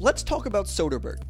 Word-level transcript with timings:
let's 0.00 0.22
talk 0.22 0.46
about 0.46 0.66
Soderbergh. 0.66 1.22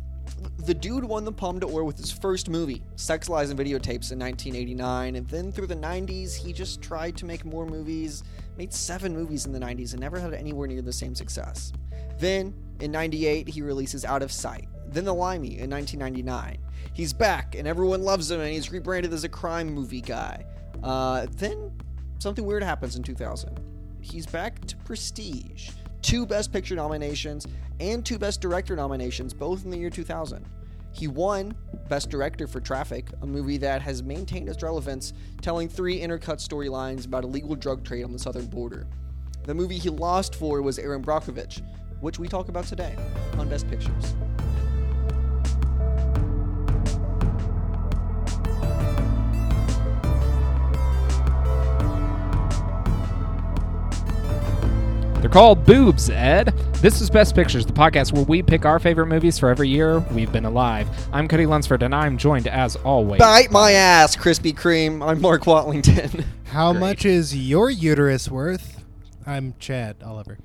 The 0.59 0.75
dude 0.75 1.05
won 1.05 1.25
the 1.25 1.33
Palme 1.33 1.59
d'Or 1.59 1.85
with 1.85 1.99
his 1.99 2.11
first 2.11 2.49
movie, 2.49 2.83
Sex, 2.97 3.29
Lies, 3.29 3.51
and 3.51 3.59
Videotapes, 3.59 4.13
in 4.13 4.19
1989, 4.19 5.17
and 5.17 5.29
then 5.29 5.53
through 5.53 5.67
the 5.67 5.77
90s, 5.77 6.35
he 6.35 6.53
just 6.53 6.81
tried 6.81 7.17
to 7.19 7.27
make 7.27 7.45
more 7.45 7.67
movies, 7.67 8.25
made 8.57 8.73
seven 8.73 9.15
movies 9.15 9.47
in 9.47 9.53
the 9.53 9.59
90s, 9.59 9.93
and 9.93 10.01
never 10.01 10.19
had 10.19 10.33
anywhere 10.33 10.67
near 10.67 10.83
the 10.83 10.93
same 10.93 11.15
success. 11.15 11.73
Then, 12.19 12.55
in 12.81 12.91
98, 12.91 13.49
he 13.49 13.63
releases 13.63 14.05
Out 14.05 14.23
of 14.23 14.33
Sight. 14.33 14.69
Then 14.87 15.05
The 15.05 15.15
Limey 15.15 15.59
in 15.59 15.71
1999. 15.71 16.59
He's 16.95 17.13
back, 17.13 17.55
and 17.55 17.69
everyone 17.69 18.03
loves 18.03 18.31
him, 18.31 18.41
and 18.41 18.53
he's 18.53 18.73
rebranded 18.73 19.13
as 19.13 19.25
a 19.25 19.29
crime 19.29 19.69
movie 19.73 20.01
guy. 20.01 20.45
Uh, 20.83 21.27
then, 21.33 21.73
something 22.19 22.45
weird 22.45 22.63
happens 22.63 22.97
in 22.97 23.03
2000. 23.03 23.61
He's 24.01 24.27
back 24.27 24.65
to 24.67 24.77
Prestige 24.79 25.71
two 26.05 26.27
Best 26.27 26.53
Picture 26.53 26.77
nominations 26.77 27.47
and 27.81 28.05
two 28.05 28.19
Best 28.19 28.43
Director 28.43 28.77
nominations, 28.77 29.33
both 29.33 29.65
in 29.65 29.71
the 29.71 29.79
year 29.79 29.89
2000. 29.89 30.45
He 30.93 31.09
won 31.09 31.55
Best 31.89 32.11
Director 32.11 32.47
for 32.47 32.61
Traffic, 32.61 33.09
a 33.23 33.27
movie 33.27 33.57
that 33.57 33.81
has 33.81 34.03
maintained 34.03 34.51
its 34.51 34.63
relevance, 34.63 35.15
telling 35.41 35.67
three 35.67 35.99
intercut 35.99 36.47
storylines 36.47 37.07
about 37.07 37.25
illegal 37.25 37.57
drug 37.57 37.85
trade 37.85 38.05
on 38.05 38.13
the 38.13 38.19
southern 38.19 38.47
border. 38.47 38.87
The 39.45 39.55
movie 39.55 39.79
he 39.79 39.89
lost 39.89 40.35
for 40.35 40.61
was 40.61 40.79
Erin 40.79 41.03
Brockovich, 41.03 41.63
which 42.01 42.19
we 42.19 42.29
talk 42.29 42.51
about 42.51 42.67
today 42.67 42.95
on 43.39 43.49
Best 43.49 43.69
Pictures. 43.71 44.15
Called 55.35 55.67
boobs, 55.67 56.11
Ed. 56.11 56.55
This 56.75 57.01
is 57.01 57.11
Best 57.11 57.35
Pictures, 57.35 57.67
the 57.67 57.73
podcast 57.73 58.13
where 58.13 58.23
we 58.23 58.41
pick 58.41 58.65
our 58.65 58.79
favorite 58.79 59.09
movies 59.09 59.37
for 59.37 59.49
every 59.49 59.69
year 59.69 59.99
we've 60.13 60.31
been 60.31 60.45
alive. 60.45 60.89
I'm 61.13 61.27
Cody 61.27 61.45
Lunsford, 61.45 61.83
and 61.83 61.93
I'm 61.93 62.17
joined, 62.17 62.47
as 62.47 62.77
always, 62.77 63.19
Bite 63.19 63.51
my 63.51 63.73
ass, 63.73 64.15
Krispy 64.15 64.55
Kreme. 64.55 65.05
I'm 65.05 65.21
Mark 65.21 65.43
Watlington. 65.43 66.25
How 66.45 66.71
Great. 66.71 66.81
much 66.81 67.05
is 67.05 67.37
your 67.37 67.69
uterus 67.69 68.31
worth? 68.31 68.85
I'm 69.27 69.57
Chad 69.59 70.05
Oliver. 70.05 70.39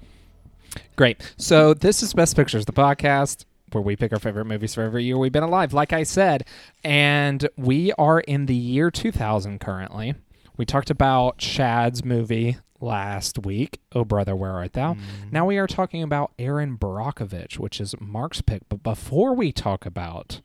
Great. 0.96 1.36
So 1.38 1.76
this 1.76 2.02
is 2.02 2.16
Best 2.16 2.36
Pictures, 2.36 2.66
the 2.66 2.74
podcast 2.74 3.46
where 3.72 3.84
we 3.84 3.96
pick 3.96 4.12
our 4.12 4.20
favorite 4.20 4.46
movies 4.46 4.74
for 4.74 4.82
every 4.82 5.04
year 5.04 5.20
we've 5.20 5.32
been 5.32 5.44
alive, 5.44 5.72
like 5.72 5.94
I 5.94 6.02
said. 6.02 6.48
And 6.84 7.48
we 7.58 7.94
are 8.00 8.22
in 8.22 8.48
the 8.48 8.56
year 8.56 8.90
2000 8.90 9.60
currently. 9.60 10.16
We 10.60 10.66
talked 10.66 10.90
about 10.90 11.38
Chad's 11.38 12.04
movie 12.04 12.58
last 12.82 13.40
week, 13.46 13.80
Oh 13.94 14.04
Brother, 14.04 14.36
Where 14.36 14.52
Art 14.52 14.74
Thou? 14.74 14.98
Now 15.32 15.46
we 15.46 15.58
are 15.58 15.68
talking 15.68 16.04
about 16.04 16.34
Erin 16.38 16.78
Brockovich, 16.78 17.58
which 17.58 17.80
is 17.80 17.96
Mark's 18.02 18.42
pick. 18.42 18.64
But 18.68 18.84
before 18.84 19.34
we 19.34 19.54
talk 19.54 19.86
about 19.86 20.42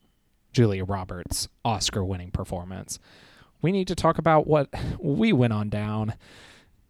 Julia 0.52 0.84
Roberts' 0.84 1.48
Oscar 1.64 2.04
winning 2.04 2.30
performance, 2.30 3.00
we 3.60 3.72
need 3.72 3.88
to 3.88 3.96
talk 3.96 4.16
about 4.16 4.46
what 4.46 4.68
we 5.00 5.32
went 5.32 5.52
on 5.52 5.68
down 5.68 6.14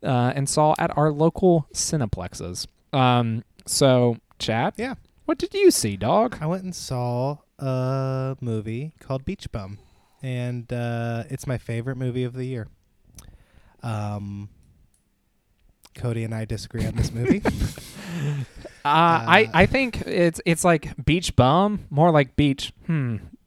uh, 0.02 0.32
and 0.36 0.46
saw 0.46 0.74
at 0.78 0.94
our 0.94 1.10
local 1.10 1.66
cineplexes. 1.72 2.66
Um, 2.92 3.42
so, 3.64 4.18
Chad, 4.38 4.74
Yeah. 4.76 4.96
what 5.24 5.38
did 5.38 5.54
you 5.54 5.70
see, 5.70 5.96
dog? 5.96 6.36
I 6.42 6.46
went 6.46 6.64
and 6.64 6.74
saw 6.76 7.38
a 7.58 8.36
movie 8.42 8.92
called 9.00 9.24
Beach 9.24 9.50
Bum, 9.50 9.78
and 10.22 10.70
uh, 10.70 11.24
it's 11.30 11.46
my 11.46 11.56
favorite 11.56 11.96
movie 11.96 12.24
of 12.24 12.34
the 12.34 12.44
year. 12.44 12.68
Um, 13.84 14.48
Cody 15.94 16.24
and 16.24 16.34
I 16.34 16.44
disagree 16.44 16.84
on 16.86 16.94
this 16.96 17.12
movie. 17.12 17.42
Uh, 18.86 19.24
I 19.26 19.50
I 19.54 19.66
think 19.66 20.02
it's 20.06 20.40
it's 20.44 20.62
like 20.62 20.92
beach 21.04 21.34
bum, 21.36 21.86
more 21.88 22.10
like 22.10 22.36
beach. 22.36 22.70
Hmm. 22.86 23.16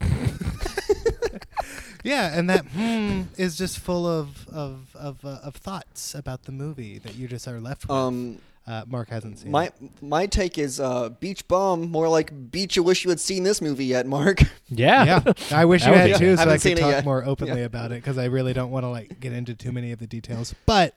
yeah, 2.04 2.36
and 2.36 2.50
that 2.50 2.64
hmm 2.66 3.22
is 3.36 3.56
just 3.56 3.78
full 3.78 4.04
of 4.06 4.48
of 4.48 4.94
of, 4.96 5.24
uh, 5.24 5.38
of 5.44 5.54
thoughts 5.54 6.14
about 6.14 6.42
the 6.42 6.52
movie 6.52 6.98
that 6.98 7.14
you 7.14 7.28
just 7.28 7.46
are 7.46 7.60
left 7.60 7.88
with. 7.88 7.96
Um, 7.96 8.38
uh, 8.68 8.84
Mark 8.86 9.08
hasn't 9.08 9.38
seen. 9.38 9.50
my 9.50 9.66
it. 9.66 9.74
my 10.02 10.26
take 10.26 10.58
is 10.58 10.78
uh, 10.78 11.08
beach 11.08 11.48
bum, 11.48 11.90
more 11.90 12.08
like 12.08 12.50
beach. 12.50 12.76
You 12.76 12.82
wish 12.82 13.02
you 13.04 13.10
had 13.10 13.18
seen 13.20 13.42
this 13.42 13.62
movie 13.62 13.86
yet, 13.86 14.06
Mark. 14.06 14.40
Yeah. 14.68 15.22
yeah, 15.26 15.32
I 15.58 15.64
wish 15.64 15.84
That 15.84 15.90
you 15.94 16.12
had 16.12 16.18
too, 16.18 16.36
so 16.36 16.40
Haven't 16.40 16.54
I 16.54 16.56
seen 16.58 16.72
could 16.76 16.78
it 16.80 16.82
talk 16.82 16.90
yet. 16.92 17.04
more 17.04 17.24
openly 17.24 17.62
about 17.62 17.92
it 17.92 17.96
because 18.02 18.18
I 18.18 18.26
really 18.26 18.52
don't 18.52 18.70
want 18.70 18.84
to 18.84 18.88
like 18.90 19.18
get 19.20 19.32
into 19.32 19.54
too 19.54 19.72
many 19.72 19.92
of 19.92 19.98
the 19.98 20.06
details. 20.06 20.54
But 20.66 20.94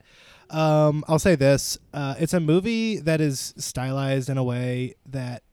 um, 0.49 1.05
I'll 1.07 1.19
say 1.19 1.35
this: 1.35 1.77
uh, 1.93 2.15
it's 2.19 2.33
a 2.33 2.39
movie 2.41 2.97
that 2.99 3.21
is 3.21 3.53
stylized 3.57 4.29
in 4.29 4.37
a 4.37 4.43
way 4.43 4.95
that 5.05 5.43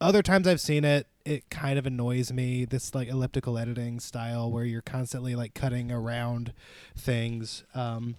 other 0.00 0.22
times 0.22 0.48
I've 0.48 0.60
seen 0.62 0.84
it, 0.86 1.06
it 1.26 1.50
kind 1.50 1.78
of 1.78 1.84
annoys 1.84 2.32
me. 2.32 2.64
This 2.64 2.94
like 2.94 3.08
elliptical 3.08 3.58
editing 3.58 4.00
style 4.00 4.50
where 4.50 4.64
you're 4.64 4.80
constantly 4.80 5.34
like 5.34 5.52
cutting 5.52 5.92
around 5.92 6.54
things. 6.96 7.64
Um, 7.74 8.16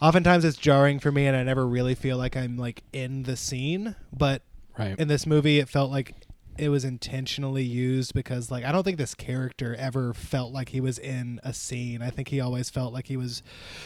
oftentimes 0.00 0.44
it's 0.44 0.56
jarring 0.56 0.98
for 0.98 1.10
me, 1.12 1.26
and 1.26 1.36
I 1.36 1.42
never 1.42 1.66
really 1.66 1.94
feel 1.94 2.16
like 2.16 2.36
I'm 2.36 2.56
like 2.56 2.82
in 2.92 3.22
the 3.24 3.36
scene. 3.36 3.94
But 4.16 4.42
Right. 4.78 4.98
in 4.98 5.08
this 5.08 5.26
movie 5.26 5.58
it 5.58 5.68
felt 5.68 5.90
like 5.90 6.14
it 6.56 6.68
was 6.68 6.84
intentionally 6.84 7.62
used 7.62 8.14
because 8.14 8.50
like 8.50 8.64
I 8.64 8.72
don't 8.72 8.82
think 8.84 8.98
this 8.98 9.14
character 9.14 9.74
ever 9.76 10.12
felt 10.14 10.52
like 10.52 10.68
he 10.70 10.80
was 10.80 10.98
in 10.98 11.40
a 11.44 11.52
scene. 11.52 12.02
I 12.02 12.10
think 12.10 12.28
he 12.28 12.40
always 12.40 12.68
felt 12.70 12.92
like 12.92 13.06
he 13.06 13.16
was 13.16 13.42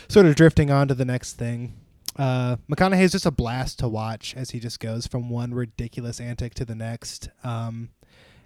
sort 0.09 0.27
of 0.27 0.34
drifting 0.34 0.71
on 0.71 0.89
to 0.89 0.95
the 0.95 1.05
next 1.05 1.34
thing. 1.34 1.75
Uh, 2.17 2.56
McConaughey 2.71 3.01
is 3.03 3.12
just 3.12 3.25
a 3.27 3.31
blast 3.31 3.78
to 3.78 3.89
watch 3.89 4.34
as 4.37 4.51
he 4.51 4.61
just 4.61 4.81
goes 4.81 5.06
from 5.06 5.31
one 5.31 5.55
ridiculous 5.55 6.21
antic 6.21 6.53
to 6.55 6.65
the 6.67 6.75
next. 6.75 7.31
Um, 7.43 7.89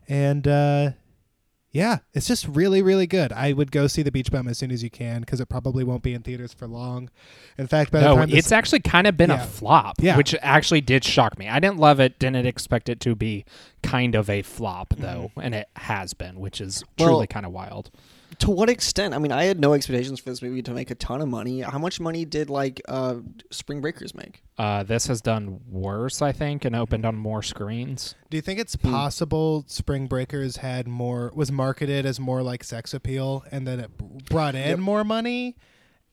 and 0.09 0.47
uh, 0.47 0.91
yeah, 1.73 1.99
it's 2.15 2.27
just 2.27 2.49
really, 2.49 2.81
really 2.81 3.07
good. 3.07 3.33
I 3.33 3.53
would 3.53 3.71
go 3.71 3.87
see 3.87 4.03
The 4.03 4.11
Beach 4.11 4.31
Bum 4.31 4.49
as 4.49 4.57
soon 4.59 4.71
as 4.71 4.83
you 4.83 4.89
can 4.91 5.21
because 5.21 5.41
it 5.41 5.49
probably 5.49 5.85
won't 5.85 6.03
be 6.03 6.15
in 6.15 6.23
theaters 6.23 6.55
for 6.55 6.67
long. 6.67 7.11
In 7.59 7.67
fact, 7.67 7.91
by 7.91 8.01
the 8.01 8.07
no, 8.07 8.17
time 8.17 8.31
this- 8.31 8.39
it's 8.39 8.53
actually 8.53 8.81
kind 8.81 9.07
of 9.07 9.17
been 9.17 9.31
Yeah. 9.31 9.43
a 9.43 9.47
flop, 9.47 9.97
Yeah. 10.01 10.17
which 10.17 10.35
actually 10.41 10.81
did 10.81 11.05
shock 11.05 11.39
me. 11.39 11.49
I 11.49 11.61
didn't 11.61 11.79
love 11.79 12.01
it, 12.01 12.19
didn't 12.19 12.47
expect 12.47 12.89
it 12.89 13.01
to 13.01 13.15
be 13.15 13.45
kind 13.83 14.15
of 14.15 14.31
a 14.31 14.43
flop 14.43 14.91
mm-hmm. 14.91 15.03
though, 15.03 15.33
and 15.41 15.55
it 15.55 15.69
has 15.77 16.15
been, 16.15 16.41
which 16.41 16.61
is 16.61 16.83
Well- 16.99 17.09
truly 17.09 17.27
kind 17.27 17.45
of 17.45 17.53
wild. 17.53 17.91
To 18.39 18.51
what 18.51 18.69
extent? 18.69 19.15
I 19.15 19.19
mean, 19.19 19.33
I 19.33 19.45
had 19.45 19.59
no 19.61 19.73
expectations 19.73 20.21
for 20.21 20.31
this 20.31 20.43
movie 20.43 20.63
to 20.63 20.73
make 20.73 20.91
a 20.91 20.95
ton 20.95 21.21
of 21.21 21.29
money. 21.29 21.61
How 21.61 21.79
much 21.79 22.01
money 22.01 22.25
did 22.25 22.51
like 22.51 22.81
uh, 22.89 23.17
Spring 23.51 23.81
Breakers 23.81 24.15
make? 24.15 24.43
Uh, 24.59 24.83
this 24.83 25.07
has 25.07 25.21
done 25.21 25.61
worse, 25.69 26.21
I 26.23 26.33
think, 26.33 26.65
and 26.65 26.75
opened 26.77 27.05
on 27.05 27.15
more 27.17 27.43
screens. 27.43 28.15
Do 28.31 28.37
you 28.37 28.43
think 28.43 28.59
it's 28.61 28.75
Hmm. 28.75 28.91
possible 28.91 29.65
Spring 29.69 30.07
Breakers 30.07 30.59
had 30.59 30.87
more 30.89 31.33
was 31.35 31.51
marketed 31.53 32.05
as 32.07 32.19
more 32.21 32.43
like 32.43 32.65
sex 32.65 32.93
appeal 32.95 33.45
and 33.51 33.67
then 33.67 33.81
it 33.81 33.91
brought 34.29 34.55
in 34.55 34.69
Yep. 34.69 34.79
more 34.79 35.05
money? 35.05 35.57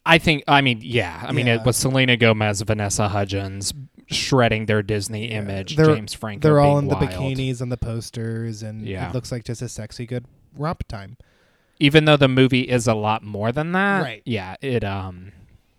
I 0.05 0.17
think. 0.17 0.43
I 0.47 0.61
mean, 0.61 0.79
yeah. 0.81 1.23
I 1.25 1.31
mean, 1.31 1.47
Yeah. 1.47 1.55
it 1.61 1.65
was 1.65 1.77
Selena 1.77 2.17
Gomez, 2.17 2.61
Vanessa 2.61 3.07
Hudgens 3.07 3.73
shredding 4.07 4.65
their 4.65 4.83
Disney 4.83 5.25
image. 5.31 5.77
They're- 5.77 5.95
James 5.95 6.13
Franco. 6.13 6.41
They're 6.47 6.59
all 6.59 6.81
being 6.81 6.91
in 6.91 6.99
the 6.99 7.05
bikinis 7.07 7.61
and 7.61 7.71
the 7.71 7.77
posters 7.77 8.61
and 8.63 8.85
Yeah. 8.85 9.07
it 9.09 9.13
looks 9.13 9.31
like 9.31 9.45
just 9.45 9.61
a 9.61 9.69
sexy 9.69 10.05
good 10.05 10.25
romp 10.57 10.85
time. 10.89 11.15
Even 11.83 12.05
though 12.05 12.17
the 12.17 12.27
movie 12.27 12.61
is 12.61 12.87
a 12.87 12.93
lot 12.93 13.23
more 13.23 13.51
than 13.51 13.71
that. 13.73 14.01
Right. 14.03 14.21
Yeah. 14.25 14.55
It. 14.61 14.83
Um. 14.83 15.31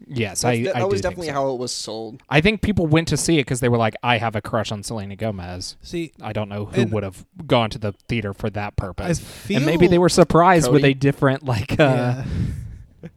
Yes, 0.06 0.42
That's- 0.42 0.60
I. 0.60 0.62
that 0.64 0.76
I 0.76 0.80
that 0.80 0.88
was 0.90 1.00
definitely 1.00 1.28
so. 1.28 1.32
how 1.32 1.50
it 1.54 1.58
was 1.58 1.72
sold. 1.72 2.22
I 2.28 2.42
think 2.42 2.60
people 2.60 2.86
went 2.86 3.08
to 3.08 3.16
see 3.16 3.38
it 3.38 3.44
because 3.46 3.60
they 3.60 3.70
were 3.70 3.78
like, 3.78 3.94
"I 4.02 4.18
have 4.18 4.36
a 4.36 4.42
crush 4.42 4.70
on 4.70 4.82
Selena 4.82 5.16
Gomez." 5.16 5.76
See, 5.80 6.12
I 6.20 6.34
don't 6.34 6.50
know 6.50 6.66
who 6.66 6.84
would 6.88 7.02
have 7.04 7.24
gone 7.46 7.70
to 7.70 7.78
the 7.78 7.92
theater 8.06 8.34
for 8.34 8.50
that 8.50 8.74
I 8.78 8.80
purpose. 8.82 9.22
and 9.48 9.64
maybe 9.64 9.86
they 9.86 9.96
were 9.98 10.10
surprised 10.10 10.70
with 10.70 10.84
a 10.84 10.92
different 10.94 11.42
like. 11.44 11.80
Uh, 11.80 12.24
Yeah. 12.24 12.24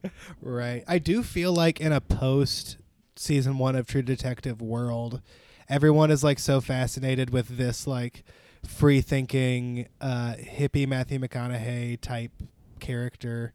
right. 0.41 0.83
I 0.87 0.99
do 0.99 1.23
feel 1.23 1.53
like 1.53 1.81
in 1.81 1.91
a 1.91 2.01
post 2.01 2.77
season 3.15 3.57
one 3.57 3.75
of 3.75 3.87
True 3.87 4.01
Detective 4.01 4.61
world, 4.61 5.21
everyone 5.69 6.11
is 6.11 6.23
like 6.23 6.39
so 6.39 6.61
fascinated 6.61 7.31
with 7.31 7.57
this 7.57 7.85
like 7.87 8.23
free 8.65 9.01
thinking 9.01 9.87
uh 10.01 10.33
hippie 10.39 10.87
Matthew 10.87 11.19
McConaughey 11.19 11.99
type 12.01 12.31
character. 12.79 13.53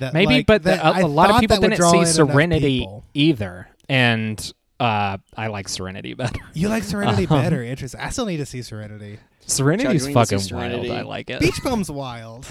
That, 0.00 0.12
Maybe, 0.12 0.34
like, 0.34 0.46
but 0.46 0.64
that 0.64 0.82
the, 0.82 0.86
a, 0.86 0.92
I 0.92 1.00
a 1.00 1.06
lot 1.06 1.30
of 1.30 1.40
people 1.40 1.56
that 1.56 1.62
would 1.62 1.70
didn't 1.76 2.06
see 2.06 2.12
Serenity 2.12 2.86
either, 3.14 3.68
and 3.88 4.52
uh, 4.78 5.16
I 5.36 5.46
like 5.46 5.68
Serenity 5.68 6.12
better. 6.14 6.38
You 6.52 6.68
like 6.68 6.82
Serenity 6.82 7.26
Um, 7.26 7.40
better. 7.42 7.62
Interesting. 7.62 8.00
I 8.00 8.10
still 8.10 8.26
need 8.26 8.36
to 8.36 8.46
see 8.46 8.60
Serenity. 8.62 9.18
Serenity's 9.46 9.84
Chad, 9.84 9.92
you 10.02 10.14
need 10.14 10.26
to 10.26 10.28
see 10.36 10.44
fucking 10.54 10.56
wild. 10.58 10.90
I 10.90 11.02
like 11.02 11.30
it. 11.30 11.40
Beach 11.40 11.58
Bum's 11.64 11.90
wild. 11.90 12.46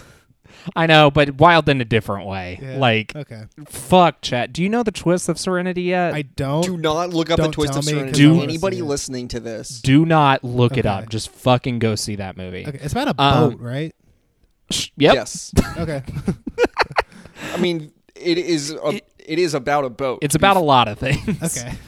I 0.75 0.87
know, 0.87 1.11
but 1.11 1.35
wild 1.35 1.69
in 1.69 1.79
a 1.79 1.85
different 1.85 2.25
way. 2.25 2.57
Yeah. 2.59 2.77
Like, 2.77 3.15
Okay. 3.15 3.43
fuck, 3.67 4.21
chat. 4.21 4.51
Do 4.51 4.63
you 4.63 4.69
know 4.69 4.81
the 4.81 4.91
twist 4.91 5.29
of 5.29 5.37
Serenity 5.37 5.83
yet? 5.83 6.13
I 6.15 6.23
don't. 6.23 6.63
Do 6.63 6.75
not 6.77 7.11
look 7.11 7.29
up 7.29 7.37
the 7.37 7.49
twist 7.49 7.75
of 7.75 7.85
me, 7.85 7.91
'cause 7.91 7.99
Serenity. 7.99 8.25
I 8.25 8.29
wanna 8.31 8.43
Anybody 8.43 8.81
listening 8.81 9.27
to 9.29 9.39
this? 9.39 9.79
Do 9.81 10.03
not 10.05 10.43
look 10.43 10.75
it 10.75 10.87
up. 10.87 11.09
Just 11.09 11.29
fucking 11.29 11.77
go 11.79 11.93
see 11.95 12.15
that 12.15 12.35
movie. 12.35 12.65
Okay. 12.67 12.79
It's 12.81 12.93
about 12.93 13.09
a 13.09 13.21
Um, 13.21 13.51
boat, 13.51 13.59
right? 13.59 13.93
Sh- 14.71 14.89
Yep. 14.97 15.13
Yes. 15.15 15.51
Okay. 15.77 16.03
I 17.53 17.57
mean, 17.57 17.91
it 18.15 18.37
is. 18.37 18.71
A, 18.71 18.87
It- 18.89 19.03
it 19.19 19.39
is 19.39 19.53
about 19.53 19.83
a 19.83 19.89
boat. 19.89 20.19
It's 20.21 20.35
about 20.35 20.55
a 20.55 20.61
lot 20.61 20.87
of 20.87 20.97
things. 20.99 21.57
okay. 21.57 21.73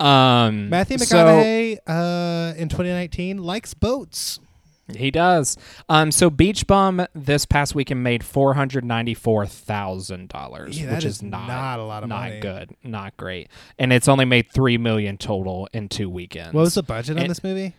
Um, 0.00 0.68
Matthew 0.68 0.98
so- 0.98 1.14
McConaughey 1.14 1.78
uh, 1.86 2.54
in 2.56 2.68
2019 2.68 3.38
likes 3.38 3.72
boats. 3.72 4.40
He 4.96 5.12
does. 5.12 5.56
Um, 5.88 6.10
so 6.10 6.28
Beach 6.28 6.66
Bum 6.66 7.06
this 7.14 7.46
past 7.46 7.76
weekend 7.76 8.02
made 8.02 8.24
four 8.24 8.54
hundred 8.54 8.84
ninety 8.84 9.14
four 9.14 9.46
thousand 9.46 10.28
dollars, 10.28 10.78
Yeah, 10.80 10.86
that 10.86 10.94
which 10.96 11.04
is 11.04 11.16
is 11.16 11.22
not 11.22 11.46
not 11.46 11.78
a 11.78 11.84
lot 11.84 12.02
of 12.02 12.08
not 12.08 12.30
money. 12.30 12.40
good, 12.40 12.70
not 12.82 13.16
great, 13.16 13.48
and 13.78 13.92
it's 13.92 14.08
only 14.08 14.24
made 14.24 14.50
three 14.52 14.76
million 14.76 15.18
total 15.18 15.68
in 15.72 15.88
two 15.88 16.10
weekends. 16.10 16.52
What 16.52 16.62
was 16.62 16.74
the 16.74 16.82
budget 16.82 17.16
on 17.20 17.28
this 17.28 17.44
movie? 17.44 17.74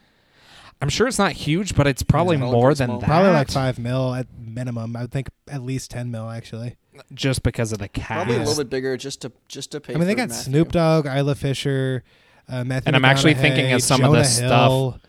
I'm 0.83 0.89
sure 0.89 1.07
it's 1.07 1.17
not 1.17 1.31
huge, 1.31 1.75
but 1.75 1.87
it's 1.87 2.03
probably 2.03 2.35
Yeah. 2.37 2.51
more 2.51 2.73
than 2.75 2.87
small. 2.89 2.99
that. 2.99 3.05
Probably 3.07 3.31
like 3.31 3.49
five 3.49 3.79
mil 3.79 4.13
at 4.13 4.27
minimum. 4.37 4.95
I 4.97 5.01
would 5.03 5.11
think 5.11 5.29
at 5.49 5.63
least 5.63 5.89
ten 5.91 6.11
mil 6.11 6.29
actually. 6.29 6.75
just 7.13 7.41
because 7.41 7.71
of 7.71 7.79
the 7.79 7.87
cast. 7.87 8.07
Probably 8.07 8.35
a 8.35 8.39
little 8.39 8.55
bit 8.63 8.69
bigger 8.69 8.97
just 8.97 9.21
to 9.21 9.31
just 9.47 9.71
to 9.71 9.79
pay. 9.81 9.93
I 9.95 9.97
mean, 9.97 10.07
they 10.07 10.13
for 10.13 10.17
got 10.17 10.29
Matthew. 10.29 10.43
Snoop 10.51 10.71
Dogg, 10.73 11.05
Isla 11.07 11.33
Fisher, 11.35 12.03
uh, 12.49 12.63
Matthew. 12.63 12.87
And 12.87 12.95
I'm 12.95 13.05
actually 13.05 13.33
thinking 13.33 13.71
of 13.71 13.79
McConaughey, 13.79 13.83
some 13.83 14.03
of 14.03 14.11
the 14.11 14.17
Jonah 14.17 14.25
stuff- 14.25 14.69
Hill. 14.69 14.99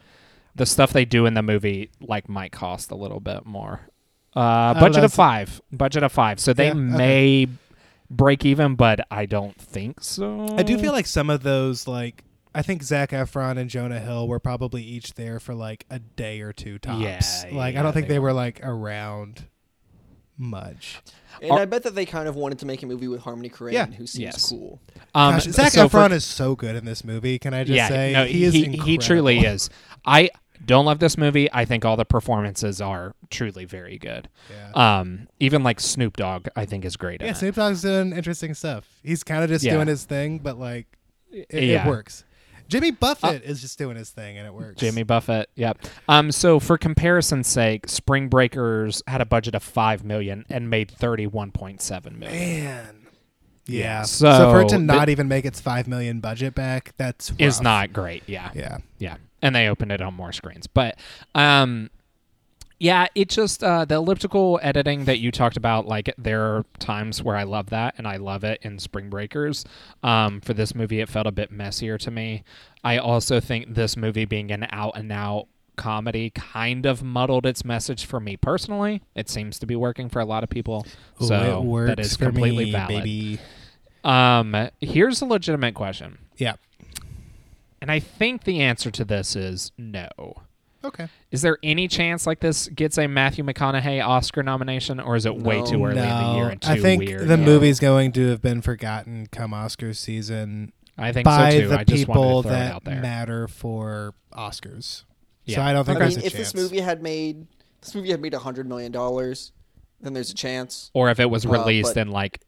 the 0.55 0.65
stuff 0.67 0.93
they 0.93 1.05
do 1.05 1.27
in 1.27 1.35
the 1.35 1.43
movie 1.43 1.91
like 2.01 2.29
might 2.29 2.53
cost 2.53 2.91
a 2.93 2.95
little 2.95 3.21
bit 3.21 3.45
more. 3.45 3.81
Uh, 4.37 4.75
Oh, 4.77 4.81
budget 4.81 4.87
of 5.05 5.13
that's- 5.13 5.15
five. 5.17 5.61
Budget 5.73 6.03
of 6.05 6.13
five. 6.13 6.39
So 6.41 6.53
they 6.55 6.67
Yeah, 6.67 6.71
okay. 6.73 6.79
may 6.81 7.47
break 8.09 8.45
even, 8.47 8.77
but 8.77 9.01
I 9.11 9.27
don't 9.27 9.61
think 9.61 10.03
so. 10.03 10.47
I 10.57 10.63
do 10.63 10.79
feel 10.79 10.93
like 10.93 11.07
some 11.07 11.29
of 11.31 11.43
those, 11.43 11.87
like 11.89 12.23
I 12.55 12.63
think 12.63 12.83
Zac 12.83 13.11
Efron 13.11 13.59
and 13.59 13.69
Jonah 13.69 13.99
Hill 14.01 14.29
were 14.29 14.39
probably 14.39 14.83
each 14.83 15.15
there 15.15 15.41
for 15.41 15.55
like 15.55 15.85
a 15.91 15.99
day 15.99 16.41
or 16.41 16.53
two 16.53 16.79
tops. 16.79 17.01
Yeah, 17.03 17.21
like 17.53 17.75
yeah, 17.75 17.81
I 17.81 17.83
don't 17.83 17.93
think 17.93 18.07
they 18.09 18.15
they 18.15 18.19
were. 18.21 18.29
were 18.29 18.33
like 18.35 18.61
around 18.63 19.47
much. 20.37 21.01
And 21.43 21.51
Are- 21.53 21.61
I 21.61 21.65
bet 21.65 21.83
that 21.85 21.95
they 21.95 22.07
kind 22.07 22.29
of 22.29 22.37
wanted 22.37 22.59
to 22.61 22.67
make 22.67 22.83
a 22.83 22.87
movie 22.87 23.09
with 23.09 23.21
Harmony 23.23 23.49
Korine, 23.51 23.73
Yeah. 23.73 23.87
who 23.87 24.07
seems 24.07 24.23
Yes. 24.23 24.49
cool. 24.49 24.81
um, 25.15 25.35
Gosh, 25.35 25.45
Zac 25.45 25.73
so 25.73 25.89
for- 25.89 25.99
Efron 25.99 26.13
is 26.13 26.25
so 26.25 26.55
good 26.57 26.75
in 26.77 26.85
this 26.85 27.05
movie. 27.05 27.39
Can 27.39 27.55
I 27.55 27.65
just 27.65 27.77
yeah, 27.77 27.89
say 27.89 28.13
no, 28.13 28.25
he 28.25 28.45
is 28.45 28.53
he, 28.55 28.65
he 28.65 28.99
truly 28.99 29.41
is. 29.41 29.71
I 30.05 30.31
don't 30.65 30.87
love 30.87 30.99
this 30.99 31.17
movie. 31.19 31.49
I 31.53 31.65
think 31.65 31.85
all 31.85 31.97
the 31.97 32.05
performances 32.05 32.81
are 32.81 33.15
truly 33.31 33.65
very 33.65 33.99
good. 33.99 34.29
Yeah. 34.51 34.99
Um, 35.01 35.29
even 35.39 35.63
like 35.63 35.79
Snoop 35.79 36.17
Dogg, 36.17 36.49
I 36.57 36.65
think 36.67 36.85
is 36.85 36.97
great. 36.97 37.21
yeah, 37.21 37.29
it. 37.31 37.37
Snoop 37.37 37.55
Dogg's 37.57 37.83
doing 37.83 38.13
interesting 38.13 38.55
stuff. 38.55 38.89
He's 39.03 39.23
kind 39.23 39.45
of 39.45 39.51
just 39.51 39.65
Yeah. 39.65 39.75
doing 39.75 39.89
his 39.89 40.05
thing, 40.05 40.39
but 40.39 40.59
like 40.59 40.87
it, 41.31 41.47
it 41.51 41.65
Yeah. 41.65 41.85
Uh, 41.87 41.91
works. 41.91 42.25
Jimmy 42.69 42.91
Buffett 42.91 43.43
is 43.45 43.61
just 43.61 43.79
doing 43.79 43.97
his 43.97 44.11
thing, 44.11 44.39
and 44.39 44.47
it 44.47 44.53
works. 44.55 44.81
Jimmy 44.81 45.03
Buffett. 45.03 45.51
Yep. 45.55 45.79
Um. 46.09 46.33
So 46.33 46.59
for 46.61 46.77
comparison's 46.79 47.47
sake, 47.47 47.89
Spring 47.89 48.29
Breakers 48.29 49.03
had 49.07 49.21
a 49.21 49.25
budget 49.27 49.55
of 49.55 49.63
five 49.63 50.05
million 50.05 50.45
and 50.49 50.69
made 50.71 50.91
thirty-one 50.91 51.53
point 51.53 51.81
seven 51.83 52.19
million. 52.19 52.65
man. 52.65 52.97
Yeah, 53.67 53.79
Yeah. 53.81 54.03
So, 54.03 54.51
for 54.53 54.61
it 54.63 54.69
to 54.71 54.79
not 54.79 55.07
the- 55.07 55.13
even 55.13 55.27
make 55.29 55.45
its 55.45 55.61
five 55.61 55.89
million 55.89 56.21
budget 56.21 56.55
back, 56.55 56.93
that's 56.99 57.33
Is 57.39 57.61
not 57.63 57.93
great. 57.93 58.23
Yeah. 58.27 58.51
Yeah. 58.55 58.79
Yeah. 58.99 59.17
And 59.41 59.55
they 59.55 59.69
opened 59.69 59.93
it 59.93 60.01
on 60.03 60.15
more 60.15 60.33
screens, 60.33 60.67
but 60.67 60.99
um. 61.35 61.91
Yeah, 62.81 63.07
it 63.15 63.29
just 63.29 63.63
uh, 63.63 63.85
the 63.85 63.95
elliptical 63.95 64.59
editing 64.63 65.05
that 65.05 65.19
you 65.21 65.31
talked 65.31 65.57
about. 65.57 65.87
Like 65.87 66.13
there 66.19 66.43
are 66.43 66.65
times 66.81 67.23
where 67.23 67.37
I 67.37 67.45
love 67.45 67.71
that, 67.71 67.95
and 67.99 68.07
I 68.07 68.17
love 68.17 68.45
it 68.45 68.59
in 68.63 68.79
Spring 68.79 69.09
Breakers. 69.09 69.65
Um, 70.03 70.41
for 70.41 70.55
this 70.55 70.75
movie, 70.75 71.01
it 71.01 71.09
felt 71.09 71.27
a 71.27 71.33
bit 71.33 71.51
messier 71.53 71.97
to 71.99 72.11
me. 72.11 72.43
I 72.83 72.99
also 72.99 73.41
think 73.41 73.75
this 73.75 73.97
movie 73.97 74.25
being 74.25 74.51
an 74.51 74.67
out 74.71 74.97
and 74.97 75.11
out 75.13 75.47
comedy 75.77 76.31
kind 76.31 76.85
of 76.87 77.03
muddled 77.03 77.47
its 77.47 77.65
message 77.65 78.05
for 78.05 78.21
me 78.21 78.37
personally. 78.37 79.03
It 79.15 79.29
seems 79.29 79.59
to 79.61 79.67
be 79.67 79.77
working 79.77 80.09
for 80.09 80.21
a 80.21 80.25
lot 80.25 80.45
of 80.45 80.51
people, 80.51 80.87
Ooh, 81.23 81.27
so 81.27 81.59
it 81.61 81.65
works 81.65 81.89
that 81.89 82.01
is 82.01 82.17
for 82.17 82.27
completely 82.27 82.67
me, 82.67 82.73
valid. 82.73 82.89
baby. 83.05 83.39
Um, 84.05 84.69
here's 84.81 85.23
a 85.23 85.25
legitimate 85.27 85.75
question, 85.75 86.19
Yeah. 86.37 86.55
and 87.81 87.91
I 87.91 87.99
think 88.01 88.45
the 88.45 88.61
answer 88.61 88.91
to 88.91 89.05
this 89.05 89.35
is 89.35 89.73
no. 89.79 90.11
Okay. 90.85 91.09
Is 91.31 91.43
there 91.43 91.59
any 91.63 91.89
chance 91.89 92.27
like 92.27 92.41
this 92.41 92.69
gets 92.69 92.99
a 92.99 93.07
Matthew 93.09 93.43
McConaughey 93.45 94.07
Oscar 94.07 94.43
nomination, 94.43 95.01
or 95.01 95.17
is 95.17 95.25
it 95.27 95.35
way 95.37 95.61
No. 95.61 95.67
too 95.67 95.85
early 95.85 95.99
in 96.03 96.09
the 96.09 96.33
year 96.37 96.49
and 96.51 96.61
too 96.61 96.71
I 96.71 96.79
think 96.79 97.03
weird? 97.05 97.27
the 97.29 97.37
No. 97.37 97.45
movie's 97.45 97.81
going 97.81 98.13
to 98.13 98.29
have 98.29 98.43
been 98.43 98.61
forgotten 98.61 99.27
come 99.33 99.55
Oscar 99.55 99.95
season 99.95 100.73
I 100.99 101.13
think 101.13 101.25
by 101.25 101.51
so 101.53 101.61
too. 101.61 101.69
the 101.69 101.79
I 101.81 101.85
just 101.85 102.07
people 102.07 102.15
wanted 102.15 102.27
to 102.37 102.43
throw 102.43 102.51
it 102.51 102.59
that 102.59 102.75
out 102.75 102.85
there. 102.85 103.01
matter 103.01 103.49
for 103.49 104.15
Oscars. 104.33 104.85
So 104.85 105.05
Yeah. 105.47 105.67
I 105.67 105.73
don't 105.73 105.85
think 105.85 105.97
I 105.97 106.01
there's 106.01 106.17
mean, 106.17 106.25
a 106.25 106.27
if 106.27 106.33
chance. 106.35 106.53
this 106.53 106.63
movie 106.63 106.81
had 106.81 107.03
made 107.03 107.47
this 107.81 107.95
movie 107.95 108.11
had 108.11 108.21
made 108.23 108.33
a 108.35 108.39
hundred 108.39 108.67
million 108.69 108.93
dollars, 108.93 109.53
then 110.01 110.13
there's 110.15 110.31
a 110.31 110.35
chance. 110.35 110.91
or 110.95 111.11
if 111.11 111.19
it 111.21 111.29
was 111.31 111.45
Uh, 111.47 111.51
released 111.51 111.95
but- 111.95 112.01
in 112.03 112.09
like, 112.11 112.41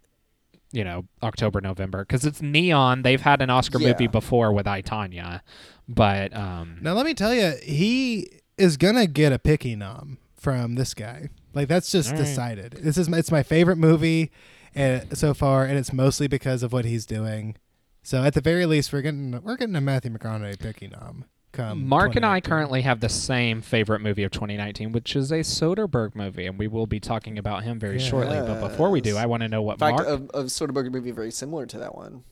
you 0.72 0.84
know, 0.84 1.04
October, 1.22 1.60
November, 1.60 2.04
because 2.04 2.24
it's 2.24 2.42
Neon. 2.42 3.02
They've 3.02 3.20
had 3.20 3.40
an 3.42 3.50
Oscar 3.50 3.78
Yeah. 3.80 3.88
movie 3.88 4.06
before 4.06 4.52
with 4.52 4.66
I 4.66 4.82
Tonya, 4.82 5.40
but 5.88 6.34
um, 6.36 6.78
now 6.80 6.92
let 6.94 7.06
me 7.06 7.14
tell 7.14 7.34
you, 7.34 7.52
he 7.62 8.28
is 8.58 8.76
gonna 8.76 9.06
get 9.06 9.32
a 9.32 9.38
picky 9.38 9.76
nom 9.76 10.18
from 10.34 10.74
this 10.74 10.94
guy. 10.94 11.28
Like 11.54 11.68
that's 11.68 11.90
just 11.90 12.10
right. 12.10 12.18
decided. 12.18 12.72
This 12.82 12.98
is 12.98 13.08
my, 13.08 13.18
it's 13.18 13.30
my 13.30 13.42
favorite 13.42 13.76
movie 13.76 14.30
uh, 14.74 15.00
so 15.14 15.32
far, 15.34 15.64
and 15.64 15.78
it's 15.78 15.92
mostly 15.92 16.28
because 16.28 16.62
of 16.62 16.72
what 16.72 16.84
he's 16.84 17.06
doing. 17.06 17.56
So 18.02 18.22
at 18.22 18.34
the 18.34 18.40
very 18.40 18.66
least, 18.66 18.92
we're 18.92 19.02
getting 19.02 19.40
we're 19.42 19.56
getting 19.56 19.74
a 19.76 19.80
Matthew 19.80 20.12
McConaughey 20.12 20.58
picky 20.58 20.88
nom. 20.88 21.24
Come 21.56 21.86
Mark 21.88 22.16
and 22.16 22.24
I 22.26 22.40
currently 22.40 22.82
have 22.82 23.00
the 23.00 23.08
same 23.08 23.62
favorite 23.62 24.00
movie 24.00 24.22
of 24.24 24.30
2019, 24.30 24.92
which 24.92 25.16
is 25.16 25.32
a 25.32 25.36
Soderbergh 25.40 26.14
movie, 26.14 26.46
and 26.46 26.58
we 26.58 26.68
will 26.68 26.86
be 26.86 27.00
talking 27.00 27.38
about 27.38 27.62
him 27.64 27.78
very 27.78 27.98
shortly. 27.98 28.36
But 28.38 28.60
before 28.60 28.90
we 28.90 29.00
do, 29.00 29.16
I 29.16 29.26
want 29.26 29.42
to 29.42 29.48
know 29.48 29.62
what 29.62 29.74
In 29.74 29.78
fact, 29.78 29.96
Mark. 29.96 30.08
a, 30.34 30.38
a 30.40 30.44
Soderbergh 30.44 30.90
movie 30.92 31.10
very 31.12 31.30
similar 31.30 31.64
to 31.66 31.78
that 31.78 31.94
one 31.94 32.24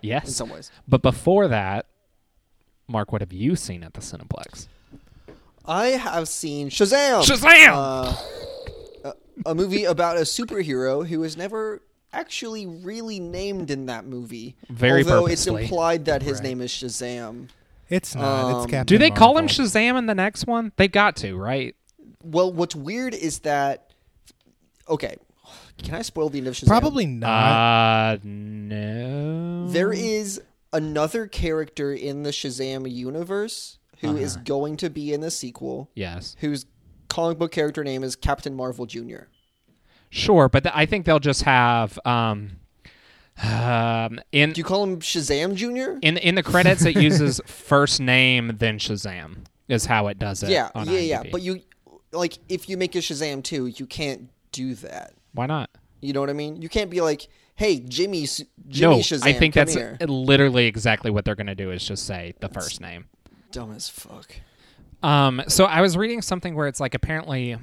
Yes. 0.00 0.26
in 0.26 0.32
some 0.32 0.48
ways. 0.50 0.70
but 0.88 1.02
before 1.02 1.48
that, 1.48 1.86
Mark, 2.88 3.12
what 3.12 3.20
have 3.22 3.32
you 3.32 3.56
seen 3.56 3.82
at 3.82 3.94
the 3.94 4.00
Cineplex? 4.00 4.68
I 5.66 5.86
have 5.88 6.28
seen 6.28 6.68
Shazam. 6.68 7.22
Shazam! 7.22 7.70
Uh, 7.72 9.10
a, 9.44 9.50
a 9.50 9.54
movie 9.54 9.84
about 9.84 10.16
a 10.16 10.20
superhero 10.20 11.06
who 11.06 11.22
is 11.22 11.36
never 11.36 11.82
actually 12.12 12.66
really 12.66 13.18
named 13.20 13.70
in 13.70 13.86
that 13.86 14.04
movie. 14.06 14.56
Very 14.68 15.02
although 15.02 15.26
it's 15.26 15.46
implied 15.46 16.04
that 16.04 16.22
his 16.22 16.34
Right. 16.38 16.42
name 16.44 16.60
is 16.60 16.70
Shazam. 16.70 17.48
It's 17.88 18.14
not. 18.14 18.50
it's 18.50 18.64
Um, 18.64 18.70
Captain. 18.70 18.86
Do 18.86 18.98
they 18.98 19.10
call 19.10 19.36
him 19.38 19.46
Shazam 19.46 19.96
in 19.98 20.06
the 20.06 20.14
next 20.14 20.46
one? 20.46 20.72
They 20.76 20.88
got 20.88 21.16
to, 21.16 21.36
right? 21.36 21.74
Well, 22.22 22.52
what's 22.52 22.74
weird 22.74 23.14
is 23.14 23.40
that 23.40 23.90
okay, 24.88 25.16
can 25.82 25.94
I 25.94 26.02
spoil 26.02 26.28
the 26.30 26.38
end 26.38 26.46
of 26.48 26.54
Shazam? 26.54 26.66
Probably 26.68 27.06
not. 27.06 28.16
Uh, 28.16 28.18
no. 28.22 29.68
There 29.68 29.92
is 29.92 30.40
another 30.72 31.26
character 31.26 31.92
in 31.92 32.22
the 32.22 32.30
Shazam 32.30 32.90
universe 32.90 33.78
who 34.00 34.16
is 34.16 34.34
Uh-huh. 34.34 34.42
going 34.44 34.76
to 34.78 34.90
be 34.90 35.12
in 35.12 35.20
the 35.20 35.30
sequel, 35.30 35.90
Yes. 35.94 36.36
whose 36.40 36.66
comic 37.08 37.38
book 37.38 37.52
character 37.52 37.84
name 37.84 38.02
is 38.02 38.16
Captain 38.16 38.54
Marvel 38.54 38.86
Jr. 38.86 39.24
Sure, 40.10 40.48
but 40.48 40.64
th- 40.64 40.74
I 40.76 40.86
think 40.86 41.06
they'll 41.06 41.18
just 41.20 41.42
have 41.42 41.98
um, 42.04 42.58
um 43.42 44.20
in 44.32 44.52
Do 44.52 44.60
you 44.60 44.64
call 44.64 44.84
him 44.84 45.00
Shazam 45.00 45.54
Jr.? 45.54 45.98
in 46.02 46.16
in 46.18 46.34
the 46.36 46.42
credits 46.42 46.84
it 46.84 46.96
uses 46.96 47.40
first 47.46 48.00
name 48.00 48.52
then 48.58 48.78
Shazam 48.78 49.38
is 49.68 49.86
how 49.86 50.06
it 50.08 50.18
does 50.18 50.42
it. 50.42 50.50
yeah, 50.50 50.68
yeah, 50.84 50.98
yeah. 50.98 51.22
But 51.32 51.40
you, 51.42 51.60
like, 52.12 52.38
if 52.50 52.68
you 52.68 52.76
make 52.76 52.94
a 52.94 52.98
Shazam 52.98 53.42
too, 53.42 53.66
you 53.66 53.86
can't 53.86 54.28
do 54.52 54.74
that. 54.76 55.14
why 55.32 55.46
not? 55.46 55.70
You 56.02 56.12
know 56.12 56.20
what 56.20 56.28
I 56.28 56.34
mean? 56.34 56.60
You 56.60 56.68
can't 56.68 56.90
be 56.90 57.00
like, 57.00 57.28
"Hey, 57.56 57.80
Jimmy, 57.80 58.26
Jimmy 58.68 58.96
no, 58.96 59.00
Shazam." 59.00 59.26
I 59.26 59.32
think 59.32 59.54
that's 59.54 59.72
here. 59.72 59.96
literally 60.06 60.66
exactly 60.66 61.10
what 61.10 61.24
they're 61.24 61.34
going 61.34 61.46
to 61.46 61.54
do 61.54 61.70
is 61.70 61.82
just 61.82 62.06
say 62.06 62.34
the 62.40 62.48
first 62.50 62.80
name. 62.82 63.06
dumb 63.52 63.72
as 63.72 63.88
fuck. 63.88 64.36
Um, 65.02 65.42
so 65.48 65.64
I 65.64 65.80
was 65.80 65.96
reading 65.96 66.20
something 66.22 66.54
where 66.54 66.68
it's 66.68 66.78
like 66.80 66.94
apparently 66.94 67.56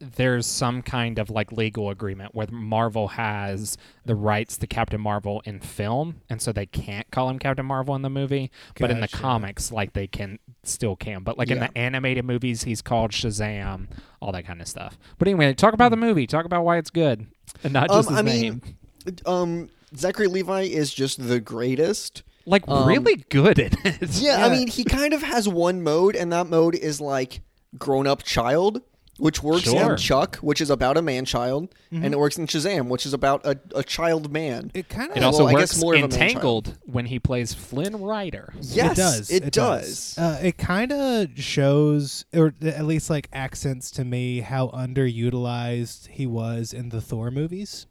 there's 0.00 0.46
some 0.46 0.80
kind 0.82 1.18
of 1.18 1.28
like 1.28 1.52
legal 1.52 1.90
agreement 1.90 2.34
where 2.34 2.46
Marvel 2.50 3.08
has 3.08 3.76
the 4.04 4.14
rights 4.14 4.56
to 4.58 4.66
Captain 4.66 5.00
Marvel 5.00 5.42
in 5.44 5.60
film, 5.60 6.22
and 6.30 6.40
so 6.40 6.50
they 6.52 6.66
can't 6.66 7.10
call 7.10 7.28
him 7.28 7.38
Captain 7.38 7.66
Marvel 7.66 7.94
in 7.94 8.02
the 8.02 8.10
movie. 8.10 8.50
But 8.78 8.90
in 8.90 9.00
the 9.00 9.08
comics, 9.08 9.70
like 9.70 9.92
they 9.92 10.06
can 10.06 10.38
still 10.62 10.96
can. 10.96 11.22
But 11.22 11.36
like 11.38 11.50
in 11.50 11.60
the 11.60 11.76
animated 11.76 12.24
movies, 12.24 12.64
he's 12.64 12.80
called 12.82 13.10
Shazam, 13.10 13.88
all 14.20 14.32
that 14.32 14.46
kind 14.46 14.60
of 14.62 14.68
stuff. 14.68 14.98
But 15.18 15.28
anyway, 15.28 15.52
talk 15.54 15.74
about 15.74 15.90
the 15.90 15.96
movie. 15.96 16.26
Talk 16.26 16.46
about 16.46 16.64
why 16.64 16.78
it's 16.78 16.90
good, 16.90 17.26
and 17.62 17.72
not 17.72 17.88
just 17.88 18.08
Um, 18.10 18.14
his 18.26 18.34
I 18.34 18.38
name. 18.38 18.62
mean, 19.04 19.16
um, 19.26 19.68
Zachary 19.94 20.26
Levi 20.28 20.62
is 20.62 20.92
just 20.92 21.28
the 21.28 21.38
greatest. 21.38 22.22
like 22.46 22.64
um, 22.66 22.88
really 22.88 23.16
good 23.28 23.58
it. 23.58 23.74
Yeah, 24.20 24.44
I 24.46 24.48
mean, 24.48 24.68
he 24.68 24.84
kind 24.84 25.12
of 25.12 25.22
has 25.22 25.48
one 25.48 25.82
mode, 25.82 26.16
and 26.16 26.32
that 26.32 26.46
mode 26.46 26.74
is 26.74 27.00
like 27.00 27.40
grown-up 27.78 28.22
child, 28.22 28.80
which 29.18 29.42
works 29.42 29.62
Sure. 29.64 29.92
in 29.92 29.96
Chuck, 29.96 30.36
which 30.36 30.60
is 30.60 30.70
about 30.70 30.96
a 30.96 31.02
man-child, 31.02 31.74
Mm-hmm. 31.92 32.04
and 32.04 32.12
it 32.14 32.18
works 32.18 32.36
in 32.36 32.46
Shazam, 32.46 32.88
which 32.88 33.06
is 33.06 33.12
about 33.12 33.46
a, 33.46 33.58
a 33.74 33.82
child 33.84 34.32
man. 34.32 34.70
It 34.74 34.88
kind 34.88 35.10
It 35.12 35.18
of 35.18 35.24
also 35.24 35.44
well, 35.44 35.56
I 35.56 35.60
guess 35.60 35.74
works 35.74 35.80
more 35.82 35.94
of 35.94 36.00
a 36.00 36.04
in 36.04 36.10
man-child. 36.10 36.32
Tangled 36.32 36.78
when 36.84 37.06
he 37.06 37.18
plays 37.18 37.54
Flynn 37.54 38.00
Rider. 38.02 38.52
Yes, 38.60 38.92
it 38.92 38.96
does. 38.96 39.30
It, 39.30 39.52
does. 39.52 40.18
Uh, 40.18 40.40
it 40.42 40.58
kind 40.58 40.92
of 40.92 41.28
shows, 41.38 42.24
or 42.34 42.54
at 42.62 42.84
least 42.84 43.08
like 43.08 43.28
accents 43.32 43.90
to 43.92 44.04
me, 44.04 44.40
how 44.40 44.68
underutilized 44.68 46.08
he 46.08 46.26
was 46.26 46.72
in 46.72 46.88
the 46.90 47.00
Thor 47.00 47.30
movies. 47.30 47.86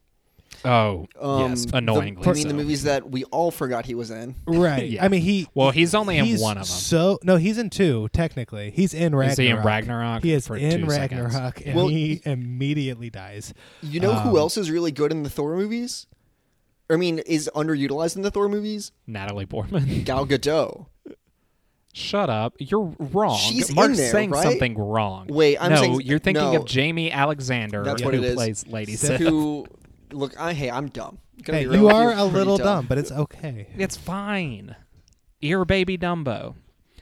Oh, 0.66 1.08
Um, 1.20 1.52
yes, 1.52 1.66
the- 1.66 1.78
annoyingly 1.78 2.28
I 2.28 2.34
mean, 2.34 2.48
the 2.48 2.54
movies 2.54 2.84
that 2.84 3.10
we 3.10 3.24
all 3.26 3.52
forgot 3.52 3.86
he 3.86 3.96
was 3.96 4.12
in. 4.12 4.36
Right. 4.48 4.90
Yeah. 4.90 5.06
I 5.06 5.08
mean, 5.10 5.22
he. 5.22 5.48
Well, 5.54 5.72
he's 5.72 5.94
only 5.96 6.18
in 6.18 6.26
he's 6.26 6.42
one 6.42 6.58
of 6.58 6.64
them. 6.68 6.76
So 6.78 7.20
no, 7.24 7.36
he's 7.38 7.58
in 7.58 7.70
two. 7.70 8.10
Technically, 8.14 8.72
he's 8.72 8.94
in 8.94 9.14
Ragnarok. 9.16 9.32
Is 9.32 9.38
he 9.38 9.48
in 9.50 9.58
Ragnarok? 9.64 10.24
He 10.24 10.34
is 10.34 10.48
for 10.48 10.56
in 10.58 10.82
two 10.82 10.90
seconds? 10.90 11.22
Ragnarok, 11.34 11.62
and 11.66 11.76
Well- 11.76 11.88
he 11.88 12.22
immediately 12.26 13.10
dies. 13.10 13.54
You 13.82 14.00
know 14.00 14.14
Um, 14.14 14.28
who 14.28 14.38
else 14.38 14.58
is 14.58 14.72
really 14.72 14.92
good 14.92 15.12
in 15.12 15.24
the 15.24 15.30
Thor 15.30 15.56
movies? 15.56 16.08
I 16.90 16.98
mean, 16.98 17.20
is 17.20 17.50
underutilized 17.56 18.16
in 18.16 18.22
the 18.22 18.30
Thor 18.32 18.48
movies? 18.48 18.92
Natalie 19.08 19.46
Portman. 19.48 20.04
Gal 20.06 20.26
Gadot. 20.28 20.86
Shut 21.94 22.30
up. 22.30 22.56
You're 22.60 22.94
wrong. 23.00 23.38
She's 23.38 23.70
in 23.70 23.76
Mark's 23.76 23.96
there, 23.98 24.12
saying 24.12 24.30
right? 24.32 24.44
something 24.44 24.78
wrong. 24.78 25.28
Wait, 25.30 25.58
I'm 25.58 25.72
no, 25.72 25.78
saying- 25.78 26.02
you're 26.02 26.20
thinking 26.20 26.44
no. 26.52 26.58
of 26.58 26.66
Jaimie 26.66 27.10
Alexander, 27.12 27.84
That's 27.84 28.02
who 28.02 28.06
what 28.08 28.16
it 28.16 28.24
is. 28.24 28.36
plays 28.36 28.68
Lady 28.68 28.96
Sif. 28.98 29.20
who 29.22 29.66
look? 30.12 30.40
I 30.40 30.54
hey, 30.54 30.70
I'm 30.70 30.88
dumb. 30.90 31.18
Gonna 31.44 31.60
Hey, 31.60 31.64
be 31.66 31.70
real 31.72 31.80
you 31.80 31.86
with 31.88 31.96
are 31.96 32.12
a 32.12 32.16
pretty 32.16 32.32
little 32.38 32.58
dumb, 32.58 32.86
but 32.88 32.98
it's 32.98 33.12
okay. 33.12 33.68
It's 33.78 33.98
fine. 33.98 34.76
Ear 35.42 35.66
baby 35.66 35.98
Dumbo. 35.98 36.56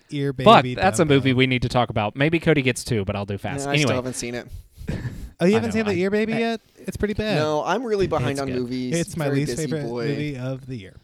Ear 0.10 0.34
baby. 0.34 0.76
Fuck, 0.76 0.82
that's 0.84 1.00
a 1.00 1.06
Dumbo. 1.06 1.10
movie 1.10 1.34
we 1.34 1.48
need 1.48 1.62
to 1.62 1.70
talk 1.70 1.90
about. 1.90 2.16
Maybe 2.16 2.40
Cody 2.40 2.62
gets 2.62 2.84
two, 2.84 3.06
but 3.06 3.16
I'll 3.16 3.26
do 3.26 3.36
Nah, 3.36 3.38
fast. 3.38 3.68
I 3.68 3.76
still 3.78 3.90
anyway, 3.90 3.96
haven't 3.96 4.16
seen 4.16 4.36
it. 4.36 4.48
Oh, 5.40 5.46
you 5.46 5.54
I 5.54 5.56
haven't 5.56 5.70
know, 5.72 5.74
seen 5.74 5.86
the 5.88 5.92
I- 5.92 6.04
Ear 6.04 6.10
Baby 6.12 6.34
I- 6.36 6.40
yet? 6.40 6.62
It's 6.78 6.96
pretty 6.96 7.16
bad. 7.16 7.36
No, 7.38 7.64
I'm 7.66 7.84
really 7.84 8.08
behind 8.08 8.32
It's 8.34 8.40
on 8.40 8.48
good. 8.48 8.56
movies. 8.60 8.96
it's 8.98 9.18
my 9.18 9.26
Very 9.26 9.38
least 9.40 9.58
busy 9.58 9.64
favorite 9.64 9.88
boy. 9.90 10.08
movie 10.08 10.38
of 10.38 10.68
the 10.68 10.76
year. 10.78 10.96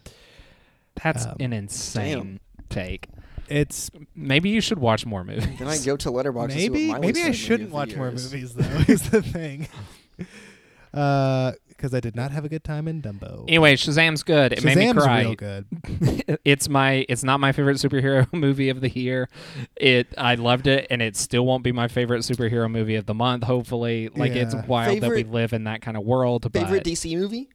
that's 1.02 1.26
Um, 1.26 1.36
an 1.40 1.52
insane 1.52 2.40
take. 2.70 3.08
It's 3.48 3.90
Maybe 4.14 4.48
you 4.48 4.60
should 4.60 4.78
watch 4.78 5.04
more 5.04 5.24
movies. 5.24 5.46
Then 5.58 5.66
I 5.68 5.76
go 5.78 5.96
to 5.96 6.10
Letterboxd. 6.10 6.54
maybe 6.54 6.94
maybe 6.94 7.22
I 7.22 7.32
shouldn't 7.32 7.70
watch 7.70 7.96
more 7.96 8.12
movies 8.12 8.54
though. 8.54 8.64
Is 8.88 9.10
the 9.10 9.20
thing. 9.20 9.68
Uh, 10.92 11.52
because 11.80 11.94
I 11.94 12.00
did 12.00 12.14
not 12.14 12.30
have 12.30 12.44
a 12.44 12.48
good 12.50 12.62
time 12.62 12.86
in 12.86 13.00
Dumbo. 13.00 13.44
Anyway, 13.48 13.74
Shazam's 13.74 14.22
good. 14.22 14.52
It 14.52 14.62
made 14.62 14.76
me 14.76 14.84
Shazam's 14.84 15.02
cry. 15.02 15.20
real 15.22 15.34
good. 15.34 16.38
it's 16.44 16.68
my 16.68 17.06
it's 17.08 17.24
not 17.24 17.40
my 17.40 17.52
favorite 17.52 17.78
superhero 17.78 18.30
movie 18.34 18.68
of 18.68 18.82
the 18.82 18.90
year. 18.90 19.30
It 19.76 20.08
I 20.18 20.34
loved 20.34 20.66
it 20.66 20.86
and 20.90 21.00
it 21.00 21.16
still 21.16 21.46
won't 21.46 21.64
be 21.64 21.72
my 21.72 21.88
favorite 21.88 22.20
superhero 22.20 22.70
movie 22.70 22.96
of 22.96 23.06
the 23.06 23.14
month, 23.14 23.44
hopefully. 23.44 24.10
Like 24.14 24.32
it's 24.32 24.52
Yeah. 24.54 24.66
wild 24.66 25.00
that 25.00 25.08
we 25.10 25.24
live 25.24 25.54
in 25.54 25.64
that 25.64 25.80
kind 25.80 25.96
of 25.96 26.04
world, 26.04 26.46
Favorite 26.52 26.84
but 26.84 26.84
DC 26.84 27.16
movie? 27.18 27.48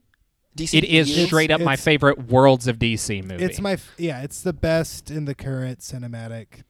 DC 0.58 0.74
it 0.78 0.86
is 0.86 1.08
movie? 1.10 1.26
straight 1.28 1.52
up 1.52 1.62
my 1.62 1.76
favorite 1.76 2.28
Worlds 2.28 2.66
of 2.68 2.80
DC 2.80 3.24
movie. 3.24 3.44
It's 3.44 3.60
my 3.62 3.74
f- 3.74 3.94
yeah. 3.98 4.22
It's 4.24 4.42
the 4.42 4.54
best 4.54 5.12
in 5.12 5.26
the 5.26 5.36
current 5.36 5.80
cinematic 5.82 6.64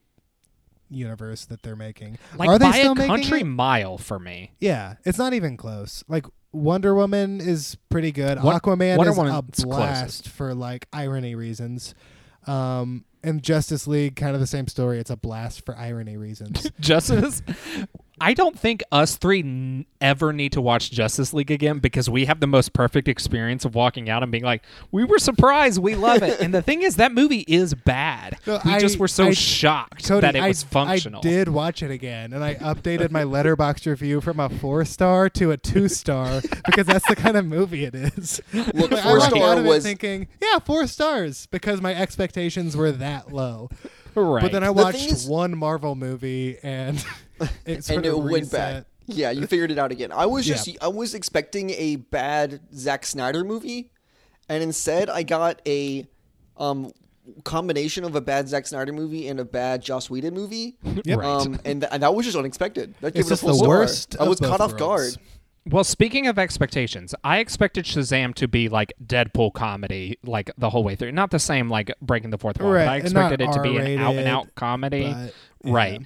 universe 0.90 1.46
that 1.46 1.62
they're 1.64 1.76
making. 1.76 2.18
like 2.38 2.50
Are 2.50 2.60
they 2.60 2.66
by 2.66 2.72
still 2.80 2.92
a 2.92 2.96
making 2.96 3.10
country 3.16 3.42
it? 3.42 3.46
mile 3.46 3.98
for 3.98 4.20
me. 4.20 4.52
Yeah, 4.60 4.96
it's 5.06 5.18
not 5.18 5.34
even 5.34 5.56
close. 5.58 6.04
Like 6.08 6.26
Wonder 6.56 6.96
Woman 6.96 7.42
is 7.42 7.78
pretty 7.90 8.12
good. 8.12 8.42
Won- 8.42 8.60
Aquaman 8.60 8.98
Wonder 8.98 9.12
is 9.12 9.18
Woman's 9.18 9.64
a 9.64 9.68
blast 9.68 10.30
for 10.30 10.54
like 10.54 10.88
irony 10.94 11.36
reasons. 11.36 11.94
Um, 12.48 13.06
and 13.24 13.42
Justice 13.42 13.88
League, 13.88 14.16
kind 14.16 14.36
of 14.36 14.40
the 14.40 14.48
same 14.48 14.68
story. 14.68 15.00
It's 15.00 15.10
a 15.10 15.18
blast 15.18 15.66
for 15.66 15.76
irony 15.76 16.16
reasons. 16.16 16.70
Justice. 16.80 17.42
I 18.20 18.34
don't 18.34 18.58
think 18.58 18.82
us 18.92 19.18
three 19.18 19.40
n- 19.40 19.86
ever 20.00 20.32
need 20.32 20.52
to 20.54 20.62
watch 20.62 20.90
Justice 20.92 21.34
League 21.34 21.52
again 21.52 21.80
because 21.80 22.10
we 22.10 22.26
have 22.26 22.40
the 22.40 22.48
most 22.48 22.72
perfect 22.74 23.08
experience 23.08 23.66
of 23.66 23.76
walking 23.76 24.10
out 24.10 24.24
and 24.24 24.32
being 24.32 24.44
like, 24.44 24.64
"We 24.92 25.04
were 25.04 25.20
surprised, 25.20 25.80
we 25.82 25.96
love 25.96 26.24
it." 26.24 26.40
and 26.40 26.54
the 26.54 26.62
thing 26.62 26.82
is, 26.82 26.96
that 26.96 27.12
movie 27.12 27.44
is 27.48 27.74
bad. 27.74 28.38
No, 28.48 28.60
we 28.66 28.78
just 28.78 28.98
were 29.00 29.08
so 29.08 29.26
I- 29.26 29.32
shocked 29.34 30.08
Cody, 30.08 30.22
that 30.22 30.36
it 30.36 30.44
I, 30.44 30.48
was 30.48 30.64
functional. 30.64 31.20
I 31.20 31.24
did 31.24 31.50
watch 31.50 31.84
it 31.84 31.92
again, 31.92 32.32
and 32.34 32.44
I 32.44 32.56
updated 32.56 33.12
my 33.12 33.24
Letterboxd 33.24 33.86
review 33.86 34.22
from 34.22 34.40
a 34.40 34.50
four 34.50 34.86
star 34.86 35.30
to 35.32 35.52
a 35.52 35.58
two 35.58 35.88
star 35.90 36.42
because 36.66 36.86
that's 36.88 37.08
the 37.10 37.16
kind 37.16 37.36
of 37.36 37.46
movie 37.46 37.84
it 37.86 37.96
is. 37.96 38.40
Look, 38.54 38.92
Like, 38.92 38.94
I 38.94 39.02
four 39.04 39.18
walked 39.20 39.34
out 39.34 39.38
star 39.38 39.58
of 39.60 39.66
it 39.66 39.70
was 39.70 39.84
thinking, 39.84 40.28
yeah, 40.42 40.60
four 40.60 40.88
stars 40.88 41.48
because 41.52 41.82
my 41.82 41.94
expectations 41.94 42.78
were 42.78 42.92
that 42.94 43.34
low. 43.34 43.70
right. 44.16 44.42
But 44.42 44.52
then 44.54 44.64
I 44.64 44.70
watched 44.70 45.00
thing 45.00 45.10
is- 45.10 45.28
one 45.28 45.58
Marvel 45.58 45.96
movie 45.96 46.58
and 46.64 47.04
it 47.66 47.90
and 47.90 48.06
it 48.06 48.18
went 48.18 48.32
reset. 48.46 48.52
back. 48.52 48.86
Yeah, 49.08 49.30
you 49.32 49.46
figured 49.46 49.72
it 49.72 49.78
out 49.78 49.92
again. 49.92 50.12
I 50.12 50.26
was 50.26 50.48
Yeah. 50.48 50.56
just 50.56 50.70
I 50.82 50.88
was 50.88 51.14
expecting 51.14 51.70
a 51.72 51.98
bad 51.98 52.60
Zack 52.76 53.06
Snyder 53.06 53.44
movie, 53.44 53.92
and 54.50 54.64
instead 54.64 55.10
I 55.10 55.24
got 55.24 55.62
a 55.68 56.08
um 56.58 56.92
combination 57.44 58.04
of 58.04 58.16
a 58.16 58.22
bad 58.22 58.48
Zack 58.48 58.68
Snyder 58.68 58.94
movie 58.94 59.28
and 59.28 59.40
a 59.40 59.46
bad 59.46 59.82
Joss 59.82 60.10
Whedon 60.10 60.34
movie. 60.34 60.78
Yep. 61.06 61.18
Right. 61.20 61.26
Um, 61.28 61.60
and, 61.66 61.82
th- 61.82 61.90
and 61.92 62.02
that 62.04 62.16
was 62.16 62.26
just 62.26 62.38
unexpected. 62.38 62.96
That 63.02 63.16
It's 63.16 63.20
it 63.20 63.26
a 63.28 63.30
just 63.30 63.42
full 63.42 63.50
the 63.52 63.56
star. 63.58 63.68
worst 63.70 64.16
I 64.20 64.28
was 64.28 64.40
of 64.42 64.48
caught 64.48 64.60
both 64.60 64.74
off 64.74 64.78
guard. 64.80 65.12
Well, 65.68 65.84
speaking 65.84 66.28
of 66.28 66.38
expectations, 66.40 67.14
I 67.24 67.40
expected 67.40 67.86
Shazam 67.86 68.34
to 68.36 68.48
be 68.48 68.70
like 68.70 68.94
Deadpool 69.04 69.54
comedy, 69.54 70.18
like 70.24 70.52
the 70.58 70.70
whole 70.70 70.84
way 70.84 70.96
through. 70.96 71.12
Not 71.12 71.32
the 71.32 71.40
same 71.40 71.70
like 71.70 71.92
breaking 72.02 72.30
the 72.30 72.38
fourth 72.38 72.60
wall. 72.62 72.72
Right, 72.72 72.86
But 72.86 72.92
I 72.92 72.98
expected 72.98 73.42
it 73.42 73.52
to 73.54 73.62
be 73.62 73.78
an 73.78 74.00
out 74.00 74.16
and 74.16 74.28
out 74.28 74.54
comedy. 74.56 75.12
But, 75.12 75.34
yeah. 75.64 75.74
Right. 75.74 76.02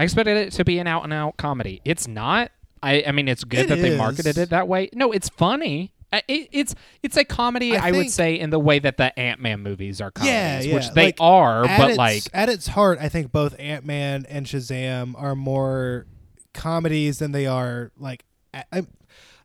I 0.00 0.04
expected 0.04 0.38
it 0.38 0.52
to 0.52 0.64
be 0.64 0.78
an 0.78 0.86
out 0.86 1.04
and 1.04 1.12
out 1.12 1.36
comedy. 1.36 1.82
It's 1.84 2.08
not. 2.08 2.50
I, 2.82 3.04
I 3.06 3.12
mean, 3.12 3.28
it's 3.28 3.44
good 3.44 3.66
It 3.66 3.68
that 3.68 3.82
they 3.82 3.94
marketed 3.98 4.38
it 4.38 4.48
that 4.48 4.66
way. 4.66 4.88
No, 4.94 5.12
it's 5.12 5.28
funny. 5.28 5.92
It, 6.10 6.48
it's 6.52 6.74
it's 7.02 7.18
a 7.18 7.24
comedy. 7.24 7.76
I 7.76 7.88
I, 7.88 7.92
would 7.92 8.10
say 8.10 8.40
in 8.40 8.48
the 8.48 8.58
way 8.58 8.78
that 8.78 8.96
the 8.96 9.16
Ant 9.18 9.40
Man 9.42 9.60
movies 9.60 10.00
are 10.00 10.10
comedies, 10.10 10.32
Yeah, 10.34 10.60
yeah. 10.62 10.74
which 10.74 10.90
they 10.92 11.04
Like, 11.08 11.16
are, 11.20 11.66
but 11.66 11.90
its, 11.90 11.98
like 11.98 12.22
at 12.32 12.48
its 12.48 12.68
heart, 12.68 12.98
I 12.98 13.10
think 13.10 13.30
both 13.30 13.54
Ant 13.60 13.84
Man 13.84 14.24
and 14.30 14.46
Shazam 14.46 15.12
are 15.20 15.36
more 15.36 16.06
comedies 16.54 17.18
than 17.18 17.32
they 17.32 17.44
are 17.46 17.92
like. 17.98 18.24
I 18.54 18.86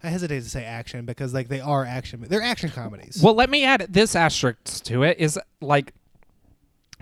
hesitate 0.01 0.43
to 0.43 0.50
say 0.50 0.63
action 0.63 1.05
because 1.05 1.33
like 1.33 1.50
they 1.50 1.59
are 1.59 1.83
action. 1.83 2.25
They're 2.29 2.41
action 2.41 2.69
comedies. 2.69 3.19
Well, 3.21 3.33
let 3.33 3.50
me 3.50 3.65
add 3.65 3.88
this 3.89 4.15
asterisk 4.15 4.85
to 4.85 5.03
it 5.03 5.19
is 5.19 5.38
like 5.59 5.93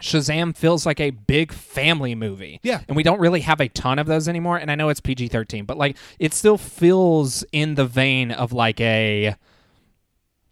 Shazam 0.03 0.55
feels 0.55 0.85
like 0.85 0.99
a 0.99 1.11
big 1.11 1.53
family 1.53 2.13
movie. 2.13 2.59
Yeah. 2.61 2.81
And 2.89 2.97
we 2.97 3.03
don't 3.03 3.19
really 3.21 3.39
have 3.39 3.61
a 3.61 3.69
ton 3.69 3.97
of 3.99 4.05
those 4.05 4.27
anymore. 4.27 4.57
And 4.57 4.69
I 4.69 4.75
know 4.75 4.89
it's 4.89 4.99
PG 4.99 5.29
13, 5.29 5.63
but 5.65 5.77
like 5.77 5.95
it 6.19 6.33
still 6.33 6.57
feels 6.57 7.43
in 7.53 7.75
the 7.75 7.85
vein 7.85 8.29
of 8.31 8.51
like 8.51 8.79
a. 8.81 9.35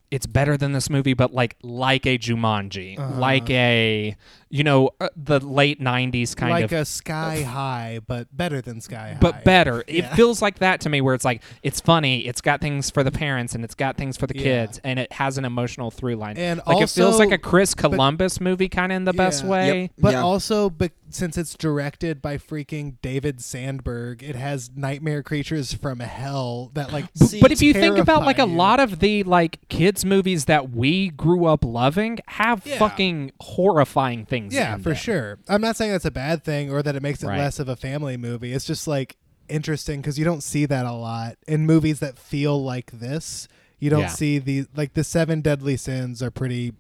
It's 0.10 0.26
better 0.26 0.58
than 0.58 0.72
this 0.74 0.90
movie, 0.90 1.14
but 1.14 1.34
like 1.34 1.56
like 1.64 2.06
a 2.06 2.18
Jumanji, 2.18 2.98
Uh-huh. 3.00 3.20
like 3.20 3.50
a 3.50 4.16
you 4.52 4.64
know 4.64 4.92
uh, 5.00 5.10
the 5.16 5.40
late 5.40 5.80
'90s 5.82 6.36
kind 6.36 6.52
like 6.52 6.66
of 6.66 6.72
Like 6.72 6.82
a 6.82 6.86
Sky 6.86 7.42
High, 7.42 8.00
but 8.06 8.28
better 8.36 8.62
than 8.62 8.82
Sky 8.82 9.14
High. 9.14 9.18
but 9.20 9.44
better. 9.44 9.84
It 9.88 10.06
feels 10.10 10.42
like 10.42 10.60
that 10.60 10.82
to 10.82 10.90
me, 10.90 11.02
where 11.02 11.16
it's 11.16 11.26
like 11.26 11.42
it's 11.64 11.80
funny, 11.82 12.28
it's 12.28 12.42
got 12.42 12.62
things 12.62 12.90
for 12.90 13.04
the 13.04 13.12
parents, 13.12 13.56
and 13.56 13.64
it's 13.64 13.76
got 13.76 13.98
things 13.98 14.18
for 14.18 14.28
the 14.28 14.36
Yeah. 14.38 14.44
kids, 14.44 14.80
and 14.84 15.00
it 15.00 15.12
has 15.14 15.38
an 15.38 15.46
emotional 15.46 15.90
through 15.92 16.16
line. 16.18 16.38
And 16.38 16.62
like 16.68 16.82
it 16.84 16.90
feels 16.90 17.18
like 17.18 17.32
a 17.32 17.38
Chris 17.38 17.74
Columbus 17.74 18.40
movie, 18.42 18.70
kind 18.70 18.92
of 18.92 18.98
in 18.98 19.06
the 19.06 19.14
best 19.14 19.44
way. 19.44 19.82
Yep. 19.82 19.92
But 19.98 20.12
Yeah. 20.14 20.22
also, 20.22 20.70
but 20.70 20.92
since 21.10 21.38
it's 21.38 21.56
directed 21.56 22.22
by 22.22 22.38
freaking 22.38 22.96
David 23.02 23.42
Sandberg, 23.42 24.24
it 24.24 24.36
has 24.36 24.72
nightmare 24.76 25.22
creatures 25.24 25.74
from 25.74 26.00
hell 26.00 26.72
that 26.74 26.92
like. 26.94 27.06
See, 27.16 27.40
But 27.42 27.52
if 27.52 27.62
you 27.62 27.74
think 27.74 27.98
about 27.98 28.24
like 28.26 28.40
a 28.40 28.46
lot 28.46 28.80
of 28.80 29.00
the 29.00 29.24
like 29.24 29.60
kids 29.70 30.06
movies 30.06 30.46
that 30.46 30.70
we 30.72 31.10
grew 31.10 31.46
up 31.46 31.64
loving, 31.66 32.20
have 32.28 32.66
Yeah. 32.66 32.78
fucking 32.78 33.32
horrifying 33.42 34.26
things. 34.26 34.41
Yeah, 34.50 34.76
in 34.76 34.82
for 34.84 34.90
them. 34.90 34.98
sure. 34.98 35.40
I'm 35.48 35.62
not 35.62 35.76
saying 35.76 35.92
that's 35.92 36.06
a 36.06 36.12
bad 36.12 36.44
thing 36.44 36.72
or 36.72 36.82
that 36.82 36.96
it 36.96 37.02
makes 37.04 37.22
it 37.24 37.28
Right. 37.28 37.38
less 37.40 37.60
of 37.60 37.68
a 37.70 37.76
family 37.76 38.18
movie. 38.18 38.54
It's 38.54 38.66
just 38.66 38.88
like 38.88 39.18
interesting 39.50 40.00
because 40.02 40.18
you 40.18 40.26
don't 40.26 40.42
see 40.42 40.66
that 40.66 40.86
a 40.86 40.94
lot 40.94 41.36
in 41.48 41.66
movies 41.66 42.00
that 42.00 42.18
feel 42.18 42.64
like 42.64 42.92
this. 42.92 43.48
You 43.80 43.90
don't 43.90 44.02
Yeah. 44.02 44.08
see 44.08 44.40
the 44.40 44.66
like 44.76 44.94
the 44.94 45.04
seven 45.04 45.42
deadly 45.42 45.76
sins 45.78 46.22
are 46.24 46.32
pretty 46.32 46.74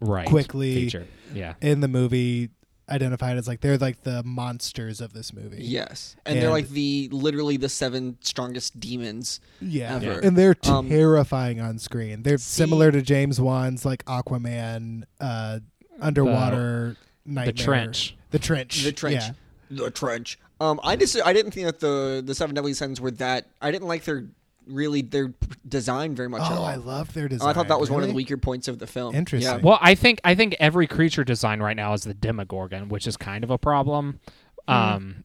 Right. 0.00 0.26
quickly- 0.26 0.74
Featured. 0.74 1.06
Yeah. 1.34 1.54
in 1.60 1.80
the 1.80 1.88
movie 1.88 2.50
identified 2.88 3.36
as 3.36 3.48
like 3.48 3.60
they're 3.62 3.76
like 3.78 4.04
the 4.04 4.22
monsters 4.22 5.00
of 5.00 5.12
this 5.12 5.32
movie. 5.32 5.58
Yes, 5.60 6.14
and, 6.24 6.40
they're 6.40 6.50
like 6.50 6.68
the 6.68 7.08
literally 7.10 7.56
the 7.56 7.68
seven 7.68 8.16
strongest 8.20 8.78
demons. 8.78 9.40
Yeah, 9.60 9.96
Ever. 9.96 10.20
and 10.20 10.36
they're 10.38 10.54
Um, 10.64 10.88
terrifying 10.88 11.60
on 11.60 11.78
screen. 11.80 12.22
They're 12.22 12.38
See- 12.38 12.62
similar 12.62 12.92
to 12.92 13.02
James 13.02 13.40
Wan's 13.40 13.84
like 13.84 14.04
Aquaman, 14.04 15.02
uh, 15.20 15.58
underwater 16.00 16.96
The 17.26 17.52
trench. 17.52 18.16
The 18.30 18.38
trench. 18.38 18.82
The 18.84 18.92
trench. 18.92 19.14
Yeah. 19.22 19.30
The 19.70 19.90
trench. 19.90 20.38
Um, 20.60 20.80
I 20.82 20.96
just 20.96 21.20
I 21.24 21.32
didn't 21.32 21.52
think 21.52 21.66
that 21.66 21.80
the 21.80 22.22
the 22.24 22.34
seven 22.34 22.54
deadly 22.54 22.72
sins 22.74 23.00
were 23.00 23.10
that. 23.12 23.46
I 23.60 23.70
didn't 23.70 23.88
like 23.88 24.04
their 24.04 24.24
really 24.66 25.02
their 25.02 25.32
design 25.68 26.14
very 26.14 26.28
much 26.28 26.42
at 26.42 26.50
Oh, 26.52 26.56
all. 26.56 26.64
I 26.64 26.76
love 26.76 27.12
their 27.14 27.28
design. 27.28 27.48
I 27.48 27.52
thought 27.52 27.68
that 27.68 27.78
was 27.78 27.90
one 27.90 28.02
of 28.02 28.08
the 28.08 28.14
weaker 28.14 28.36
points 28.36 28.66
of 28.68 28.78
the 28.78 28.86
film. 28.86 29.14
Interesting. 29.14 29.58
Yeah. 29.58 29.60
Well, 29.62 29.78
I 29.80 29.94
think 29.94 30.20
I 30.24 30.34
think 30.34 30.56
every 30.58 30.86
creature 30.86 31.24
design 31.24 31.60
right 31.60 31.76
now 31.76 31.92
is 31.92 32.02
the 32.02 32.14
Demogorgon, 32.14 32.88
which 32.88 33.06
is 33.06 33.16
kind 33.16 33.44
of 33.44 33.50
a 33.50 33.58
problem. 33.58 34.18
Um, 34.66 35.24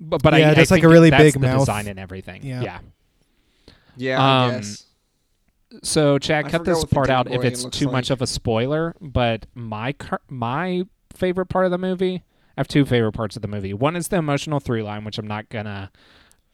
but 0.00 0.22
but. 0.22 0.32
Yeah, 0.38 0.48
I, 0.48 0.50
I 0.52 0.54
just 0.54 0.70
like 0.70 0.82
a 0.84 0.88
really 0.88 1.10
big 1.10 1.38
mouth. 1.38 1.60
design 1.60 1.86
and 1.86 1.98
everything. 1.98 2.44
Yeah. 2.44 2.62
yeah. 2.62 2.78
Yeah, 3.96 4.22
I 4.22 4.44
Um, 4.46 4.50
guess. 4.52 4.84
So 5.82 6.18
Chad, 6.18 6.46
I 6.46 6.50
cut 6.50 6.64
this 6.64 6.84
part 6.84 7.08
out 7.10 7.30
if 7.30 7.44
it's 7.44 7.64
too 7.64 7.86
like. 7.86 7.92
much 7.92 8.10
of 8.10 8.20
a 8.22 8.26
spoiler. 8.26 8.94
But 9.00 9.46
my 9.54 9.92
cur- 9.92 10.20
my 10.28 10.84
favorite 11.12 11.46
part 11.46 11.64
of 11.64 11.70
the 11.70 11.78
movie, 11.78 12.24
I 12.56 12.60
have 12.60 12.68
two 12.68 12.84
favorite 12.84 13.12
parts 13.12 13.36
of 13.36 13.42
the 13.42 13.48
movie. 13.48 13.72
One 13.74 13.96
is 13.96 14.08
the 14.08 14.16
emotional 14.16 14.60
through 14.60 14.82
line, 14.82 15.04
which 15.04 15.18
I'm 15.18 15.26
not 15.26 15.48
gonna 15.48 15.90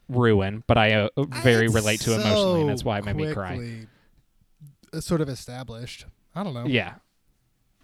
ruin, 0.08 0.62
but 0.66 0.78
I 0.78 0.92
uh, 0.92 1.08
very 1.42 1.66
It's 1.66 1.74
relate 1.74 2.00
to 2.00 2.14
emotionally, 2.14 2.60
and 2.60 2.70
that's 2.70 2.84
why 2.84 2.98
it 2.98 3.04
made 3.04 3.16
me 3.16 3.32
cry. 3.32 3.86
uh, 4.92 5.00
sort 5.00 5.20
of 5.20 5.28
established. 5.28 6.06
I 6.34 6.42
don't 6.42 6.54
know. 6.54 6.66
Yeah. 6.66 6.94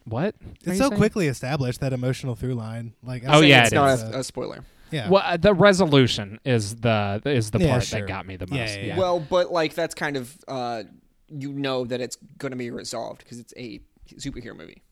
What? 0.04 0.34
are 0.34 0.70
It's 0.70 0.78
so 0.78 0.88
saying? 0.90 0.98
quickly 0.98 1.28
established 1.28 1.80
that 1.80 1.92
emotional 1.92 2.34
through 2.34 2.54
line. 2.54 2.94
Like, 3.02 3.22
Oh, 3.26 3.38
I'm 3.40 3.44
yeah, 3.44 3.62
it's 3.64 3.72
it 3.72 3.76
not 3.76 3.94
it's 3.94 4.02
a, 4.02 4.18
a 4.18 4.24
spoiler. 4.24 4.64
yeah. 4.90 5.08
Well, 5.08 5.22
uh, 5.24 5.36
the 5.38 5.54
resolution 5.54 6.38
is 6.44 6.76
the 6.76 7.22
is 7.24 7.50
the 7.50 7.58
Yeah, 7.58 7.70
part 7.70 7.84
sure. 7.84 8.00
that 8.00 8.06
got 8.08 8.26
me 8.26 8.36
the 8.36 8.46
Yeah, 8.50 8.60
most. 8.60 8.76
yeah, 8.78 8.84
yeah. 8.84 8.98
Well, 8.98 9.18
but 9.18 9.50
like 9.50 9.74
that's 9.74 9.94
kind 9.94 10.16
of 10.16 10.36
uh, 10.46 10.82
you 11.28 11.52
know 11.52 11.84
that 11.86 12.00
it's 12.02 12.16
going 12.38 12.50
to 12.52 12.56
be 12.56 12.70
resolved 12.70 13.20
because 13.24 13.38
it's 13.38 13.54
a 13.56 13.80
superhero 14.16 14.54
movie. 14.56 14.82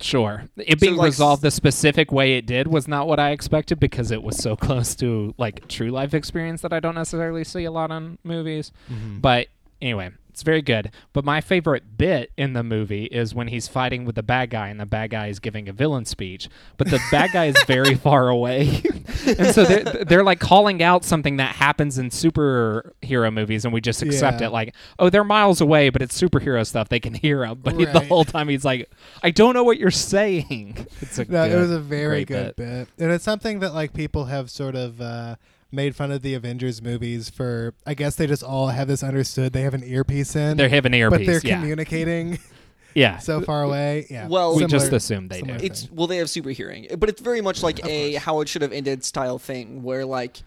Sure. 0.00 0.44
It 0.56 0.80
being 0.80 0.96
like, 0.96 1.06
resolved 1.06 1.42
the 1.42 1.50
specific 1.50 2.10
way 2.10 2.36
it 2.36 2.46
did 2.46 2.66
was 2.66 2.88
not 2.88 3.06
what 3.06 3.20
I 3.20 3.30
expected 3.30 3.78
because 3.78 4.10
it 4.10 4.22
was 4.22 4.36
so 4.36 4.56
close 4.64 4.94
to 4.96 5.34
like 5.38 5.68
true 5.68 5.90
life 5.90 6.14
experience 6.14 6.62
that 6.62 6.72
I 6.72 6.80
don't 6.80 6.94
necessarily 6.94 7.44
see 7.44 7.64
a 7.64 7.70
lot 7.70 7.90
on 7.90 8.18
movies. 8.24 8.72
Mm-hmm. 8.90 9.20
But 9.20 9.48
anyway, 9.80 10.10
it's 10.34 10.42
very 10.42 10.62
good. 10.62 10.90
But 11.12 11.24
my 11.24 11.40
favorite 11.40 11.96
bit 11.96 12.32
in 12.36 12.54
the 12.54 12.64
movie 12.64 13.04
is 13.04 13.36
when 13.36 13.46
he's 13.46 13.68
fighting 13.68 14.04
with 14.04 14.16
the 14.16 14.22
bad 14.24 14.50
guy 14.50 14.66
and 14.68 14.80
the 14.80 14.84
bad 14.86 15.10
guy 15.10 15.28
is 15.28 15.38
giving 15.38 15.68
a 15.68 15.72
villain 15.72 16.04
speech, 16.04 16.48
but 16.76 16.90
the 16.90 17.00
bad 17.12 17.30
guy 17.32 17.44
is 17.44 17.56
very 17.68 17.94
far 18.06 18.28
away. 18.28 18.82
and 19.26 19.54
so 19.54 19.62
they're, 19.64 20.04
they're 20.04 20.24
like 20.24 20.40
calling 20.40 20.82
out 20.82 21.04
something 21.04 21.36
that 21.36 21.54
happens 21.54 21.98
in 21.98 22.10
superhero 22.10 23.32
movies 23.32 23.64
and 23.64 23.72
we 23.72 23.80
just 23.80 24.02
accept 24.02 24.40
Yeah. 24.40 24.48
it 24.48 24.50
like, 24.50 24.74
oh, 24.98 25.08
they're 25.08 25.22
miles 25.22 25.60
away, 25.60 25.88
but 25.90 26.02
it's 26.02 26.20
superhero 26.20 26.66
stuff. 26.66 26.88
They 26.88 26.98
can 27.00 27.14
hear 27.14 27.44
him. 27.44 27.60
But 27.62 27.74
he- 27.74 27.84
the 27.84 28.00
whole 28.00 28.24
time 28.24 28.48
he's 28.48 28.64
like, 28.64 28.90
I 29.22 29.30
don't 29.30 29.54
know 29.54 29.62
what 29.64 29.78
you're 29.78 29.90
saying. 29.92 30.86
It's 31.00 31.16
a 31.18 31.24
No, 31.30 31.46
good, 31.48 31.52
it 31.52 31.60
was 31.60 31.70
a 31.70 31.78
very 31.80 32.24
great 32.24 32.56
good 32.56 32.56
bit. 32.56 32.88
and 32.98 33.12
it's 33.12 33.24
something 33.24 33.60
that 33.60 33.72
like 33.72 33.92
people 33.92 34.24
have 34.24 34.50
sort 34.50 34.74
of 34.74 35.00
uh, 35.00 35.36
made 35.74 35.94
fun 35.96 36.10
of 36.10 36.22
the 36.22 36.34
Avengers 36.34 36.80
movies 36.82 37.28
for. 37.30 37.74
I 37.86 37.94
guess 37.94 38.16
they 38.16 38.26
just 38.26 38.42
all 38.42 38.68
have 38.68 38.88
this 38.88 39.02
understood. 39.02 39.52
They 39.52 39.62
have 39.62 39.74
an 39.74 39.84
earpiece 39.84 40.36
in, 40.36 40.56
They're 40.56 40.68
having 40.68 40.94
earpiece. 40.94 41.18
but 41.18 41.26
they're 41.26 41.40
yeah. 41.44 41.60
communicating 41.60 42.38
yeah. 42.94 43.18
so 43.18 43.40
far 43.40 43.62
away. 43.62 44.06
Yeah, 44.10 44.28
Well- 44.28 44.54
we 44.54 44.60
Similar- 44.62 44.78
just 44.78 44.92
assumed 44.92 45.30
they 45.30 45.40
similar 45.40 45.58
did. 45.58 45.70
It's 45.70 45.90
well, 45.90 46.06
they 46.06 46.18
have 46.18 46.30
super 46.30 46.50
hearing, 46.50 46.86
but 46.98 47.08
it's 47.08 47.20
very 47.20 47.40
much 47.40 47.62
like 47.62 47.84
a 47.84 48.12
course. 48.12 48.22
how 48.24 48.40
it 48.40 48.48
should 48.48 48.62
have 48.62 48.72
ended 48.72 49.04
style 49.04 49.38
thing, 49.38 49.82
where 49.82 50.04
like 50.04 50.38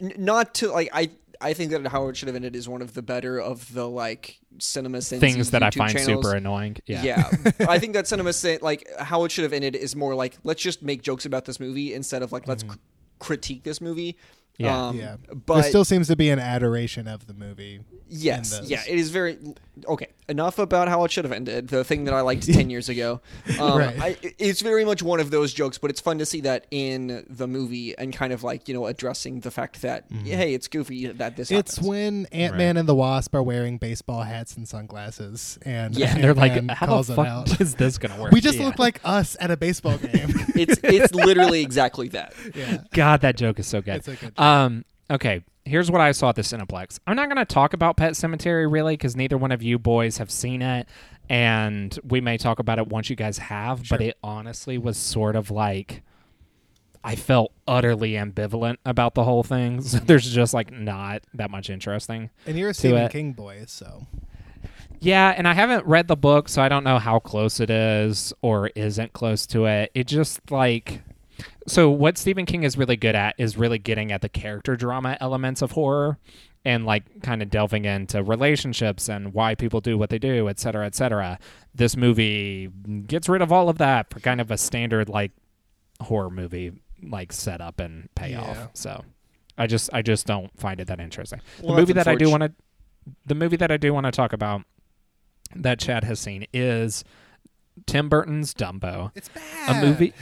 n- 0.00 0.12
not 0.18 0.54
to 0.54 0.70
like 0.70 0.90
I 0.92 1.10
I 1.40 1.52
think 1.52 1.72
that 1.72 1.86
how 1.88 2.08
it 2.08 2.16
should 2.16 2.28
have 2.28 2.36
ended 2.36 2.56
is 2.56 2.68
one 2.68 2.80
of 2.80 2.94
the 2.94 3.02
better 3.02 3.38
of 3.38 3.72
the 3.74 3.88
like 3.88 4.38
cinema 4.58 4.98
Cincy 4.98 5.20
Things 5.20 5.50
that 5.50 5.62
I 5.62 5.70
find 5.70 5.92
channels. 5.92 6.24
super 6.24 6.34
annoying. 6.36 6.76
Yeah. 6.86 7.02
Yeah, 7.02 7.30
I 7.68 7.78
think 7.78 7.92
that 7.94 8.06
cinema 8.06 8.32
Sin- 8.32 8.60
like 8.62 8.88
how 8.98 9.24
it 9.24 9.32
should 9.32 9.42
have 9.44 9.52
ended 9.52 9.76
is 9.76 9.94
more 9.94 10.14
like 10.14 10.38
let's 10.44 10.62
just 10.62 10.82
make 10.82 11.02
jokes 11.02 11.26
about 11.26 11.44
this 11.44 11.60
movie 11.60 11.92
instead 11.92 12.22
of 12.22 12.32
like 12.32 12.48
let's 12.48 12.62
mm-hmm. 12.62 12.72
cr- 12.72 12.78
critique 13.18 13.62
this 13.64 13.80
movie. 13.80 14.16
Yeah. 14.58 14.86
um, 14.86 14.96
yeah. 14.96 15.16
but 15.46 15.54
there 15.54 15.62
still 15.64 15.84
seems 15.84 16.08
to 16.08 16.16
be 16.16 16.30
an 16.30 16.38
adoration 16.38 17.08
of 17.08 17.26
the 17.26 17.34
movie. 17.34 17.80
Yes, 18.08 18.58
in 18.58 18.66
yeah, 18.66 18.82
it 18.86 18.98
is 18.98 19.10
very 19.10 19.38
okay. 19.86 20.08
Enough 20.28 20.58
about 20.58 20.88
how 20.88 21.04
it 21.04 21.10
should 21.10 21.24
have 21.24 21.32
ended. 21.32 21.68
The 21.68 21.84
thing 21.84 22.04
that 22.04 22.14
I 22.14 22.22
liked 22.22 22.50
ten 22.50 22.70
years 22.74 22.88
ago. 22.88 23.20
Um, 23.60 23.78
Right. 23.78 24.00
I, 24.00 24.16
it's 24.38 24.62
very 24.62 24.84
much 24.84 25.02
one 25.02 25.20
of 25.20 25.30
those 25.30 25.52
jokes, 25.52 25.76
but 25.78 25.90
it's 25.90 26.00
fun 26.00 26.18
to 26.18 26.26
see 26.26 26.40
that 26.42 26.66
in 26.70 27.26
the 27.28 27.46
movie 27.46 27.96
and 27.98 28.12
kind 28.12 28.32
of 28.32 28.42
like 28.42 28.66
you 28.68 28.74
know 28.74 28.86
addressing 28.86 29.40
the 29.40 29.50
fact 29.50 29.82
that 29.82 30.04
hey, 30.24 30.54
it's 30.54 30.68
goofy 30.68 31.08
that 31.08 31.36
this. 31.36 31.48
Mm-hmm. 31.50 31.58
It's 31.58 31.76
happens. 31.76 31.88
when 31.88 32.26
Ant 32.32 32.56
Man 32.56 32.76
and 32.76 32.88
the 32.88 32.94
Wasp 32.94 33.34
are 33.34 33.42
wearing 33.42 33.76
baseball 33.78 34.22
hats 34.22 34.56
and 34.56 34.66
sunglasses, 34.66 35.58
and 35.62 35.94
Yeah. 35.96 36.14
And 36.14 36.24
they're 36.24 36.34
like, 36.34 36.52
Ant-Man 36.52 36.76
how 36.76 36.86
calls 36.86 37.08
the 37.08 37.16
fuck 37.16 37.26
out. 37.26 37.60
is 37.60 37.74
this 37.74 37.98
gonna 37.98 38.20
work? 38.20 38.32
We 38.32 38.40
just 38.40 38.58
Yeah. 38.58 38.66
look 38.66 38.78
like 38.78 39.00
us 39.04 39.36
at 39.40 39.50
a 39.50 39.56
baseball 39.56 39.98
game. 39.98 40.30
it's 40.54 40.80
it's 40.82 41.12
literally 41.14 41.60
exactly 41.62 42.08
that. 42.08 42.32
yeah, 42.54 42.78
God, 42.92 43.20
that 43.22 43.36
joke 43.36 43.58
is 43.58 43.66
so 43.66 43.82
good. 43.82 43.96
it's 43.96 44.08
a 44.08 44.16
good. 44.16 44.38
Um, 44.38 44.84
okay, 45.10 45.42
here's 45.64 45.90
what 45.90 46.00
I 46.00 46.12
saw 46.12 46.30
at 46.30 46.36
the 46.36 46.42
Cineplex. 46.42 46.98
I'm 47.06 47.16
not 47.16 47.28
going 47.28 47.44
to 47.44 47.44
talk 47.44 47.72
about 47.72 47.96
Pet 47.96 48.12
Sematary 48.12 48.70
really 48.70 48.94
because 48.94 49.16
neither 49.16 49.38
one 49.38 49.52
of 49.52 49.62
you 49.62 49.78
boys 49.78 50.18
have 50.18 50.30
seen 50.30 50.62
it, 50.62 50.88
and 51.28 51.98
we 52.04 52.20
may 52.20 52.36
talk 52.36 52.58
about 52.58 52.78
it 52.78 52.88
once 52.88 53.10
you 53.10 53.16
guys 53.16 53.38
have. 53.38 53.88
But 53.88 54.00
it 54.00 54.18
honestly 54.22 54.78
was 54.78 54.96
sort 54.96 55.36
of 55.36 55.50
like 55.50 56.02
I 57.02 57.16
felt 57.16 57.52
utterly 57.68 58.12
ambivalent 58.12 58.78
about 58.86 59.14
the 59.14 59.24
whole 59.24 59.42
thing. 59.42 59.82
So 59.84 59.98
there's 59.98 60.30
just 60.30 60.54
like 60.54 60.72
not 60.72 61.22
that 61.34 61.50
much 61.50 61.68
interesting. 61.68 62.30
and 62.46 62.58
you're 62.58 62.70
a 62.70 62.74
Stephen 62.74 63.02
it. 63.02 63.12
King 63.12 63.32
boy, 63.32 63.64
so 63.66 64.06
Yeah, 65.00 65.34
and 65.36 65.46
I 65.46 65.52
haven't 65.52 65.86
read 65.86 66.08
the 66.08 66.16
book, 66.16 66.48
so 66.48 66.62
I 66.62 66.68
don't 66.68 66.84
know 66.84 66.98
how 66.98 67.18
close 67.18 67.60
it 67.60 67.70
is 67.70 68.32
or 68.40 68.68
isn't 68.68 69.12
close 69.12 69.46
to 69.48 69.66
it. 69.66 69.90
It 69.94 70.06
just 70.06 70.50
like 70.50 71.02
so 71.66 71.90
what 71.90 72.18
Stephen 72.18 72.46
King 72.46 72.62
is 72.62 72.76
really 72.76 72.96
good 72.96 73.14
at 73.14 73.34
is 73.38 73.56
really 73.56 73.78
getting 73.78 74.12
at 74.12 74.22
the 74.22 74.28
character 74.28 74.76
drama 74.76 75.16
elements 75.20 75.62
of 75.62 75.72
horror 75.72 76.18
and 76.64 76.86
like 76.86 77.22
kind 77.22 77.42
of 77.42 77.50
delving 77.50 77.84
into 77.84 78.22
relationships 78.22 79.08
and 79.08 79.34
why 79.34 79.54
people 79.54 79.80
do 79.80 79.98
what 79.98 80.10
they 80.10 80.18
do, 80.18 80.48
et 80.48 80.58
cetera, 80.58 80.86
et 80.86 80.94
cetera. 80.94 81.38
This 81.74 81.96
movie 81.96 82.68
gets 83.06 83.28
rid 83.28 83.42
of 83.42 83.52
all 83.52 83.68
of 83.68 83.78
that 83.78 84.10
for 84.10 84.20
kind 84.20 84.40
of 84.40 84.50
a 84.50 84.56
standard 84.56 85.08
like 85.08 85.32
horror 86.00 86.30
movie 86.30 86.72
like 87.02 87.32
setup 87.32 87.80
and 87.80 88.08
payoff. 88.14 88.56
Yeah. 88.56 88.66
So 88.72 89.04
I 89.58 89.66
just 89.66 89.90
I 89.92 90.02
just 90.02 90.26
don't 90.26 90.50
find 90.58 90.80
it 90.80 90.86
that 90.86 91.00
interesting. 91.00 91.40
Well, 91.62 91.74
the 91.74 91.82
movie 91.82 91.92
that 91.94 92.08
I 92.08 92.14
do 92.14 92.30
want 92.30 92.42
to 92.42 92.52
the 93.26 93.34
movie 93.34 93.56
that 93.56 93.70
I 93.70 93.76
do 93.76 93.92
want 93.92 94.06
to 94.06 94.12
talk 94.12 94.32
about 94.32 94.62
that 95.54 95.78
Chad 95.78 96.04
has 96.04 96.18
seen 96.18 96.46
is 96.52 97.04
Tim 97.86 98.08
Burton's 98.08 98.54
Dumbo, 98.54 99.10
it's 99.14 99.28
bad. 99.28 99.84
a 99.84 99.86
movie 99.86 100.14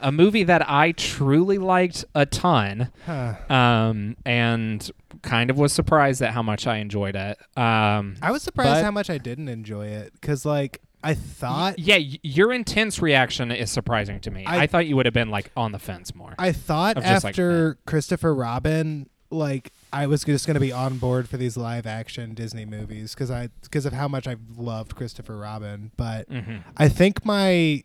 a 0.00 0.12
movie 0.12 0.44
that 0.44 0.68
I 0.68 0.92
truly 0.92 1.58
liked 1.58 2.04
a 2.14 2.26
ton 2.26 2.90
Huh. 3.06 3.34
um 3.52 4.16
and 4.24 4.90
kind 5.22 5.50
of 5.50 5.58
was 5.58 5.72
surprised 5.72 6.20
at 6.22 6.32
how 6.32 6.42
much 6.42 6.66
I 6.66 6.76
enjoyed 6.78 7.16
it. 7.16 7.38
Um 7.56 8.16
I 8.22 8.30
was 8.30 8.42
surprised 8.42 8.84
how 8.84 8.90
much 8.90 9.08
I 9.10 9.18
didn't 9.18 9.48
enjoy 9.48 9.86
it 9.86 10.12
because, 10.12 10.44
like, 10.44 10.80
I 11.02 11.14
thought 11.14 11.78
yeah, 11.78 11.96
y- 11.98 12.18
your 12.22 12.52
intense 12.52 13.00
reaction 13.00 13.50
is 13.52 13.70
surprising 13.70 14.18
to 14.20 14.30
me. 14.30 14.44
I, 14.44 14.62
I- 14.62 14.66
thought 14.66 14.86
you 14.86 14.96
would 14.96 15.06
have 15.06 15.14
been 15.14 15.30
like 15.30 15.50
on 15.56 15.72
the 15.72 15.78
fence 15.78 16.14
more. 16.14 16.34
I 16.38 16.52
thought 16.52 16.96
just 16.96 17.24
like, 17.24 17.32
after 17.32 17.78
Christopher 17.86 18.34
Robin, 18.34 19.08
like 19.30 19.72
I 19.92 20.06
was 20.06 20.24
just 20.24 20.46
going 20.46 20.54
to 20.54 20.60
be 20.60 20.72
on 20.72 20.98
board 20.98 21.28
for 21.28 21.36
these 21.36 21.56
live 21.56 21.86
action 21.86 22.34
Disney 22.34 22.64
movies 22.64 23.14
because 23.14 23.30
I 23.30 23.48
because 23.62 23.86
of 23.86 23.92
how 23.92 24.08
much 24.08 24.26
I 24.26 24.36
loved 24.56 24.94
Christopher 24.96 25.36
Robin. 25.38 25.90
But 25.96 26.28
hmm 26.28 26.56
I 26.76 26.88
think 26.88 27.24
my 27.24 27.84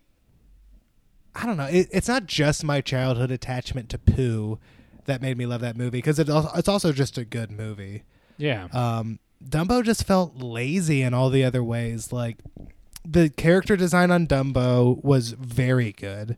I 1.34 1.46
don't 1.46 1.56
know. 1.56 1.66
It, 1.66 1.88
it's 1.92 2.08
not 2.08 2.26
just 2.26 2.64
my 2.64 2.80
childhood 2.80 3.30
attachment 3.30 3.88
to 3.90 3.98
Pooh 3.98 4.58
that 5.06 5.22
made 5.22 5.36
me 5.36 5.46
love 5.46 5.60
that 5.62 5.76
movie 5.76 5.98
because 5.98 6.18
it, 6.18 6.28
it's 6.28 6.68
also 6.68 6.92
just 6.92 7.18
a 7.18 7.24
good 7.24 7.50
movie. 7.50 8.04
Yeah. 8.36 8.68
Um, 8.72 9.18
Dumbo 9.44 9.82
just 9.82 10.06
felt 10.06 10.36
lazy 10.36 11.02
in 11.02 11.14
all 11.14 11.30
the 11.30 11.44
other 11.44 11.62
ways. 11.64 12.12
Like 12.12 12.38
the 13.04 13.28
character 13.30 13.76
design 13.76 14.10
on 14.10 14.26
Dumbo 14.26 15.02
was 15.02 15.32
very 15.32 15.92
good. 15.92 16.36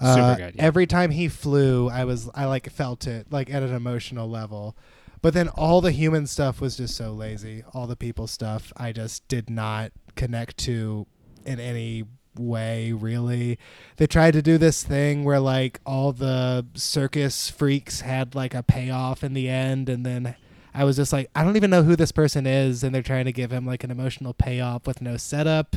Uh, 0.00 0.14
Super 0.14 0.36
good, 0.46 0.54
yeah. 0.56 0.62
Every 0.62 0.86
time 0.86 1.10
he 1.10 1.28
flew, 1.28 1.88
I 1.88 2.04
was 2.04 2.28
I 2.34 2.46
like 2.46 2.70
felt 2.70 3.06
it 3.06 3.30
like 3.30 3.52
at 3.52 3.62
an 3.62 3.74
emotional 3.74 4.28
level. 4.28 4.76
But 5.22 5.34
then 5.34 5.48
all 5.48 5.82
the 5.82 5.92
human 5.92 6.26
stuff 6.26 6.60
was 6.62 6.78
just 6.78 6.96
so 6.96 7.12
lazy. 7.12 7.62
All 7.74 7.86
the 7.86 7.96
people 7.96 8.26
stuff 8.26 8.72
I 8.76 8.92
just 8.92 9.28
did 9.28 9.50
not 9.50 9.92
connect 10.16 10.56
to 10.58 11.06
in 11.44 11.60
any 11.60 12.04
way 12.36 12.92
really. 12.92 13.58
They 13.96 14.06
tried 14.06 14.32
to 14.32 14.42
do 14.42 14.58
this 14.58 14.82
thing 14.82 15.24
where 15.24 15.40
like 15.40 15.80
all 15.86 16.12
the 16.12 16.66
circus 16.74 17.50
freaks 17.50 18.00
had 18.02 18.34
like 18.34 18.54
a 18.54 18.62
payoff 18.62 19.22
in 19.24 19.34
the 19.34 19.48
end 19.48 19.88
and 19.88 20.04
then 20.06 20.34
I 20.72 20.84
was 20.84 20.94
just 20.96 21.12
like, 21.12 21.28
I 21.34 21.42
don't 21.42 21.56
even 21.56 21.68
know 21.68 21.82
who 21.82 21.96
this 21.96 22.12
person 22.12 22.46
is, 22.46 22.84
and 22.84 22.94
they're 22.94 23.02
trying 23.02 23.24
to 23.24 23.32
give 23.32 23.50
him 23.50 23.66
like 23.66 23.82
an 23.82 23.90
emotional 23.90 24.32
payoff 24.32 24.86
with 24.86 25.02
no 25.02 25.16
setup. 25.16 25.74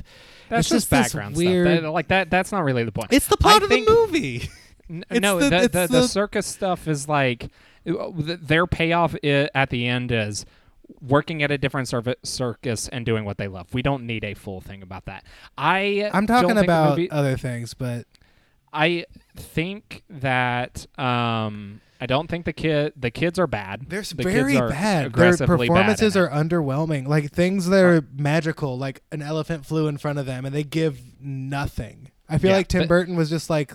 That's 0.50 0.70
just 0.70 0.88
just 0.88 0.90
background 0.92 1.36
weird- 1.36 1.66
stuff. 1.66 1.82
That- 1.82 1.90
like 1.90 2.08
that 2.10 2.30
that's 2.30 2.52
not 2.52 2.64
really 2.64 2.84
the 2.84 2.92
point. 2.92 3.08
It's 3.12 3.26
the 3.28 3.38
I 3.44 3.58
of 3.58 3.70
the 3.70 3.84
movie. 3.90 4.50
N- 4.90 5.04
no, 5.12 5.40
the- 5.40 5.50
the, 5.50 5.60
the, 5.62 5.68
the, 5.68 5.88
the- 5.88 6.08
circus 6.08 6.46
stuff 6.46 6.88
is 6.88 7.10
like 7.10 7.50
uh, 7.90 8.12
their 8.14 8.68
payoff 8.68 9.16
i- 9.24 9.50
at 9.56 9.72
the 9.72 9.88
end 9.88 10.12
is 10.12 10.46
working 11.02 11.44
at 11.44 11.52
a 11.52 11.58
different 11.58 11.88
serv- 11.88 12.16
circus 12.24 12.88
and 12.90 13.06
doing 13.06 13.26
what 13.26 13.38
they 13.38 13.48
love. 13.48 13.74
We 13.74 13.82
don't 13.82 14.06
need 14.06 14.24
a 14.24 14.34
full 14.34 14.62
thing 14.62 14.82
about 14.82 15.06
that. 15.06 15.24
I 15.58 16.10
I'm 16.14 16.28
talking 16.28 16.58
about 16.58 16.92
movie- 16.92 17.10
other 17.12 17.38
things, 17.38 17.74
but 17.74 18.06
I 18.72 19.06
think 19.36 20.04
that 20.10 20.86
um 21.00 21.82
I 22.02 22.06
don't 22.06 22.30
think 22.30 22.44
the 22.46 22.54
kid 22.54 22.94
the 22.98 23.12
kids 23.12 23.40
are 23.40 23.48
bad. 23.48 23.86
they're 23.88 24.02
The 24.02 24.24
very 24.24 24.54
kids 24.54 24.62
are 24.62 24.70
bad. 24.70 25.00
Their 25.02 25.08
aggressively 25.08 25.68
bad 25.70 25.74
performances 25.74 26.16
it. 26.16 26.20
are 26.20 26.30
underwhelming. 26.30 27.08
Like 27.08 27.32
things 27.32 27.68
that 27.68 27.84
are 27.86 28.02
magical, 28.16 28.78
like 28.78 29.02
an 29.12 29.22
elephant 29.22 29.66
flew 29.66 29.88
in 29.88 29.98
front 29.98 30.20
of 30.20 30.26
them, 30.26 30.44
and 30.46 30.54
they 30.54 30.64
give 30.64 31.00
nothing. 31.22 32.10
I 32.28 32.38
feel 32.40 32.52
Yeah, 32.52 32.58
like 32.58 32.68
Tim 32.68 32.82
but- 32.82 32.88
Burton 32.90 33.16
was 33.16 33.30
just 33.30 33.50
like 33.50 33.74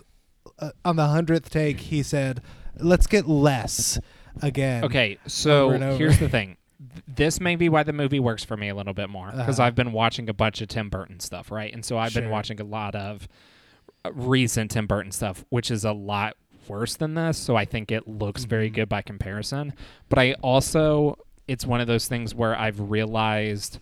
uh, 0.59 0.71
on 0.85 0.97
the 0.97 1.07
hundredth 1.07 1.49
take. 1.49 1.81
He 1.81 2.03
said, 2.03 2.43
"Let's 2.79 3.07
get 3.07 3.27
less 3.27 3.99
again." 4.43 4.85
Okay, 4.85 5.17
so 5.27 5.67
over 5.73 5.85
over. 5.85 5.97
here's 5.97 6.19
the 6.19 6.29
thing. 6.29 6.57
Th- 6.81 7.05
This 7.07 7.41
may 7.41 7.57
be 7.57 7.69
why 7.69 7.83
the 7.83 7.93
movie 7.93 8.21
works 8.21 8.45
for 8.45 8.57
me 8.57 8.69
a 8.69 8.75
little 8.75 8.95
bit 8.95 9.09
more 9.11 9.31
because 9.31 9.59
Uh-huh. 9.59 9.67
I've 9.67 9.75
been 9.75 9.93
watching 9.93 10.29
a 10.29 10.35
bunch 10.35 10.61
of 10.61 10.69
Tim 10.69 10.89
Burton 10.89 11.21
stuff, 11.21 11.51
right? 11.51 11.73
And 11.73 11.85
so 11.85 11.99
I've 11.99 12.15
been 12.15 12.31
watching 12.31 12.61
a 12.61 12.65
lot 12.65 12.95
of 12.95 13.29
uh, 14.05 14.13
recent 14.13 14.71
Tim 14.71 14.87
Burton 14.87 15.11
stuff, 15.13 15.45
which 15.49 15.71
is 15.71 15.85
a 15.85 15.93
lot 15.93 16.37
worse 16.69 16.95
than 16.97 17.15
this. 17.15 17.37
So 17.39 17.57
I 17.57 17.65
think 17.65 17.91
it 17.91 18.07
looks 18.07 18.45
very 18.45 18.71
Mhm. 18.71 18.75
good 18.75 18.89
by 18.89 19.03
comparison. 19.03 19.73
But 20.09 20.19
I 20.21 20.35
also, 20.35 21.17
it's 21.49 21.67
one 21.67 21.81
of 21.81 21.87
those 21.89 22.07
things 22.07 22.35
where 22.35 22.57
I've 22.57 22.79
realized 22.91 23.79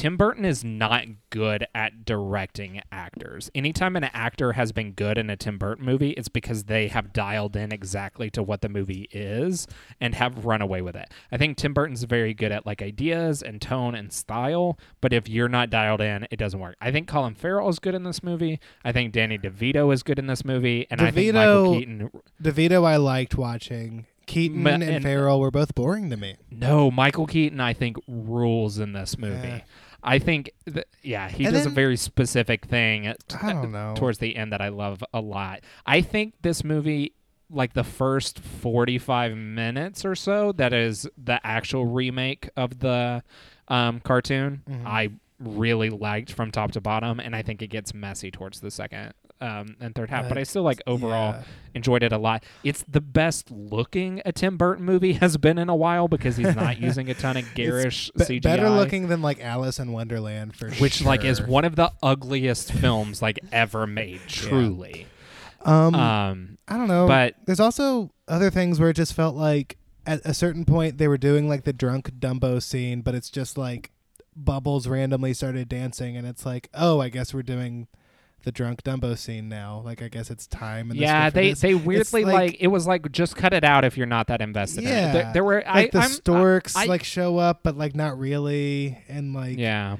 Tim 0.00 0.16
Burton 0.16 0.46
is 0.46 0.64
not 0.64 1.04
good 1.28 1.66
at 1.74 2.06
directing 2.06 2.80
actors. 2.90 3.50
Anytime 3.54 3.96
an 3.96 4.04
actor 4.04 4.52
has 4.52 4.72
been 4.72 4.92
good 4.92 5.18
in 5.18 5.28
a 5.28 5.36
Tim 5.36 5.58
Burton 5.58 5.84
movie, 5.84 6.12
it's 6.12 6.30
because 6.30 6.64
they 6.64 6.88
have 6.88 7.12
dialed 7.12 7.54
in 7.54 7.70
exactly 7.70 8.30
to 8.30 8.42
what 8.42 8.62
the 8.62 8.70
movie 8.70 9.10
is 9.12 9.66
and 10.00 10.14
have 10.14 10.46
run 10.46 10.62
away 10.62 10.80
with 10.80 10.96
it. 10.96 11.12
I 11.30 11.36
think 11.36 11.58
Tim 11.58 11.74
Burton's 11.74 12.04
very 12.04 12.32
good 12.32 12.50
at 12.50 12.64
like 12.64 12.80
ideas 12.80 13.42
and 13.42 13.60
tone 13.60 13.94
and 13.94 14.10
style, 14.10 14.78
but 15.02 15.12
if 15.12 15.28
you're 15.28 15.50
not 15.50 15.68
dialed 15.68 16.00
in, 16.00 16.26
it 16.30 16.36
doesn't 16.38 16.60
work. 16.60 16.76
I 16.80 16.90
think 16.90 17.06
Colin 17.06 17.34
Farrell 17.34 17.68
is 17.68 17.78
good 17.78 17.94
in 17.94 18.04
this 18.04 18.22
movie. 18.22 18.58
I 18.82 18.92
think 18.92 19.12
Danny 19.12 19.36
DeVito 19.36 19.92
is 19.92 20.02
good 20.02 20.18
in 20.18 20.28
this 20.28 20.46
movie, 20.46 20.86
and 20.90 21.02
I 21.02 21.10
think 21.10 21.34
Michael 21.34 21.74
DeVito- 21.74 21.78
Keaton. 21.78 22.10
DeVito, 22.42 22.86
I 22.86 22.96
liked 22.96 23.36
watching. 23.36 24.06
Keaton 24.24 24.62
Ma- 24.62 24.70
and, 24.70 24.82
and- 24.82 25.02
Farrell 25.04 25.40
were 25.40 25.50
both 25.50 25.74
boring 25.74 26.08
to 26.08 26.16
me. 26.16 26.36
No, 26.50 26.90
Michael 26.90 27.26
Keaton, 27.26 27.60
I 27.60 27.74
think 27.74 27.98
rules 28.08 28.78
in 28.78 28.94
this 28.94 29.18
movie. 29.18 29.48
Eh. 29.48 29.60
I 30.02 30.18
think, 30.18 30.50
th- 30.72 30.86
yeah, 31.02 31.28
he 31.28 31.44
And 31.44 31.54
does 31.54 31.66
a 31.66 31.70
very 31.70 31.96
specific 31.96 32.64
thing 32.66 33.06
at- 33.06 33.22
I 33.42 33.52
don't 33.52 33.72
know. 33.72 33.94
towards 33.96 34.18
the 34.18 34.36
end 34.36 34.52
that 34.52 34.60
I 34.60 34.68
love 34.68 35.02
a 35.12 35.20
lot. 35.20 35.60
I 35.86 36.00
think 36.00 36.34
this 36.42 36.64
movie, 36.64 37.12
like 37.50 37.72
the 37.74 37.84
first 37.84 38.38
45 38.38 39.36
minutes 39.36 40.04
or 40.04 40.14
so, 40.14 40.52
that 40.52 40.72
is 40.72 41.08
the 41.22 41.44
actual 41.46 41.84
remake 41.86 42.48
of 42.56 42.78
the 42.80 43.22
um, 43.68 44.00
cartoon, 44.00 44.62
Mhm. 44.68 44.84
I 44.86 45.10
really 45.38 45.90
liked 45.90 46.32
from 46.32 46.50
top 46.50 46.72
to 46.72 46.80
bottom, 46.80 47.20
and 47.20 47.36
I 47.36 47.42
think 47.42 47.62
it 47.62 47.68
gets 47.68 47.94
messy 47.94 48.30
towards 48.30 48.60
the 48.60 48.70
second 48.70 49.12
um, 49.40 49.76
and 49.80 49.94
third 49.94 50.10
half. 50.10 50.28
but 50.28 50.36
I 50.38 50.42
still 50.42 50.62
like 50.62 50.80
overall 50.86 51.32
Yeah. 51.34 51.42
enjoyed 51.74 52.02
it 52.02 52.12
a 52.12 52.18
lot. 52.18 52.44
It's 52.64 52.84
the 52.88 53.00
best 53.00 53.50
looking 53.50 54.20
a 54.24 54.32
Tim 54.32 54.56
Burton 54.56 54.84
movie 54.84 55.12
has 55.24 55.36
been 55.36 55.56
in 55.58 55.68
a 55.68 55.74
while 55.76 56.08
because 56.08 56.36
he's 56.36 56.54
not 56.54 56.78
using 56.80 57.08
a 57.10 57.14
ton 57.14 57.36
of 57.36 57.54
garish 57.54 58.10
Be- 58.16 58.24
CGI. 58.24 58.42
better 58.42 58.68
looking 58.70 59.08
than 59.08 59.22
like 59.22 59.40
Alice 59.42 59.78
in 59.78 59.92
Wonderland 59.92 60.54
for 60.56 60.70
sure. 60.70 60.82
which 60.82 60.94
sure. 60.94 61.06
like 61.06 61.24
is 61.24 61.40
one 61.40 61.64
of 61.64 61.76
the 61.76 61.92
ugliest 62.02 62.72
films 62.82 63.22
like 63.22 63.38
ever 63.52 63.86
made, 63.86 64.20
truly. 64.26 65.06
Um, 65.62 65.94
Um, 65.94 66.58
I 66.68 66.76
don't 66.76 66.88
know, 66.88 67.06
but 67.06 67.34
there's 67.46 67.60
also 67.60 68.10
other 68.28 68.50
things 68.50 68.80
where 68.80 68.90
it 68.90 68.96
just 68.96 69.12
felt 69.14 69.36
like 69.36 69.76
at 70.06 70.20
a 70.24 70.32
certain 70.32 70.64
point 70.64 70.96
they 70.98 71.06
were 71.08 71.18
doing 71.18 71.48
like 71.48 71.64
the 71.64 71.72
drunk 71.72 72.10
Dumbo 72.18 72.62
scene, 72.62 73.02
but 73.02 73.14
it's 73.14 73.28
just 73.30 73.58
like 73.58 73.90
Bubbles 74.34 74.86
randomly 74.88 75.34
started 75.34 75.68
dancing, 75.68 76.16
and 76.16 76.26
it's 76.26 76.46
like, 76.46 76.68
oh, 76.72 77.00
I 77.00 77.08
guess 77.10 77.34
we're 77.34 77.42
doing 77.42 77.88
the 78.44 78.52
drunk 78.52 78.82
Dumbo 78.82 79.16
scene 79.18 79.48
now. 79.48 79.82
Like, 79.84 80.02
I 80.02 80.08
guess 80.08 80.30
it's 80.30 80.46
time. 80.46 80.90
In 80.90 80.96
yeah, 80.96 81.30
they 81.30 81.52
they 81.52 81.74
weirdly 81.74 82.24
like, 82.24 82.56
it 82.60 82.68
was 82.68 82.86
like 82.86 83.10
just 83.12 83.36
cut 83.36 83.52
it 83.52 83.64
out 83.64 83.84
if 83.84 83.96
you're 83.96 84.06
not 84.06 84.28
that 84.28 84.40
invested. 84.40 84.84
in 84.84 84.90
it. 84.90 84.92
Yeah, 84.92 85.12
there, 85.12 85.30
there 85.34 85.44
were 85.44 85.62
I, 85.66 85.74
like 85.74 85.92
the 85.92 85.98
I'm- 86.00 86.10
storks 86.10 86.76
I- 86.76 86.84
like 86.86 87.04
show 87.04 87.38
up, 87.38 87.60
but 87.62 87.76
like 87.76 87.94
not 87.94 88.18
really, 88.18 88.98
and 89.08 89.34
like 89.34 89.58
yeah, 89.58 89.96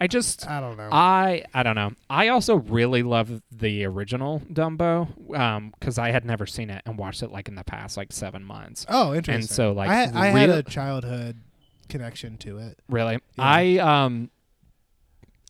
I 0.00 0.06
just 0.08 0.46
I 0.48 0.60
don't 0.60 0.76
know. 0.76 0.88
I 0.92 1.44
I 1.54 1.62
don't 1.62 1.74
know. 1.76 1.92
I 2.10 2.28
also 2.28 2.56
really 2.56 3.02
love 3.02 3.40
the 3.50 3.84
original 3.84 4.42
Dumbo 4.52 5.70
because 5.78 5.98
I 5.98 6.10
had 6.10 6.24
never 6.24 6.44
seen 6.44 6.70
it 6.70 6.82
and 6.86 6.98
watched 6.98 7.22
it 7.22 7.30
like 7.30 7.48
in 7.48 7.54
the 7.54 7.64
past 7.64 7.96
like 7.96 8.12
seven 8.12 8.44
months. 8.44 8.84
oh, 8.88 9.14
interesting. 9.14 9.34
And 9.42 9.48
so 9.48 9.72
like 9.72 9.88
I, 9.88 10.10
I 10.12 10.26
had 10.28 10.50
a 10.50 10.62
childhood 10.62 11.40
connection 11.88 12.36
to 12.38 12.58
it. 12.58 12.78
Really? 12.88 13.14
Yeah. 13.14 13.20
I 13.38 13.76
um 13.78 14.30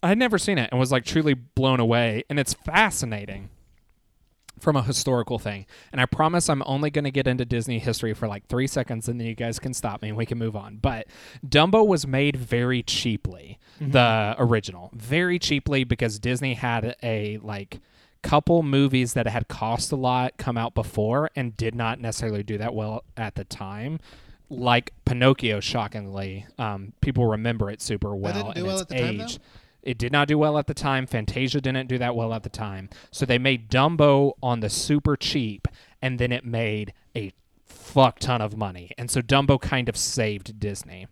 I 0.07 0.11
had 0.11 0.19
never 0.19 0.39
seen 0.39 0.57
it 0.57 0.69
and 0.71 0.79
was 0.79 0.93
like 0.93 1.05
truly 1.05 1.35
blown 1.35 1.81
away 1.81 2.23
and 2.31 2.39
it's 2.39 2.55
fascinating 2.55 3.51
from 4.61 4.77
a 4.77 4.83
historical 4.83 5.41
thing. 5.41 5.67
And 5.91 6.01
I 6.01 6.07
promise 6.07 6.49
I'm 6.49 6.63
only 6.65 6.91
going 6.91 7.07
to 7.07 7.11
get 7.11 7.27
into 7.27 7.45
Disney 7.45 7.81
history 7.81 8.15
for 8.15 8.29
like 8.29 8.47
3 8.47 8.69
seconds 8.69 9.09
and 9.09 9.19
then 9.19 9.27
you 9.27 9.35
guys 9.35 9.59
can 9.59 9.75
stop 9.75 10.03
me 10.03 10.09
and 10.09 10.17
we 10.17 10.25
can 10.25 10.39
move 10.39 10.55
on. 10.55 10.77
But 10.77 11.09
Dumbo 11.45 11.85
was 11.85 12.07
made 12.07 12.37
very 12.37 12.85
cheaply, 12.85 13.59
the 13.81 14.37
original. 14.39 14.91
Very 14.95 15.41
cheaply 15.41 15.83
because 15.83 16.21
Disney 16.21 16.55
had 16.55 16.95
a 17.03 17.39
like 17.39 17.81
couple 18.23 18.63
movies 18.63 19.15
that 19.15 19.27
had 19.27 19.49
cost 19.49 19.91
a 19.91 19.97
lot 19.97 20.37
come 20.37 20.57
out 20.57 20.73
before 20.73 21.31
and 21.35 21.57
did 21.57 21.75
not 21.75 22.01
necessarily 22.01 22.45
do 22.45 22.59
that 22.59 22.75
well 22.77 23.03
at 23.17 23.35
the 23.35 23.45
time. 23.45 23.99
Like 24.49 24.93
Pinocchio, 25.05 25.59
shockingly, 25.59 26.47
um, 26.59 26.93
people 27.01 27.27
remember 27.27 27.71
it 27.73 27.83
super 27.83 28.15
well 28.15 28.33
didn't 28.35 28.55
do 28.55 28.61
in 28.61 28.67
well 28.67 28.79
its 28.79 28.83
at 28.83 28.89
the 28.89 28.99
time, 29.01 29.19
though? 29.19 29.27
It 29.87 29.99
did 29.99 30.11
not 30.13 30.29
do 30.29 30.37
well 30.37 30.59
at 30.59 30.67
the 30.67 30.75
time. 30.75 31.07
Fantasia 31.07 31.61
didn't 31.61 31.87
do 31.87 31.97
that 31.99 32.17
well 32.17 32.35
at 32.35 32.43
the 32.43 32.49
time. 32.49 32.91
So 33.13 33.25
they 33.25 33.39
made 33.39 33.71
Dumbo 33.71 34.33
on 34.43 34.61
the 34.61 34.69
super 34.69 35.17
cheap, 35.17 35.69
and 36.03 36.19
then 36.19 36.33
it 36.33 36.45
made 36.45 36.93
a 37.15 37.33
fuck 37.65 38.19
ton 38.19 38.43
of 38.43 38.57
money. 38.57 38.91
And 38.99 39.11
so 39.11 39.23
Dumbo 39.23 39.61
kind 39.61 39.89
of 39.89 39.97
saved 39.97 40.59
Disney. 40.59 41.07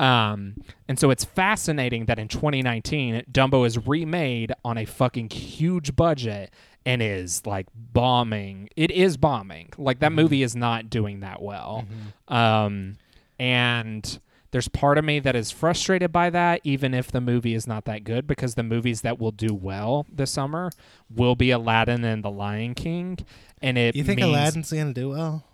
Um, 0.00 0.56
and 0.88 0.98
so 0.98 1.10
it's 1.10 1.24
fascinating 1.24 2.06
that 2.06 2.18
in 2.18 2.28
2019, 2.28 3.24
Dumbo 3.30 3.66
is 3.66 3.86
remade 3.86 4.52
on 4.64 4.78
a 4.78 4.86
fucking 4.86 5.30
huge 5.30 5.94
budget 5.94 6.52
and 6.86 7.02
is 7.02 7.44
like 7.44 7.66
bombing. 7.74 8.70
It 8.76 8.90
is 8.90 9.16
bombing. 9.18 9.72
Like 9.76 9.98
that 9.98 10.12
movie 10.12 10.42
is 10.42 10.56
not 10.56 10.88
doing 10.88 11.20
that 11.20 11.42
well. 11.42 11.84
Um, 12.28 12.96
and 13.38 14.18
there's 14.50 14.68
part 14.68 14.98
of 14.98 15.04
me 15.04 15.18
that 15.20 15.36
is 15.36 15.50
frustrated 15.50 16.12
by 16.12 16.30
that, 16.30 16.60
even 16.64 16.94
if 16.94 17.10
the 17.10 17.20
movie 17.20 17.54
is 17.54 17.66
not 17.66 17.84
that 17.86 18.04
good, 18.04 18.26
because 18.26 18.54
the 18.54 18.62
movies 18.62 19.02
that 19.02 19.18
will 19.18 19.32
do 19.32 19.54
well 19.54 20.06
this 20.12 20.30
summer 20.30 20.70
will 21.14 21.34
be 21.34 21.50
Aladdin 21.50 22.04
and 22.04 22.24
The 22.24 22.30
Lion 22.30 22.74
King. 22.74 23.18
And 23.60 23.76
it 23.78 23.96
You 23.96 24.04
think 24.04 24.20
means, 24.20 24.28
Aladdin's 24.30 24.72
gonna 24.72 24.92
do 24.92 25.10
well? 25.10 25.44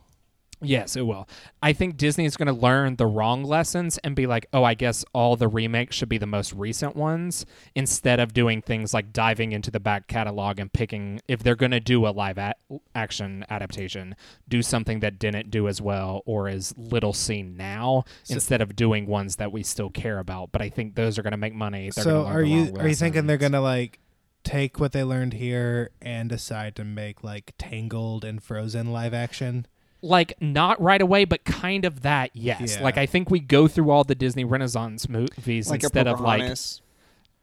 Yes, 0.62 0.96
it 0.96 1.02
will. 1.02 1.28
I 1.62 1.72
think 1.72 1.96
Disney 1.96 2.24
is 2.24 2.36
going 2.36 2.46
to 2.46 2.52
learn 2.52 2.96
the 2.96 3.06
wrong 3.06 3.44
lessons 3.44 3.98
and 3.98 4.14
be 4.14 4.26
like, 4.26 4.46
oh, 4.52 4.64
I 4.64 4.74
guess 4.74 5.04
all 5.12 5.36
the 5.36 5.48
remakes 5.48 5.96
should 5.96 6.08
be 6.08 6.18
the 6.18 6.26
most 6.26 6.52
recent 6.52 6.96
ones 6.96 7.44
instead 7.74 8.20
of 8.20 8.32
doing 8.32 8.62
things 8.62 8.94
like 8.94 9.12
diving 9.12 9.52
into 9.52 9.70
the 9.70 9.80
back 9.80 10.06
catalog 10.06 10.58
and 10.58 10.72
picking, 10.72 11.20
if 11.28 11.42
they're 11.42 11.56
going 11.56 11.72
to 11.72 11.80
do 11.80 12.06
a 12.06 12.10
live 12.10 12.38
a- 12.38 12.54
action 12.94 13.44
adaptation, 13.50 14.14
do 14.48 14.62
something 14.62 15.00
that 15.00 15.18
didn't 15.18 15.50
do 15.50 15.68
as 15.68 15.80
well 15.80 16.22
or 16.26 16.48
is 16.48 16.74
little 16.76 17.12
seen 17.12 17.56
now 17.56 18.04
instead 18.28 18.60
of 18.60 18.76
doing 18.76 19.06
ones 19.06 19.36
that 19.36 19.52
we 19.52 19.62
still 19.62 19.90
care 19.90 20.18
about. 20.18 20.52
But 20.52 20.62
I 20.62 20.68
think 20.68 20.94
those 20.94 21.18
are 21.18 21.22
going 21.22 21.32
to 21.32 21.36
make 21.36 21.54
money. 21.54 21.90
They're 21.90 22.04
so 22.04 22.24
are 22.24 22.42
you 22.42 22.74
are 22.78 22.88
you 22.88 22.94
thinking 22.94 23.26
they're 23.26 23.36
gonna 23.36 23.60
like 23.60 23.98
take 24.44 24.80
what 24.80 24.92
they 24.92 25.04
learned 25.04 25.34
here 25.34 25.90
and 26.00 26.28
decide 26.28 26.76
to 26.76 26.84
make 26.84 27.22
like 27.22 27.52
Tangled 27.58 28.24
and 28.24 28.42
Frozen 28.42 28.92
live 28.92 29.14
action? 29.14 29.66
Like 30.02 30.34
not 30.40 30.80
right 30.80 31.00
away, 31.00 31.24
but 31.24 31.44
kind 31.44 31.84
of 31.84 32.02
that. 32.02 32.30
Yes, 32.34 32.76
Yeah. 32.76 32.82
like 32.82 32.98
I 32.98 33.06
think 33.06 33.30
we 33.30 33.40
go 33.40 33.68
through 33.68 33.90
all 33.90 34.04
the 34.04 34.14
Disney 34.14 34.44
Renaissance 34.44 35.08
movies 35.08 35.70
like 35.70 35.82
instead 35.82 36.06
of 36.08 36.20
like 36.20 36.52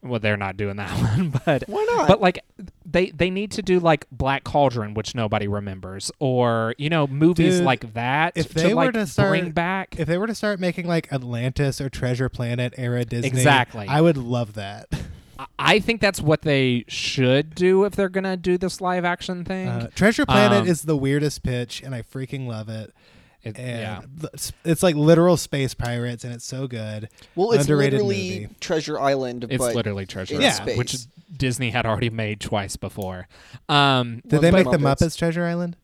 Well, 0.02 0.20
they're 0.20 0.38
not 0.38 0.56
doing 0.58 0.76
that 0.78 0.90
one, 1.18 1.34
but 1.46 1.64
Why 1.68 1.86
not? 1.96 2.08
but 2.08 2.22
like 2.22 2.44
they 2.86 3.12
they 3.12 3.30
need 3.30 3.52
to 3.52 3.62
do 3.62 3.80
like 3.80 4.06
Black 4.12 4.44
Cauldron, 4.44 4.94
which 4.94 5.14
nobody 5.16 5.48
remembers, 5.48 6.12
or 6.20 6.74
you 6.78 6.90
know 6.90 7.06
movies 7.08 7.58
Dude, 7.58 7.66
like 7.66 7.94
that 7.94 8.34
if 8.36 8.50
to 8.50 8.54
they 8.56 8.70
were 8.74 8.86
like 8.86 8.94
to 8.94 9.08
start- 9.08 9.30
bring 9.30 9.52
back. 9.52 10.00
If 10.00 10.08
they 10.08 10.18
were 10.18 10.28
to 10.28 10.36
start 10.36 10.60
making 10.60 10.88
like 10.88 11.12
Atlantis 11.14 11.80
or 11.82 11.90
Treasure 11.90 12.30
Planet 12.30 12.74
era 12.78 13.06
Disney, 13.06 13.28
Exactly. 13.28 13.88
I 13.88 14.02
would 14.02 14.18
love 14.18 14.54
that. 14.54 14.88
I- 15.40 15.46
I 15.58 15.80
think 15.80 16.02
that's 16.02 16.22
what 16.22 16.42
they 16.44 16.84
should 16.88 17.56
do 17.56 17.86
if 17.86 17.96
they're 17.96 18.10
gonna 18.10 18.38
do 18.38 18.58
this 18.58 18.82
live 18.82 19.06
action 19.06 19.44
thing. 19.46 19.68
Uh, 19.68 19.88
Treasure 19.96 20.26
Planet 20.26 20.62
Um, 20.64 20.68
is 20.68 20.82
the 20.84 20.98
weirdest 20.98 21.42
pitch, 21.44 21.82
and 21.82 21.96
I 21.96 22.02
freaking 22.04 22.46
love 22.48 22.68
it. 22.70 22.94
It- 23.42 23.58
And 23.58 23.80
yeah, 24.14 24.30
it's 24.66 24.84
like 24.84 24.96
literal 24.98 25.38
space 25.38 25.74
pirates, 25.74 26.26
and 26.26 26.34
it's 26.34 26.44
so 26.46 26.68
good. 26.68 27.08
well, 27.36 27.52
it's 27.54 27.62
underrated 27.64 27.94
literally 28.02 28.42
movie. 28.42 28.56
Treasure 28.60 29.00
Island, 29.00 29.46
it's 29.50 29.58
but 29.64 29.74
literally 29.76 30.06
Treasure 30.06 30.36
in 30.36 30.42
Yeah. 30.42 30.58
Island, 30.62 30.78
which. 30.78 30.98
Disney 31.32 31.70
had 31.70 31.86
already 31.86 32.10
made 32.10 32.42
twice 32.42 32.76
before. 32.76 33.28
Um, 33.70 34.16
Did 34.24 34.32
Well, 34.34 34.42
they 34.42 34.52
but 34.52 34.58
make 34.66 34.72
the 34.72 34.78
Muppets. 34.80 34.98
Muppets 35.06 35.18
Treasure 35.18 35.46
Island? 35.46 35.78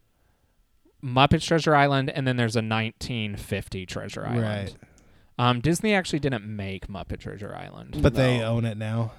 Muppets 1.03 1.45
Treasure 1.45 1.75
Island, 1.75 2.09
and 2.09 2.27
then 2.27 2.35
there's 2.35 2.55
a 2.55 2.61
1950 2.63 3.85
Treasure 3.85 4.25
Island. 4.25 4.41
Right. 4.41 4.75
Um, 5.37 5.61
Disney 5.61 5.93
actually 5.93 6.19
didn't 6.19 6.45
make 6.45 6.87
Muppet 6.87 7.19
Treasure 7.19 7.55
Island. 7.55 7.99
But 8.01 8.15
they 8.15 8.41
own 8.41 8.65
it 8.65 8.75
now 8.77 9.11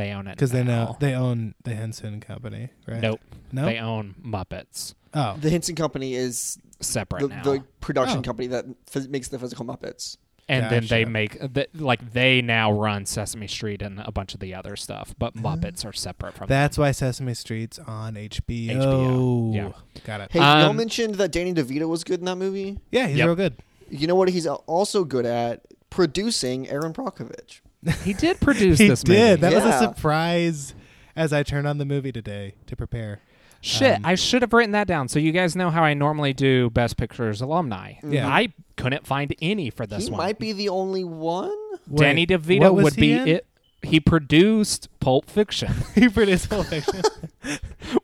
They 0.00 0.12
own 0.12 0.26
it 0.26 0.32
because 0.36 0.50
they 0.50 0.62
know 0.64 0.96
they 1.00 1.14
own 1.14 1.54
the 1.64 1.74
Henson 1.74 2.20
Company, 2.20 2.70
right? 2.86 3.00
Nope. 3.00 3.20
No. 3.52 3.64
They 3.66 3.78
own 3.78 4.14
Muppets 4.24 4.94
oh, 5.14 5.36
the 5.40 5.50
Henson 5.50 5.74
Company 5.74 6.14
is 6.14 6.56
separate 6.80 7.22
the, 7.22 7.28
now. 7.28 7.42
the 7.42 7.64
production 7.80 8.18
Oh. 8.18 8.22
company 8.22 8.46
that 8.48 8.64
phys- 8.86 9.08
makes 9.08 9.28
the 9.28 9.38
physical 9.38 9.64
Muppets. 9.66 10.16
and 10.48 10.64
then 10.70 10.86
they 10.86 11.00
Gotcha. 11.04 11.10
make 11.10 11.54
th- 11.54 11.68
like 11.74 12.12
they 12.12 12.40
now 12.42 12.72
run 12.72 13.04
Sesame 13.06 13.46
Street 13.46 13.82
and 13.82 14.00
a 14.00 14.10
bunch 14.10 14.34
of 14.34 14.40
the 14.40 14.54
other 14.54 14.74
stuff, 14.76 15.14
but 15.18 15.36
Uh, 15.36 15.40
Muppets 15.42 15.84
are 15.84 15.92
separate 15.92 16.34
from 16.34 16.46
that's 16.48 16.78
why 16.78 16.90
Sesame 16.92 17.34
Street's 17.34 17.78
on 17.80 18.14
HBO. 18.16 18.74
HBO, 18.76 19.54
yeah. 19.54 19.72
got 20.04 20.20
it. 20.22 20.32
Hey, 20.32 20.38
y'all 20.40 20.70
Um, 20.70 20.76
mentioned 20.76 21.16
that 21.16 21.30
Danny 21.32 21.52
DeVito 21.54 21.88
was 21.88 22.02
good 22.04 22.20
in 22.20 22.24
that 22.26 22.36
movie. 22.36 22.78
Yeah, 22.90 23.06
he's 23.08 23.18
Yep. 23.18 23.26
real 23.26 23.36
good. 23.36 23.54
You 23.90 24.06
know 24.06 24.14
what 24.14 24.28
he's 24.28 24.46
also 24.46 25.04
good 25.04 25.26
at? 25.26 25.62
Producing 25.90 26.68
Erin 26.68 26.92
Brockovich. 26.92 27.60
Them. 27.82 27.94
He 28.04 28.12
did 28.12 28.40
produce 28.40 28.78
he 28.78 28.88
this 28.88 29.02
did. 29.02 29.40
movie. 29.40 29.40
That 29.42 29.54
was 29.54 29.64
a 29.64 29.68
Yeah. 29.68 29.78
surprise 29.80 30.74
as 31.16 31.32
I 31.32 31.42
turned 31.42 31.66
on 31.66 31.78
the 31.78 31.84
movie 31.84 32.12
today 32.12 32.54
to 32.66 32.76
prepare. 32.76 33.20
Shit, 33.62 33.96
um, 33.96 34.06
I 34.06 34.14
should 34.14 34.40
have 34.42 34.52
written 34.54 34.72
that 34.72 34.86
down. 34.86 35.08
So 35.08 35.18
you 35.18 35.32
guys 35.32 35.54
know 35.54 35.68
how 35.70 35.82
I 35.82 35.92
normally 35.92 36.32
do 36.32 36.70
Best 36.70 36.96
Pictures 36.96 37.40
alumni. 37.42 37.94
Yeah. 38.02 38.26
I 38.26 38.54
couldn't 38.78 39.06
find 39.06 39.34
any 39.42 39.68
for 39.68 39.86
this 39.86 40.04
he 40.06 40.10
one. 40.10 40.18
might 40.18 40.38
be 40.38 40.52
the 40.52 40.70
only 40.70 41.04
one. 41.04 41.52
Danny 41.94 42.22
Wait, 42.22 42.28
DeVito 42.30 42.60
what 42.62 42.74
was 42.76 42.84
would 42.84 42.94
he 42.94 43.00
be 43.02 43.12
in? 43.12 43.28
it. 43.28 43.46
he 43.82 44.00
produced 44.00 44.88
Pulp 45.00 45.28
Fiction. 45.28 45.74
he 45.94 46.08
produced 46.08 46.48
Pulp 46.48 46.66
Fiction. 46.68 47.02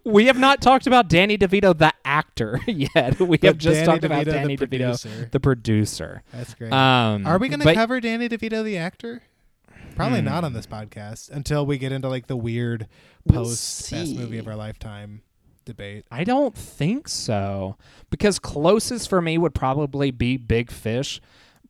we 0.04 0.26
have 0.26 0.38
not 0.38 0.60
talked 0.60 0.86
about 0.86 1.08
Danny 1.08 1.38
DeVito, 1.38 1.76
the 1.76 1.92
actor, 2.04 2.60
yet. 2.66 3.18
We 3.18 3.38
have 3.42 3.56
just 3.56 3.76
Danny 3.76 3.86
talked 3.86 4.04
about 4.04 4.22
DeVito, 4.22 4.24
the 4.26 4.32
Danny 4.32 4.56
DeVito, 4.56 4.58
producer. 4.58 5.28
the 5.32 5.40
producer. 5.40 6.22
That's 6.32 6.52
great. 6.54 6.72
Um, 6.72 7.26
Are 7.26 7.38
we 7.38 7.48
going 7.48 7.60
to 7.60 7.64
but- 7.64 7.74
cover 7.76 7.98
Danny 8.00 8.28
DeVito, 8.28 8.62
the 8.62 8.76
actor? 8.76 9.22
Probably 9.96 10.20
Hmm. 10.20 10.26
not 10.26 10.44
on 10.44 10.52
this 10.52 10.66
podcast 10.66 11.30
until 11.30 11.66
we 11.66 11.78
get 11.78 11.90
into 11.90 12.08
like 12.08 12.26
the 12.28 12.36
weird 12.36 12.86
We'll 13.24 13.44
post 13.44 13.90
best 13.90 14.06
see. 14.10 14.16
movie 14.16 14.38
of 14.38 14.46
our 14.46 14.54
lifetime 14.56 15.22
debate. 15.64 16.04
I 16.10 16.22
don't 16.22 16.54
think 16.54 17.08
so. 17.08 17.76
Because 18.10 18.38
closest 18.38 19.08
for 19.08 19.20
me 19.20 19.38
would 19.38 19.54
probably 19.54 20.10
be 20.10 20.36
Big 20.36 20.70
Fish. 20.70 21.20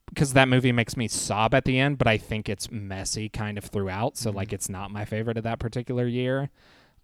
Because 0.08 0.34
that 0.34 0.46
movie 0.48 0.70
makes 0.70 0.96
me 0.96 1.08
sob 1.08 1.52
at 1.54 1.64
the 1.64 1.78
end, 1.80 1.98
but 1.98 2.06
I 2.06 2.16
think 2.16 2.48
it's 2.48 2.70
messy 2.70 3.28
kind 3.28 3.58
of 3.58 3.64
throughout. 3.64 4.16
So, 4.16 4.30
like, 4.30 4.52
it's 4.52 4.68
not 4.68 4.92
my 4.92 5.04
favorite 5.04 5.36
of 5.36 5.42
that 5.44 5.58
particular 5.58 6.06
year. 6.06 6.48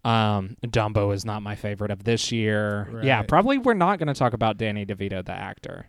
Um, 0.05 0.55
Dumbo 0.65 1.13
is 1.13 1.25
not 1.25 1.41
my 1.41 1.55
favorite 1.55 1.91
of 1.91 2.05
this 2.05 2.31
year. 2.31 3.01
Yeah, 3.03 3.17
Right. 3.19 3.27
probably 3.27 3.57
we're 3.57 3.73
not 3.73 3.99
going 3.99 4.07
to 4.07 4.13
talk 4.13 4.33
about 4.33 4.57
Danny 4.57 4.85
DeVito, 4.85 5.23
the 5.23 5.33
actor, 5.33 5.87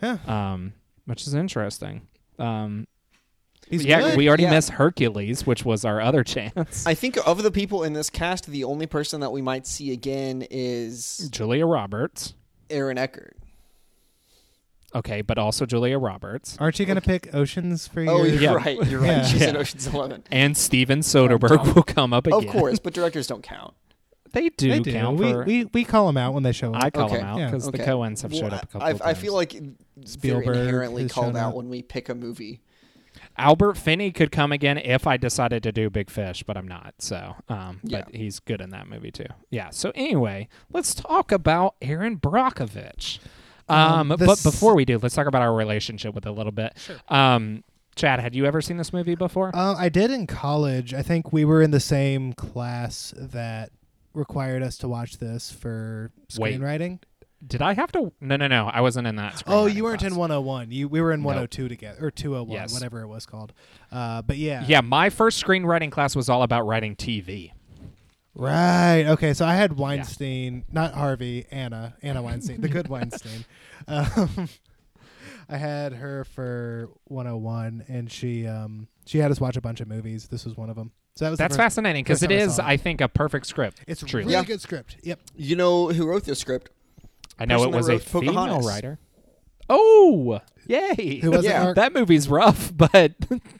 Huh. 0.00 0.18
um, 0.26 0.74
which 1.04 1.26
is 1.26 1.34
interesting. 1.34 2.06
Um, 2.38 2.86
He's 3.68 3.84
yeah, 3.84 4.00
good. 4.00 4.16
we 4.16 4.28
already 4.28 4.44
yeah. 4.44 4.50
missed 4.50 4.70
Hercules, 4.70 5.46
which 5.46 5.64
was 5.64 5.84
our 5.84 6.00
other 6.00 6.22
chance. 6.24 6.86
I 6.86 6.94
think 6.94 7.18
of 7.26 7.42
the 7.42 7.50
people 7.50 7.82
in 7.82 7.92
this 7.94 8.10
cast, 8.10 8.46
the 8.46 8.64
only 8.64 8.86
person 8.86 9.20
that 9.20 9.30
we 9.32 9.42
might 9.42 9.66
see 9.66 9.92
again 9.92 10.46
is 10.50 11.28
Julia 11.32 11.66
Roberts. 11.66 12.34
Aaron 12.70 12.98
Eckhart. 12.98 13.36
Okay, 14.94 15.20
but 15.20 15.36
also 15.36 15.66
Julia 15.66 15.98
Roberts. 15.98 16.56
Aren't 16.58 16.78
you 16.78 16.86
going 16.86 16.96
to 16.96 17.02
pick 17.02 17.34
Oceans 17.34 17.86
for 17.86 18.00
oh, 18.00 18.04
your? 18.04 18.12
Oh, 18.14 18.24
you're 18.24 18.40
Yeah. 18.40 18.54
right. 18.54 18.86
You're 18.86 19.00
right. 19.00 19.08
Yeah. 19.08 19.24
She's 19.26 19.42
in 19.42 19.56
Ocean's 19.56 19.86
Eleven. 19.88 20.22
And 20.30 20.56
Steven 20.56 21.00
Soderbergh 21.00 21.74
will 21.74 21.82
come 21.82 22.12
up 22.12 22.26
again. 22.26 22.38
Of 22.38 22.48
course, 22.48 22.78
but 22.78 22.94
directors 22.94 23.26
don't 23.26 23.42
count. 23.42 23.74
They 24.32 24.48
do, 24.50 24.70
They 24.70 24.80
do. 24.80 24.92
count 24.92 25.18
We, 25.18 25.32
for. 25.32 25.44
we 25.44 25.64
we 25.72 25.84
call 25.84 26.06
them 26.06 26.16
out 26.16 26.34
when 26.34 26.42
they 26.42 26.52
show 26.52 26.72
up. 26.72 26.82
I 26.84 26.90
call 26.90 27.06
Okay. 27.06 27.16
them 27.16 27.26
out 27.26 27.38
Yeah. 27.38 27.46
because 27.46 27.68
Okay. 27.68 27.78
the 27.78 27.84
Coens 27.84 28.22
have 28.22 28.32
Well, 28.32 28.40
showed 28.40 28.52
up 28.52 28.62
a 28.64 28.66
couple 28.66 28.86
I, 28.86 28.90
of 28.90 29.02
I 29.02 29.14
feel 29.14 29.34
like 29.34 29.56
Spielberg 30.04 30.44
they're 30.46 30.54
inherently 30.62 31.08
called 31.08 31.36
out 31.36 31.54
when 31.54 31.68
we 31.68 31.82
pick 31.82 32.08
a 32.08 32.14
movie. 32.14 32.60
Albert 33.38 33.76
Finney 33.76 34.10
could 34.12 34.30
come 34.32 34.52
again 34.52 34.78
if 34.78 35.06
I 35.06 35.16
decided 35.16 35.62
to 35.64 35.72
do 35.72 35.90
Big 35.90 36.10
Fish, 36.10 36.42
but 36.42 36.56
I'm 36.56 36.68
not. 36.68 36.94
So, 36.98 37.36
um, 37.48 37.80
Yeah. 37.84 38.02
but 38.04 38.14
he's 38.14 38.40
good 38.40 38.60
in 38.60 38.70
that 38.70 38.88
movie 38.88 39.10
too. 39.10 39.26
Yeah. 39.50 39.70
So 39.70 39.92
anyway, 39.94 40.48
let's 40.72 40.94
talk 40.94 41.32
about 41.32 41.74
Erin 41.82 42.18
Brockovich. 42.18 43.18
Um, 43.68 44.12
Um, 44.12 44.18
but 44.18 44.42
before 44.42 44.74
we 44.74 44.84
do, 44.84 44.98
let's 44.98 45.14
talk 45.14 45.26
about 45.26 45.42
our 45.42 45.52
relationship 45.54 46.14
with 46.14 46.24
a 46.26 46.30
little 46.30 46.52
bit. 46.52 46.72
Sure. 46.78 46.96
Um, 47.08 47.64
Chad, 47.96 48.20
had 48.20 48.34
you 48.34 48.44
ever 48.46 48.60
seen 48.60 48.76
this 48.76 48.92
movie 48.92 49.14
before? 49.14 49.50
Uh, 49.54 49.74
I 49.74 49.88
did 49.88 50.10
in 50.10 50.26
college. 50.26 50.92
I 50.94 51.02
think 51.02 51.32
we 51.32 51.44
were 51.44 51.62
in 51.62 51.70
the 51.70 51.80
same 51.80 52.32
class 52.34 53.12
that 53.16 53.70
required 54.14 54.62
us 54.62 54.76
to 54.78 54.88
watch 54.88 55.18
this 55.18 55.50
for 55.50 56.10
Wait. 56.38 56.60
Screenwriting. 57.46 57.48
Did 57.48 57.62
I 57.62 57.74
have 57.74 57.92
to? 57.92 58.12
No, 58.20 58.36
no, 58.36 58.46
no. 58.48 58.70
I 58.72 58.80
wasn't 58.80 59.06
in 59.06 59.16
that. 59.16 59.42
Oh, 59.46 59.66
you 59.66 59.84
weren't 59.84 60.00
class. 60.00 60.12
in 60.12 60.16
101. 60.18 60.70
You 60.72 60.88
we 60.88 61.00
were 61.00 61.12
in 61.12 61.20
Nope. 61.20 61.26
102 61.26 61.68
together 61.68 62.06
or 62.06 62.10
201, 62.10 62.54
Yes. 62.54 62.72
whatever 62.72 63.00
it 63.02 63.06
was 63.06 63.26
called. 63.26 63.52
Uh, 63.92 64.22
but 64.22 64.36
yeah. 64.36 64.64
Yeah, 64.66 64.80
my 64.80 65.10
first 65.10 65.42
screenwriting 65.44 65.90
class 65.90 66.14
was 66.16 66.28
all 66.28 66.42
about 66.42 66.66
writing 66.66 66.96
TV. 66.96 67.52
Right. 68.34 69.04
Okay. 69.06 69.32
So 69.32 69.46
I 69.46 69.54
had 69.54 69.76
Weinstein, 69.78 70.64
not 70.70 70.92
Harvey, 70.94 71.46
Anna, 71.50 71.94
Anna 72.02 72.22
Weinstein, 72.22 72.60
the 72.60 72.68
good 72.68 72.88
Weinstein. 72.90 73.44
Um, 73.88 74.48
I 75.48 75.56
had 75.58 75.94
her 75.94 76.24
for 76.24 76.90
101, 77.04 77.84
and 77.88 78.10
she 78.10 78.46
um 78.46 78.88
she 79.06 79.18
had 79.18 79.30
us 79.30 79.40
watch 79.40 79.56
a 79.56 79.60
bunch 79.60 79.80
of 79.80 79.86
movies. 79.88 80.26
This 80.28 80.44
was 80.44 80.56
one 80.56 80.68
of 80.68 80.76
them. 80.76 80.90
So 81.14 81.24
that 81.24 81.30
was 81.30 81.38
That's 81.38 81.52
first- 81.52 81.58
fascinating 81.58 82.02
because 82.04 82.22
it 82.22 82.30
is, 82.30 82.42
I 82.42 82.46
is, 82.46 82.56
saw 82.56 82.62
it. 82.62 82.66
I 82.66 82.76
think, 82.76 83.00
a 83.00 83.08
perfect 83.08 83.46
script. 83.46 83.80
It's 83.86 84.02
a 84.02 84.06
truly. 84.06 84.24
really 84.24 84.32
Yeah. 84.34 84.44
good 84.44 84.60
script. 84.60 84.96
Yep. 85.02 85.20
You 85.36 85.56
know 85.56 85.88
who 85.88 86.06
wrote 86.06 86.24
this 86.24 86.38
script? 86.40 86.70
I 87.38 87.44
know 87.44 87.64
it 87.64 87.70
was 87.70 87.88
a 87.88 87.92
wrote 87.92 88.02
female 88.02 88.32
Pocahontas. 88.34 88.66
writer. 88.66 88.98
Oh, 89.68 90.40
yay! 90.66 91.18
Who 91.22 91.30
was 91.32 91.44
it, 91.44 91.48
Yeah. 91.48 91.64
Mark? 91.64 91.76
that 91.76 91.92
movie's 91.92 92.28
rough, 92.28 92.72
but 92.76 93.12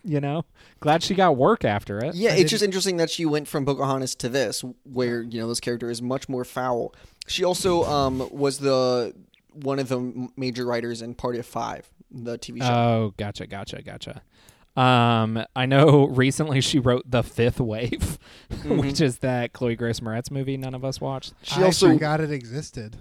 you 0.05 0.21
know, 0.21 0.45
glad 0.81 1.03
she 1.03 1.15
got 1.15 1.37
work 1.37 1.65
after 1.65 1.99
it. 1.99 2.15
Yeah, 2.15 2.31
I 2.31 2.33
it's 2.35 2.39
didn't- 2.39 2.51
just 2.51 2.63
interesting 2.65 2.97
that 2.99 3.11
she 3.11 3.27
went 3.27 3.49
from 3.49 3.65
Pocahontas 3.67 4.15
to 4.17 4.29
this, 4.29 4.65
where 4.85 5.23
you 5.23 5.41
know 5.41 5.49
this 5.49 5.61
character 5.61 5.91
is 5.91 6.01
much 6.01 6.29
more 6.29 6.45
foul. 6.45 6.95
She 7.27 7.43
also 7.45 7.83
um, 7.85 8.29
was 8.31 8.59
the 8.59 9.15
one 9.53 9.79
of 9.81 9.89
the 9.89 9.99
m- 9.99 10.29
major 10.37 10.65
writers 10.65 11.03
in 11.03 11.15
Party 11.15 11.39
of 11.41 11.47
Five, 11.47 11.89
the 12.11 12.39
TV 12.39 12.63
show. 12.63 12.69
Oh, 12.73 13.15
gotcha, 13.17 13.47
gotcha, 13.49 13.83
gotcha. 13.83 14.23
Um, 14.81 15.43
I 15.57 15.65
know 15.67 16.05
recently 16.11 16.61
she 16.61 16.79
wrote 16.79 17.11
The 17.11 17.23
Fifth 17.23 17.61
Wave, 17.61 18.19
Mm-hmm. 18.51 18.77
which 18.79 19.01
is 19.01 19.19
that 19.19 19.53
Chloe 19.53 19.75
Grace 19.75 19.99
Moretz 20.01 20.31
movie 20.31 20.57
none 20.57 20.75
of 20.75 20.85
us 20.85 21.01
watched. 21.01 21.33
she 21.43 21.61
I 21.63 21.65
also, 21.65 21.89
forgot 21.89 22.21
it 22.21 22.31
existed. 22.31 22.97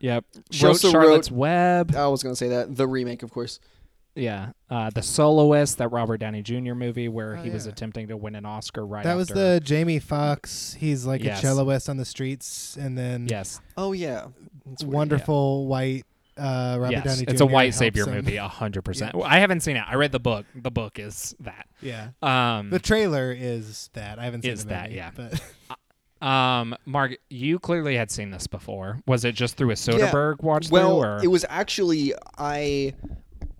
Yep. 0.00 0.24
She 0.50 0.64
wrote 0.64 0.70
also 0.70 0.90
Charlotte's 0.90 1.30
wrote- 1.30 1.38
Web. 1.38 1.94
I 1.96 2.06
was 2.08 2.22
going 2.22 2.32
to 2.32 2.36
say 2.36 2.48
that 2.48 2.76
the 2.76 2.86
remake, 2.88 3.22
of 3.22 3.30
course. 3.30 3.60
Yeah. 4.16 4.50
Uh, 4.68 4.90
the 4.90 5.02
Soloist, 5.02 5.78
that 5.78 5.88
Robert 5.88 6.18
Downey 6.18 6.42
Jr. 6.42 6.74
movie 6.74 7.08
where 7.08 7.36
Oh, 7.36 7.42
he 7.42 7.48
was 7.50 7.66
attempting 7.66 8.08
to 8.08 8.16
win 8.16 8.34
an 8.34 8.44
Oscar 8.44 8.84
right 8.84 9.04
That 9.04 9.14
was 9.14 9.28
the 9.28 9.60
Jamie 9.62 10.00
Foxx. 10.00 10.74
He's 10.78 11.06
like 11.06 11.22
Yes. 11.22 11.42
a 11.44 11.46
celloist 11.46 11.88
on 11.88 11.96
the 11.96 12.04
streets, 12.04 12.76
and 12.76 12.98
then 12.98 13.28
Yes. 13.28 13.60
Oh 13.76 13.92
yeah, 13.92 14.26
That's 14.66 14.82
weird. 14.82 14.94
wonderful 14.94 15.66
white 15.66 16.04
uh, 16.36 16.76
Robert 16.80 16.92
yes. 16.92 17.04
Downey 17.04 17.24
Jr. 17.26 17.30
It's 17.30 17.40
a 17.40 17.46
white 17.46 17.74
savior 17.74 18.06
him. 18.06 18.14
movie, 18.14 18.36
a 18.36 18.48
hundred 18.48 18.82
percent. 18.82 19.14
I 19.24 19.38
haven't 19.38 19.60
seen 19.60 19.76
it. 19.76 19.84
I 19.86 19.94
read 19.94 20.10
the 20.10 20.20
book. 20.20 20.44
The 20.54 20.70
book 20.70 20.98
is 20.98 21.34
that. 21.40 21.66
Yeah. 21.82 22.08
Um, 22.22 22.70
The 22.70 22.78
trailer 22.80 23.30
is 23.32 23.90
that. 23.92 24.18
I 24.18 24.24
haven't 24.24 24.42
seen 24.42 24.52
Is 24.52 24.64
the 24.64 24.70
that, 24.70 24.84
movie, 24.84 24.96
yeah. 24.96 25.10
But 25.14 25.40
um, 26.20 26.76
Mark, 26.84 27.16
you 27.30 27.58
clearly 27.58 27.96
had 27.96 28.10
seen 28.10 28.30
this 28.30 28.46
before. 28.46 29.00
Was 29.06 29.24
it 29.24 29.34
just 29.34 29.56
through 29.56 29.70
a 29.70 29.74
Soderbergh 29.74 30.42
watch 30.42 30.70
Well, 30.70 31.02
or 31.02 31.20
it 31.22 31.28
was 31.28 31.46
actually 31.48 32.12
I 32.36 32.94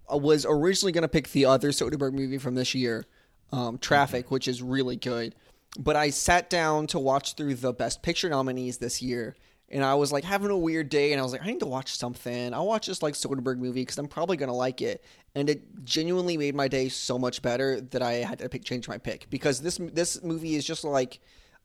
I 0.09 0.17
was 0.17 0.45
originally 0.49 0.93
going 0.93 1.03
to 1.03 1.09
pick 1.09 1.29
the 1.31 1.47
other 1.47 1.71
Soderbergh 1.71 2.13
movie 2.13 2.39
from 2.39 2.55
this 2.55 2.75
year, 2.75 3.05
um, 3.53 3.79
Traffic, 3.79 4.31
which 4.31 4.49
is 4.49 4.63
really 4.63 4.97
good. 4.97 5.35
But 5.79 5.97
I 5.97 6.11
sat 6.11 6.51
down 6.51 6.89
to 6.89 6.99
watch 6.99 7.35
through 7.35 7.55
the 7.55 7.73
Best 7.73 8.03
Picture 8.03 8.29
nominees 8.29 8.79
this 8.79 9.01
year, 9.01 9.37
and 9.71 9.85
I 9.85 9.95
was 9.95 10.13
like 10.13 10.25
having 10.25 10.51
a 10.51 10.57
weird 10.57 10.89
day, 10.89 11.13
and 11.13 11.21
I 11.21 11.23
was 11.23 11.33
like, 11.33 11.43
I 11.43 11.47
need 11.47 11.61
to 11.61 11.67
watch 11.67 11.97
something. 11.97 12.53
I'll 12.53 12.67
watch 12.67 12.89
this 12.89 13.03
like 13.03 13.15
Soderbergh 13.15 13.59
movie 13.59 13.83
because 13.83 13.97
I'm 13.97 14.09
probably 14.09 14.37
going 14.37 14.49
to 14.49 14.55
like 14.55 14.83
it. 14.83 15.05
And 15.37 15.49
it 15.49 15.85
genuinely 15.85 16.37
made 16.37 16.57
my 16.57 16.67
day 16.67 16.89
so 16.89 17.19
much 17.19 17.41
better 17.41 17.81
that 17.81 18.03
I 18.03 18.15
had 18.15 18.41
to 18.41 18.49
pick, 18.49 18.65
change 18.65 18.89
my 18.89 18.99
pick 18.99 19.31
because 19.31 19.61
this 19.61 19.79
this 19.93 20.23
movie 20.25 20.57
is 20.57 20.65
just 20.65 20.83
like 20.83 21.21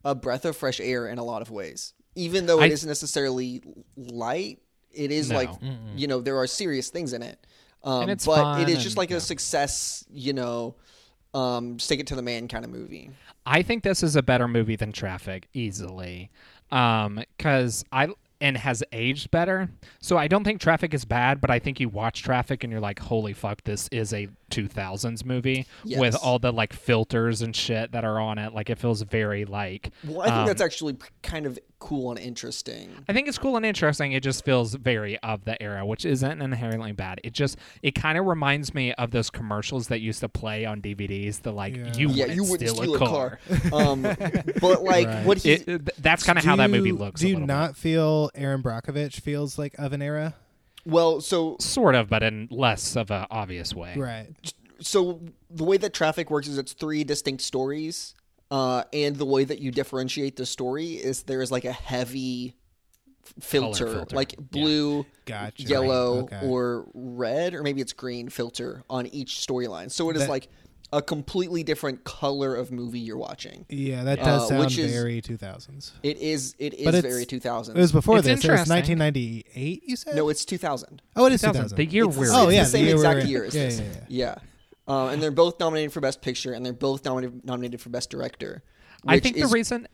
a 0.05 0.15
breath 0.15 0.45
of 0.45 0.55
fresh 0.55 0.79
air 0.79 1.07
in 1.07 1.17
a 1.17 1.23
lot 1.23 1.41
of 1.41 1.51
ways. 1.51 1.93
Even 2.15 2.45
though 2.45 2.61
it 2.61 2.71
isn't 2.71 2.87
necessarily 2.87 3.61
light, 3.97 4.59
it 4.93 5.11
is 5.11 5.29
No. 5.29 5.35
like 5.35 5.49
you 5.97 6.07
know 6.07 6.21
there 6.21 6.37
are 6.37 6.47
serious 6.47 6.89
things 6.89 7.11
in 7.11 7.21
it 7.21 7.45
um, 7.83 8.07
but 8.07 8.21
fun 8.21 8.61
it 8.61 8.69
is 8.69 8.77
just 8.77 8.89
and- 8.93 8.97
like 8.97 9.09
yeah. 9.09 9.17
a 9.17 9.19
success 9.19 10.05
you 10.09 10.31
know 10.31 10.75
um, 11.33 11.77
stick 11.79 11.99
it 11.99 12.07
to 12.07 12.15
the 12.15 12.21
man 12.21 12.47
kind 12.47 12.63
of 12.63 12.71
movie 12.71 13.11
I 13.45 13.61
think 13.61 13.83
this 13.83 14.01
is 14.03 14.15
a 14.15 14.23
better 14.23 14.47
movie 14.47 14.77
than 14.77 14.93
Traffic 14.93 15.49
easily, 15.53 16.31
because 16.69 17.83
I 17.91 18.07
and 18.41 18.57
has 18.57 18.83
aged 18.91 19.31
better. 19.31 19.69
So 20.01 20.17
I 20.17 20.27
don't 20.27 20.43
think 20.43 20.59
Traffic 20.61 20.93
is 20.93 21.05
bad, 21.05 21.39
but 21.41 21.49
I 21.49 21.59
think 21.59 21.79
you 21.79 21.87
watch 21.89 22.21
Traffic 22.23 22.63
and 22.63 22.71
you're 22.71 22.81
like, 22.81 22.99
holy 22.99 23.33
fuck, 23.33 23.63
this 23.63 23.87
is 23.91 24.13
a 24.13 24.27
2000s 24.51 25.25
movie 25.25 25.65
with 25.85 26.15
all 26.15 26.39
the 26.39 26.51
like 26.51 26.73
filters 26.73 27.41
and 27.41 27.55
shit 27.55 27.91
that 27.91 28.05
are 28.05 28.19
on 28.19 28.37
it. 28.37 28.53
Like 28.53 28.69
it 28.69 28.77
feels 28.77 29.01
very 29.01 29.45
like. 29.45 29.91
well 30.05 30.21
i 30.21 30.25
think 30.25 30.35
um, 30.37 30.45
that's 30.47 30.61
actually 30.61 30.93
p- 30.93 31.07
kind 31.23 31.45
of 31.45 31.57
cool 31.79 32.09
and 32.11 32.19
interesting 32.19 32.89
I 33.07 33.13
think 33.13 33.27
it's 33.27 33.37
cool 33.37 33.57
and 33.57 33.65
interesting. 33.65 34.13
It 34.13 34.23
just 34.23 34.43
feels 34.43 34.73
very 34.73 35.19
of 35.19 35.45
the 35.45 35.61
era, 35.61 35.85
which 35.85 36.03
isn't 36.05 36.41
inherently 36.41 36.93
bad. 36.93 37.21
It 37.23 37.33
just 37.33 37.57
it 37.83 37.91
kind 37.91 38.17
of 38.17 38.25
reminds 38.25 38.73
me 38.73 38.93
of 38.93 39.11
those 39.11 39.29
commercials 39.29 39.89
that 39.89 39.99
used 39.99 40.21
to 40.21 40.29
play 40.29 40.65
on 40.65 40.81
DVDs. 40.81 41.41
The 41.41 41.51
like 41.51 41.75
Yeah. 41.75 41.93
you 41.95 42.09
yeah 42.09 42.25
wouldn't 42.25 42.35
you 42.35 42.43
wouldn't 42.43 42.69
steal, 42.71 42.83
steal 42.83 42.95
a 42.95 42.99
car. 42.99 43.39
um, 43.73 44.01
but 44.01 44.83
like 44.83 45.07
Right. 45.07 45.25
what 45.25 45.37
he 45.39 45.51
It, 45.51 45.67
it- 45.67 45.89
that's 46.01 46.23
kind 46.23 46.39
of 46.39 46.43
Do 46.43 46.49
how 46.49 46.55
that 46.55 46.71
movie 46.71 46.91
looks. 46.91 47.21
Do 47.21 47.27
you 47.27 47.35
little 47.35 47.47
bit. 47.47 47.53
not 47.53 47.75
feel 47.77 48.31
Erin 48.33 48.63
Brockovich 48.63 49.19
feels 49.19 49.59
like 49.59 49.75
of 49.77 49.93
an 49.93 50.01
era? 50.01 50.33
Well 50.85 51.21
so 51.21 51.57
Sort 51.59 51.95
of, 51.95 52.09
but 52.09 52.23
in 52.23 52.47
less 52.51 52.95
of 52.95 53.11
a 53.11 53.27
obvious 53.31 53.73
way. 53.73 53.95
Right. 53.97 54.27
so 54.79 55.21
the 55.49 55.63
way 55.63 55.77
that 55.77 55.93
traffic 55.93 56.29
works 56.29 56.47
is 56.47 56.57
it's 56.57 56.73
three 56.73 57.03
distinct 57.03 57.41
stories 57.43 58.13
uh, 58.51 58.83
and 58.93 59.15
the 59.15 59.25
way 59.25 59.43
that 59.43 59.59
you 59.59 59.71
differentiate 59.71 60.35
the 60.35 60.45
story 60.45 60.93
is 60.93 61.23
there 61.23 61.41
is 61.41 61.51
like 61.51 61.65
a 61.65 61.71
heavy 61.71 62.53
filter, 63.39 63.87
filter. 63.91 64.15
like 64.15 64.33
Yeah. 64.33 64.43
blue 64.51 65.05
Gotcha. 65.25 65.63
yellow 65.63 66.19
Okay. 66.25 66.41
or 66.47 66.85
red 66.93 67.53
or 67.55 67.63
maybe 67.63 67.81
it's 67.81 67.93
green 67.93 68.29
filter 68.29 68.83
on 68.89 69.07
each 69.07 69.35
storyline 69.45 69.89
so 69.91 70.09
it 70.11 70.15
is 70.15 70.23
That- 70.23 70.29
like 70.29 70.47
a 70.95 71.01
completely 71.01 71.61
different 71.63 72.03
color 72.05 72.55
of 72.55 72.71
movie 72.71 72.99
you're 72.99 73.17
watching 73.17 73.65
Yeah, 73.69 74.03
that 74.05 74.19
Uh, 74.19 74.23
does 74.25 74.47
sound 74.47 74.61
which 74.61 74.77
is- 74.77 74.91
very 74.93 75.21
2000s. 75.21 75.91
it 76.03 76.17
is 76.17 76.55
it 76.57 76.73
is 76.75 76.85
But 76.85 76.95
very 77.03 77.25
2000 77.25 77.75
It 77.77 77.81
was 77.81 77.91
before 77.91 78.17
It's 78.19 78.25
this. 78.27 78.31
It 78.45 78.49
was 78.51 78.61
interesting. 78.61 78.99
1998. 78.99 79.83
You 79.85 79.95
said? 79.95 80.15
no 80.15 80.29
it's 80.29 80.45
2000 80.45 81.01
Oh, 81.15 81.25
it 81.25 81.33
is 81.33 81.41
2000. 81.41 81.61
2000. 81.63 81.77
The 81.77 81.85
year 81.85 82.05
it's, 82.05 82.15
we're 82.17 82.27
the- 82.27 82.33
Oh, 82.33 82.47
it's 82.47 82.53
yeah, 82.55 82.63
the 82.63 82.69
same 82.69 82.81
the 82.83 82.87
year 82.87 82.95
exact 82.95 83.25
year 83.25 83.43
as 83.45 83.55
Yeah, 83.55 83.63
this 83.65 83.79
yeah, 83.79 83.85
yeah. 83.85 84.35
yeah 84.87 84.93
uh, 84.93 85.07
and 85.07 85.21
they're 85.21 85.31
both 85.31 85.59
nominated 85.59 85.91
for 85.91 85.99
Best 85.99 86.21
Picture, 86.21 86.53
and 86.53 86.63
they're 86.65 86.71
both 86.71 87.03
nominated 87.05 87.43
nominated 87.43 87.81
for 87.81 87.89
Best 87.89 88.09
Director. 88.09 88.63
I 89.07 89.19
think 89.19 89.35
is- 89.37 89.49
the 89.49 89.53
reason 89.53 89.87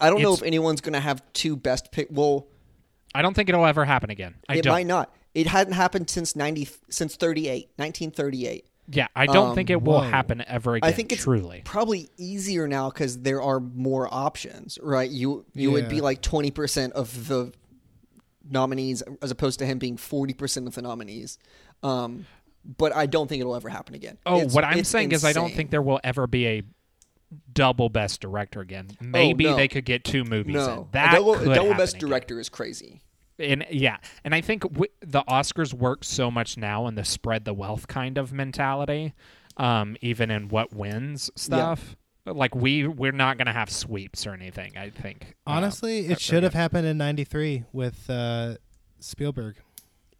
I 0.00 0.10
don't 0.10 0.22
know 0.22 0.32
if 0.34 0.42
anyone's 0.42 0.80
gonna 0.80 1.00
have 1.00 1.22
two 1.32 1.56
Best 1.56 1.92
Pick. 1.92 2.08
Well, 2.10 2.46
I 3.14 3.22
don't 3.22 3.34
think 3.34 3.48
it'll 3.48 3.66
ever 3.66 3.84
happen 3.84 4.10
again. 4.10 4.34
I 4.48 4.56
it 4.56 4.62
don't. 4.62 4.72
might 4.72 4.86
not. 4.86 5.14
It 5.34 5.46
hadn't 5.46 5.74
happened 5.74 6.08
since 6.10 6.34
ninety 6.34 6.68
since 6.90 7.16
38, 7.16 7.68
1938. 7.76 8.64
Yeah, 8.90 9.08
I 9.14 9.26
don't 9.26 9.50
Um, 9.50 9.54
think 9.54 9.68
it 9.70 9.82
will 9.82 10.00
whoa. 10.00 10.08
happen 10.08 10.42
ever 10.46 10.76
again. 10.76 10.88
I 10.88 10.92
think 10.92 11.12
it's 11.12 11.22
truly. 11.22 11.60
probably 11.64 12.08
easier 12.16 12.66
now 12.66 12.88
because 12.88 13.18
there 13.20 13.42
are 13.42 13.60
more 13.60 14.08
options, 14.12 14.78
right? 14.82 15.10
You 15.10 15.44
you 15.54 15.70
would 15.72 15.88
be 15.90 16.00
like 16.00 16.22
twenty 16.22 16.50
percent 16.50 16.94
of 16.94 17.28
the 17.28 17.52
nominees 18.50 19.02
as 19.20 19.30
opposed 19.30 19.58
to 19.58 19.66
him 19.66 19.78
being 19.78 19.96
forty 19.96 20.32
percent 20.34 20.66
of 20.66 20.74
the 20.74 20.82
nominees. 20.82 21.38
Um, 21.82 22.26
but 22.78 22.94
I 22.94 23.06
don't 23.06 23.28
think 23.28 23.40
it'll 23.40 23.54
ever 23.56 23.68
happen 23.68 23.94
again. 23.94 24.18
Oh, 24.26 24.36
It's- 24.38 24.54
what 24.54 24.64
I'm 24.64 24.78
it's 24.78 24.88
saying 24.88 25.12
is 25.12 25.24
I 25.24 25.32
don't 25.32 25.52
think 25.52 25.70
there 25.70 25.82
will 25.82 26.00
ever 26.02 26.26
be 26.26 26.46
a 26.46 26.62
double 27.52 27.88
best 27.90 28.20
director 28.22 28.60
again. 28.60 28.88
Maybe 29.00 29.44
no. 29.44 29.54
they 29.56 29.68
could 29.68 29.84
get 29.84 30.02
two 30.02 30.24
movies 30.24 30.56
in. 30.56 30.62
no 30.62 30.88
That 30.92 31.12
double, 31.12 31.34
could 31.36 31.54
double 31.54 31.74
best 31.74 31.96
again. 31.96 32.08
director 32.08 32.40
is 32.40 32.48
crazy. 32.48 33.02
And 33.38 33.64
yeah, 33.70 33.98
and 34.24 34.34
I 34.34 34.40
think 34.40 34.62
w- 34.62 34.90
the 35.00 35.22
Oscars 35.28 35.72
work 35.72 36.02
so 36.04 36.30
much 36.30 36.56
now 36.56 36.86
in 36.86 36.94
the 36.96 37.04
spread 37.04 37.44
the 37.44 37.54
wealth 37.54 37.86
kind 37.88 38.18
of 38.18 38.32
mentality, 38.32 39.14
um, 39.56 39.96
even 40.00 40.30
in 40.30 40.48
what 40.48 40.72
wins 40.74 41.30
stuff. 41.36 41.96
Like 42.26 42.54
we 42.54 42.86
we're 42.86 43.12
not 43.12 43.38
gonna 43.38 43.52
have 43.52 43.70
sweeps 43.70 44.26
or 44.26 44.34
anything. 44.34 44.76
I 44.76 44.90
think 44.90 45.34
Honestly, 45.46 46.04
ever 46.04 46.12
it 46.12 46.20
should 46.20 46.42
have 46.42 46.52
happened 46.54 46.86
in 46.86 46.98
'93 46.98 47.64
with 47.72 48.10
uh, 48.10 48.56
Spielberg. 49.00 49.56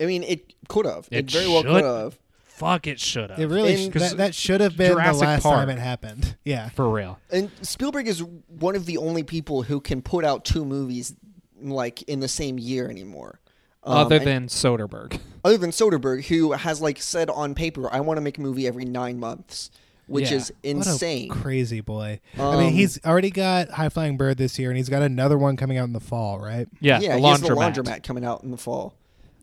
I 0.00 0.07
mean, 0.07 0.22
it 0.22 0.54
could 0.68 0.87
have. 0.87 1.09
It, 1.11 1.18
It 1.26 1.31
very 1.31 1.48
well 1.48 1.62
could 1.64 1.85
have. 1.85 2.18
Fuck 2.44 2.87
it 2.88 2.98
should 2.98 3.31
have 3.31 3.38
It 3.38 3.46
really 3.46 3.85
In- 3.85 3.92
sh- 3.92 3.94
that, 3.94 4.16
that 4.16 4.35
should 4.35 4.61
have 4.61 4.76
been 4.76 4.92
Jurassic 4.92 5.20
the 5.20 5.26
last 5.26 5.42
Park. 5.44 5.57
time 5.61 5.70
it 5.70 5.78
happened. 5.78 6.37
Yeah. 6.44 6.70
for 6.70 6.88
real. 6.90 7.20
And 7.31 7.50
Spielberg 7.62 8.09
is 8.09 8.20
one 8.48 8.74
of 8.74 8.85
the 8.87 8.96
only 8.96 9.22
people 9.22 9.62
who 9.62 9.81
can 9.81 10.02
put 10.02 10.24
out 10.24 10.44
two 10.44 10.64
movies 10.64 11.14
like 11.62 12.02
in 12.02 12.20
the 12.20 12.28
same 12.28 12.58
year 12.58 12.88
anymore. 12.88 13.40
Um, 13.84 13.96
Other 13.98 14.16
and- 14.16 14.26
than 14.26 14.46
Soderbergh. 14.48 15.18
other 15.44 15.56
than 15.58 15.70
Soderbergh, 15.70 16.24
who 16.26 16.52
has 16.52 16.80
like 16.80 17.00
said 17.00 17.30
on 17.30 17.54
paper, 17.54 17.92
"I 17.92 18.00
want 18.00 18.16
to 18.18 18.20
make 18.20 18.38
a 18.38 18.40
movie 18.40 18.66
every 18.66 18.84
nine 18.84 19.18
months," 19.20 19.70
which 20.08 20.30
Yeah. 20.30 20.36
is 20.38 20.52
What 20.62 20.64
a 20.64 20.70
insane. 20.70 21.28
crazy 21.30 21.80
boy. 21.80 22.20
I 22.36 22.40
Um, 22.42 22.58
mean, 22.58 22.72
he's 22.72 22.98
already 23.04 23.30
got 23.30 23.70
High 23.70 23.88
Flying 23.88 24.16
Bird 24.16 24.36
this 24.36 24.58
year, 24.58 24.70
and 24.70 24.76
he's 24.76 24.88
got 24.88 25.02
another 25.02 25.38
one 25.38 25.56
coming 25.56 25.78
out 25.78 25.84
in 25.84 25.92
the 25.92 26.00
fall, 26.00 26.38
right? 26.40 26.66
Yeah, 26.80 26.98
yeah, 27.00 27.14
the 27.14 27.20
he 27.20 27.26
has 27.28 27.40
the 27.40 27.48
laundromat. 27.48 27.74
laundromat 27.74 28.02
coming 28.02 28.24
out 28.24 28.42
in 28.42 28.50
the 28.50 28.56
fall, 28.58 28.94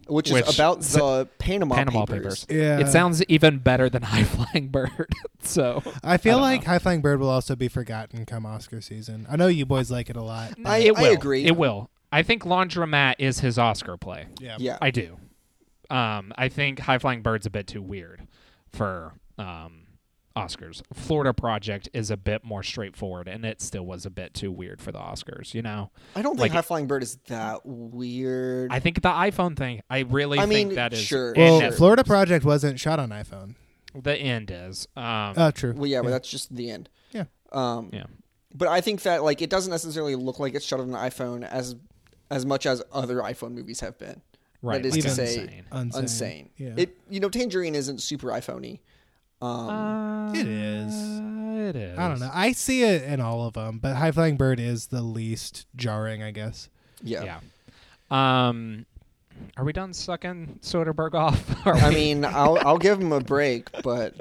which, 0.07 0.29
Which- 0.31 0.47
is 0.47 0.53
about 0.53 0.81
the 0.81 1.27
Panama, 1.39 1.75
Panama 1.75 2.05
Papers. 2.05 2.45
Papers. 2.45 2.61
Yeah. 2.61 2.79
It 2.79 2.89
sounds 2.89 3.23
even 3.23 3.59
better 3.59 3.89
than 3.89 4.01
High 4.13 4.25
Flying 4.25 4.67
Bird. 4.67 5.07
so 5.41 5.81
I 6.03 6.17
feel 6.17 6.33
don't 6.35 6.41
like 6.41 6.61
know. 6.63 6.71
High 6.73 6.79
Flying 6.79 7.01
Bird 7.01 7.19
will 7.19 7.29
also 7.29 7.55
be 7.55 7.67
forgotten 7.69 8.25
come 8.25 8.45
Oscar 8.45 8.81
season. 8.81 9.25
I 9.29 9.37
know 9.37 9.47
you 9.47 9.65
boys 9.65 9.89
like 9.89 10.09
it 10.09 10.17
a 10.17 10.23
lot. 10.23 10.53
I- 10.65 10.79
it 10.79 10.97
I 10.97 11.07
agree. 11.07 11.45
It 11.45 11.55
will. 11.57 11.89
I 12.15 12.23
think 12.23 12.43
Laundromat 12.43 13.15
is 13.19 13.39
his 13.39 13.59
Oscar 13.59 13.97
play. 13.97 14.27
Yeah. 14.39 14.55
Yeah, 14.59 14.77
I 14.81 14.91
do. 14.91 15.17
Um, 15.89 16.33
I 16.37 16.47
think 16.49 16.79
High 16.79 16.97
Flying 16.97 17.21
Bird's 17.21 17.45
a 17.45 17.49
bit 17.49 17.67
too 17.67 17.81
weird 17.81 18.25
for 18.71 19.13
um, 19.37 19.81
Oscars. 20.35 20.81
Florida 20.93 21.33
Project 21.33 21.89
is 21.93 22.09
a 22.09 22.17
bit 22.17 22.43
more 22.43 22.63
straightforward, 22.63 23.27
and 23.27 23.45
it 23.45 23.61
still 23.61 23.85
was 23.85 24.05
a 24.05 24.09
bit 24.09 24.33
too 24.33 24.51
weird 24.51 24.81
for 24.81 24.91
the 24.91 24.97
Oscars. 24.99 25.53
You 25.53 25.61
know, 25.61 25.91
I 26.15 26.21
don't 26.21 26.35
think 26.37 26.41
like- 26.41 26.51
High 26.53 26.61
Flying 26.61 26.87
Bird 26.87 27.03
is 27.03 27.17
that 27.27 27.65
weird. 27.65 28.71
I 28.71 28.79
think 28.79 29.01
the 29.01 29.09
iPhone 29.09 29.55
thing. 29.57 29.81
I 29.89 29.99
really 29.99 30.39
I 30.39 30.45
think 30.47 30.69
mean, 30.69 30.75
that 30.75 30.93
is 30.93 30.99
sure, 30.99 31.33
Well, 31.35 31.59
sure. 31.59 31.71
Florida 31.73 32.03
Project 32.03 32.45
wasn't 32.45 32.79
shot 32.79 32.99
on 32.99 33.09
iPhone. 33.09 33.55
the 33.93 34.15
end 34.15 34.51
is. 34.51 34.87
Um, 34.95 35.33
Oh, 35.37 35.51
true. 35.51 35.73
well, 35.75 35.85
yeah, 35.87 36.01
but 36.01 36.09
that's 36.09 36.29
just 36.29 36.55
the 36.55 36.71
end. 36.71 36.89
Yeah. 37.11 37.25
Um, 37.51 37.89
yeah. 37.93 38.05
but 38.53 38.67
I 38.67 38.81
think 38.81 39.03
that 39.03 39.23
like 39.23 39.41
it 39.41 39.49
doesn't 39.49 39.71
necessarily 39.71 40.15
look 40.15 40.39
like 40.39 40.55
it's 40.55 40.65
shot 40.65 40.79
on 40.79 40.89
an 40.89 40.95
iPhone 40.95 41.43
as 41.47 41.75
as 42.29 42.45
much 42.45 42.65
as 42.65 42.81
other 42.91 43.17
iPhone 43.17 43.51
movies 43.53 43.79
have 43.81 43.97
been. 43.99 44.21
Right. 44.61 44.81
That 44.81 44.87
is 44.87 44.95
like 44.95 45.03
to 45.03 45.09
say, 45.11 45.23
insane. 45.41 45.63
Unsane. 45.71 45.99
insane. 45.99 46.49
Yeah. 46.57 46.73
It 46.77 46.97
you 47.09 47.19
know 47.19 47.29
Tangerine 47.29 47.75
isn't 47.75 48.01
super 48.01 48.27
iPhoney. 48.29 48.79
Um, 49.41 49.69
Uh, 49.69 50.33
It 50.33 50.47
is. 50.47 50.93
It 51.69 51.75
is. 51.75 51.97
I 51.99 52.07
don't 52.07 52.19
know. 52.19 52.31
I 52.33 52.51
see 52.51 52.83
it 52.83 53.03
in 53.03 53.19
all 53.21 53.45
of 53.47 53.53
them, 53.53 53.79
but 53.79 53.95
High 53.95 54.11
Flying 54.11 54.37
Bird 54.37 54.59
is 54.59 54.87
the 54.87 55.01
least 55.01 55.67
jarring, 55.75 56.23
I 56.23 56.31
guess. 56.31 56.69
yeah. 57.03 57.23
Yeah. 57.23 57.39
Um, 58.11 58.85
are 59.57 59.63
we 59.65 59.73
done 59.73 59.93
sucking 59.93 60.59
Soderbergh 60.61 61.13
off? 61.13 61.43
Are 61.67 61.75
I 61.75 61.89
we- 61.89 61.95
mean, 61.95 62.25
I'll 62.25 62.57
I'll 62.65 62.77
give 62.77 62.99
him 63.01 63.11
a 63.11 63.19
break, 63.19 63.69
but 63.83 64.13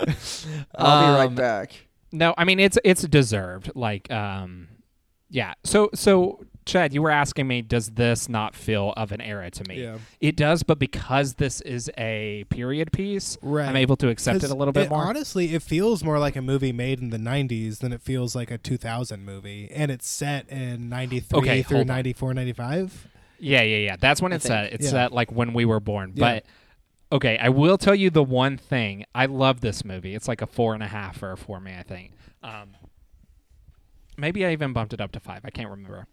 I'll 0.77 1.07
be 1.13 1.19
right 1.19 1.27
Um, 1.27 1.35
back. 1.35 1.87
no. 2.13 2.35
I 2.37 2.45
mean, 2.45 2.59
it's 2.61 2.79
it's 2.85 3.03
deserved. 3.03 3.71
Like, 3.75 4.11
um, 4.11 4.69
yeah. 5.31 5.55
So 5.65 5.91
so 5.95 6.45
Chad, 6.67 6.95
you 6.95 7.03
were 7.03 7.11
asking 7.11 7.47
me, 7.47 7.61
does 7.63 7.91
this 7.91 8.29
not 8.29 8.55
feel 8.55 8.95
of 8.97 9.13
an 9.13 9.21
era 9.21 9.51
to 9.51 9.65
me? 9.69 9.83
Yeah. 9.83 9.99
It 10.21 10.35
does, 10.37 10.63
but 10.63 10.79
because 10.79 11.35
this 11.35 11.61
is 11.61 11.91
a 11.99 12.45
period 12.49 12.91
piece, 12.93 13.37
Right. 13.43 13.69
I'm 13.69 13.77
able 13.77 13.97
to 13.97 14.09
accept 14.09 14.43
it 14.45 14.51
a 14.51 14.55
little 14.55 14.73
bit 14.73 14.89
more. 14.89 15.05
Honestly, 15.05 15.55
it 15.55 15.63
feels 15.63 16.03
more 16.03 16.19
like 16.19 16.37
a 16.37 16.43
movie 16.43 16.73
made 16.73 17.01
in 17.01 17.11
the 17.11 17.19
90s 17.19 17.79
than 17.81 17.93
it 17.93 18.01
feels 18.01 18.35
like 18.35 18.51
a 18.51 18.57
2000 18.59 19.25
movie. 19.25 19.71
And 19.75 19.91
it's 19.91 20.09
set 20.09 20.49
in 20.49 20.89
93 20.89 21.39
Okay, 21.39 21.63
through 21.63 21.85
94, 21.85 22.33
95. 22.33 23.09
Yeah, 23.39 23.61
yeah, 23.63 23.77
yeah. 23.77 23.97
That's 24.01 24.23
when 24.23 24.33
I 24.33 24.37
it's 24.37 24.47
think. 24.47 24.55
set. 24.71 24.73
It's 24.73 24.85
Yeah. 24.87 24.91
set 24.91 25.13
like 25.13 25.31
when 25.31 25.53
we 25.53 25.65
were 25.67 25.81
born. 25.81 26.13
Yeah. 26.15 26.41
But 27.11 27.17
okay, 27.17 27.37
I 27.39 27.51
will 27.51 27.77
tell 27.77 27.95
you 27.95 28.09
the 28.09 28.23
one 28.25 28.57
thing. 28.57 29.05
I 29.15 29.27
love 29.27 29.61
this 29.61 29.85
movie. 29.85 30.15
It's 30.15 30.29
like 30.29 30.41
a 30.41 30.47
four 30.47 30.73
and 30.73 30.83
a 30.83 30.89
half 30.89 31.23
or 31.23 31.33
a 31.33 31.37
for 31.37 31.61
me, 31.61 31.75
I 31.79 31.83
think. 31.83 32.13
Um, 32.43 32.71
maybe 34.17 34.47
I 34.47 34.53
even 34.53 34.73
bumped 34.73 34.95
it 34.95 35.01
up 35.01 35.13
to 35.13 35.21
five. 35.21 35.41
I 35.45 35.51
can't 35.51 35.69
remember. 35.69 36.07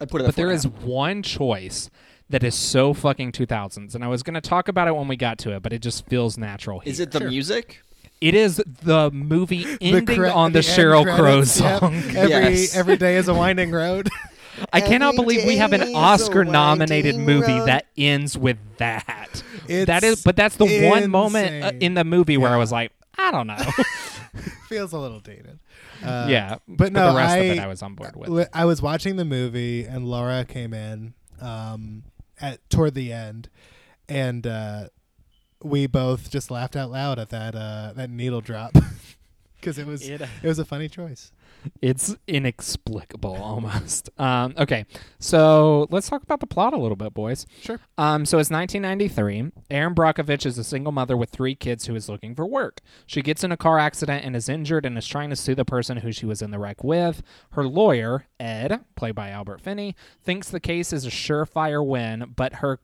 I 0.00 0.06
put 0.06 0.20
it. 0.20 0.24
But 0.24 0.36
there 0.36 0.50
is 0.50 0.66
one 0.66 1.22
choice 1.22 1.90
that 2.30 2.42
is 2.42 2.54
so 2.54 2.94
fucking 2.94 3.32
2000s, 3.32 3.94
and 3.94 4.02
I 4.02 4.08
was 4.08 4.22
going 4.22 4.34
to 4.34 4.40
talk 4.40 4.68
about 4.68 4.88
it 4.88 4.96
when 4.96 5.08
we 5.08 5.16
got 5.16 5.38
to 5.38 5.52
it, 5.54 5.62
but 5.62 5.72
it 5.72 5.80
just 5.82 6.06
feels 6.06 6.38
natural. 6.38 6.82
Is 6.84 7.00
it 7.00 7.10
the 7.12 7.20
music? 7.20 7.82
It 8.20 8.34
is 8.34 8.62
the 8.82 9.10
movie 9.10 9.66
ending 9.80 10.06
cre- 10.16 10.26
on 10.28 10.52
the, 10.52 10.58
end 10.58 10.66
Sheryl 10.66 11.04
Crow 11.04 11.16
credits, 11.16 11.60
yep. 11.60 11.80
song. 11.80 11.94
Every, 11.94 12.28
Yes. 12.30 12.74
every 12.74 12.96
day 12.96 13.16
is 13.16 13.28
a 13.28 13.34
winding 13.34 13.70
road. 13.70 14.08
I 14.72 14.80
cannot 14.80 15.14
Every 15.14 15.24
believe 15.24 15.46
we 15.46 15.56
have 15.56 15.72
an 15.72 15.94
Oscar-nominated 15.94 17.16
movie 17.16 17.58
road. 17.58 17.66
that 17.68 17.86
ends 17.98 18.38
with 18.38 18.56
that. 18.78 19.42
It's 19.68 19.86
that 19.86 20.04
is, 20.04 20.22
but 20.22 20.36
that's 20.36 20.56
the 20.56 20.88
one 20.88 21.10
moment 21.10 21.64
uh, 21.64 21.72
in 21.80 21.94
the 21.94 22.04
movie 22.04 22.36
where 22.36 22.50
I 22.52 22.56
was 22.56 22.70
like, 22.72 22.92
I 23.18 23.30
don't 23.30 23.46
know. 23.46 23.56
feels 24.68 24.92
a 24.92 24.98
little 24.98 25.20
dated. 25.20 25.58
Uh, 26.02 26.26
yeah, 26.28 26.56
but 26.66 26.92
no, 26.92 27.10
the 27.12 27.16
rest 27.16 27.36
of 27.36 27.44
it 27.44 27.58
I- 27.58 27.64
I 27.64 27.66
was 27.66 27.82
on 27.82 27.94
board 27.94 28.16
with. 28.16 28.48
I 28.52 28.64
was 28.64 28.80
watching 28.82 29.16
the 29.16 29.24
movie 29.24 29.84
and 29.84 30.06
Laura 30.06 30.44
came 30.44 30.72
in 30.74 31.14
um, 31.40 32.04
at 32.40 32.68
toward 32.70 32.94
the 32.94 33.12
end, 33.12 33.48
and 34.08 34.46
uh, 34.46 34.88
we 35.62 35.86
both 35.86 36.30
just 36.30 36.50
laughed 36.50 36.76
out 36.76 36.90
loud 36.90 37.18
at 37.18 37.30
that 37.30 37.54
uh, 37.54 37.92
that 37.96 38.10
needle 38.10 38.40
drop 38.40 38.72
because 39.60 39.78
it 39.78 39.86
was 39.86 40.06
It- 40.08 40.20
it 40.20 40.46
was 40.48 40.58
a 40.58 40.64
funny 40.64 40.88
choice. 40.88 41.30
It's 41.80 42.16
inexplicable 42.26 43.36
almost. 43.36 44.10
Um, 44.18 44.54
okay, 44.56 44.86
so 45.18 45.86
let's 45.90 46.08
talk 46.08 46.22
about 46.22 46.40
the 46.40 46.46
plot 46.46 46.72
a 46.72 46.78
little 46.78 46.96
bit, 46.96 47.14
boys. 47.14 47.46
Sure. 47.60 47.80
Um, 47.98 48.24
so 48.24 48.38
it's 48.38 48.50
1993. 48.50 49.52
Erin 49.70 49.94
Brockovich 49.94 50.46
is 50.46 50.58
a 50.58 50.64
single 50.64 50.92
mother 50.92 51.16
with 51.16 51.30
three 51.30 51.54
kids 51.54 51.86
who 51.86 51.94
is 51.94 52.08
looking 52.08 52.34
for 52.34 52.46
work. 52.46 52.80
She 53.06 53.22
gets 53.22 53.44
in 53.44 53.52
a 53.52 53.56
car 53.56 53.78
accident 53.78 54.24
and 54.24 54.36
is 54.36 54.48
injured 54.48 54.86
and 54.86 54.96
is 54.96 55.06
trying 55.06 55.30
to 55.30 55.36
sue 55.36 55.54
the 55.54 55.64
person 55.64 55.98
who 55.98 56.12
she 56.12 56.26
was 56.26 56.42
in 56.42 56.50
the 56.50 56.58
wreck 56.58 56.84
with. 56.84 57.22
Her 57.52 57.66
lawyer, 57.66 58.26
Ed, 58.38 58.80
played 58.96 59.14
by 59.14 59.30
Albert 59.30 59.60
Finney, 59.60 59.94
thinks 60.22 60.48
the 60.48 60.60
case 60.60 60.92
is 60.92 61.06
a 61.06 61.10
surefire 61.10 61.84
win, 61.84 62.32
but 62.36 62.54
her 62.54 62.80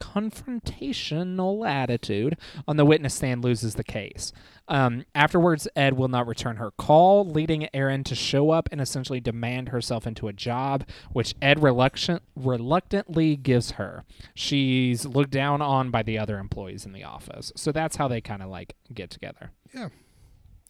confrontational 0.00 1.66
attitude 1.68 2.36
on 2.66 2.76
the 2.76 2.84
witness 2.84 3.14
stand 3.14 3.42
loses 3.44 3.74
the 3.74 3.84
case. 3.84 4.32
Um, 4.68 5.04
afterwards, 5.14 5.68
Ed 5.76 5.94
will 5.96 6.08
not 6.08 6.26
return 6.26 6.56
her 6.56 6.72
call, 6.72 7.24
leading 7.24 7.68
Erin 7.74 8.02
to 8.04 8.14
show 8.14 8.50
up 8.50 8.68
and 8.72 8.80
essentially 8.80 9.20
demand 9.20 9.68
herself 9.68 10.06
into 10.06 10.26
a 10.28 10.32
job, 10.32 10.84
which 11.12 11.34
Ed 11.40 11.62
reluctant, 11.62 12.22
reluctantly 12.34 13.36
gives 13.36 13.72
her. 13.72 14.04
She's 14.34 15.06
looked 15.06 15.30
down 15.30 15.62
on 15.62 15.90
by 15.90 16.02
the 16.02 16.18
other 16.18 16.38
employees 16.38 16.84
in 16.84 16.92
the 16.92 17.04
office. 17.04 17.52
So 17.56 17.70
that's 17.72 17.96
how 17.96 18.08
they 18.08 18.20
kind 18.20 18.42
of 18.42 18.48
like 18.48 18.74
get 18.92 19.10
together. 19.10 19.52
Yeah. 19.72 19.88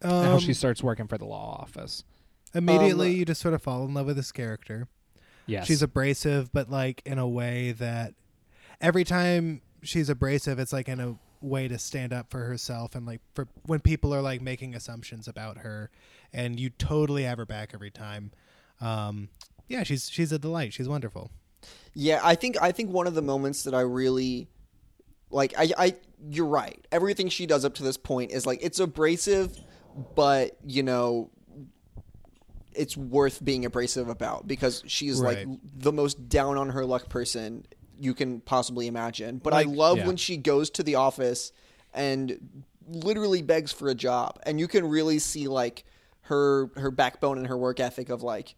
how 0.03 0.35
Um, 0.35 0.39
she 0.41 0.53
starts 0.53 0.83
working 0.83 1.07
for 1.09 1.17
the 1.17 1.25
law 1.25 1.59
office. 1.63 2.05
immediately, 2.55 3.11
Um, 3.13 3.17
you 3.17 3.25
just 3.25 3.41
sort 3.41 3.55
of 3.55 3.63
fall 3.63 3.85
in 3.87 3.95
love 3.95 4.07
with 4.07 4.17
this 4.17 4.33
character. 4.33 4.89
Yes. 5.47 5.67
She's 5.69 5.81
abrasive, 5.81 6.53
but 6.53 6.69
like 6.71 7.01
in 7.07 7.19
a 7.19 7.29
way 7.29 7.73
that 7.73 8.15
every 8.81 9.05
time 9.05 9.63
she's 9.83 10.09
abrasive, 10.09 10.59
it's 10.59 10.73
like 10.73 10.89
in 10.89 11.01
a 11.01 11.17
way 11.41 11.69
to 11.69 11.79
stand 11.79 12.13
up 12.13 12.31
for 12.31 12.45
herself 12.45 12.95
and 12.95 13.07
like 13.07 13.21
for 13.35 13.47
when 13.67 13.79
people 13.81 14.13
are 14.15 14.23
like 14.23 14.41
making 14.41 14.75
assumptions 14.75 15.29
about 15.29 15.59
her, 15.59 15.91
and 16.33 16.59
you 16.59 16.71
totally 16.71 17.23
have 17.25 17.39
her 17.39 17.47
back 17.47 17.71
every 17.75 17.91
time. 17.91 18.33
Um, 18.81 19.29
yeah, 19.69 19.83
she's 19.83 20.11
she's 20.11 20.33
a 20.33 20.39
delight. 20.39 20.73
She's 20.73 20.89
wonderful. 20.89 21.31
Yeah, 21.95 22.21
I 22.23 22.35
think 22.35 22.61
I 22.61 22.73
think 22.73 22.91
one 22.91 23.07
of 23.07 23.15
the 23.15 23.23
moments 23.23 23.63
that 23.65 23.75
I 23.75 23.81
really 23.81 24.49
Like 25.31 25.55
I, 25.59 25.71
I, 25.77 25.95
you're 26.31 26.47
right. 26.47 26.87
Everything 26.93 27.29
she 27.29 27.47
does 27.47 27.65
up 27.65 27.75
to 27.75 27.83
this 27.83 27.97
point 27.97 28.31
is 28.31 28.47
like 28.47 28.61
it's 28.63 28.79
abrasive, 28.79 29.59
but 30.15 30.57
you 30.65 30.83
know, 30.83 31.31
it's 32.75 32.97
worth 32.97 33.43
being 33.45 33.65
abrasive 33.65 34.09
about 34.09 34.47
because 34.47 34.83
she's 34.87 35.19
Right. 35.21 35.49
like 35.49 35.59
the 35.63 35.93
most 35.93 36.29
down 36.29 36.57
on 36.59 36.71
her 36.71 36.85
luck 36.85 37.09
person 37.09 37.67
you 37.99 38.15
can 38.15 38.41
possibly 38.41 38.87
imagine. 38.87 39.39
But 39.39 39.53
I 39.53 39.63
love 39.63 39.99
Yeah. 39.99 40.07
when 40.07 40.17
she 40.17 40.37
goes 40.37 40.71
to 40.71 40.83
the 40.83 40.97
office 40.97 41.53
and 41.95 42.65
literally 42.89 43.43
begs 43.43 43.73
for 43.73 43.89
a 43.89 43.95
job, 43.95 44.39
and 44.45 44.61
you 44.61 44.69
can 44.69 44.89
really 44.89 45.19
see 45.19 45.49
like 45.49 45.85
her 46.23 46.71
her 46.77 46.91
backbone 46.91 47.39
and 47.39 47.47
her 47.47 47.57
work 47.57 47.81
ethic 47.81 48.09
of 48.09 48.23
like 48.23 48.55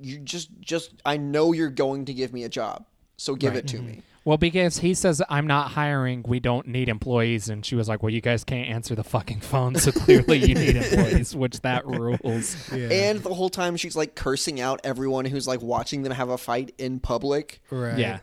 you 0.00 0.18
just 0.18 0.50
just 0.60 0.92
I 1.04 1.16
know 1.16 1.52
you're 1.52 1.70
going 1.70 2.04
to 2.06 2.14
give 2.14 2.32
me 2.32 2.44
a 2.44 2.48
job, 2.48 2.84
so 3.16 3.34
give 3.34 3.54
it 3.54 3.66
to 3.68 3.78
mm-hmm. 3.78 3.86
me. 3.86 4.02
Well, 4.24 4.36
because 4.36 4.76
he 4.76 4.92
says 4.92 5.22
I'm 5.30 5.46
not 5.46 5.70
hiring, 5.70 6.22
we 6.28 6.38
don't 6.38 6.66
need 6.66 6.90
employees, 6.90 7.48
and 7.48 7.64
she 7.64 7.74
was 7.74 7.88
like, 7.88 8.02
"Well, 8.02 8.12
you 8.12 8.20
guys 8.20 8.44
can't 8.44 8.68
answer 8.68 8.94
the 8.94 9.04
fucking 9.04 9.40
phone, 9.40 9.76
so 9.76 9.90
clearly 9.92 10.36
you 10.36 10.54
need 10.54 10.76
employees," 10.76 11.34
which 11.34 11.62
that 11.62 11.86
rules. 11.86 12.70
Yeah. 12.70 12.88
And 12.90 13.22
the 13.22 13.32
whole 13.32 13.48
time 13.48 13.78
she's 13.78 13.96
like 13.96 14.14
cursing 14.14 14.60
out 14.60 14.80
everyone 14.84 15.24
who's 15.24 15.48
like 15.48 15.62
watching 15.62 16.02
them 16.02 16.12
have 16.12 16.28
a 16.28 16.36
fight 16.36 16.74
in 16.76 17.00
public. 17.00 17.62
right. 17.70 17.96
Yeah, 17.96 18.18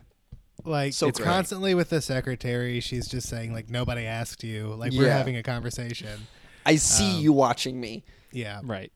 Like 0.64 0.92
So 0.94 1.08
it's 1.08 1.18
great. 1.18 1.26
constantly 1.28 1.74
with 1.74 1.90
the 1.90 2.00
secretary. 2.00 2.80
She's 2.80 3.06
just 3.08 3.28
saying 3.28 3.52
like 3.52 3.70
nobody 3.70 4.04
asked 4.06 4.42
you. 4.44 4.68
Like 4.74 4.92
we're 4.92 5.06
Yeah. 5.06 5.16
having 5.18 5.36
a 5.36 5.42
conversation. 5.42 6.26
I 6.64 6.76
see 6.76 7.16
Um, 7.16 7.20
you 7.22 7.32
watching 7.32 7.80
me. 7.80 8.04
Yeah. 8.32 8.60
right. 8.64 8.90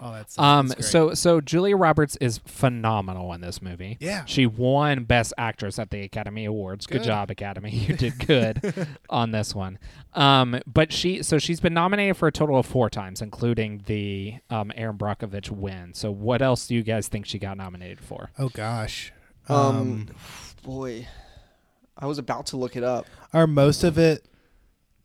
All 0.00 0.12
that's 0.12 0.32
stuff. 0.32 0.44
Um, 0.44 0.66
is 0.66 0.74
great. 0.74 0.84
so 0.86 1.14
so 1.14 1.40
Julia 1.40 1.76
Roberts 1.76 2.16
is 2.16 2.38
phenomenal 2.44 3.32
in 3.32 3.40
this 3.40 3.62
movie. 3.62 3.96
Yeah. 4.00 4.24
she 4.26 4.44
won 4.44 5.04
Best 5.04 5.32
Actress 5.38 5.78
at 5.78 5.90
the 5.90 6.02
Academy 6.02 6.44
Awards. 6.46 6.84
Good, 6.86 6.98
Good. 6.98 7.06
job, 7.06 7.30
Academy. 7.30 7.70
You 7.70 7.94
did 7.96 8.26
good 8.26 8.88
on 9.08 9.30
this 9.30 9.54
one. 9.54 9.78
Um, 10.12 10.60
but 10.66 10.92
she 10.92 11.22
so 11.22 11.38
she's 11.38 11.60
been 11.60 11.74
nominated 11.74 12.16
for 12.16 12.26
a 12.26 12.32
total 12.32 12.58
of 12.58 12.66
four 12.66 12.90
times, 12.90 13.22
including 13.22 13.82
the 13.86 14.34
um, 14.50 14.72
Erin 14.74 14.98
Brockovich 14.98 15.50
win. 15.50 15.94
So 15.94 16.10
what 16.10 16.42
else 16.42 16.66
do 16.66 16.74
you 16.74 16.82
guys 16.82 17.06
think 17.06 17.24
she 17.24 17.38
got 17.38 17.56
nominated 17.56 18.00
for? 18.00 18.30
oh 18.38 18.48
gosh. 18.48 19.12
Um, 19.48 19.56
Um, 19.56 20.08
boy, 20.64 21.06
I 21.96 22.06
was 22.06 22.18
about 22.18 22.46
to 22.46 22.56
look 22.56 22.74
it 22.76 22.82
up. 22.82 23.06
are 23.32 23.46
most 23.46 23.84
of 23.84 23.98
it, 23.98 24.26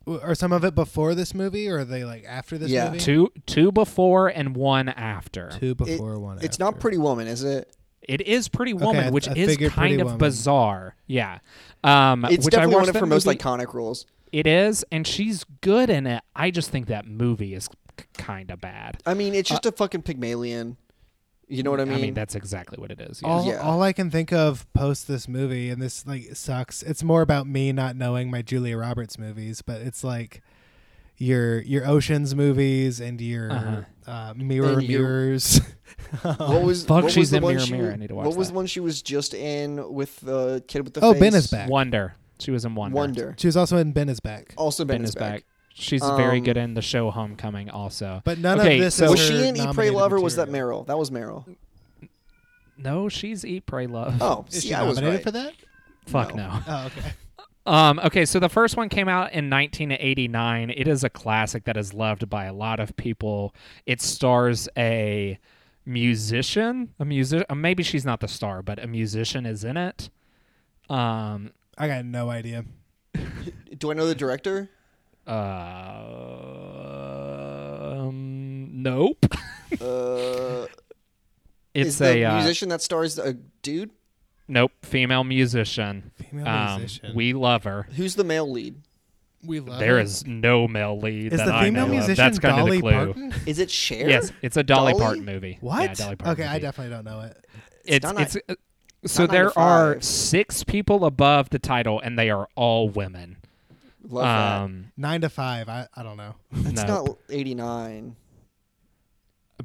are 0.07 0.34
some 0.34 0.51
of 0.51 0.64
it 0.64 0.74
before 0.74 1.14
this 1.14 1.34
movie, 1.36 1.68
or 1.70 1.80
are 1.80 1.86
they 1.86 2.03
like 2.03 2.24
after 2.28 2.57
this 2.57 2.72
Yeah. 2.72 2.86
movie? 2.88 2.99
Two 2.99 3.32
two 3.45 3.72
before 3.72 4.28
and 4.28 4.55
one 4.55 4.89
after. 4.89 5.49
Two 5.60 5.76
before 5.76 6.18
one. 6.20 6.36
After. 6.38 6.45
It's 6.45 6.55
after. 6.55 6.64
not 6.64 6.80
Pretty 6.80 6.97
Woman, 6.97 7.28
is 7.28 7.43
it? 7.43 7.72
It 8.01 8.22
is 8.22 8.47
Pretty 8.47 8.74
Woman, 8.74 9.05
I- 9.05 9.10
which 9.12 9.28
I 9.28 9.34
is 9.34 9.49
figured 9.51 9.72
Pretty 9.74 9.89
kind 9.89 10.01
of 10.01 10.05
Woman. 10.05 10.18
bizarre. 10.18 10.95
Yeah, 11.05 11.39
um, 11.84 12.26
It's 12.26 12.45
which 12.45 12.55
I 12.55 12.57
definitely 12.62 12.76
watched 12.76 12.82
one 12.86 12.89
of 12.89 12.93
that 12.93 12.99
her 13.01 13.05
most 13.05 13.26
movie- 13.28 13.38
iconic 13.38 13.74
roles. 13.76 14.05
It 14.32 14.47
is, 14.47 14.84
and 14.91 15.05
she's 15.05 15.43
good 15.62 15.89
in 15.89 16.07
it. 16.07 16.24
I 16.36 16.49
just 16.51 16.70
think 16.72 16.88
that 16.88 17.05
movie 17.07 17.53
is 17.53 17.68
kind 18.14 18.49
of 18.51 18.62
bad. 18.62 19.01
I 19.05 19.14
mean, 19.14 19.34
it's 19.36 19.49
just 19.49 19.66
a 19.66 19.72
fucking 19.72 20.03
Pygmalion. 20.03 20.78
You 21.51 21.63
know 21.63 21.71
what 21.71 21.81
I 21.81 21.85
mean? 21.85 21.95
I 21.97 22.01
mean, 22.01 22.13
that's 22.13 22.35
exactly 22.35 22.77
what 22.79 22.91
it 22.91 23.01
is. 23.01 23.21
Yeah. 23.23 23.27
All, 23.27 23.45
Yeah. 23.45 23.57
all 23.61 23.81
I 23.81 23.91
can 23.91 24.11
think 24.11 24.31
of 24.31 24.71
post 24.73 25.07
this 25.07 25.27
movie, 25.27 25.69
and 25.71 25.81
this 25.81 26.05
like 26.05 26.35
sucks. 26.35 26.83
It's 26.83 27.03
more 27.03 27.21
about 27.23 27.47
me 27.47 27.71
not 27.71 27.95
knowing 27.95 28.29
my 28.29 28.41
Julia 28.43 28.77
Roberts 28.77 29.17
movies, 29.17 29.61
but 29.63 29.81
it's 29.81 30.03
like 30.03 30.41
your 31.17 31.59
your 31.61 31.85
Ocean's 31.87 32.33
movies 32.35 32.99
and 33.01 33.19
your 33.19 33.51
Uh-huh. 33.51 33.81
uh, 34.07 34.33
Mirror 34.35 34.73
And 34.79 34.83
your- 34.83 35.01
Mirrors. 35.01 35.59
what 36.21 36.63
was 36.63 36.83
Fuck, 36.85 36.95
what 36.95 37.03
was 37.05 37.13
she's 37.13 37.31
the 37.31 37.37
in 37.37 37.43
one 37.43 37.53
Mirror, 37.55 37.65
she 37.65 37.71
Mirror. 37.73 37.85
was- 37.85 37.93
I 37.93 37.97
need 37.97 38.07
to 38.07 38.15
watch 38.15 38.25
What 38.27 38.37
was 38.37 38.47
that. 38.47 38.53
the 38.53 38.55
one 38.57 38.65
she 38.67 38.79
was 38.79 39.01
just 39.01 39.33
in 39.33 39.91
with 39.93 40.19
the 40.21 40.63
kid 40.67 40.83
with 40.83 40.93
the 40.93 41.01
oh, 41.03 41.13
face? 41.13 41.19
Ben 41.19 41.33
is 41.35 41.47
back. 41.47 41.69
Wonder. 41.69 42.13
She 42.39 42.51
was 42.51 42.63
in 42.63 42.73
Wonder. 42.75 42.95
Wonder. 42.95 43.35
She 43.37 43.47
was 43.47 43.57
also 43.57 43.77
in 43.77 43.91
Ben 43.91 44.07
is 44.07 44.19
back, 44.21 44.53
Also, 44.55 44.85
Ben, 44.85 44.97
Ben 44.99 45.03
is 45.03 45.09
is 45.09 45.15
back. 45.15 45.31
back. 45.33 45.43
She's 45.80 46.01
very 46.01 46.39
Um, 46.39 46.43
good 46.43 46.57
in 46.57 46.73
the 46.73 46.82
show 46.82 47.09
Homecoming. 47.09 47.69
Also, 47.69 48.21
but 48.25 48.38
none 48.38 48.59
Okay, 48.59 48.75
of 48.77 48.84
this 48.84 48.95
so- 48.95 49.05
is 49.05 49.11
Was 49.11 49.19
her 49.21 49.25
she 49.39 49.47
in 49.47 49.55
Eat, 49.57 49.73
Pray 49.73 49.89
Love 49.89 50.11
or 50.13 50.19
was 50.19 50.36
that. 50.36 50.49
Meryl? 50.49 50.86
That 50.88 50.97
was 50.97 51.09
Meryl. 51.09 51.45
no, 52.77 53.09
she's 53.09 53.45
Eat, 53.45 53.65
Pray, 53.65 53.88
Love. 53.88 54.21
Oh, 54.21 54.45
Is 54.49 54.61
see, 54.61 54.67
she 54.69 54.73
I 54.73 54.84
was 54.84 54.97
nominated 54.97 55.17
right. 55.17 55.23
for 55.23 55.32
that? 55.32 55.53
Fuck 56.05 56.36
no. 56.36 56.47
no. 56.49 56.61
Oh, 56.67 56.86
okay. 56.88 57.11
Um, 57.65 57.99
okay, 57.99 58.25
so 58.25 58.39
the 58.39 58.49
first 58.49 58.77
one 58.77 58.89
came 58.89 59.07
out 59.07 59.32
in 59.32 59.47
1989. 59.47 60.71
It 60.71 60.88
is 60.88 61.03
a 61.03 61.09
classic 61.09 61.65
that 61.65 61.77
is 61.77 61.93
loved 61.93 62.27
by 62.27 62.45
a 62.45 62.53
lot 62.53 62.80
of 62.80 62.95
people. 62.97 63.53
It 63.86 64.01
stars 64.01 64.67
a 64.75 65.38
musician, 65.86 66.89
a 66.99 67.05
music. 67.05 67.45
Uh, 67.47 67.53
maybe 67.53 67.84
she's 67.84 68.05
not 68.05 68.21
the 68.21 68.27
star, 68.27 68.63
but 68.63 68.84
a 68.84 68.88
musician 68.88 69.45
is 69.45 69.63
in 69.63 69.77
it. 69.77 70.09
Um, 70.89 71.51
I 71.77 71.88
got 71.88 72.05
no 72.05 72.32
idea. 72.32 72.65
Do 73.77 73.91
I 73.91 73.93
know 73.93 74.07
the 74.07 74.15
director? 74.15 74.69
Um, 78.09 78.69
nope. 78.84 79.25
Uh, 79.80 80.65
It's 81.75 81.89
is 81.89 81.97
the 81.99 82.05
a 82.07 82.25
uh, 82.25 82.36
musician 82.38 82.69
that 82.69 82.82
stars 82.82 83.19
a 83.19 83.34
dude? 83.61 83.91
nope, 84.47 84.71
female 84.82 85.23
musician. 85.23 86.11
Female 86.15 86.47
Um, 86.47 86.80
musician. 86.82 87.15
we 87.15 87.34
love 87.34 87.63
her. 87.65 87.84
Who's 87.95 88.15
the 88.15 88.23
male 88.23 88.49
lead? 88.51 88.82
we 89.45 89.59
love 89.61 89.80
There 89.80 89.95
her. 89.95 90.01
is 90.01 90.25
no 90.25 90.67
male 90.67 90.99
lead 90.99 91.32
Is 91.32 91.39
that 91.39 91.45
the 91.45 91.53
I 91.55 91.65
female 91.65 91.86
know 91.86 91.91
musician. 91.93 92.15
That's 92.15 92.39
kind 92.39 92.57
Dolly 92.57 92.77
of 92.80 92.84
the 92.84 92.89
clue. 92.89 93.13
Parton? 93.13 93.34
Is 93.45 93.59
it 93.59 93.69
Cher? 93.71 94.09
Yes, 94.09 94.32
it's 94.41 94.57
a 94.57 94.63
Dolly, 94.63 94.91
Dolly? 94.93 95.03
Parton 95.03 95.23
movie. 95.25 95.57
What? 95.61 95.82
Yeah, 95.84 95.93
Dolly 95.93 96.15
Parton 96.17 96.34
okay, 96.43 96.49
I 96.49 96.53
movie. 96.53 96.61
definitely 96.63 96.93
don't 96.95 97.05
know 97.05 97.21
it. 97.21 97.45
it's 97.86 98.03
not 98.03 98.19
it's 98.21 98.36
uh, 98.49 98.55
so 99.05 99.23
not 99.23 99.32
there 99.32 99.57
are 99.57 99.93
five. 99.93 100.03
six 100.03 100.63
people 100.65 101.05
above 101.05 101.51
the 101.51 101.59
title 101.59 102.01
and 102.01 102.17
they 102.19 102.30
are 102.32 102.49
all 102.55 102.89
women 102.89 103.38
Love 104.10 104.24
that. 104.26 104.62
um 104.64 104.91
Nine 104.97 105.22
to 105.22 105.30
five. 105.30 105.70
I, 105.70 105.88
I 105.95 106.03
don't 106.03 106.18
know. 106.18 106.36
It's 106.51 106.82
no. 106.84 107.05
not 107.05 107.18
89. 107.30 108.16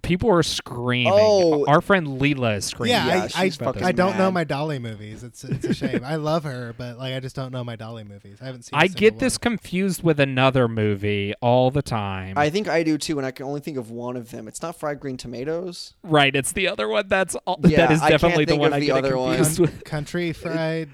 people 0.02 0.28
are 0.28 0.42
screaming 0.42 1.12
Oh. 1.16 1.64
our 1.66 1.80
friend 1.80 2.20
Leela 2.20 2.56
is 2.56 2.64
screaming 2.66 2.90
Yeah, 2.96 3.06
Yeah, 3.06 3.22
I, 3.22 3.26
she's 3.28 3.60
I, 3.62 3.64
fucking 3.64 3.84
I 3.84 3.92
don't 3.92 4.18
know 4.18 4.30
my 4.30 4.42
Dolly 4.44 4.78
movies. 4.78 5.22
It's 5.22 5.44
it's 5.44 5.64
a 5.64 5.72
shame. 5.72 6.02
I 6.04 6.16
love 6.16 6.42
her, 6.44 6.74
but 6.76 6.98
like 6.98 7.14
I 7.14 7.20
just 7.20 7.34
don't 7.36 7.52
know 7.52 7.62
my 7.64 7.76
Dolly 7.76 8.02
movies. 8.04 8.38
I 8.42 8.46
haven't 8.46 8.62
seen. 8.64 8.78
I 8.78 8.82
I 8.82 8.86
get 8.88 9.18
this 9.20 9.38
confused 9.38 10.02
with 10.02 10.18
another 10.20 10.66
movie 10.68 11.32
all 11.40 11.70
the 11.70 11.80
time 11.80 12.36
I 12.36 12.50
think 12.50 12.68
I 12.68 12.82
do 12.82 12.98
too, 12.98 13.18
and 13.18 13.24
I 13.26 13.30
can 13.30 13.46
only 13.46 13.60
think 13.60 13.78
of 13.78 13.90
one 13.90 14.16
of 14.16 14.30
them. 14.30 14.46
It's 14.48 14.60
not 14.60 14.76
fried 14.78 14.98
green 15.00 15.16
tomatoes. 15.16 15.94
right 16.02 16.34
it's 16.34 16.52
the 16.52 16.68
other 16.68 16.88
one 16.88 17.08
that's 17.08 17.34
all, 17.46 17.60
Yeah, 17.64 17.86
that 17.86 17.92
is 17.92 18.00
I 18.02 18.10
can't 18.10 18.20
definitely 18.20 18.44
the 18.46 18.50
think 18.52 18.60
one 18.60 18.72
of 18.72 18.76
I 18.76 18.80
the 18.80 18.86
get 18.86 18.96
other 18.98 19.16
one. 19.16 19.36
confused 19.36 19.60
with 19.60 19.84
Country 19.84 20.32
Fried. 20.34 20.90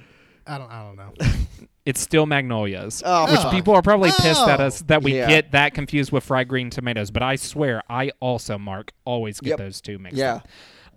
I 0.46 0.58
don't. 0.58 0.70
I 0.70 0.82
don't 0.82 0.96
know. 0.96 1.12
it's 1.90 2.00
still 2.00 2.24
Magnolias 2.26 3.02
Oh, 3.04 3.30
which 3.30 3.40
Oh. 3.44 3.50
people 3.50 3.74
are 3.74 3.82
probably 3.82 4.10
pissed 4.12 4.46
at 4.48 4.60
Oh. 4.60 4.66
us 4.66 4.80
that 4.82 5.02
we 5.02 5.16
Yeah. 5.16 5.28
get 5.28 5.52
that 5.52 5.74
confused 5.74 6.12
with 6.12 6.24
fried 6.24 6.48
green 6.48 6.70
tomatoes 6.70 7.10
but 7.10 7.22
I 7.22 7.36
swear 7.36 7.82
I 7.90 8.12
also 8.20 8.56
Mark 8.58 8.92
always 9.04 9.40
get 9.40 9.50
Yep. 9.50 9.58
those 9.58 9.80
two 9.80 9.98
mixed 9.98 10.18
Yeah. 10.18 10.34
up 10.36 10.48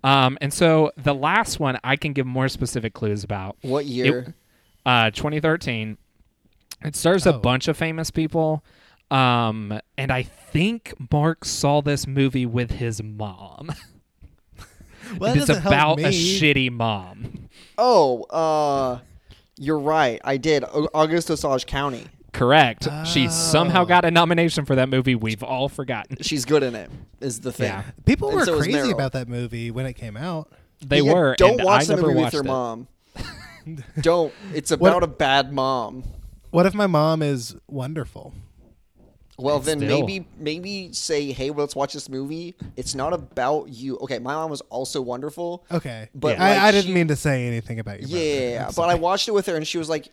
Um, 0.05 0.37
and 0.41 0.53
so 0.53 0.91
the 0.97 1.15
last 1.15 1.59
one 1.59 1.79
I 1.83 1.95
can 1.95 2.11
give 2.13 2.25
more 2.27 2.49
specific 2.49 2.93
clues 2.93 3.23
about. 3.23 3.55
What 3.61 3.85
year? 3.85 4.35
Uh, 4.85 5.11
2013. 5.11 5.97
It 6.83 6.95
stars 6.97 7.25
a 7.25 7.33
Oh. 7.35 7.39
bunch 7.39 7.69
of 7.69 7.77
famous 7.77 8.11
people. 8.11 8.65
Um, 9.09 9.79
and 9.97 10.11
I 10.11 10.23
think 10.23 10.93
Mark 11.09 11.45
saw 11.45 11.81
this 11.81 12.05
movie 12.05 12.45
with 12.45 12.71
his 12.71 13.01
mom. 13.01 13.71
Well, 15.19 15.31
it's 15.35 15.47
doesn't 15.47 15.61
help 15.63 15.73
about 15.73 15.97
me. 15.99 16.03
a 16.05 16.09
shitty 16.09 16.69
mom. 16.71 17.47
oh, 17.77 18.23
uh, 18.23 18.99
you're 19.63 19.79
right. 19.79 20.19
I 20.23 20.37
did. 20.37 20.63
Au- 20.63 20.89
August 20.93 21.29
Osage 21.31 21.65
County. 21.65 22.05
Correct. 22.33 22.87
She 23.05 23.27
Oh. 23.27 23.29
somehow 23.29 23.83
got 23.85 24.05
a 24.05 24.07
oh. 24.07 24.11
nomination 24.11 24.65
for 24.65 24.75
that 24.75 24.89
movie. 24.89 25.15
We've 25.15 25.43
all 25.43 25.69
forgotten. 25.69 26.17
She's 26.21 26.45
good 26.45 26.63
in 26.63 26.75
it. 26.75 26.89
Is 27.21 27.39
the 27.41 27.51
thing. 27.51 27.67
Yeah. 27.67 27.83
People 28.05 28.29
And 28.29 28.39
were 28.39 28.45
so 28.45 28.59
crazy 28.59 28.91
about 28.91 29.11
that 29.13 29.27
movie 29.27 29.69
when 29.71 29.85
it 29.85 29.93
came 29.93 30.17
out. 30.17 30.51
They 30.85 31.01
Yeah, 31.01 31.13
were. 31.13 31.35
Don't 31.37 31.59
and 31.59 31.63
watch 31.63 31.81
I 31.83 31.85
the 31.85 31.95
never 31.95 32.07
movie 32.07 32.23
with 32.23 32.33
your 32.33 32.43
it. 32.43 32.47
mom. 32.47 32.87
don't. 34.01 34.33
It's 34.53 34.71
What- 34.71 34.89
about 34.89 35.03
a 35.03 35.07
bad 35.07 35.53
mom. 35.53 36.03
What 36.51 36.65
if 36.65 36.73
my 36.73 36.87
mom 36.87 37.21
is 37.21 37.55
wonderful? 37.67 38.33
Well, 39.37 39.59
then 39.59 39.79
Still. 39.79 39.99
maybe 40.01 40.27
maybe 40.37 40.93
say, 40.93 41.31
hey, 41.31 41.49
let's 41.49 41.75
watch 41.75 41.93
this 41.93 42.07
movie. 42.07 42.55
It's 42.75 42.93
not 42.93 43.13
about 43.13 43.69
you. 43.69 43.97
Okay, 43.97 44.19
my 44.19 44.33
mom 44.35 44.51
was 44.51 44.61
also 44.69 45.01
wonderful. 45.01 45.65
Okay, 45.71 46.09
But, 46.13 46.37
I, 46.39 46.51
like, 46.53 46.61
I 46.61 46.71
didn't 46.71 46.85
she- 46.87 46.93
mean 46.93 47.07
to 47.07 47.15
say 47.15 47.47
anything 47.47 47.79
about 47.79 48.01
you. 48.01 48.07
mother. 48.07 48.19
Yeah, 48.23 48.65
I'm 48.67 48.73
but 48.75 48.89
I 48.89 48.95
watched 48.95 49.27
it 49.27 49.31
with 49.31 49.47
her, 49.47 49.55
and 49.55 49.67
she 49.67 49.77
was 49.79 49.89
like, 49.89 50.09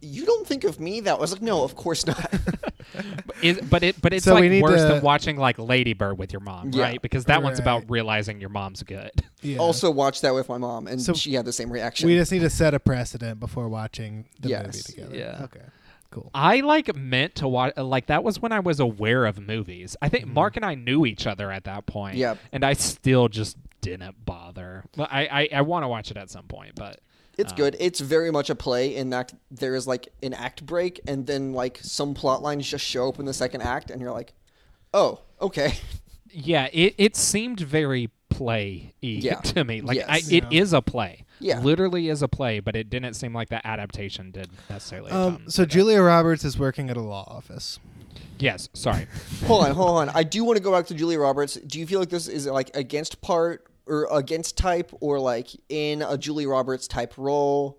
"You 0.00 0.24
don't 0.24 0.46
think 0.46 0.64
of 0.64 0.80
me 0.80 1.00
that?" 1.00 1.16
I 1.16 1.20
was 1.20 1.32
like, 1.32 1.42
"No, 1.42 1.62
of 1.62 1.76
course 1.76 2.06
not." 2.06 2.32
Is, 3.42 3.58
but 3.60 3.82
it 3.82 4.00
but 4.02 4.12
it's 4.12 4.24
So 4.24 4.34
like 4.34 4.50
worse 4.62 4.80
to- 4.82 4.88
than 4.88 5.02
watching 5.02 5.36
like 5.36 5.58
Lady 5.58 5.92
Bird 5.92 6.18
with 6.18 6.32
your 6.32 6.40
mom, 6.40 6.70
Yeah. 6.72 6.82
right? 6.84 7.02
Because 7.02 7.26
that 7.26 7.42
one's 7.42 7.58
about 7.58 7.84
realizing 7.88 8.40
your 8.40 8.50
mom's 8.50 8.82
good. 8.82 9.12
Yeah. 9.42 9.58
Also, 9.58 9.90
watched 9.90 10.22
that 10.22 10.34
with 10.34 10.48
my 10.48 10.58
mom, 10.58 10.86
and 10.86 11.00
So- 11.00 11.12
she 11.14 11.34
had 11.34 11.44
the 11.44 11.52
same 11.52 11.70
reaction. 11.72 12.08
we 12.08 12.16
just 12.16 12.32
need 12.32 12.40
to 12.40 12.50
set 12.50 12.74
a 12.74 12.80
precedent 12.80 13.40
before 13.40 13.68
watching 13.68 14.26
the 14.40 14.48
movie 14.48 14.82
together. 14.82 15.16
Yeah. 15.16 15.40
Okay. 15.44 15.60
Cool. 16.10 16.30
I 16.34 16.60
like 16.60 16.94
meant 16.96 17.36
to 17.36 17.46
watch 17.48 17.76
like 17.76 18.06
that 18.06 18.24
was 18.24 18.40
when 18.40 18.50
I 18.52 18.60
was 18.60 18.80
aware 18.80 19.26
of 19.26 19.38
movies. 19.38 19.96
I 20.02 20.06
Mm-hmm. 20.06 20.10
think 20.16 20.26
Mark 20.26 20.56
and 20.56 20.64
I 20.64 20.74
knew 20.74 21.06
each 21.06 21.26
other 21.26 21.52
at 21.52 21.64
that 21.64 21.86
point. 21.86 22.16
Yep. 22.16 22.38
And 22.52 22.64
I 22.64 22.72
still 22.72 23.28
just 23.28 23.56
didn't 23.80 24.24
bother. 24.24 24.84
But 24.96 25.10
I 25.12 25.26
I, 25.26 25.48
I 25.58 25.60
want 25.62 25.84
to 25.84 25.88
watch 25.88 26.10
it 26.10 26.16
at 26.16 26.28
some 26.30 26.46
point, 26.46 26.74
but 26.74 27.00
It's 27.38 27.52
Um, 27.52 27.56
good. 27.56 27.76
It's 27.78 28.00
very 28.00 28.30
much 28.32 28.50
a 28.50 28.54
play 28.56 28.94
in 28.96 29.10
that 29.10 29.32
there 29.52 29.74
is 29.76 29.86
like 29.86 30.08
an 30.22 30.34
act 30.34 30.66
break, 30.66 31.00
and 31.06 31.26
then 31.26 31.52
like 31.52 31.78
some 31.80 32.12
plot 32.14 32.42
lines 32.42 32.68
just 32.68 32.84
show 32.84 33.08
up 33.08 33.18
in 33.20 33.24
the 33.24 33.32
second 33.32 33.62
act, 33.62 33.90
and 33.90 34.00
you're 34.02 34.12
like, 34.12 34.32
oh, 34.92 35.20
okay. 35.40 35.74
Yeah, 36.32 36.68
it, 36.72 36.94
it 36.98 37.16
seemed 37.16 37.60
very 37.60 38.10
play 38.28 38.94
Yeah. 39.00 39.34
to 39.54 39.64
me. 39.64 39.80
Like 39.80 39.96
Yes. 39.98 40.06
I, 40.08 40.16
it 40.36 40.44
Yeah. 40.50 40.60
is 40.62 40.72
a 40.72 40.82
play. 40.82 41.24
Yeah. 41.40 41.60
Literally 41.60 42.08
is 42.08 42.22
a 42.22 42.28
play, 42.28 42.60
but 42.60 42.76
it 42.76 42.90
didn't 42.90 43.14
seem 43.14 43.34
like 43.34 43.48
the 43.48 43.66
adaptation 43.66 44.30
did 44.30 44.50
necessarily. 44.68 45.10
Um, 45.10 45.44
so. 45.48 45.64
Julia 45.64 46.02
Roberts 46.02 46.44
is 46.44 46.58
working 46.58 46.90
at 46.90 46.96
a 46.96 47.00
law 47.00 47.24
office. 47.26 47.78
Yes, 48.38 48.68
sorry. 48.72 49.06
hold 49.46 49.64
on, 49.64 49.72
hold 49.72 49.98
on. 49.98 50.08
I 50.10 50.22
do 50.22 50.44
want 50.44 50.56
to 50.56 50.62
go 50.62 50.72
back 50.72 50.86
to 50.86 50.94
Julia 50.94 51.18
Roberts. 51.18 51.54
Do 51.54 51.78
you 51.78 51.86
feel 51.86 52.00
like 52.00 52.10
this 52.10 52.28
is 52.28 52.46
like 52.46 52.70
against 52.74 53.20
part 53.20 53.66
or 53.86 54.06
against 54.12 54.56
type, 54.56 54.92
or 55.00 55.18
like 55.18 55.48
in 55.68 56.02
a 56.02 56.16
Julia 56.16 56.48
Roberts 56.48 56.86
type 56.86 57.14
role? 57.16 57.78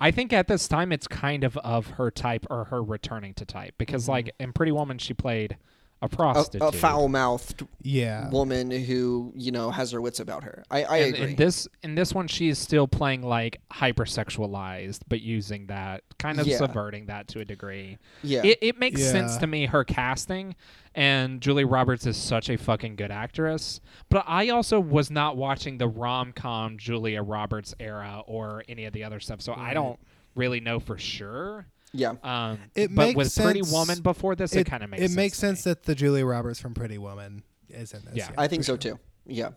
I 0.00 0.10
think 0.10 0.32
at 0.32 0.48
this 0.48 0.68
time 0.68 0.92
it's 0.92 1.08
kind 1.08 1.44
of 1.44 1.56
of 1.58 1.88
her 1.92 2.10
type 2.10 2.46
or 2.50 2.64
her 2.64 2.82
returning 2.82 3.34
to 3.34 3.44
type 3.44 3.74
because 3.78 4.08
like 4.08 4.32
in 4.38 4.52
Pretty 4.52 4.72
Woman 4.72 4.98
she 4.98 5.12
played 5.12 5.56
a 6.00 6.06
A, 6.06 6.08
prostitute. 6.08 6.62
a 6.62 6.70
foul 6.72 7.08
mouthed 7.08 7.66
Yeah. 7.82 8.28
woman 8.30 8.70
who 8.70 9.32
you 9.34 9.50
know 9.50 9.70
has 9.70 9.90
her 9.92 10.00
wits 10.00 10.20
about 10.20 10.44
her. 10.44 10.62
I, 10.70 10.84
I 10.84 10.96
and 10.98 11.14
agree. 11.16 11.30
in 11.30 11.36
this 11.36 11.66
in 11.82 11.94
this 11.96 12.14
one 12.14 12.28
she 12.28 12.48
is 12.48 12.58
still 12.58 12.86
playing 12.86 13.22
like 13.22 13.60
hypersexualized 13.72 15.00
but 15.08 15.20
using 15.20 15.66
that 15.66 16.02
kind 16.18 16.40
of 16.40 16.46
Yeah. 16.46 16.58
subverting 16.58 17.06
that 17.06 17.28
to 17.28 17.40
a 17.40 17.44
degree. 17.44 17.98
yeah, 18.22 18.42
It, 18.44 18.58
it 18.60 18.78
makes 18.78 19.02
sense 19.02 19.36
to 19.38 19.46
me 19.46 19.66
her 19.66 19.84
casting 19.84 20.54
and 20.94 21.40
Julie 21.40 21.64
Roberts 21.64 22.06
is 22.06 22.16
such 22.16 22.48
a 22.50 22.56
fucking 22.56 22.96
good 22.96 23.10
actress. 23.12 23.80
But 24.08 24.24
I 24.26 24.48
also 24.48 24.80
was 24.80 25.10
not 25.10 25.36
watching 25.36 25.78
the 25.78 25.86
rom 25.88 26.32
com 26.32 26.76
Julia 26.78 27.22
Roberts 27.22 27.74
era 27.78 28.22
or 28.26 28.64
any 28.68 28.84
of 28.84 28.92
the 28.92 29.04
other 29.04 29.20
stuff, 29.20 29.40
so 29.40 29.52
I 29.54 29.74
don't 29.74 29.98
really 30.34 30.60
know 30.60 30.80
for 30.80 30.98
sure. 30.98 31.66
Yeah. 31.92 32.14
Um, 32.22 32.58
It 32.74 32.94
but 32.94 33.06
makes 33.14 33.16
with 33.16 33.34
Pretty 33.36 33.62
Woman 33.62 34.00
before 34.00 34.34
this, 34.34 34.54
it, 34.54 34.66
kind 34.66 34.82
of 34.82 34.90
makes 34.90 35.02
it 35.02 35.06
sense 35.08 35.16
makes 35.16 35.38
sense 35.38 35.66
me. 35.66 35.70
that 35.72 35.82
the 35.84 35.94
Julia 35.94 36.24
Roberts 36.26 36.60
from 36.60 36.74
Pretty 36.74 36.98
Woman 36.98 37.42
is 37.68 37.92
in 37.92 38.04
this. 38.04 38.14
Yeah. 38.14 38.30
I 38.36 38.46
think 38.48 38.64
so 38.64 38.72
sure. 38.72 38.78
too. 38.78 38.98
Yeah. 39.26 39.50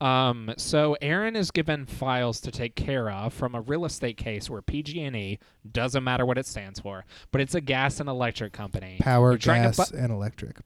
Um, 0.00 0.52
so 0.58 0.94
Erin 1.00 1.36
is 1.36 1.50
given 1.50 1.86
files 1.86 2.40
to 2.42 2.50
take 2.50 2.74
care 2.76 3.10
of 3.10 3.32
from 3.32 3.54
a 3.54 3.62
real 3.62 3.86
estate 3.86 4.18
case 4.18 4.50
where 4.50 4.60
PG&E 4.60 5.38
doesn't 5.72 6.04
matter 6.04 6.26
what 6.26 6.36
it 6.36 6.46
stands 6.46 6.78
for, 6.80 7.06
but 7.32 7.40
it's 7.40 7.54
a 7.54 7.62
gas 7.62 7.98
and 7.98 8.08
electric 8.08 8.52
company. 8.52 8.98
Power, 9.00 9.30
They're 9.30 9.38
trying 9.38 9.62
to 9.70 9.74
gas, 9.76 9.90
bu- 9.90 9.96
and 9.96 10.12
electric. 10.12 10.58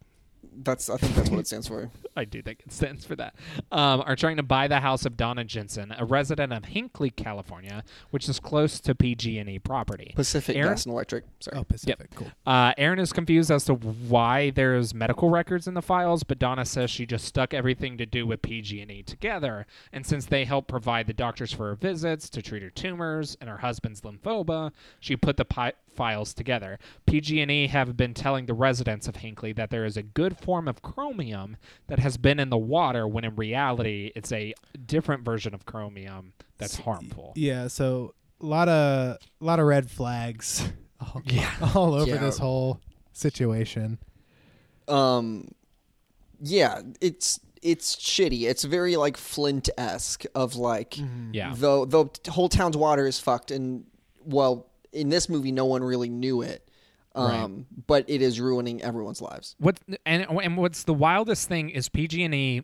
That's 0.63 0.91
I 0.91 0.97
think 0.97 1.15
that's 1.15 1.31
what 1.31 1.41
it 1.41 1.47
stands 1.47 1.69
for. 1.69 1.91
I 2.17 2.25
do 2.25 2.43
think 2.43 2.61
it 2.67 2.73
stands 2.73 3.05
for 3.05 3.17
that. 3.17 3.35
Um, 3.73 4.03
are 4.05 4.17
trying 4.17 4.37
to 4.37 4.43
buy 4.43 4.69
the 4.69 4.81
house 4.81 5.07
of 5.07 5.17
Donna 5.17 5.45
Jensen, 5.45 5.95
a 5.97 6.05
resident 6.05 6.53
of 6.53 6.65
Hinkley, 6.65 7.15
California, 7.15 7.83
which 8.11 8.29
is 8.29 8.41
close 8.41 8.81
to 8.81 8.95
PG&E 8.95 9.59
property. 9.61 10.13
Pacific 10.15 10.57
Aaron? 10.57 10.73
Gas 10.73 10.85
and 10.85 10.93
Electric. 10.93 11.25
Sorry. 11.41 11.57
Oh, 11.57 11.65
Pacific. 11.65 12.11
Cool. 12.15 12.29
Uh, 12.47 12.75
Erin 12.77 12.99
is 12.99 13.13
confused 13.13 13.51
as 13.51 13.65
to 13.67 13.75
why 13.75 14.51
there's 14.51 14.93
medical 14.93 15.31
records 15.31 15.67
in 15.67 15.75
the 15.75 15.83
files, 15.83 16.25
but 16.25 16.39
Donna 16.39 16.65
says 16.65 16.91
she 16.91 17.07
just 17.07 17.25
stuck 17.25 17.55
everything 17.55 17.97
to 17.99 18.07
do 18.07 18.27
with 18.27 18.43
PG&E 18.43 19.03
together. 19.05 19.67
And 19.93 20.05
since 20.05 20.27
they 20.27 20.45
help 20.45 20.67
provide 20.67 21.07
the 21.07 21.15
doctors 21.15 21.53
for 21.53 21.69
her 21.69 21.75
visits 21.75 22.29
to 22.31 22.43
treat 22.43 22.63
her 22.63 22.71
tumors 22.71 23.37
and 23.41 23.49
her 23.49 23.59
husband's 23.59 24.03
lymphoma, 24.03 24.73
she 24.99 25.17
put 25.17 25.37
the 25.37 25.45
pi- 25.45 25.73
files 26.01 26.33
together. 26.33 26.79
PG&E 27.05 27.67
have 27.67 27.95
been 27.95 28.15
telling 28.15 28.47
the 28.47 28.55
residents 28.55 29.07
of 29.07 29.17
Hinkley 29.17 29.55
that 29.57 29.69
there 29.69 29.85
is 29.85 29.99
a 29.99 30.03
good 30.03 30.39
form 30.39 30.67
of 30.67 30.81
chromium 30.81 31.59
that 31.89 31.99
has 31.99 32.17
been 32.17 32.41
in 32.41 32.49
the 32.49 32.57
water, 32.57 33.07
when 33.07 33.23
in 33.23 33.37
reality 33.37 34.11
it's 34.17 34.33
a 34.33 34.55
different 34.87 35.27
version 35.27 35.53
of 35.53 35.67
chromium 35.67 36.33
that's 36.57 36.79
harmful. 36.79 37.35
Yeah. 37.37 37.69
So 37.69 38.15
a 38.41 38.47
lot 38.47 38.69
of 38.71 39.19
a 39.41 39.45
lot 39.45 39.59
of 39.61 39.67
red 39.67 39.91
flags. 39.91 40.67
All, 41.01 41.21
Yeah. 41.27 41.51
all 41.75 41.95
over 41.95 42.11
Yeah. 42.13 42.17
this 42.19 42.39
whole 42.39 42.81
situation. 43.13 43.99
Um, 44.89 45.49
yeah, 46.43 46.81
it's 47.03 47.41
it's 47.63 47.97
shitty. 47.97 48.49
It's 48.49 48.65
very 48.65 48.97
like 48.97 49.17
Flint 49.19 49.69
esque 49.77 50.25
of 50.35 50.57
like 50.57 50.97
Yeah. 51.33 51.53
the 51.55 51.87
the 51.87 52.31
whole 52.33 52.49
town's 52.49 52.77
water 52.77 53.07
is 53.07 53.19
fucked, 53.19 53.51
and 53.51 53.85
well, 54.25 54.67
in 54.93 55.09
this 55.09 55.29
movie, 55.29 55.53
no 55.53 55.65
one 55.65 55.83
really 55.83 56.09
knew 56.09 56.43
it. 56.43 56.67
Um, 57.15 57.67
but 57.89 58.05
it 58.09 58.23
is 58.23 58.41
ruining 58.41 58.83
everyone's 58.83 59.21
lives. 59.21 59.57
What 59.59 59.81
and 60.07 60.27
and 60.31 60.57
what's 60.57 60.85
the 60.85 60.95
wildest 60.95 61.49
thing 61.49 61.69
is 61.71 61.89
PG&E 61.89 62.63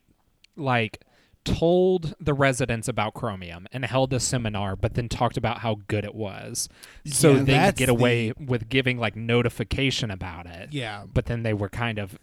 like 0.56 1.00
told 1.44 2.14
the 2.20 2.32
residents 2.34 2.88
about 2.88 3.14
chromium 3.14 3.66
and 3.72 3.84
held 3.84 4.12
a 4.12 4.18
seminar 4.20 4.74
but 4.74 4.94
then 4.94 5.08
talked 5.08 5.36
about 5.36 5.58
how 5.58 5.76
good 5.86 6.04
it 6.04 6.14
was 6.14 6.68
so 7.04 7.28
Yeah, 7.28 7.34
they 7.34 7.38
could 7.40 7.46
that's 7.48 7.78
get 7.78 7.86
the- 7.86 7.92
away 7.92 8.32
with 8.38 8.68
giving 8.68 8.98
like 8.98 9.14
notification 9.14 10.10
about 10.10 10.46
it 10.46 10.70
Yeah. 10.72 11.04
but 11.12 11.26
then 11.26 11.44
they 11.44 11.54
were 11.54 11.68
kind 11.68 11.98
of 12.00 12.18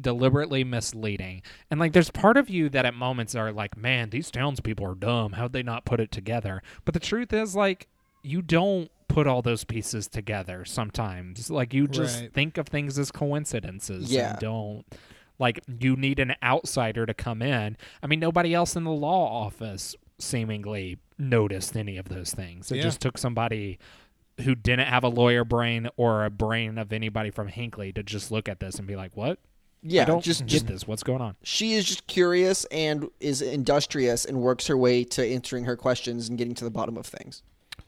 deliberately 0.00 0.64
misleading 0.64 1.40
and 1.70 1.78
like 1.78 1.92
there's 1.92 2.10
part 2.10 2.36
of 2.36 2.50
you 2.50 2.68
that 2.70 2.84
at 2.84 2.94
moments 2.94 3.36
are 3.36 3.52
like 3.52 3.76
man 3.76 4.10
these 4.10 4.28
townspeople 4.30 4.84
are 4.84 4.96
dumb 4.96 5.32
how'd 5.34 5.52
they 5.52 5.62
not 5.62 5.84
put 5.84 6.00
it 6.00 6.10
together 6.10 6.60
but 6.84 6.94
the 6.94 7.00
truth 7.00 7.32
is 7.32 7.54
like 7.54 7.86
you 8.24 8.42
don't 8.42 8.90
put 9.14 9.26
all 9.28 9.42
those 9.42 9.62
pieces 9.64 10.08
together 10.08 10.64
sometimes 10.64 11.48
like 11.50 11.72
you 11.72 11.86
just 11.86 12.20
Right. 12.20 12.32
think 12.32 12.58
of 12.58 12.66
things 12.66 12.98
as 12.98 13.10
coincidences 13.12 14.10
Yeah. 14.10 14.30
and 14.30 14.38
don't 14.40 14.84
like 15.38 15.60
you 15.80 15.94
need 15.96 16.18
an 16.18 16.34
outsider 16.42 17.06
to 17.06 17.14
come 17.14 17.40
in 17.42 17.76
i 18.02 18.06
mean 18.08 18.18
nobody 18.18 18.52
else 18.54 18.74
in 18.76 18.82
the 18.84 18.90
law 18.90 19.44
office 19.46 19.94
seemingly 20.18 20.98
noticed 21.18 21.76
any 21.76 21.96
of 21.96 22.08
those 22.08 22.32
things 22.32 22.72
it 22.72 22.76
Yeah. 22.76 22.82
just 22.82 23.00
took 23.00 23.16
somebody 23.18 23.78
who 24.40 24.56
didn't 24.56 24.88
have 24.88 25.04
a 25.04 25.08
lawyer 25.08 25.44
brain 25.44 25.88
or 25.96 26.24
a 26.24 26.30
brain 26.30 26.76
of 26.76 26.92
anybody 26.92 27.30
from 27.30 27.48
Hinkley 27.48 27.94
to 27.94 28.02
just 28.02 28.32
look 28.32 28.48
at 28.48 28.58
this 28.58 28.80
and 28.80 28.88
be 28.88 28.96
like, 28.96 29.16
"What? 29.16 29.38
Yeah, 29.80 30.02
I 30.02 30.06
don't 30.06 30.24
just 30.24 30.40
get 30.40 30.48
just 30.48 30.66
this. 30.66 30.88
What's 30.88 31.04
going 31.04 31.20
on?" 31.20 31.36
she 31.44 31.74
is 31.74 31.84
just 31.84 32.08
curious 32.08 32.64
and 32.72 33.08
is 33.20 33.40
industrious 33.40 34.24
and 34.24 34.40
works 34.40 34.66
her 34.66 34.76
way 34.76 35.04
to 35.04 35.24
answering 35.24 35.66
her 35.66 35.76
questions 35.76 36.28
and 36.28 36.36
getting 36.36 36.54
to 36.56 36.64
the 36.64 36.70
bottom 36.72 36.96
of 36.96 37.06
things. 37.06 37.44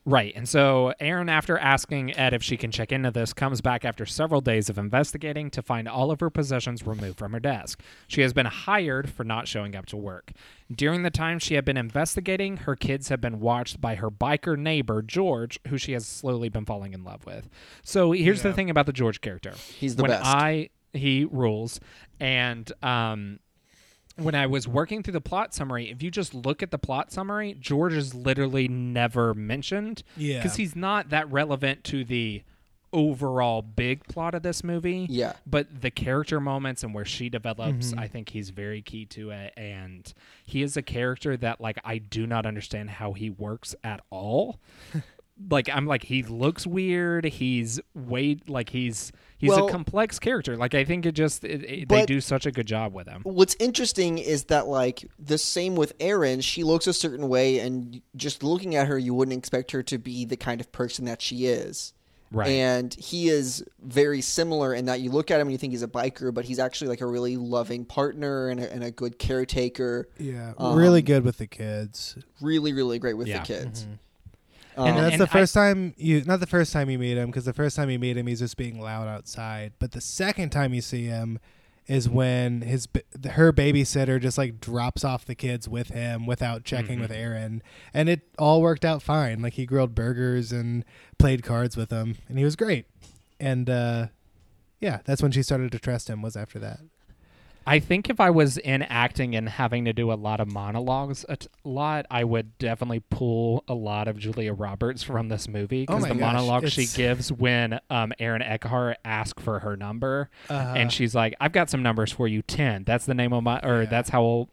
Right. 0.08 0.32
And 0.36 0.48
so 0.48 0.94
Erin, 1.00 1.28
after 1.28 1.58
asking 1.58 2.16
Ed 2.16 2.32
if 2.32 2.40
she 2.40 2.56
can 2.56 2.70
check 2.70 2.92
into 2.92 3.10
this, 3.10 3.32
comes 3.32 3.60
back 3.60 3.84
after 3.84 4.06
several 4.06 4.40
days 4.40 4.70
of 4.70 4.78
investigating 4.78 5.50
to 5.50 5.62
find 5.62 5.88
all 5.88 6.12
of 6.12 6.20
her 6.20 6.30
possessions 6.30 6.86
removed 6.86 7.18
from 7.18 7.32
her 7.32 7.40
desk. 7.40 7.82
She 8.06 8.20
has 8.20 8.32
been 8.32 8.46
hired 8.46 9.10
for 9.10 9.24
not 9.24 9.48
showing 9.48 9.74
up 9.74 9.86
to 9.86 9.96
work. 9.96 10.30
During 10.72 11.02
the 11.02 11.10
time 11.10 11.40
she 11.40 11.54
had 11.54 11.64
been 11.64 11.76
investigating, 11.76 12.58
her 12.58 12.76
kids 12.76 13.08
have 13.08 13.20
been 13.20 13.40
watched 13.40 13.80
by 13.80 13.96
her 13.96 14.08
biker 14.08 14.56
neighbor, 14.56 15.02
George, 15.02 15.58
who 15.66 15.76
she 15.76 15.90
has 15.92 16.06
slowly 16.06 16.48
been 16.48 16.64
falling 16.64 16.92
in 16.94 17.02
love 17.02 17.26
with. 17.26 17.48
So 17.82 18.12
here's 18.12 18.42
the 18.42 18.52
thing 18.52 18.70
about 18.70 18.86
the 18.86 18.92
George 18.92 19.20
character. 19.20 19.54
He's 19.76 19.96
the 19.96 20.02
when 20.02 20.12
best. 20.12 20.24
I 20.24 20.70
he 20.92 21.26
rules 21.30 21.80
and 22.20 22.72
um 22.82 23.40
when 24.16 24.34
I 24.34 24.46
was 24.46 24.66
working 24.66 25.02
through 25.02 25.12
the 25.12 25.20
plot 25.20 25.54
summary, 25.54 25.90
if 25.90 26.02
you 26.02 26.10
just 26.10 26.34
look 26.34 26.62
at 26.62 26.70
the 26.70 26.78
plot 26.78 27.12
summary, 27.12 27.54
George 27.60 27.92
is 27.94 28.14
literally 28.14 28.66
never 28.68 29.34
mentioned 29.34 30.02
Yeah. 30.16 30.38
because 30.38 30.56
he's 30.56 30.74
not 30.74 31.10
that 31.10 31.30
relevant 31.30 31.84
to 31.84 32.04
the 32.04 32.42
overall 32.92 33.60
big 33.60 34.06
plot 34.08 34.34
of 34.34 34.42
this 34.42 34.64
movie. 34.64 35.06
Yeah. 35.10 35.34
But 35.46 35.82
the 35.82 35.90
character 35.90 36.40
moments 36.40 36.82
and 36.82 36.94
where 36.94 37.04
she 37.04 37.28
develops, 37.28 37.90
Mm-hmm. 37.90 37.98
I 37.98 38.08
think 38.08 38.30
he's 38.30 38.50
very 38.50 38.80
key 38.80 39.04
to 39.06 39.30
it. 39.30 39.52
And 39.56 40.10
he 40.46 40.62
is 40.62 40.76
a 40.78 40.82
character 40.82 41.36
that, 41.36 41.60
like, 41.60 41.78
I 41.84 41.98
do 41.98 42.26
not 42.26 42.46
understand 42.46 42.88
how 42.90 43.12
he 43.12 43.28
works 43.28 43.74
at 43.84 44.00
all. 44.08 44.60
like, 45.50 45.68
I'm 45.68 45.86
like, 45.86 46.04
he 46.04 46.22
looks 46.22 46.66
weird. 46.66 47.24
He's 47.26 47.80
way, 47.94 48.38
like, 48.48 48.70
he's. 48.70 49.12
He's 49.38 49.50
Well- 49.50 49.68
a 49.68 49.70
complex 49.70 50.18
character. 50.18 50.56
Like 50.56 50.74
I 50.74 50.84
think 50.84 51.04
it 51.06 51.12
just 51.12 51.44
it, 51.44 51.62
it, 51.64 51.88
they 51.88 52.06
do 52.06 52.20
such 52.20 52.46
a 52.46 52.50
good 52.52 52.66
job 52.66 52.94
with 52.94 53.06
him. 53.06 53.20
What's 53.24 53.54
interesting 53.58 54.18
is 54.18 54.44
that 54.44 54.66
like 54.66 55.10
the 55.18 55.38
same 55.38 55.76
with 55.76 55.92
Erin, 56.00 56.40
she 56.40 56.64
looks 56.64 56.86
a 56.86 56.92
certain 56.94 57.28
way, 57.28 57.58
and 57.58 58.00
just 58.16 58.42
looking 58.42 58.74
at 58.76 58.86
her, 58.86 58.98
you 58.98 59.12
wouldn't 59.14 59.36
expect 59.36 59.72
her 59.72 59.82
to 59.84 59.98
be 59.98 60.24
the 60.24 60.36
kind 60.36 60.60
of 60.60 60.72
person 60.72 61.04
that 61.04 61.20
she 61.20 61.46
is. 61.46 61.92
Right. 62.32 62.48
And 62.48 62.92
he 62.94 63.28
is 63.28 63.64
very 63.80 64.20
similar 64.20 64.74
in 64.74 64.86
that 64.86 65.00
you 65.00 65.10
look 65.10 65.30
at 65.30 65.40
him 65.40 65.46
and 65.46 65.52
you 65.52 65.58
think 65.58 65.72
he's 65.72 65.84
a 65.84 65.88
biker, 65.88 66.34
but 66.34 66.44
he's 66.44 66.58
actually 66.58 66.88
like 66.88 67.00
a 67.00 67.06
really 67.06 67.36
loving 67.36 67.84
partner 67.84 68.48
and 68.48 68.58
a, 68.58 68.72
and 68.72 68.82
a 68.82 68.90
good 68.90 69.18
caretaker. 69.18 70.08
Yeah. 70.18 70.52
Um, 70.58 70.76
really 70.76 71.02
good 71.02 71.24
with 71.24 71.38
the 71.38 71.46
kids. 71.46 72.18
Really, 72.40 72.72
really 72.72 72.98
great 72.98 73.14
with 73.16 73.28
Yeah. 73.28 73.40
the 73.40 73.46
kids. 73.46 73.82
And- 73.82 73.98
Um, 74.76 74.88
And 74.88 74.98
that's 74.98 75.12
and 75.14 75.20
the 75.22 75.24
I- 75.28 75.32
first 75.40 75.54
time 75.54 75.94
you 75.96 76.22
not 76.24 76.40
the 76.40 76.46
first 76.46 76.72
time 76.72 76.90
you 76.90 76.98
meet 76.98 77.16
him 77.16 77.26
because 77.26 77.44
the 77.44 77.52
first 77.54 77.76
time 77.76 77.88
you 77.90 77.98
meet 77.98 78.16
him 78.16 78.26
he's 78.26 78.40
just 78.40 78.56
being 78.56 78.80
loud 78.80 79.08
outside. 79.08 79.72
But 79.78 79.92
the 79.92 80.00
second 80.00 80.50
time 80.50 80.74
you 80.74 80.82
see 80.82 81.06
him 81.06 81.38
is 81.86 82.08
when 82.08 82.62
his 82.62 82.88
her 83.32 83.52
babysitter 83.52 84.20
just 84.20 84.36
like 84.36 84.60
drops 84.60 85.04
off 85.04 85.24
the 85.24 85.34
kids 85.36 85.68
with 85.68 85.88
him 85.88 86.26
without 86.26 86.64
checking 86.64 86.98
Mhm. 86.98 87.02
with 87.02 87.10
Erin, 87.12 87.62
and 87.94 88.08
it 88.08 88.22
all 88.38 88.60
worked 88.60 88.84
out 88.84 89.02
fine. 89.02 89.40
Like 89.40 89.54
he 89.54 89.66
grilled 89.66 89.94
burgers 89.94 90.50
and 90.52 90.84
played 91.18 91.42
cards 91.44 91.76
with 91.76 91.90
him, 91.90 92.16
and 92.28 92.38
he 92.38 92.44
was 92.44 92.56
great. 92.56 92.86
And 93.38 93.70
uh, 93.70 94.08
yeah, 94.80 94.98
that's 95.04 95.22
when 95.22 95.30
she 95.32 95.42
started 95.44 95.70
to 95.72 95.78
trust 95.78 96.10
him. 96.10 96.22
Was 96.22 96.36
after 96.36 96.58
that. 96.58 96.80
I 97.66 97.80
think 97.80 98.08
if 98.08 98.20
I 98.20 98.30
was 98.30 98.58
in 98.58 98.82
acting 98.82 99.34
and 99.34 99.48
having 99.48 99.86
to 99.86 99.92
do 99.92 100.12
a 100.12 100.14
lot 100.14 100.38
of 100.40 100.46
monologues 100.52 101.24
a 101.28 101.36
t- 101.36 101.48
lot, 101.64 102.06
I 102.10 102.22
would 102.24 102.56
definitely 102.58 103.00
pull 103.10 103.64
a 103.66 103.74
lot 103.74 104.06
of 104.08 104.18
Julia 104.18 104.52
Roberts 104.52 105.02
from 105.02 105.28
this 105.28 105.48
movie 105.48 105.84
Oh 105.88 105.96
because 105.96 106.02
my 106.02 106.08
the 106.10 106.14
gosh, 106.14 106.32
monologue 106.34 106.68
she 106.68 106.86
gives 106.86 107.32
when 107.32 107.80
um, 107.90 108.12
Aaron 108.20 108.42
Eckhart 108.42 108.98
asks 109.04 109.42
for 109.42 109.58
her 109.60 109.76
number, 109.76 110.30
Uh-huh. 110.48 110.74
and 110.76 110.92
she's 110.92 111.14
like, 111.14 111.34
"I've 111.40 111.52
got 111.52 111.68
some 111.68 111.82
numbers 111.82 112.12
for 112.12 112.28
you. 112.28 112.42
Ten. 112.42 112.84
That's 112.84 113.04
the 113.06 113.14
name 113.14 113.32
of 113.32 113.42
my, 113.42 113.58
or 113.60 113.82
Yeah. 113.82 113.88
that's 113.90 114.10
how 114.10 114.22
old." 114.22 114.48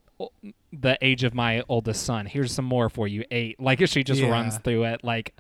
The 0.72 0.98
age 1.02 1.24
of 1.24 1.34
my 1.36 1.64
oldest 1.70 2.04
son. 2.06 2.26
Here's 2.28 2.52
some 2.52 2.66
more 2.66 2.88
for 2.90 3.08
you. 3.08 3.26
Eight. 3.30 3.60
Like 3.60 3.86
she 3.88 4.04
just 4.04 4.22
Yeah. 4.22 4.30
runs 4.30 4.58
through 4.58 4.86
it. 4.86 5.04
Like, 5.04 5.36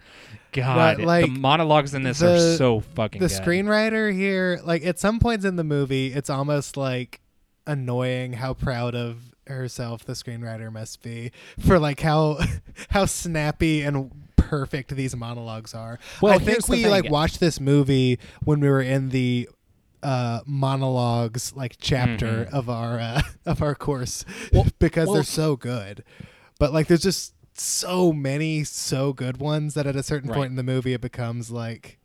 God, 0.51 0.97
but, 0.97 1.05
like, 1.05 1.25
the 1.25 1.31
monologues 1.39 1.93
in 1.93 2.03
this 2.03 2.21
are 2.21 2.57
so 2.57 2.81
fucking. 2.81 3.19
the 3.21 3.27
good. 3.29 3.41
screenwriter 3.41 4.13
here 4.13 4.59
like 4.63 4.85
at 4.85 4.99
some 4.99 5.19
points 5.19 5.45
in 5.45 5.55
the 5.55 5.63
movie 5.63 6.07
it's 6.13 6.29
almost 6.29 6.75
like 6.77 7.19
annoying 7.65 8.33
how 8.33 8.53
proud 8.53 8.95
of 8.95 9.33
herself 9.47 10.05
the 10.05 10.13
screenwriter 10.13 10.71
must 10.71 11.01
be 11.01 11.31
for 11.59 11.77
like 11.79 11.99
how 12.01 12.39
how 12.89 13.05
snappy 13.05 13.81
and 13.81 14.09
perfect 14.37 14.95
these 14.95 15.15
monologues 15.15 15.73
are 15.73 15.99
Well, 16.21 16.33
i 16.33 16.37
think 16.37 16.67
we 16.67 16.85
like 16.87 17.09
watched 17.09 17.39
this 17.39 17.59
movie 17.59 18.19
when 18.43 18.59
we 18.59 18.69
were 18.69 18.81
in 18.81 19.09
the 19.09 19.49
uh 20.01 20.41
monologues 20.45 21.53
like 21.55 21.75
chapter 21.79 22.45
Mhm. 22.45 22.53
of 22.53 22.69
our 22.69 22.99
uh, 22.99 23.21
of 23.45 23.61
our 23.61 23.75
course 23.75 24.25
Well- 24.51 24.67
because 24.79 25.07
well- 25.07 25.15
they're 25.15 25.23
so 25.23 25.55
good 25.55 26.03
but 26.59 26.73
like 26.73 26.87
there's 26.87 27.03
just 27.03 27.33
so 27.55 28.11
many 28.13 28.63
so 28.63 29.13
good 29.13 29.37
ones 29.37 29.73
that 29.75 29.85
at 29.87 29.95
a 29.95 30.03
certain 30.03 30.29
Right. 30.29 30.35
point 30.37 30.49
in 30.51 30.55
the 30.55 30.63
movie 30.63 30.93
it 30.93 31.01
becomes 31.01 31.51
like 31.51 31.99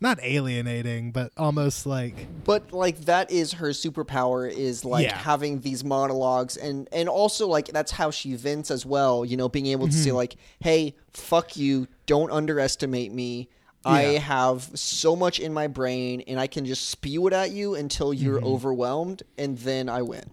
not 0.00 0.18
alienating 0.22 1.10
but 1.12 1.32
almost 1.36 1.86
like 1.86 2.28
But 2.44 2.72
like 2.72 2.98
that 3.00 3.30
is 3.30 3.54
her 3.54 3.70
superpower 3.70 4.50
is 4.50 4.84
like 4.84 5.04
Yeah. 5.06 5.18
having 5.18 5.60
these 5.60 5.82
monologues 5.84 6.56
and 6.56 6.88
and 6.92 7.08
also 7.08 7.46
like 7.48 7.66
that's 7.68 7.92
how 7.92 8.10
she 8.10 8.34
vents 8.36 8.70
as 8.70 8.86
well, 8.86 9.24
you 9.24 9.36
know, 9.36 9.48
being 9.48 9.66
able 9.66 9.86
to 9.86 9.92
Mm-hmm. 9.92 10.04
say 10.04 10.12
like, 10.12 10.36
"Hey, 10.60 10.94
fuck 11.12 11.56
you, 11.56 11.88
don't 12.06 12.30
underestimate 12.30 13.12
me. 13.12 13.48
I 13.84 14.02
have 14.18 14.70
so 14.74 15.14
much 15.16 15.40
in 15.40 15.52
my 15.54 15.66
brain 15.66 16.22
and 16.26 16.38
I 16.40 16.46
can 16.46 16.64
just 16.66 16.88
spew 16.90 17.26
it 17.26 17.32
at 17.32 17.50
you 17.50 17.74
until 17.74 18.12
you're 18.14 18.38
Mm-hmm. 18.40 18.46
overwhelmed 18.54 19.22
and 19.36 19.58
then 19.58 19.88
I 19.88 20.02
win." 20.02 20.24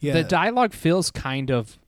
yeah 0.00 0.14
The 0.14 0.24
dialogue 0.24 0.72
feels 0.74 1.10
kind 1.10 1.50
of, 1.50 1.78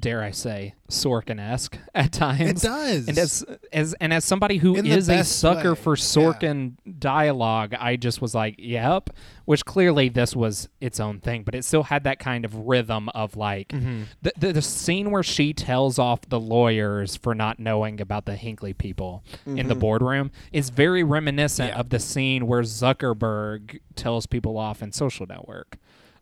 dare 0.00 0.22
I 0.22 0.30
say, 0.30 0.74
Sorkin-esque 0.88 1.78
at 1.94 2.12
times. 2.12 2.64
it 2.64 2.66
does 2.66 3.08
And 3.08 3.18
as 3.18 3.44
as 3.72 3.94
and 4.00 4.12
as 4.12 4.24
somebody 4.24 4.56
who 4.58 4.74
In 4.76 4.86
is 4.86 5.08
a 5.08 5.24
sucker 5.24 5.70
way, 5.74 5.80
for 5.80 5.94
yeah. 5.96 6.02
Sorkin 6.02 6.72
dialogue, 6.98 7.74
I 7.78 7.96
just 7.96 8.20
was 8.22 8.34
like, 8.34 8.54
"Yep." 8.58 9.10
Which 9.44 9.64
clearly 9.64 10.08
this 10.10 10.36
was 10.36 10.68
its 10.80 11.00
own 11.00 11.20
thing, 11.20 11.42
but 11.42 11.54
it 11.54 11.64
still 11.64 11.84
had 11.84 12.04
that 12.04 12.18
kind 12.18 12.44
of 12.44 12.54
rhythm 12.54 13.08
of 13.10 13.36
like 13.36 13.68
Mm-hmm. 13.68 14.02
the, 14.22 14.32
the 14.38 14.52
the 14.54 14.62
scene 14.62 15.10
where 15.10 15.22
she 15.22 15.52
tells 15.52 15.98
off 15.98 16.20
the 16.28 16.40
lawyers 16.40 17.16
for 17.16 17.34
not 17.34 17.58
knowing 17.58 18.00
about 18.00 18.24
the 18.26 18.32
Hinkley 18.34 18.76
people 18.76 19.24
in 19.46 19.68
the 19.68 19.74
boardroom 19.74 20.30
is 20.52 20.70
very 20.70 21.02
reminiscent 21.02 21.70
Yeah. 21.70 21.80
of 21.80 21.88
the 21.90 21.98
scene 21.98 22.46
where 22.46 22.62
Zuckerberg 22.62 23.80
tells 23.96 24.26
people 24.26 24.56
off 24.58 24.82
in 24.82 24.92
Social 24.92 25.26
Network. 25.26 25.78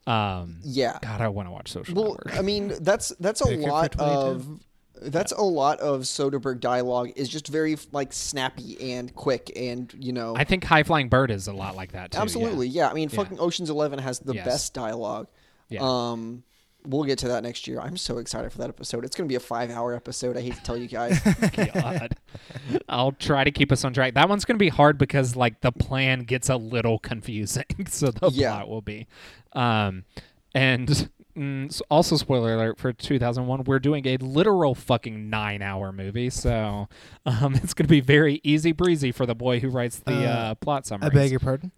Um, 0.07 0.59
Yeah. 0.63 0.99
God, 1.03 1.21
I 1.21 1.29
want 1.29 1.49
to 1.49 1.53
watch 1.53 1.69
Social 1.73 1.95
Well, 1.95 2.05
Network. 2.13 2.39
I 2.39 2.43
mean, 2.43 2.73
that's 2.81 3.09
that's 3.21 3.41
a 3.41 3.45
Pick 3.47 3.59
it 3.59 3.63
for 3.63 3.69
lot 3.71 3.97
of 3.99 4.61
that's 5.03 5.33
a 5.33 5.43
lot 5.43 5.79
of 5.81 6.03
Soderbergh 6.03 6.59
dialogue 6.61 7.13
is 7.17 7.29
just 7.29 7.49
very 7.49 7.77
like 7.93 8.13
snappy 8.15 8.93
and 8.95 9.15
quick 9.15 9.53
and 9.55 9.93
you 9.99 10.13
know 10.13 10.35
I 10.37 10.45
think 10.45 10.65
High 10.65 10.85
Flying 10.85 11.09
Bird 11.11 11.31
is 11.31 11.49
a 11.49 11.53
lot 11.53 11.77
like 11.77 11.93
that 11.93 12.13
too. 12.13 12.19
absolutely 12.19 12.69
yeah. 12.69 12.89
I 12.89 12.95
mean, 12.95 13.11
Yeah. 13.11 13.17
fucking 13.17 13.39
Ocean's 13.39 13.69
Eleven 13.69 13.99
has 13.99 14.21
the 14.21 14.35
Yes. 14.35 14.47
best 14.47 14.75
dialogue. 14.75 15.27
Yeah. 15.69 15.81
Um, 15.83 16.45
we'll 16.87 17.05
get 17.05 17.19
to 17.21 17.29
that 17.29 17.43
next 17.43 17.67
year. 17.67 17.81
I'm 17.81 17.97
so 17.97 18.19
excited 18.19 18.53
for 18.53 18.59
that 18.59 18.69
episode. 18.69 19.05
It's 19.05 19.17
gonna 19.17 19.29
be 19.29 19.35
a 19.35 19.41
five 19.41 19.71
hour 19.71 19.95
episode. 19.95 20.37
I 20.37 20.41
hate 20.43 20.55
to 20.55 20.63
tell 20.63 20.77
you 20.77 20.89
guys. 20.89 21.19
God. 21.75 22.17
I'll 22.89 23.13
try 23.13 23.45
to 23.45 23.51
keep 23.51 23.73
us 23.73 23.85
on 23.85 23.93
track. 23.93 24.15
That 24.15 24.29
one's 24.29 24.45
going 24.45 24.57
to 24.57 24.63
be 24.63 24.69
hard 24.69 24.99
because 24.99 25.37
like 25.37 25.61
the 25.61 25.73
plan 25.73 26.21
gets 26.21 26.49
a 26.49 26.57
little 26.57 26.99
confusing. 26.99 27.65
so 27.89 28.11
the 28.11 28.31
Yeah. 28.33 28.53
plot 28.53 28.69
will 28.69 28.83
be. 28.83 29.07
Um, 29.53 30.05
and 30.55 31.09
mm, 31.37 31.67
s- 31.67 31.83
also 31.91 32.17
spoiler 32.17 32.55
alert 32.55 32.79
for 32.79 32.93
2001, 32.93 33.65
we're 33.65 33.79
doing 33.79 34.07
a 34.07 34.17
literal 34.19 34.75
fucking 34.75 35.31
nine 35.31 35.63
hour 35.63 35.93
movie. 35.93 36.31
So 36.31 36.89
um, 37.25 37.55
it's 37.63 37.73
going 37.75 37.87
to 37.87 37.91
be 37.91 38.01
very 38.01 38.41
easy 38.45 38.73
breezy 38.73 39.13
for 39.13 39.27
the 39.27 39.35
boy 39.35 39.61
who 39.61 39.69
writes 39.69 39.99
the 40.01 40.13
uh, 40.29 40.37
Uh, 40.51 40.55
plot 40.57 40.87
summary 40.87 41.07
i 41.07 41.11
beg 41.15 41.31
your 41.31 41.41
pardon 41.41 41.73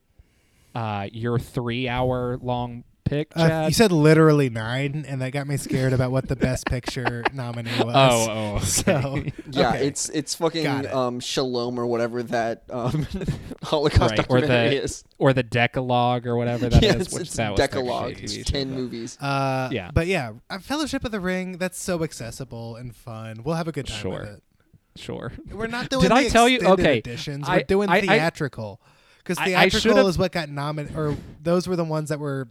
uh, 0.74 1.08
your 1.12 1.38
three 1.38 1.88
hour 1.88 2.38
long 2.42 2.84
pick, 3.08 3.32
uh, 3.36 3.64
you 3.68 3.72
said 3.74 3.90
literally 3.92 4.50
nine 4.50 5.04
and 5.08 5.20
that 5.22 5.32
got 5.32 5.46
me 5.46 5.56
scared 5.56 5.92
about 5.92 6.10
what 6.10 6.28
the 6.28 6.36
best 6.36 6.66
picture 6.70 7.24
nominee 7.32 7.70
was 7.84 7.94
oh, 7.94 8.26
oh, 8.30 8.56
okay. 8.56 8.64
so 8.64 9.22
Yeah, 9.50 9.70
okay. 9.70 9.86
it's 9.86 10.08
it's 10.10 10.34
fucking 10.34 10.66
it. 10.66 10.92
um 10.92 11.20
Shalom 11.20 11.78
or 11.78 11.86
whatever 11.86 12.22
that 12.24 12.64
um 12.70 13.06
Holocaust 13.62 14.18
Right, 14.18 14.26
or 14.28 14.40
the- 14.40 14.82
is. 14.82 15.04
or 15.18 15.32
the 15.32 15.42
Decalogue 15.42 16.26
or 16.26 16.36
whatever 16.36 16.68
that 16.68 16.82
is. 16.82 16.82
yeah, 16.82 17.00
it's, 17.00 17.12
which 17.12 17.22
it's 17.22 17.36
that 17.36 17.50
was 17.52 17.58
Decalogue. 17.58 18.16
It's 18.20 18.32
TV 18.34 18.46
show, 18.46 18.52
ten 18.52 18.70
movies. 18.72 19.18
uh 19.20 19.68
Yeah. 19.72 19.90
but 19.92 20.06
yeah 20.06 20.32
uh, 20.50 20.58
fellowship 20.58 21.04
of 21.04 21.10
the 21.12 21.20
ring 21.20 21.58
that's 21.58 21.80
so 21.80 22.02
accessible 22.04 22.76
and 22.76 22.94
fun 22.94 23.42
we'll 23.44 23.56
have 23.56 23.68
a 23.68 23.72
good 23.72 23.86
time 23.86 24.00
Sure. 24.00 24.20
with 24.20 24.28
it 24.28 24.42
Sure. 24.96 25.32
we're 25.52 25.66
not 25.68 25.88
doing 25.90 26.02
Did 26.02 26.10
the 26.10 26.14
I 26.16 26.28
tell 26.28 26.48
you- 26.48 26.60
okay, 26.60 26.98
editions 26.98 27.48
we're 27.48 27.62
doing 27.62 27.88
I- 27.88 27.96
I- 27.98 28.00
theatrical 28.00 28.80
because 29.18 29.38
I- 29.38 29.54
I 29.54 29.68
theatrical 29.68 30.08
is 30.08 30.18
what 30.18 30.32
got 30.32 30.48
nominated 30.48 30.96
or 30.96 31.16
those 31.42 31.68
were 31.68 31.76
the 31.76 31.84
ones 31.84 32.08
that 32.08 32.18
were 32.18 32.48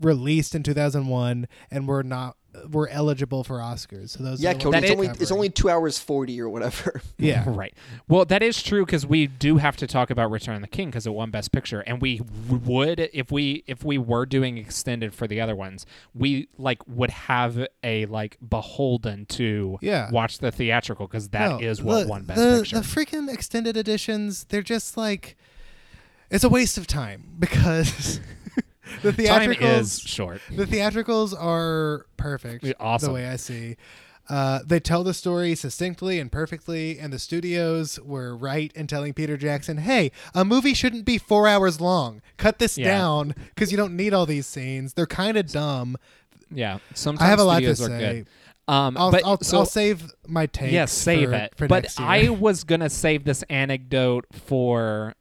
released 0.00 0.54
in 0.54 0.62
2001 0.62 1.48
and 1.70 1.88
were 1.88 2.02
not 2.02 2.36
were 2.72 2.88
eligible 2.88 3.44
for 3.44 3.58
Oscars 3.58 4.10
so 4.10 4.24
those 4.24 4.42
Yeah, 4.42 4.50
are 4.50 4.54
the 4.54 4.58
Cody, 4.60 4.78
it's 4.78 4.90
only 4.90 5.06
it's 5.06 5.30
only 5.30 5.50
two 5.50 5.70
hours 5.70 6.00
forty 6.00 6.40
or 6.40 6.48
whatever. 6.48 7.00
yeah 7.18 7.44
Right. 7.46 7.72
Well, 8.08 8.24
that 8.24 8.42
is 8.42 8.60
true 8.60 8.84
because 8.84 9.06
we 9.06 9.28
do 9.28 9.58
have 9.58 9.76
to 9.76 9.86
talk 9.86 10.10
about 10.10 10.32
Return 10.32 10.56
of 10.56 10.60
the 10.62 10.66
King 10.66 10.88
because 10.88 11.06
it 11.06 11.12
won 11.14 11.30
Best 11.30 11.52
Picture, 11.52 11.80
and 11.82 12.02
we 12.02 12.20
would 12.48 13.08
if 13.12 13.30
we 13.30 13.62
if 13.68 13.84
we 13.84 13.98
were 13.98 14.26
doing 14.26 14.58
extended 14.58 15.14
for 15.14 15.28
the 15.28 15.40
other 15.40 15.54
ones, 15.54 15.86
we 16.12 16.48
like 16.58 16.80
would 16.88 17.10
have 17.10 17.68
a 17.84 18.06
like 18.06 18.36
beholden 18.46 19.26
to 19.26 19.78
Yeah. 19.80 20.10
watch 20.10 20.38
the 20.38 20.50
theatrical 20.50 21.06
because 21.06 21.28
that 21.28 21.62
is 21.62 21.78
No, 21.78 21.86
what 21.86 22.02
the, 22.02 22.08
won 22.08 22.24
Best 22.24 22.40
the, 22.40 22.58
Picture. 22.62 22.76
The 22.80 22.82
freaking 22.82 23.32
extended 23.32 23.76
editions, 23.76 24.44
they're 24.48 24.60
just 24.62 24.96
like 24.96 25.36
it's 26.30 26.42
a 26.42 26.48
waste 26.48 26.78
of 26.78 26.88
time 26.88 27.28
because 27.38 28.18
the 29.02 29.12
Time 29.12 29.50
theatricals 29.50 29.80
is 29.80 30.00
short. 30.00 30.40
the 30.50 30.66
theatricals 30.66 31.34
are 31.34 32.06
perfect. 32.16 32.64
Awesome. 32.78 33.08
The 33.08 33.14
way 33.14 33.28
I 33.28 33.36
see. 33.36 33.76
Uh, 34.28 34.60
they 34.64 34.78
tell 34.78 35.02
the 35.02 35.12
story 35.12 35.56
succinctly 35.56 36.20
and 36.20 36.30
perfectly, 36.30 37.00
and 37.00 37.12
the 37.12 37.18
studios 37.18 37.98
were 38.00 38.36
right 38.36 38.72
in 38.76 38.86
telling 38.86 39.12
Peter 39.12 39.36
Jackson, 39.36 39.78
"Hey, 39.78 40.12
a 40.34 40.44
movie 40.44 40.72
shouldn't 40.72 41.04
be 41.04 41.18
four 41.18 41.48
hours 41.48 41.80
long. 41.80 42.22
Cut 42.36 42.60
this 42.60 42.78
Yeah. 42.78 42.88
down 42.88 43.34
because 43.54 43.72
you 43.72 43.76
don't 43.76 43.96
need 43.96 44.14
all 44.14 44.26
these 44.26 44.46
scenes. 44.46 44.92
They're 44.94 45.06
kind 45.06 45.36
of 45.36 45.50
dumb." 45.50 45.96
Yeah. 46.48 46.78
Sometimes 46.94 47.26
I 47.26 47.30
have 47.30 47.40
a 47.40 47.44
lot 47.44 47.60
to 47.62 47.74
say. 47.74 48.24
Um, 48.68 48.96
I'll, 48.96 49.10
but 49.10 49.24
I'll, 49.24 49.40
so, 49.40 49.58
I'll 49.58 49.66
save 49.66 50.12
my 50.28 50.46
take. 50.46 50.70
Yes, 50.70 50.92
save 50.92 51.30
for, 51.30 51.34
it. 51.34 51.54
For 51.56 51.66
but. 51.66 51.92
I 51.98 52.28
was 52.28 52.62
gonna 52.62 52.90
save 52.90 53.24
this 53.24 53.42
anecdote 53.50 54.26
for 54.32 55.16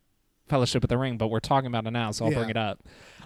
Fellowship 0.49 0.83
of 0.83 0.89
the 0.89 0.99
Ring, 0.99 1.17
but 1.17 1.29
we're 1.29 1.39
talking 1.39 1.65
about 1.65 1.87
it 1.87 1.91
now, 1.91 2.11
so 2.11 2.25
I'll 2.25 2.31
bring 2.31 2.49
it 2.51 2.57
up. 2.57 2.79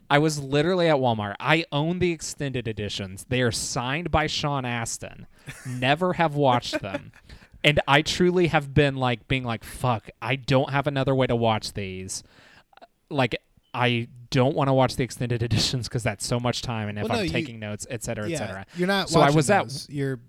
I 0.10 0.20
was 0.20 0.40
literally 0.42 0.88
at 0.90 0.98
Walmart. 0.98 1.36
I 1.40 1.66
own 1.72 2.00
the 2.00 2.12
extended 2.12 2.68
editions. 2.68 3.26
They 3.30 3.42
are 3.42 3.52
signed 3.52 4.12
by 4.12 4.28
Sean 4.28 4.66
Astin. 4.66 5.28
Never 5.66 6.14
have 6.14 6.36
watched 6.36 6.80
them. 6.82 7.12
And 7.66 7.80
I 7.88 8.02
truly 8.02 8.48
have 8.48 8.74
been 8.74 8.98
like 8.98 9.30
being 9.30 9.46
like, 9.46 9.64
fuck, 9.64 10.10
I 10.22 10.36
don't 10.36 10.70
have 10.72 10.86
another 10.86 11.16
way 11.16 11.28
to 11.28 11.36
watch 11.38 11.72
these. 11.72 12.22
Uh, 12.82 12.86
like 13.10 13.36
I 13.74 14.10
don't 14.32 14.54
want 14.54 14.68
to 14.68 14.74
watch 14.74 14.98
the 14.98 15.04
extended 15.06 15.42
editions 15.50 15.88
because 15.88 16.04
that's 16.04 16.26
so 16.28 16.42
much 16.42 16.62
time 16.62 16.90
and 16.90 16.98
if 17.00 17.04
Well, 17.04 17.14
no, 17.14 17.20
I'm 17.20 17.26
you- 17.28 17.32
taking 17.32 17.60
notes, 17.60 17.88
et 17.90 18.04
cetera, 18.04 18.26
et 18.26 18.32
yeah, 18.32 18.38
cetera. 18.38 18.66
You're 18.76 18.90
not. 18.90 19.10
So 19.10 19.22
I 19.22 19.30
was 19.30 19.50
at- 19.50 19.64
those. 19.64 19.88
You're. 19.90 20.20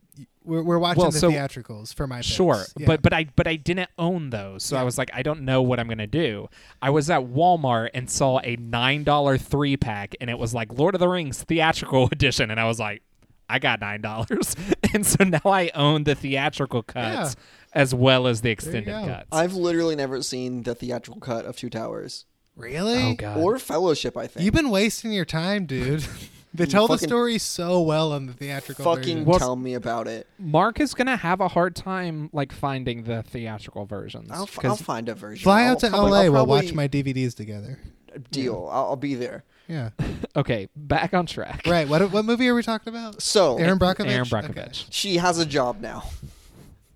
We're, 0.45 0.63
we're 0.63 0.79
watching 0.79 1.01
Well, 1.03 1.11
the 1.11 1.19
so- 1.19 1.31
theatricals 1.31 1.93
for 1.95 2.07
my 2.07 2.19
picks. 2.19 2.27
Sure, 2.27 2.65
Yeah. 2.77 2.87
but 2.87 3.01
but 3.03 3.13
I 3.13 3.27
but 3.35 3.47
I 3.47 3.57
didn't 3.57 3.89
own 3.99 4.31
those, 4.31 4.63
so 4.63 4.77
I 4.77 4.83
was 4.83 4.99
like, 4.99 5.11
I 5.15 5.23
don't 5.23 5.43
know 5.43 5.63
what 5.63 5.81
I'm 5.81 5.89
gonna 5.89 6.07
do. 6.07 6.49
I 6.83 6.91
was 6.91 7.09
at 7.11 7.23
Walmart 7.23 7.91
and 7.95 8.11
saw 8.11 8.41
a 8.41 8.57
nine 8.57 9.05
dollar 9.05 9.39
three 9.39 9.77
pack, 9.77 10.15
and 10.21 10.29
it 10.29 10.39
was 10.39 10.53
like 10.53 10.73
Lord 10.73 10.95
of 10.95 10.99
the 11.01 11.09
Rings 11.09 11.43
theatrical 11.43 12.09
edition, 12.13 12.51
and 12.51 12.61
I 12.61 12.65
was 12.67 12.79
like, 12.79 13.03
I 13.49 13.59
got 13.59 13.81
nine 13.81 14.03
dollars, 14.03 14.55
and 14.93 15.07
so 15.07 15.25
now 15.25 15.41
I 15.45 15.71
own 15.75 16.05
the 16.05 16.15
theatrical 16.15 16.83
cuts 16.83 17.37
as 17.73 17.95
well 17.95 18.27
as 18.27 18.43
the 18.43 18.51
extended 18.51 18.93
cuts. 18.95 19.29
I've 19.33 19.55
literally 19.55 19.97
never 19.97 20.23
seen 20.23 20.63
the 20.63 20.75
theatrical 20.75 21.21
cut 21.21 21.45
of 21.47 21.57
Two 21.57 21.71
Towers 21.71 22.27
really, 22.55 23.03
oh 23.03 23.15
god, 23.15 23.39
or 23.39 23.59
Fellowship. 23.59 24.17
I 24.17 24.27
think 24.29 24.45
you've 24.45 24.55
been 24.55 24.71
wasting 24.71 25.11
your 25.11 25.25
time, 25.25 25.65
dude. 25.67 26.05
they 26.55 26.67
tell 26.67 26.87
the 26.87 26.95
fucking- 26.95 27.09
story 27.09 27.39
so 27.39 27.81
well 27.83 28.13
on 28.13 28.27
the 28.27 28.33
theatrical 28.33 28.85
fucking 28.85 29.25
version. 29.25 29.39
tell 29.41 29.57
me 29.57 29.75
about 29.75 30.07
it. 30.07 30.27
Mark 30.39 30.81
is 30.81 30.95
gonna 30.95 31.17
have 31.17 31.41
a 31.41 31.49
hard 31.49 31.75
time 31.77 32.31
like 32.33 32.53
finding 32.53 33.03
the 33.05 33.23
theatrical 33.25 33.85
versions. 33.87 34.31
I'll, 34.31 34.45
f- 34.45 34.55
'cause- 34.57 34.65
I'll 34.71 34.77
find 34.77 35.09
a 35.09 35.15
version. 35.15 35.43
Fly 35.43 35.63
I'll 35.65 35.73
out 35.73 35.81
to 35.81 35.89
probably- 35.91 36.11
LA. 36.11 36.17
I'll 36.17 36.23
We'll 36.33 36.33
probably- 36.47 36.67
watch 36.67 36.73
my 36.75 36.87
DVDs 36.89 37.35
together. 37.35 37.79
Uh, 38.15 38.19
deal. 38.31 38.69
I'll, 38.73 38.85
I'll 38.91 38.97
be 38.97 39.15
there. 39.15 39.45
Yeah. 39.69 39.91
Okay, 40.37 40.67
back 40.75 41.15
on 41.15 41.27
track. 41.27 41.63
Right. 41.65 41.89
What 41.89 42.11
what 42.11 42.25
movie 42.25 42.49
are 42.49 42.57
we 42.57 42.63
talking 42.65 42.93
about? 42.93 43.23
So 43.23 43.57
Erin 43.57 43.79
Brockovich. 43.79 44.09
Erin 44.09 44.23
Okay. 44.23 44.49
Brockovich. 44.49 44.87
she 44.91 45.17
has 45.19 45.39
a 45.39 45.47
job 45.47 45.81
now. 45.81 46.03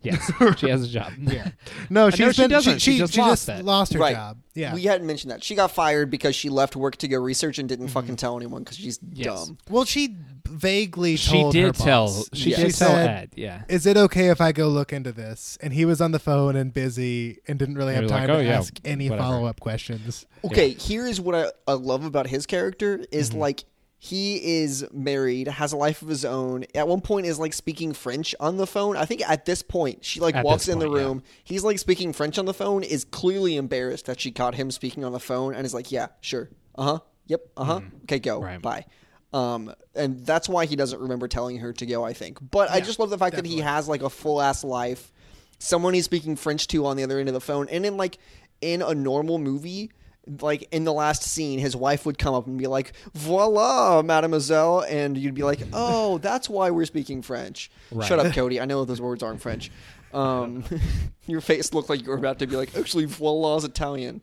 Yes, 0.03 0.31
she 0.59 0.69
has 0.69 0.83
a 0.85 0.89
job. 0.89 1.13
Yeah. 1.21 1.51
No, 1.91 2.11
she's 2.11 2.21
no, 2.21 2.33
she 2.33 2.43
been, 2.43 2.51
doesn't. 2.51 2.79
She, 2.81 2.93
She 2.93 2.93
she, 2.93 2.99
just 2.99 3.15
she 3.15 3.21
lost 3.21 3.47
just 3.47 3.63
lost 3.65 3.93
her 3.95 3.99
Right. 3.99 4.15
job. 4.15 4.39
Yeah. 4.55 4.75
We 4.75 4.83
hadn't 4.83 5.07
mentioned 5.07 5.31
that. 5.31 5.43
She 5.43 5.55
got 5.55 5.71
fired 5.71 6.11
because 6.11 6.35
she 6.37 6.49
left 6.51 6.77
work 6.77 6.97
to 6.97 7.09
go 7.09 7.19
research 7.19 7.59
and 7.59 7.69
didn't 7.69 7.89
fucking 7.89 8.17
tell 8.17 8.37
anyone 8.37 8.63
because 8.63 8.77
she's 8.77 8.99
Yes. 9.13 9.47
dumb. 9.47 9.59
well, 9.71 9.85
she 9.85 10.17
vaguely 10.49 11.17
She 11.17 11.31
told 11.33 11.55
her 11.55 11.63
did 11.63 11.75
tell. 11.75 12.25
She 12.33 12.51
Yeah. 12.51 12.57
did 12.57 12.67
She 12.73 12.79
tell 12.79 12.89
said, 12.91 13.09
Ed. 13.09 13.31
Yeah. 13.37 13.63
Is 13.69 13.87
it 13.87 13.97
okay 13.97 14.29
if 14.31 14.41
I 14.41 14.53
go 14.53 14.69
look 14.69 14.93
into 14.93 15.13
this? 15.13 15.57
And 15.61 15.73
he 15.73 15.85
was 15.85 16.01
on 16.01 16.13
the 16.13 16.19
phone 16.19 16.57
and 16.57 16.73
busy 16.73 17.39
and 17.47 17.59
didn't 17.59 17.77
really 17.77 17.95
He 17.95 18.01
have 18.01 18.09
time 18.09 18.21
like, 18.21 18.27
to 18.29 18.37
"Oh, 18.37 18.41
yeah, 18.41 18.59
ask 18.59 18.75
any 18.85 19.09
follow 19.09 19.45
up 19.47 19.61
questions. 19.61 20.27
Okay, 20.45 20.71
here 20.71 21.07
is 21.07 21.21
what 21.21 21.35
I, 21.35 21.47
I 21.67 21.75
love 21.75 22.05
about 22.05 22.27
his 22.29 22.47
character 22.47 23.05
is 23.13 23.31
Mm-hmm. 23.31 23.39
like 23.41 23.65
he 24.01 24.61
is 24.61 24.87
married, 24.93 25.49
has 25.49 25.73
a 25.73 25.77
life 25.77 26.03
of 26.03 26.09
his 26.09 26.25
own. 26.25 26.65
At 26.73 26.87
one 26.87 27.01
point 27.01 27.27
is 27.27 27.39
like 27.41 27.53
speaking 27.53 27.93
French 27.93 28.33
on 28.39 28.57
the 28.57 28.67
phone. 28.67 28.97
I 28.97 29.05
think 29.05 29.29
at 29.29 29.45
this 29.45 29.61
point 29.61 30.05
she 30.05 30.21
like 30.21 30.37
At 30.37 30.45
walks 30.45 30.69
in 30.69 30.79
the 30.79 30.87
point, 30.87 30.99
yeah. 30.99 31.05
room. 31.05 31.23
He's 31.43 31.65
like 31.65 31.81
speaking 31.81 32.13
French 32.13 32.39
on 32.39 32.45
the 32.45 32.55
phone 32.55 32.85
is 32.85 33.05
clearly 33.05 33.57
embarrassed 33.57 34.07
that 34.07 34.21
she 34.21 34.31
caught 34.31 34.55
him 34.55 34.71
speaking 34.71 35.05
on 35.05 35.11
the 35.11 35.19
phone 35.19 35.53
and 35.53 35.67
is 35.67 35.75
like, 35.75 35.91
"Yeah, 35.91 36.09
sure. 36.21 36.49
Uh-huh. 36.77 37.01
Yep. 37.27 37.41
Uh-huh. 37.57 37.81
Okay, 38.05 38.21
go. 38.21 38.41
Right. 38.41 38.63
Bye." 38.63 38.85
Um 39.33 39.75
and 39.97 40.25
that's 40.25 40.49
why 40.49 40.67
he 40.67 40.77
doesn't 40.77 41.01
remember 41.01 41.27
telling 41.27 41.59
her 41.59 41.73
to 41.73 41.85
go, 41.85 42.05
I 42.05 42.13
think. 42.13 42.39
But 42.41 42.71
I 42.71 42.81
just 42.81 43.01
love 43.01 43.11
the 43.11 43.19
fact 43.19 43.35
that 43.35 43.47
he 43.47 43.59
has 43.59 43.89
like 43.89 44.03
a 44.03 44.11
full 44.11 44.41
ass 44.41 44.63
life. 44.63 45.13
Someone 45.59 45.93
he's 45.93 46.05
speaking 46.05 46.37
French 46.37 46.69
to 46.69 46.87
on 46.87 46.97
the 46.97 47.03
other 47.03 47.19
end 47.19 47.29
of 47.29 47.35
the 47.35 47.41
phone 47.41 47.69
and 47.69 47.85
in 47.85 47.97
like 47.97 48.19
in 48.61 48.81
a 48.81 48.95
normal 48.95 49.39
movie 49.39 49.91
like 50.41 50.69
in 50.73 50.85
the 50.85 50.93
last 50.93 51.23
scene, 51.23 51.59
his 51.59 51.75
wife 51.77 52.05
would 52.07 52.19
come 52.19 52.35
up 52.35 52.47
and 52.47 52.59
be 52.59 52.67
like, 52.67 52.93
"Voila, 53.15 54.03
mademoiselle," 54.03 54.81
and 54.89 55.17
you'd 55.17 55.35
be 55.35 55.43
like, 55.43 55.61
"Oh, 55.73 56.19
that's 56.19 56.49
why 56.49 56.71
we're 56.71 56.85
speaking 56.87 57.23
French." 57.23 57.71
Shut 58.05 58.19
up, 58.19 58.33
Cody. 58.35 58.61
I 58.61 58.65
know 58.65 58.85
those 58.85 59.01
words 59.01 59.23
aren't 59.23 59.41
French. 59.41 59.71
Um, 60.13 60.65
your 61.27 61.41
face 61.41 61.75
looked 61.75 61.89
like 61.91 62.03
you 62.03 62.09
were 62.11 62.17
about 62.17 62.39
to 62.41 62.47
be 62.47 62.57
like, 62.57 62.77
"Actually, 62.77 63.05
voila 63.07 63.57
is 63.57 63.65
Italian." 63.65 64.23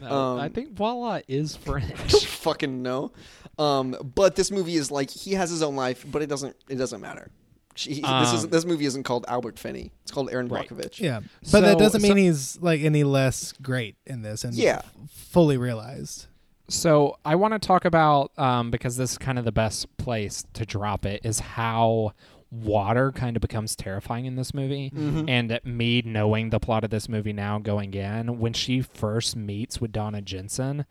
No, 0.00 0.10
Um, 0.10 0.40
I 0.40 0.48
think 0.48 0.72
voila 0.72 1.20
is 1.28 1.58
I 1.66 1.70
don't 1.70 1.82
French. 1.96 2.26
fucking 2.26 2.82
know. 2.82 3.12
Um, 3.58 3.96
but 4.14 4.34
this 4.36 4.50
movie 4.50 4.76
is 4.76 4.90
like 4.90 5.10
he 5.10 5.32
has 5.34 5.50
his 5.50 5.62
own 5.62 5.76
life, 5.76 6.04
but 6.10 6.22
it 6.22 6.26
doesn't. 6.28 6.56
It 6.68 6.76
doesn't 6.76 7.00
matter. 7.00 7.30
She, 7.76 8.00
this 8.00 8.32
is 8.32 8.44
Um, 8.44 8.50
this 8.50 8.64
movie 8.64 8.84
isn't 8.86 9.02
called 9.02 9.24
Albert 9.28 9.58
Finney. 9.58 9.90
It's 10.02 10.10
called 10.12 10.30
Erin 10.30 10.48
Right. 10.48 10.68
Brockovich. 10.68 11.00
Yeah. 11.00 11.20
But 11.50 11.62
that 11.62 11.78
doesn't 11.78 12.02
mean 12.02 12.12
so- 12.12 12.16
he's 12.16 12.58
like 12.60 12.80
any 12.82 13.04
less 13.04 13.52
great 13.60 13.96
in 14.06 14.22
this 14.22 14.44
and 14.44 14.54
Yeah. 14.54 14.82
f- 14.84 15.10
fully 15.10 15.56
realized. 15.56 16.26
So 16.68 17.18
I 17.24 17.34
want 17.34 17.52
to 17.52 17.58
talk 17.58 17.84
about 17.84 18.30
um, 18.38 18.70
because 18.70 18.96
this 18.96 19.12
is 19.12 19.18
kind 19.18 19.38
of 19.38 19.44
the 19.44 19.52
best 19.52 19.94
place 19.98 20.44
to 20.54 20.64
drop 20.64 21.04
it 21.04 21.20
is 21.24 21.38
how 21.40 22.12
water 22.50 23.10
kind 23.10 23.36
of 23.36 23.40
becomes 23.40 23.74
terrifying 23.74 24.26
in 24.26 24.36
this 24.36 24.54
movie 24.54 24.92
and 25.26 25.58
me 25.64 26.02
knowing 26.06 26.50
the 26.50 26.60
plot 26.60 26.84
of 26.84 26.90
this 26.90 27.08
movie 27.08 27.32
now 27.32 27.58
going 27.58 27.92
in 27.94 28.38
when 28.38 28.52
she 28.52 28.80
first 28.80 29.34
meets 29.34 29.80
with 29.80 29.90
donna 29.90 30.22
jensen 30.22 30.84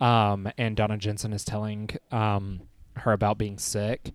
um, 0.00 0.50
and 0.56 0.76
donna 0.78 0.96
jensen 0.96 1.34
is 1.34 1.44
telling 1.44 1.90
um, 2.10 2.62
her 2.96 3.12
about 3.12 3.36
being 3.36 3.58
sick 3.58 4.12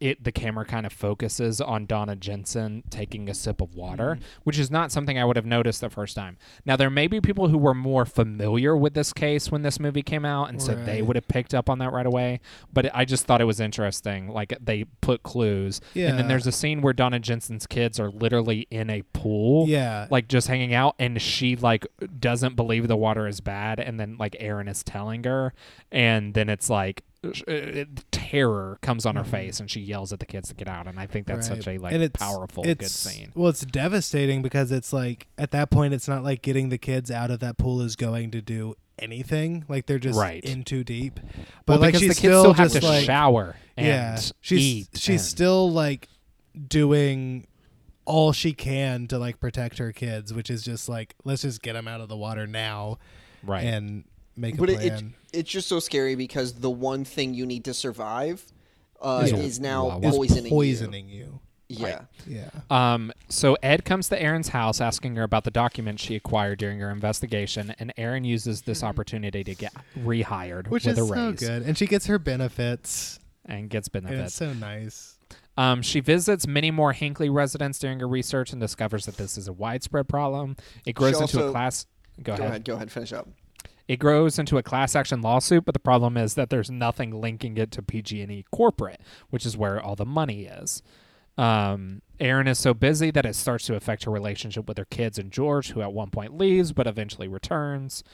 it 0.00 0.24
the 0.24 0.32
camera 0.32 0.64
kind 0.64 0.86
of 0.86 0.92
focuses 0.92 1.60
on 1.60 1.86
Donna 1.86 2.16
Jensen 2.16 2.82
taking 2.90 3.28
a 3.28 3.34
sip 3.34 3.60
of 3.60 3.74
water, 3.74 4.16
mm-hmm. 4.16 4.24
which 4.44 4.58
is 4.58 4.70
not 4.70 4.92
something 4.92 5.18
I 5.18 5.24
would 5.24 5.36
have 5.36 5.46
noticed 5.46 5.80
the 5.80 5.90
first 5.90 6.14
time. 6.16 6.36
Now 6.64 6.76
there 6.76 6.90
may 6.90 7.06
be 7.06 7.20
people 7.20 7.48
who 7.48 7.58
were 7.58 7.74
more 7.74 8.04
familiar 8.04 8.76
with 8.76 8.94
this 8.94 9.12
case 9.12 9.50
when 9.50 9.62
this 9.62 9.78
movie 9.80 10.02
came 10.02 10.24
out, 10.24 10.48
and 10.48 10.60
so 10.60 10.74
they 10.74 11.02
would 11.02 11.16
have 11.16 11.28
picked 11.28 11.54
up 11.54 11.68
on 11.68 11.78
that 11.78 11.92
right 11.92 12.06
away. 12.06 12.40
But 12.72 12.90
I 12.94 13.04
just 13.04 13.26
thought 13.26 13.40
it 13.40 13.44
was 13.44 13.60
interesting, 13.60 14.28
like 14.28 14.56
they 14.60 14.84
put 15.00 15.22
clues, 15.22 15.80
and 15.94 16.18
then 16.18 16.28
there's 16.28 16.46
a 16.46 16.52
scene 16.52 16.80
where 16.80 16.92
Donna 16.92 17.18
Jensen's 17.18 17.66
kids 17.66 17.98
are 18.00 18.10
literally 18.10 18.66
in 18.70 18.90
a 18.90 19.02
pool, 19.12 19.68
Yeah. 19.68 20.06
like 20.10 20.28
just 20.28 20.48
hanging 20.48 20.74
out, 20.74 20.94
and 20.98 21.20
she 21.20 21.56
like 21.56 21.86
doesn't 22.18 22.56
believe 22.56 22.88
the 22.88 22.96
water 22.96 23.26
is 23.26 23.40
bad, 23.40 23.80
and 23.80 23.98
then 23.98 24.16
like 24.18 24.36
Erin 24.38 24.68
is 24.68 24.82
telling 24.82 25.24
her, 25.24 25.52
and 25.90 26.34
then 26.34 26.48
it's 26.48 26.70
like. 26.70 27.02
Uh, 27.48 27.84
terror 28.10 28.78
comes 28.82 29.06
on 29.06 29.16
her 29.16 29.24
face 29.24 29.60
and 29.60 29.70
she 29.70 29.80
yells 29.80 30.12
at 30.12 30.18
the 30.20 30.26
kids 30.26 30.48
to 30.48 30.54
get 30.54 30.68
out 30.68 30.86
and 30.86 30.98
i 30.98 31.06
think 31.06 31.26
that's 31.26 31.48
Right. 31.48 31.58
such 31.62 31.68
a 31.68 31.78
like 31.78 31.92
And 31.92 32.02
it's- 32.02 32.20
powerful 32.20 32.64
it's, 32.66 32.80
good 32.80 32.90
scene 32.90 33.32
Well, 33.34 33.48
it's 33.50 33.64
devastating 33.64 34.42
because 34.42 34.70
it's 34.72 34.92
like 34.92 35.26
at 35.38 35.50
that 35.52 35.70
point, 35.70 35.94
it's 35.94 36.08
not 36.08 36.22
like 36.24 36.42
getting 36.42 36.68
the 36.68 36.78
kids 36.78 37.10
out 37.10 37.30
of 37.30 37.40
that 37.40 37.58
pool 37.58 37.80
is 37.80 37.96
going 37.96 38.30
to 38.32 38.40
do 38.40 38.74
anything. 38.98 39.64
Like 39.68 39.86
they're 39.86 39.98
just 39.98 40.18
Right. 40.18 40.42
in 40.44 40.62
too 40.64 40.84
deep. 40.84 41.18
well, 41.22 41.32
But 41.66 41.80
like 41.80 41.88
because 41.88 42.00
she's 42.00 42.08
the 42.10 42.14
kids 42.14 42.18
still, 42.18 42.40
still 42.42 42.52
have 42.54 42.70
just 42.72 42.80
to 42.82 42.86
like 42.88 43.04
shower 43.04 43.56
and 43.76 43.86
yeah, 43.86 44.20
she's 44.40 44.60
eat 44.60 44.88
she's 44.94 45.08
and- 45.20 45.20
still 45.20 45.70
like 45.72 46.08
doing 46.68 47.46
all 48.04 48.32
she 48.32 48.52
can 48.52 49.06
to 49.08 49.18
like 49.18 49.40
protect 49.40 49.78
her 49.78 49.92
kids, 49.92 50.32
which 50.32 50.50
is 50.50 50.62
just 50.62 50.88
like 50.88 51.14
let's 51.24 51.42
just 51.42 51.62
get 51.62 51.72
them 51.72 51.88
out 51.88 52.00
of 52.00 52.08
the 52.08 52.16
water 52.16 52.46
now 52.46 52.98
right 53.42 53.64
and 53.64 54.04
make 54.36 54.56
but 54.56 54.68
a 54.68 54.72
it, 54.74 54.84
it, 54.84 54.88
plan. 54.90 55.14
It's 55.34 55.50
just 55.50 55.68
so 55.68 55.80
scary 55.80 56.14
because 56.14 56.54
the 56.54 56.70
one 56.70 57.04
thing 57.04 57.34
you 57.34 57.46
need 57.46 57.64
to 57.64 57.74
survive 57.74 58.44
uh, 59.00 59.22
Is 59.24 59.32
is, 59.32 59.60
now 59.60 59.86
water. 59.88 60.08
Is 60.08 60.16
poisoning. 60.16 60.44
you. 60.44 60.50
poisoning 60.50 61.08
you. 61.08 61.40
Yeah. 61.68 62.02
Yeah. 62.26 62.50
Um, 62.70 63.10
so 63.28 63.56
Ed 63.62 63.84
comes 63.84 64.08
to 64.10 64.20
Erin's 64.22 64.48
house 64.48 64.80
asking 64.80 65.16
her 65.16 65.22
about 65.22 65.44
the 65.44 65.50
documents 65.50 66.02
she 66.02 66.14
acquired 66.14 66.58
during 66.58 66.78
her 66.80 66.90
investigation, 66.90 67.74
and 67.78 67.92
Erin 67.96 68.24
uses 68.24 68.62
this 68.62 68.82
opportunity 68.84 69.42
to 69.44 69.54
get 69.54 69.72
rehired 69.98 70.68
Which 70.68 70.84
with 70.84 70.98
is 70.98 71.04
a 71.04 71.08
so 71.14 71.32
good. 71.32 71.62
And 71.62 71.76
she 71.76 71.86
gets 71.86 72.06
her 72.06 72.18
benefits. 72.18 73.18
and 73.46 73.68
gets 73.70 73.88
And 73.88 74.04
it's 74.04 74.10
benefits. 74.10 74.34
so 74.34 74.52
nice. 74.52 75.18
Um, 75.56 75.82
she 75.82 76.00
visits 76.00 76.46
many 76.46 76.70
more 76.70 76.92
Hinkley 76.92 77.32
residents 77.32 77.78
during 77.78 78.00
her 78.00 78.08
research 78.08 78.52
and 78.52 78.60
discovers 78.60 79.06
that 79.06 79.16
this 79.16 79.38
is 79.38 79.48
a 79.48 79.52
widespread 79.52 80.08
problem. 80.08 80.56
It 80.84 80.94
grows 80.94 81.16
She 81.16 81.22
into 81.22 81.46
a 81.46 81.50
class. 81.50 81.86
Go, 82.22 82.24
Go 82.24 82.32
ahead. 82.34 82.48
ahead. 82.48 82.64
Go 82.64 82.74
ahead. 82.74 82.90
Finish 82.92 83.12
up. 83.12 83.28
It 83.86 83.98
grows 83.98 84.38
into 84.38 84.58
a 84.58 84.62
class 84.62 84.96
action 84.96 85.20
lawsuit, 85.20 85.64
but 85.64 85.74
the 85.74 85.80
problem 85.80 86.16
is 86.16 86.34
that 86.34 86.50
there's 86.50 86.70
nothing 86.70 87.20
linking 87.20 87.58
it 87.58 87.70
to 87.72 87.82
PG&E 87.82 88.44
corporate, 88.50 89.00
which 89.30 89.44
is 89.44 89.56
where 89.56 89.80
all 89.80 89.94
the 89.94 90.06
money 90.06 90.46
is. 90.46 90.82
Um, 91.36 92.00
Erin 92.20 92.46
is 92.46 92.58
so 92.58 92.74
busy 92.74 93.10
that 93.10 93.26
it 93.26 93.34
starts 93.34 93.66
to 93.66 93.74
affect 93.74 94.04
her 94.04 94.10
relationship 94.10 94.68
with 94.68 94.78
her 94.78 94.86
kids 94.86 95.18
and 95.18 95.32
George, 95.32 95.72
who 95.72 95.82
at 95.82 95.92
one 95.92 96.10
point 96.10 96.38
leaves 96.38 96.72
but 96.72 96.86
eventually 96.86 97.28
returns. 97.28 98.04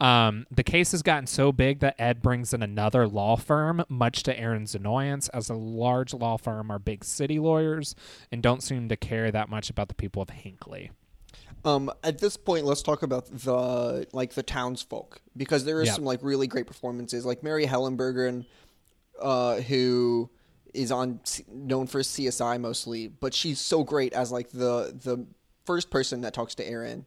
Um, 0.00 0.46
the 0.50 0.64
case 0.64 0.90
has 0.90 1.02
gotten 1.02 1.26
so 1.26 1.52
big 1.52 1.78
that 1.78 1.94
Ed 2.00 2.20
brings 2.20 2.52
in 2.52 2.62
another 2.62 3.06
law 3.06 3.36
firm, 3.36 3.84
much 3.88 4.24
to 4.24 4.38
Erin's 4.38 4.74
annoyance, 4.74 5.28
as 5.28 5.48
a 5.48 5.54
large 5.54 6.12
law 6.12 6.36
firm 6.36 6.70
are 6.70 6.80
big 6.80 7.04
city 7.04 7.38
lawyers 7.38 7.94
and 8.32 8.42
don't 8.42 8.62
seem 8.62 8.88
to 8.88 8.96
care 8.96 9.30
that 9.30 9.48
much 9.48 9.70
about 9.70 9.88
the 9.88 9.94
people 9.94 10.20
of 10.20 10.28
Hinkley. 10.28 10.90
Um, 11.64 11.90
at 12.02 12.18
this 12.18 12.36
point, 12.36 12.64
let's 12.66 12.82
talk 12.82 13.02
about 13.02 13.26
the 13.26 14.06
like 14.12 14.34
the 14.34 14.42
townsfolk 14.42 15.20
because 15.36 15.64
there 15.64 15.80
is 15.80 15.88
Yeah. 15.88 15.94
some 15.94 16.04
like 16.04 16.22
really 16.22 16.46
great 16.46 16.66
performances, 16.66 17.24
like 17.24 17.42
Marg 17.42 17.64
Helgenberger, 17.64 18.44
uh, 19.20 19.56
who 19.62 20.28
is 20.74 20.90
on 20.92 21.20
known 21.48 21.86
for 21.86 22.00
CSI 22.00 22.60
mostly, 22.60 23.08
but 23.08 23.32
she's 23.32 23.60
so 23.60 23.82
great 23.84 24.12
as 24.12 24.30
like 24.32 24.50
the 24.50 24.92
the 25.02 25.24
first 25.64 25.88
person 25.90 26.20
that 26.22 26.34
talks 26.34 26.54
to 26.56 26.68
Erin. 26.68 27.06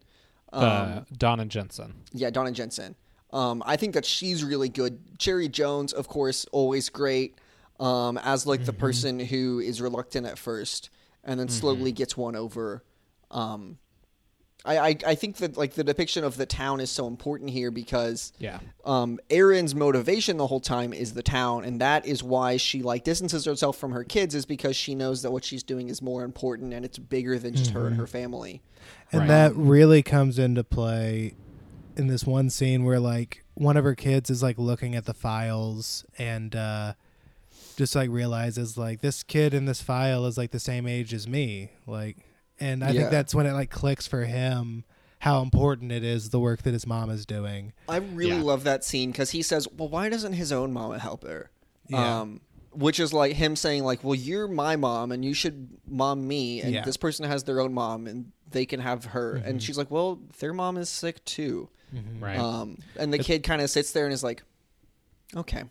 Um, 0.53 0.63
Uh, 0.63 1.01
Donna 1.17 1.45
Jensen. 1.45 1.93
yeah, 2.13 2.29
Donna 2.29 2.51
Jensen. 2.51 2.95
Um, 3.33 3.61
I 3.65 3.75
think 3.75 3.93
that 3.93 4.05
she's 4.05 4.43
really 4.43 4.69
good. 4.69 5.19
Cherry 5.19 5.49
Jones, 5.49 5.91
of 5.93 6.07
course, 6.07 6.45
always 6.51 6.89
great. 6.89 7.35
Um, 7.79 8.17
as 8.17 8.47
like 8.47 8.65
the 8.65 8.73
person 8.73 9.19
who 9.19 9.59
is 9.59 9.81
reluctant 9.81 10.25
at 10.25 10.39
first 10.39 10.89
and 11.23 11.39
then 11.39 11.47
slowly 11.49 11.91
gets 11.91 12.17
won 12.17 12.35
over. 12.35 12.83
Um, 13.29 13.77
I, 14.65 14.77
I 14.77 14.97
I 15.07 15.15
think 15.15 15.37
that 15.37 15.55
like 15.57 15.73
the 15.75 15.83
depiction 15.83 16.23
of 16.23 16.35
the 16.37 16.45
town 16.45 16.79
is 16.79 16.89
so 16.89 17.07
important 17.07 17.51
here 17.51 17.71
because 17.71 18.33
Yeah. 18.39 18.59
um, 18.85 19.19
Erin's 19.29 19.73
motivation 19.75 20.37
the 20.37 20.47
whole 20.47 20.59
time 20.59 20.93
is 20.93 21.13
the 21.13 21.23
town, 21.23 21.63
and 21.63 21.79
that 21.79 22.05
is 22.05 22.23
why 22.23 22.57
she 22.57 22.81
like 22.81 23.03
distances 23.03 23.45
herself 23.45 23.77
from 23.77 23.91
her 23.91 24.03
kids 24.03 24.35
is 24.35 24.45
because 24.45 24.75
she 24.75 24.95
knows 24.95 25.21
that 25.21 25.31
what 25.31 25.43
she's 25.45 25.63
doing 25.63 25.89
is 25.89 26.01
more 26.01 26.23
important 26.23 26.73
and 26.73 26.83
it's 26.83 26.97
bigger 26.97 27.37
than 27.39 27.53
just 27.55 27.71
her 27.71 27.87
and 27.87 27.95
her 27.97 28.07
family. 28.07 28.61
And 29.11 29.21
Right. 29.21 29.27
that 29.27 29.55
really 29.55 30.01
comes 30.03 30.37
into 30.39 30.63
play 30.63 31.33
in 31.95 32.07
this 32.07 32.25
one 32.25 32.49
scene 32.49 32.83
where 32.83 32.99
like 32.99 33.43
one 33.53 33.77
of 33.77 33.83
her 33.83 33.95
kids 33.95 34.29
is 34.29 34.43
like 34.43 34.57
looking 34.57 34.95
at 34.95 35.05
the 35.05 35.13
files 35.13 36.05
and 36.17 36.55
uh 36.55 36.93
just 37.75 37.95
like 37.95 38.09
realizes 38.09 38.77
like 38.77 39.01
this 39.01 39.23
kid 39.23 39.53
in 39.53 39.65
this 39.65 39.81
file 39.81 40.25
is 40.25 40.37
like 40.37 40.51
the 40.51 40.59
same 40.59 40.87
age 40.87 41.13
as 41.13 41.27
me. 41.27 41.71
Like 41.85 42.17
and 42.59 42.83
I 42.83 42.89
Yeah. 42.91 42.99
think 43.01 43.11
that's 43.11 43.33
when 43.35 43.45
it 43.45 43.53
like 43.53 43.69
clicks 43.69 44.07
for 44.07 44.25
him 44.25 44.83
how 45.19 45.41
important 45.41 45.91
it 45.91 46.03
is 46.03 46.29
the 46.29 46.39
work 46.39 46.61
that 46.61 46.73
his 46.73 46.85
mom 46.85 47.09
is 47.09 47.25
doing. 47.25 47.73
I 47.89 47.97
really 47.97 48.37
Yeah. 48.37 48.43
love 48.43 48.63
that 48.65 48.83
scene 48.83 49.11
because 49.11 49.31
he 49.31 49.41
says, 49.41 49.67
"Well, 49.75 49.89
why 49.89 50.09
doesn't 50.09 50.33
his 50.33 50.51
own 50.51 50.71
mama 50.71 50.99
help 50.99 51.23
her?" 51.23 51.49
Yeah. 51.87 52.19
Um, 52.21 52.41
which 52.71 52.99
is 52.99 53.13
like 53.13 53.33
him 53.33 53.55
saying, 53.55 53.83
"Like, 53.83 54.03
well, 54.03 54.13
you're 54.13 54.47
my 54.47 54.75
mom, 54.75 55.11
and 55.11 55.25
you 55.25 55.33
should 55.33 55.69
mom 55.87 56.27
me, 56.27 56.61
and 56.61 56.71
Yeah. 56.73 56.83
this 56.83 56.97
person 56.97 57.25
has 57.25 57.45
their 57.45 57.59
own 57.59 57.73
mom, 57.73 58.05
and 58.05 58.31
they 58.51 58.65
can 58.67 58.79
have 58.79 59.05
her." 59.05 59.35
Mm-hmm. 59.37 59.47
And 59.49 59.63
she's 59.63 59.77
like, 59.77 59.89
"Well, 59.89 60.19
their 60.39 60.53
mom 60.53 60.77
is 60.77 60.87
sick 60.89 61.23
too." 61.25 61.69
Right. 62.19 62.37
Um, 62.37 62.77
and 62.95 63.11
the 63.11 63.17
kid 63.17 63.41
kind 63.43 63.61
of 63.61 63.69
sits 63.71 63.91
there 63.93 64.05
and 64.05 64.13
is 64.13 64.23
like, 64.23 64.43
"Okay, 65.35 65.63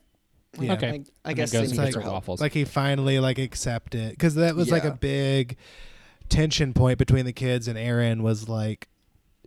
Yeah. 0.59 0.72
Okay. 0.72 1.05
I, 1.24 1.30
I 1.30 1.32
guess 1.34 1.53
goes 1.53 1.61
they 1.61 1.66
and 1.66 1.70
need 1.78 1.84
gets 1.84 1.95
your 1.95 2.01
her 2.01 2.05
help." 2.05 2.14
waffles. 2.14 2.41
Like 2.41 2.53
he 2.55 2.64
finally 2.64 3.20
like 3.20 3.39
accepted 3.39 4.11
because 4.11 4.34
that 4.37 4.57
was 4.57 4.70
like 4.70 4.84
a 4.84 4.93
big 4.93 5.57
tension 6.29 6.72
point 6.74 6.99
between 6.99 7.24
the 7.24 7.33
kids 7.33 7.68
and 7.68 7.79
Erin 7.79 8.22
was 8.22 8.49
like, 8.49 8.89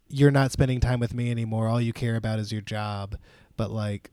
"You're 0.08 0.32
not 0.32 0.52
spending 0.52 0.80
time 0.80 1.00
with 1.00 1.14
me 1.14 1.30
anymore. 1.32 1.68
All 1.68 1.82
you 1.82 1.94
care 1.94 2.16
about 2.16 2.40
is 2.40 2.52
your 2.52 2.62
job." 2.62 3.18
But 3.58 3.72
like, 3.72 4.12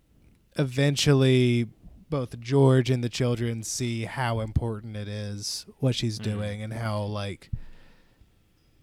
eventually, 0.59 1.69
both 2.11 2.39
George 2.41 2.91
and 2.91 3.03
the 3.03 3.09
children 3.09 3.62
see 3.62 4.05
how 4.05 4.41
important 4.41 4.97
it 4.97 5.09
is 5.09 5.67
what 5.79 5.95
she's 5.95 6.19
Mhm. 6.19 6.23
doing 6.25 6.62
and 6.62 6.73
how 6.73 7.03
like. 7.03 7.51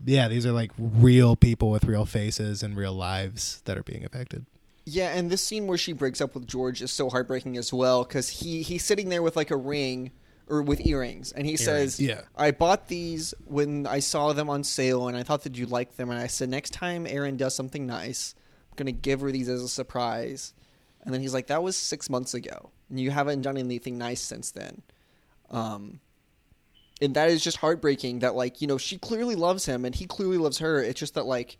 Yeah, 0.05 0.27
these 0.27 0.45
are 0.45 0.51
like 0.51 0.71
real 0.77 1.35
people 1.37 1.69
with 1.71 1.85
real 1.85 2.05
faces 2.05 2.61
and 2.61 2.75
real 2.75 2.93
lives 2.93 3.61
that 3.65 3.77
are 3.77 3.83
being 3.83 4.03
affected. 4.03 4.45
Yeah, 4.85 5.15
and 5.15 5.29
this 5.31 5.41
scene 5.41 5.65
where 5.65 5.77
she 5.77 5.93
breaks 5.93 6.19
up 6.19 6.35
with 6.35 6.45
George 6.45 6.81
is 6.81 6.91
so 6.91 7.09
heartbreaking 7.09 7.55
as 7.55 7.71
well 7.71 8.03
because 8.03 8.27
he 8.27 8.63
he's 8.63 8.83
sitting 8.83 9.07
there 9.07 9.21
with 9.23 9.37
like 9.37 9.49
a 9.49 9.55
ring 9.55 10.11
or 10.47 10.61
with 10.61 10.85
earrings, 10.85 11.31
and 11.31 11.45
he 11.47 11.55
says, 11.57 11.99
Yeah. 11.99 12.21
I 12.35 12.51
bought 12.51 12.87
these 12.87 13.33
when 13.45 13.87
I 13.87 13.99
saw 13.99 14.33
them 14.33 14.49
on 14.49 14.63
sale, 14.63 15.07
and 15.07 15.15
I 15.17 15.23
thought 15.23 15.43
that 15.43 15.57
you'd 15.57 15.71
like 15.71 15.95
them, 15.95 16.09
and 16.09 16.19
I 16.19 16.27
said 16.27 16.49
next 16.49 16.71
time 16.73 17.07
Erin 17.07 17.37
does 17.37 17.55
something 17.55 17.85
nice, 17.85 18.35
I'm 18.69 18.75
gonna 18.75 18.91
give 18.91 19.21
her 19.21 19.31
these 19.31 19.49
as 19.49 19.61
a 19.61 19.69
surprise." 19.69 20.53
And 21.03 21.13
then 21.13 21.21
he's 21.21 21.33
like, 21.33 21.47
"That 21.47 21.63
was 21.63 21.75
six 21.77 22.09
months 22.09 22.33
ago, 22.33 22.71
and 22.89 22.99
you 22.99 23.11
haven't 23.11 23.41
done 23.41 23.57
anything 23.57 23.97
nice 23.97 24.21
since 24.21 24.51
then." 24.51 24.81
Um, 25.49 25.99
and 27.01 27.13
that 27.15 27.29
is 27.29 27.43
just 27.43 27.57
heartbreaking. 27.57 28.19
That 28.19 28.35
like 28.35 28.61
you 28.61 28.67
know 28.67 28.77
she 28.77 28.97
clearly 28.97 29.35
loves 29.35 29.65
him, 29.65 29.85
and 29.85 29.93
he 29.93 30.05
clearly 30.05 30.37
loves 30.37 30.59
her. 30.59 30.81
It's 30.81 30.99
just 30.99 31.13
that 31.15 31.25
like 31.25 31.57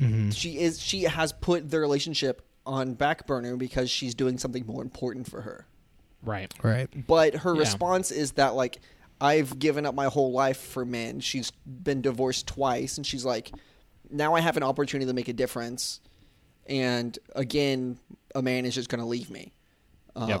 Mm-hmm. 0.00 0.30
she 0.30 0.58
is 0.58 0.80
she 0.80 1.02
has 1.02 1.32
put 1.32 1.70
their 1.70 1.80
relationship 1.80 2.42
on 2.66 2.94
back 2.94 3.24
burner 3.26 3.56
because 3.56 3.88
she's 3.88 4.14
doing 4.16 4.36
something 4.36 4.66
more 4.66 4.82
important 4.82 5.30
for 5.30 5.42
her. 5.42 5.66
Right. 6.22 6.52
Right. 6.62 6.88
But 7.06 7.34
her 7.36 7.54
Yeah. 7.54 7.60
response 7.60 8.10
is 8.10 8.32
that 8.32 8.54
like 8.54 8.78
I've 9.20 9.58
given 9.58 9.86
up 9.86 9.94
my 9.94 10.06
whole 10.06 10.32
life 10.32 10.58
for 10.58 10.84
men. 10.84 11.20
She's 11.20 11.52
been 11.66 12.02
divorced 12.02 12.46
twice 12.46 12.96
and 12.96 13.06
she's 13.06 13.24
like 13.24 13.52
now 14.10 14.34
I 14.34 14.40
have 14.40 14.56
an 14.56 14.62
opportunity 14.62 15.06
to 15.06 15.14
make 15.14 15.28
a 15.28 15.32
difference 15.32 16.00
and 16.66 17.18
again 17.34 17.98
a 18.34 18.42
man 18.42 18.64
is 18.66 18.74
just 18.74 18.88
going 18.88 19.00
to 19.00 19.06
leave 19.06 19.30
me. 19.30 19.52
Um 20.16 20.28
Yep. 20.28 20.40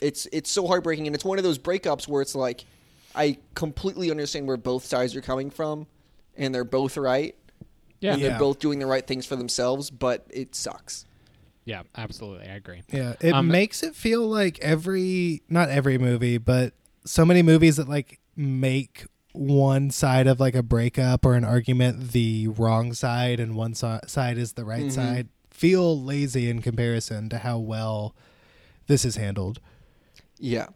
it's 0.00 0.26
it's 0.32 0.50
so 0.50 0.66
heartbreaking 0.66 1.06
and 1.06 1.14
it's 1.14 1.24
one 1.24 1.38
of 1.38 1.44
those 1.44 1.58
breakups 1.58 2.06
where 2.08 2.22
it's 2.22 2.34
like 2.34 2.64
I 3.14 3.38
completely 3.54 4.10
understand 4.10 4.46
where 4.46 4.56
both 4.56 4.84
sides 4.84 5.16
are 5.16 5.20
coming 5.20 5.50
from 5.50 5.86
and 6.36 6.54
they're 6.54 6.64
both 6.64 6.96
right 6.96 7.34
Yeah. 8.00 8.12
and 8.12 8.22
Yeah. 8.22 8.28
they're 8.30 8.38
both 8.38 8.58
doing 8.60 8.78
the 8.78 8.86
right 8.86 9.06
things 9.06 9.26
for 9.26 9.36
themselves, 9.36 9.90
but 9.90 10.26
it 10.30 10.54
sucks. 10.54 11.04
Yeah, 11.64 11.82
absolutely. 11.96 12.48
I 12.48 12.54
agree. 12.56 12.82
Yeah, 12.92 13.14
it 13.20 13.32
Um, 13.34 13.48
makes 13.48 13.82
it 13.82 13.94
feel 13.94 14.26
like 14.26 14.58
every 14.60 15.42
not 15.48 15.68
every 15.68 15.98
movie, 15.98 16.38
but 16.38 16.72
so 17.04 17.24
many 17.24 17.42
movies 17.42 17.76
that 17.76 17.88
like 17.88 18.18
make 18.36 19.06
one 19.32 19.90
side 19.90 20.26
of 20.26 20.40
like 20.40 20.54
a 20.56 20.62
breakup 20.62 21.24
or 21.24 21.34
an 21.34 21.44
argument 21.44 22.10
the 22.12 22.48
wrong 22.48 22.92
side 22.92 23.38
and 23.38 23.54
one 23.54 23.74
si- 23.74 23.98
side 24.06 24.36
is 24.38 24.54
the 24.54 24.64
right 24.64 24.86
Mhm. 24.86 24.92
side 24.92 25.28
feel 25.50 26.02
lazy 26.02 26.48
in 26.50 26.60
comparison 26.62 27.28
to 27.28 27.38
how 27.38 27.58
well 27.58 28.14
this 28.86 29.04
is 29.04 29.16
handled. 29.16 29.60
Yeah. 30.38 30.68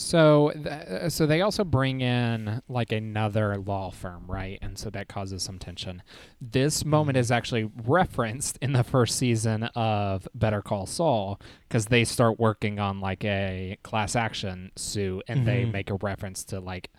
So, 0.00 0.50
th- 0.52 1.12
so 1.12 1.26
they 1.26 1.42
also 1.42 1.62
bring 1.62 2.00
in 2.00 2.62
like 2.68 2.90
another 2.90 3.58
law 3.58 3.90
firm, 3.90 4.24
right? 4.26 4.58
And 4.62 4.78
so 4.78 4.88
that 4.90 5.08
causes 5.08 5.42
some 5.42 5.58
tension. 5.58 6.02
This 6.40 6.84
moment 6.84 7.18
is 7.18 7.30
actually 7.30 7.70
referenced 7.86 8.56
in 8.62 8.72
the 8.72 8.82
first 8.82 9.18
season 9.18 9.64
of 9.74 10.26
Better 10.34 10.62
Call 10.62 10.86
Saul 10.86 11.38
because 11.68 11.86
they 11.86 12.04
start 12.04 12.40
working 12.40 12.78
on 12.80 13.00
like 13.00 13.24
a 13.24 13.76
class 13.82 14.16
action 14.16 14.72
suit, 14.74 15.22
and 15.28 15.46
they 15.46 15.64
Mhm. 15.64 15.72
make 15.72 15.90
a 15.90 15.94
reference 15.96 16.44
to 16.44 16.60
like, 16.60 16.90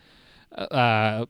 uh, 0.56 1.26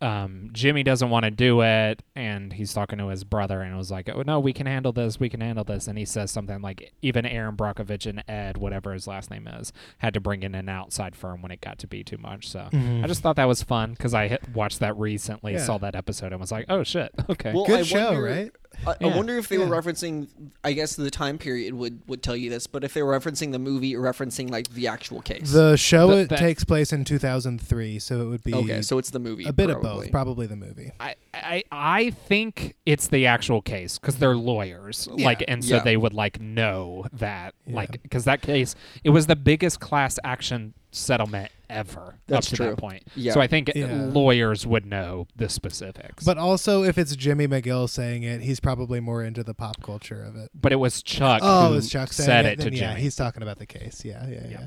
um, 0.00 0.50
Jimmy 0.52 0.82
doesn't 0.82 1.08
want 1.10 1.24
to 1.24 1.30
do 1.30 1.62
it, 1.62 2.02
and 2.14 2.52
he's 2.52 2.72
talking 2.72 2.98
to 2.98 3.08
his 3.08 3.24
brother, 3.24 3.60
and 3.62 3.72
it 3.74 3.76
was 3.76 3.90
like, 3.90 4.08
"Oh 4.08 4.22
no, 4.26 4.38
we 4.40 4.52
can 4.52 4.66
handle 4.66 4.92
this. 4.92 5.18
We 5.20 5.28
can 5.28 5.40
handle 5.40 5.64
this." 5.64 5.88
And 5.88 5.98
he 5.98 6.04
says 6.04 6.30
something 6.30 6.60
like, 6.60 6.92
"Even 7.02 7.24
Erin 7.26 7.56
Brockovich 7.56 8.06
and 8.06 8.22
Ed, 8.28 8.56
whatever 8.56 8.92
his 8.92 9.06
last 9.06 9.30
name 9.30 9.46
is, 9.48 9.72
had 9.98 10.14
to 10.14 10.20
bring 10.20 10.42
in 10.42 10.54
an 10.54 10.68
outside 10.68 11.16
firm 11.16 11.42
when 11.42 11.50
it 11.52 11.60
got 11.60 11.78
to 11.78 11.86
be 11.86 12.02
too 12.04 12.18
much." 12.18 12.48
So 12.48 12.68
Mhm. 12.72 13.04
I 13.04 13.06
just 13.06 13.22
thought 13.22 13.36
that 13.36 13.48
was 13.48 13.62
fun 13.62 13.92
because 13.92 14.14
I 14.14 14.28
hit, 14.28 14.48
watched 14.54 14.80
that 14.80 14.96
recently, 14.96 15.52
Yeah. 15.52 15.58
saw 15.64 15.78
that 15.78 15.94
episode, 15.96 16.32
and 16.32 16.40
was 16.40 16.52
like, 16.52 16.66
"Oh 16.68 16.82
shit, 16.82 17.12
okay." 17.30 17.52
Well, 17.52 17.64
Good 17.66 17.80
I 17.80 17.82
show, 17.84 18.04
wonder- 18.12 18.22
right? 18.22 18.52
I, 18.86 18.94
I 19.00 19.06
wonder 19.16 19.36
if 19.38 19.48
they 19.48 19.56
Yeah. 19.58 19.66
were 19.68 19.76
referencing. 19.80 20.26
I 20.64 20.72
guess 20.72 20.96
the 20.96 21.10
time 21.10 21.38
period 21.38 21.74
would 21.74 22.00
would 22.08 22.22
tell 22.22 22.36
you 22.36 22.50
this, 22.50 22.66
but 22.66 22.82
if 22.84 22.94
they 22.94 23.02
were 23.02 23.18
referencing 23.18 23.52
the 23.52 23.58
movie 23.58 23.94
or 23.94 24.00
referencing 24.02 24.50
like 24.50 24.68
the 24.70 24.88
actual 24.88 25.20
case. 25.22 25.52
The 25.52 25.76
show 25.76 26.08
The- 26.08 26.16
it 26.18 26.28
that- 26.30 26.38
takes 26.38 26.64
place 26.64 26.92
in 26.92 27.04
2003, 27.04 27.98
so 27.98 28.20
it 28.22 28.24
would 28.26 28.42
be 28.44 28.54
okay, 28.54 28.82
so 28.82 28.98
it's 28.98 29.10
the 29.10 29.18
movie. 29.18 29.44
a 29.44 29.52
bit 29.52 29.68
probably. 29.70 29.90
of 29.90 29.96
both, 30.04 30.10
probably 30.10 30.46
the 30.46 30.56
movie. 30.56 30.90
I, 31.00 31.14
I 31.34 31.64
I 31.70 32.10
think 32.10 32.74
it's 32.84 33.08
the 33.08 33.26
actual 33.26 33.62
case 33.62 33.98
because 33.98 34.16
they're 34.16 34.36
lawyers, 34.36 35.08
Yeah. 35.16 35.26
like, 35.26 35.44
and 35.46 35.64
so 35.64 35.76
Yeah. 35.76 35.82
they 35.82 35.96
would 35.96 36.12
like 36.14 36.40
know 36.40 37.06
that, 37.12 37.54
Yeah. 37.66 37.76
like, 37.76 38.02
because 38.02 38.24
that 38.24 38.42
case 38.42 38.74
it 39.04 39.10
was 39.10 39.26
the 39.26 39.36
biggest 39.36 39.80
class 39.80 40.18
action 40.24 40.74
settlement 40.96 41.50
ever 41.68 42.14
That's 42.26 42.46
up 42.46 42.50
to 42.50 42.56
true. 42.56 42.66
that 42.66 42.76
point. 42.78 43.02
Yeah. 43.16 43.32
So 43.32 43.40
I 43.40 43.46
think 43.46 43.72
Yeah. 43.74 44.04
lawyers 44.12 44.66
would 44.66 44.86
know 44.86 45.26
the 45.36 45.48
specifics. 45.48 46.24
But 46.24 46.38
also, 46.38 46.82
if 46.84 46.96
it's 46.98 47.14
Jimmy 47.16 47.46
McGill 47.48 47.88
saying 47.88 48.22
it, 48.22 48.40
he's 48.40 48.60
probably 48.60 49.00
more 49.00 49.22
into 49.24 49.42
the 49.44 49.54
pop 49.54 49.82
culture 49.82 50.22
of 50.22 50.36
it. 50.36 50.50
but 50.54 50.72
it 50.72 50.76
was 50.76 51.02
Chuck. 51.02 51.40
Oh, 51.42 51.66
who 51.68 51.72
it 51.72 51.76
was 51.76 51.90
Chuck 51.90 52.12
said 52.12 52.44
it, 52.46 52.52
it 52.52 52.56
to 52.58 52.64
then 52.64 52.72
yeah, 52.74 52.88
Jimmy. 52.90 53.00
he's 53.02 53.16
talking 53.16 53.42
about 53.42 53.58
the 53.58 53.66
case. 53.66 54.04
Yeah, 54.04 54.26
yeah, 54.28 54.46
Yeah. 54.48 54.60
yeah. 54.60 54.66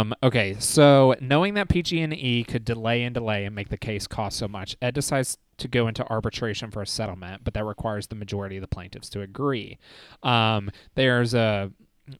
Um, 0.00 0.12
okay, 0.22 0.54
so 0.58 1.14
knowing 1.20 1.54
that 1.54 1.70
PG&E 1.70 2.44
could 2.44 2.62
delay 2.64 3.02
and 3.04 3.14
delay 3.14 3.46
and 3.46 3.54
make 3.54 3.70
the 3.70 3.78
case 3.78 4.06
cost 4.06 4.36
so 4.36 4.46
much, 4.46 4.76
Ed 4.82 4.92
decides 4.92 5.38
to 5.56 5.66
go 5.68 5.88
into 5.88 6.06
arbitration 6.10 6.70
for 6.70 6.82
a 6.82 6.86
settlement, 6.86 7.42
but 7.42 7.54
that 7.54 7.64
requires 7.64 8.08
the 8.08 8.14
majority 8.16 8.56
of 8.58 8.60
the 8.60 8.68
plaintiffs 8.68 9.08
to 9.10 9.22
agree. 9.22 9.78
Um, 10.22 10.70
there's 10.94 11.32
a 11.32 11.70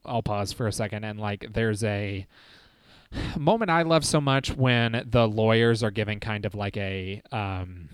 I'll 0.03 0.23
pause 0.23 0.51
for 0.51 0.65
a 0.67 0.71
second 0.71 1.03
and 1.05 1.19
like 1.19 1.53
there's 1.53 1.83
a 1.83 2.25
moment 3.37 3.71
I 3.71 3.83
love 3.83 4.03
so 4.05 4.19
much 4.21 4.55
when 4.55 5.03
the 5.09 5.27
lawyers 5.27 5.83
are 5.83 5.91
giving 5.91 6.19
kind 6.19 6.45
of 6.45 6.55
like 6.55 6.77
a 6.77 7.21
um 7.31 7.89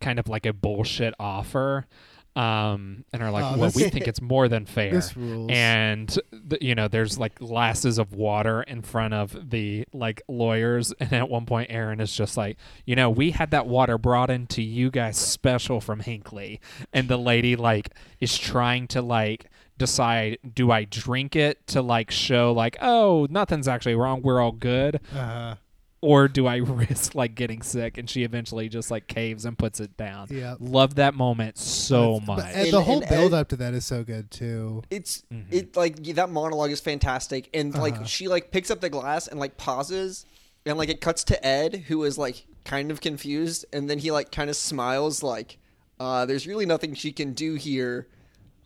kind 0.00 0.18
of 0.18 0.28
like 0.28 0.46
a 0.46 0.52
bullshit 0.52 1.14
offer 1.18 1.86
um 2.34 3.02
and 3.14 3.22
are 3.22 3.30
like 3.30 3.44
Oh, 3.44 3.56
well 3.58 3.72
we 3.74 3.84
think 3.88 4.06
it's 4.06 4.20
more 4.20 4.46
than 4.46 4.66
fair. 4.66 5.00
and 5.48 6.18
th- 6.50 6.60
you 6.60 6.74
know 6.74 6.86
there's 6.86 7.18
like 7.18 7.34
glasses 7.36 7.96
of 7.98 8.12
water 8.12 8.62
in 8.62 8.82
front 8.82 9.14
of 9.14 9.48
the 9.50 9.86
like 9.94 10.20
lawyers 10.28 10.92
and 11.00 11.14
at 11.14 11.30
one 11.30 11.46
point 11.46 11.70
erin 11.70 11.98
is 11.98 12.14
just 12.14 12.36
like 12.36 12.58
you 12.84 12.94
know 12.94 13.08
we 13.08 13.30
had 13.30 13.52
that 13.52 13.66
water 13.66 13.96
brought 13.96 14.28
into 14.28 14.60
you 14.62 14.90
guys 14.90 15.16
special 15.16 15.80
from 15.80 16.02
hinkley 16.02 16.58
and 16.92 17.08
the 17.08 17.16
lady 17.16 17.56
like 17.56 17.88
is 18.20 18.36
trying 18.36 18.86
to 18.88 19.00
like 19.00 19.46
decide 19.78 20.38
do 20.54 20.70
i 20.70 20.84
drink 20.84 21.36
it 21.36 21.66
to 21.66 21.82
like 21.82 22.10
show 22.10 22.52
like 22.52 22.76
oh 22.80 23.26
nothing's 23.30 23.68
actually 23.68 23.94
wrong 23.94 24.22
we're 24.22 24.40
all 24.40 24.52
good 24.52 25.00
uh, 25.14 25.54
or 26.00 26.28
do 26.28 26.46
i 26.46 26.56
risk 26.56 27.14
like 27.14 27.34
getting 27.34 27.60
sick 27.62 27.98
and 27.98 28.08
she 28.08 28.22
eventually 28.22 28.68
just 28.68 28.90
like 28.90 29.06
caves 29.06 29.44
and 29.44 29.58
puts 29.58 29.78
it 29.80 29.96
down 29.96 30.26
yeah. 30.30 30.54
love 30.60 30.94
that 30.94 31.14
moment 31.14 31.58
so 31.58 32.20
But- 32.20 32.36
much 32.38 32.44
and 32.46 32.56
And- 32.64 32.72
the 32.72 32.82
whole 32.82 32.94
and 33.02 33.04
Ed- 33.04 33.10
build 33.10 33.34
up 33.34 33.48
to 33.48 33.56
that 33.56 33.74
is 33.74 33.84
so 33.84 34.02
good 34.04 34.30
too. 34.30 34.82
It's 34.90 35.22
Mhm. 35.32 35.44
it 35.50 35.76
like 35.76 36.02
that 36.14 36.30
monologue 36.30 36.70
is 36.70 36.80
fantastic, 36.80 37.50
and 37.52 37.72
Uh-huh. 37.74 37.82
like 37.82 38.06
she 38.06 38.28
like 38.28 38.50
picks 38.50 38.70
up 38.70 38.80
the 38.80 38.88
glass 38.90 39.26
and 39.28 39.38
like 39.40 39.56
pauses, 39.56 40.24
and 40.64 40.78
like 40.78 40.88
it 40.88 41.00
cuts 41.00 41.22
to 41.24 41.46
Ed 41.46 41.84
who 41.88 42.02
is 42.04 42.16
like 42.18 42.46
kind 42.64 42.90
of 42.90 43.00
confused, 43.00 43.64
and 43.72 43.88
then 43.90 43.98
he 43.98 44.10
like 44.10 44.32
kind 44.32 44.48
of 44.50 44.56
smiles 44.56 45.22
like, 45.22 45.58
uh, 46.00 46.24
"There's 46.26 46.46
really 46.46 46.66
nothing 46.66 46.94
she 46.94 47.12
can 47.12 47.32
do 47.32 47.54
here." 47.54 48.08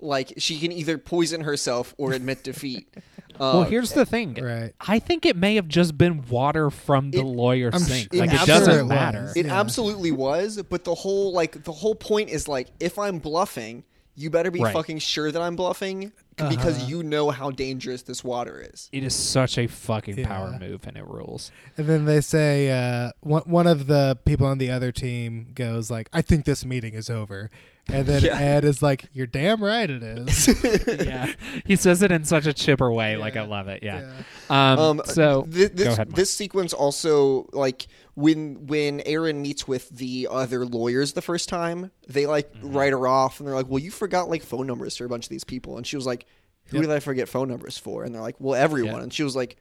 Like 0.00 0.34
she 0.38 0.58
can 0.58 0.72
either 0.72 0.98
poison 0.98 1.42
herself 1.42 1.94
or 1.98 2.12
admit 2.12 2.42
defeat. 2.44 2.88
Uh, 2.96 3.00
well 3.38 3.62
here's 3.64 3.92
the 3.92 4.04
thing 4.06 4.34
Right. 4.34 4.72
I 4.80 4.98
think 4.98 5.24
it 5.26 5.36
may 5.36 5.54
have 5.56 5.68
just 5.68 5.96
been 5.98 6.26
water 6.28 6.70
from 6.70 7.10
the 7.10 7.20
It- 7.20 7.24
lawyer 7.24 7.70
I'm 7.72 7.80
sink. 7.80 8.08
sh- 8.12 8.18
like 8.18 8.30
I'm 8.30 8.36
it 8.36 8.46
doesn't 8.46 8.80
it 8.80 8.84
matter. 8.84 9.22
was. 9.22 9.36
It 9.36 9.46
Yeah. 9.46 9.60
absolutely 9.60 10.12
was, 10.12 10.62
but 10.68 10.84
the 10.84 10.94
whole 10.94 11.32
like 11.32 11.64
the 11.64 11.72
whole 11.72 11.94
point 11.94 12.30
is 12.30 12.48
like 12.48 12.68
if 12.80 12.98
I'm 12.98 13.18
bluffing, 13.18 13.84
you 14.16 14.28
better 14.30 14.50
be 14.50 14.60
Right. 14.60 14.72
fucking 14.74 14.98
sure 14.98 15.30
that 15.32 15.40
I'm 15.40 15.56
bluffing 15.56 16.12
because 16.36 16.78
Uh-huh. 16.78 16.86
you 16.88 17.02
know 17.02 17.30
how 17.30 17.50
dangerous 17.50 18.02
this 18.02 18.24
water 18.24 18.66
is. 18.72 18.88
It 18.92 19.04
is 19.04 19.14
such 19.14 19.56
a 19.58 19.66
fucking 19.66 20.24
power 20.24 20.56
move, 20.58 20.86
and 20.86 20.96
it 20.96 21.06
rules. 21.06 21.50
And 21.76 21.86
then 21.86 22.04
they 22.06 22.20
say 22.22 22.70
uh, 22.70 23.12
one 23.20 23.42
one 23.44 23.66
of 23.66 23.86
the 23.86 24.18
people 24.24 24.46
on 24.46 24.58
the 24.58 24.70
other 24.70 24.92
team 24.92 25.48
goes 25.54 25.90
like, 25.90 26.08
"I 26.12 26.22
think 26.22 26.44
this 26.46 26.64
meeting 26.64 26.94
is 26.94 27.08
over," 27.08 27.50
And 27.88 28.06
then 28.06 28.22
Yeah. 28.22 28.38
Ed 28.38 28.64
is 28.64 28.82
like, 28.82 29.06
"You're 29.12 29.26
damn 29.26 29.62
right 29.64 29.88
it 29.90 30.02
is." 30.02 30.48
yeah, 31.04 31.32
he 31.64 31.74
says 31.76 32.02
it 32.02 32.12
in 32.12 32.24
such 32.24 32.46
a 32.46 32.52
chipper 32.52 32.92
way. 32.92 33.16
Like 33.16 33.36
I 33.36 33.42
love 33.42 33.66
it. 33.68 33.82
Yeah. 33.82 34.12
Um, 34.48 34.78
Um, 34.78 35.02
so 35.06 35.42
thi- 35.50 35.66
this, 35.66 35.86
go 35.88 35.92
ahead, 35.94 36.12
this 36.14 36.32
sequence 36.32 36.72
also 36.72 37.48
like 37.52 37.88
when 38.14 38.66
when 38.66 39.00
Erin 39.06 39.42
meets 39.42 39.66
with 39.66 39.88
the 39.88 40.28
other 40.30 40.64
lawyers 40.66 41.14
the 41.14 41.22
first 41.22 41.48
time, 41.48 41.90
they 42.06 42.26
like 42.26 42.52
Mm-hmm. 42.54 42.72
write 42.76 42.92
her 42.92 43.06
off 43.08 43.40
and 43.40 43.48
they're 43.48 43.56
like, 43.56 43.68
"Well, 43.68 43.80
you 43.80 43.90
forgot 43.90 44.28
like 44.28 44.42
phone 44.42 44.66
numbers 44.68 44.96
for 44.96 45.04
a 45.04 45.08
bunch 45.08 45.24
of 45.24 45.30
these 45.30 45.44
people," 45.44 45.76
and 45.76 45.84
she 45.86 45.96
was 45.96 46.06
like, 46.06 46.26
"Who 46.66 46.76
Yep. 46.76 46.86
did 46.86 46.92
I 46.94 47.00
forget 47.00 47.28
phone 47.28 47.48
numbers 47.48 47.76
for?" 47.76 48.04
And 48.04 48.14
they're 48.14 48.22
like, 48.22 48.36
"Well, 48.38 48.54
everyone," 48.54 48.96
Yeah. 48.96 49.02
and 49.02 49.12
she 49.12 49.24
was 49.24 49.34
like, 49.34 49.56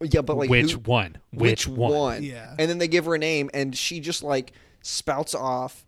"Yeah, 0.00 0.22
but 0.22 0.36
like 0.36 0.50
which 0.50 0.72
who- 0.72 0.78
one? 0.80 1.18
which 1.32 1.68
one?" 1.68 2.22
Yeah. 2.24 2.54
And 2.58 2.68
then 2.68 2.78
they 2.78 2.88
give 2.88 3.04
her 3.04 3.14
a 3.14 3.18
name, 3.18 3.50
and 3.54 3.76
she 3.76 4.00
just 4.00 4.22
like 4.24 4.52
spouts 4.82 5.34
off 5.34 5.84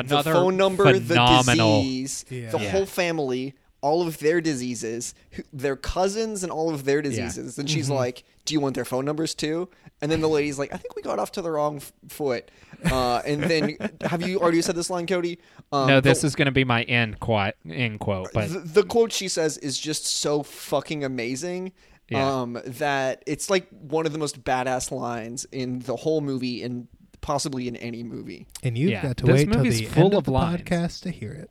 Another 0.00 0.32
the 0.32 0.36
phone 0.38 0.56
number, 0.56 0.84
phenomenal. 1.00 1.78
the 1.82 1.84
disease, 1.84 2.24
Yeah. 2.30 2.50
the 2.50 2.58
Yeah. 2.58 2.70
whole 2.70 2.86
family, 2.86 3.54
all 3.80 4.06
of 4.06 4.18
their 4.18 4.40
diseases, 4.40 5.14
their 5.52 5.76
cousins, 5.76 6.42
and 6.42 6.50
all 6.50 6.70
of 6.74 6.84
their 6.84 7.00
diseases. 7.02 7.58
And 7.58 7.68
Mm-hmm. 7.68 7.74
she's 7.76 7.88
like, 7.90 8.24
"Do 8.44 8.54
you 8.54 8.60
want 8.60 8.74
their 8.74 8.84
phone 8.84 9.04
numbers 9.04 9.34
too?" 9.34 9.68
And 10.00 10.10
then 10.12 10.20
the 10.20 10.28
lady's 10.28 10.58
like, 10.58 10.72
"I 10.72 10.76
think 10.76 10.94
we 10.96 11.02
got 11.02 11.18
off 11.18 11.32
to 11.32 11.42
the 11.42 11.50
wrong 11.50 11.76
f- 11.76 11.92
foot." 12.08 12.50
Uh, 12.90 13.18
and 13.24 13.42
then, 13.44 13.76
have 14.02 14.26
you 14.26 14.40
already 14.40 14.62
said 14.62 14.74
this 14.76 14.90
line, 14.90 15.06
Cody? 15.06 15.38
Um, 15.72 15.88
no, 15.88 16.00
this 16.00 16.20
the, 16.22 16.26
is 16.28 16.34
going 16.36 16.46
to 16.46 16.52
be 16.52 16.64
my 16.64 16.82
end 16.84 17.20
quote. 17.20 17.54
End 17.70 18.00
quote. 18.00 18.30
But 18.34 18.52
the, 18.52 18.58
the 18.60 18.82
quote 18.84 19.12
she 19.12 19.28
says 19.28 19.58
is 19.58 19.78
just 19.78 20.06
so 20.06 20.42
fucking 20.42 21.04
amazing. 21.04 21.72
Yeah. 22.08 22.40
Um, 22.40 22.58
that 22.64 23.22
it's 23.26 23.50
like 23.50 23.68
one 23.68 24.06
of 24.06 24.12
the 24.12 24.18
most 24.18 24.42
badass 24.42 24.90
lines 24.90 25.44
in 25.52 25.80
the 25.80 25.94
whole 25.96 26.20
movie, 26.22 26.62
and 26.62 26.88
possibly 27.28 27.68
in 27.68 27.76
any 27.76 28.02
movie. 28.02 28.46
And 28.62 28.76
you've 28.78 28.90
Yeah, 28.90 29.02
got 29.02 29.18
to 29.18 29.26
this 29.26 29.34
wait 29.34 29.52
till 29.52 29.58
movie's 29.62 29.78
the 29.80 29.84
full 29.84 30.04
end 30.06 30.14
of, 30.14 30.18
of 30.20 30.24
the 30.24 30.30
lines. 30.32 30.62
podcast 30.62 31.02
to 31.02 31.10
hear 31.10 31.32
it. 31.32 31.50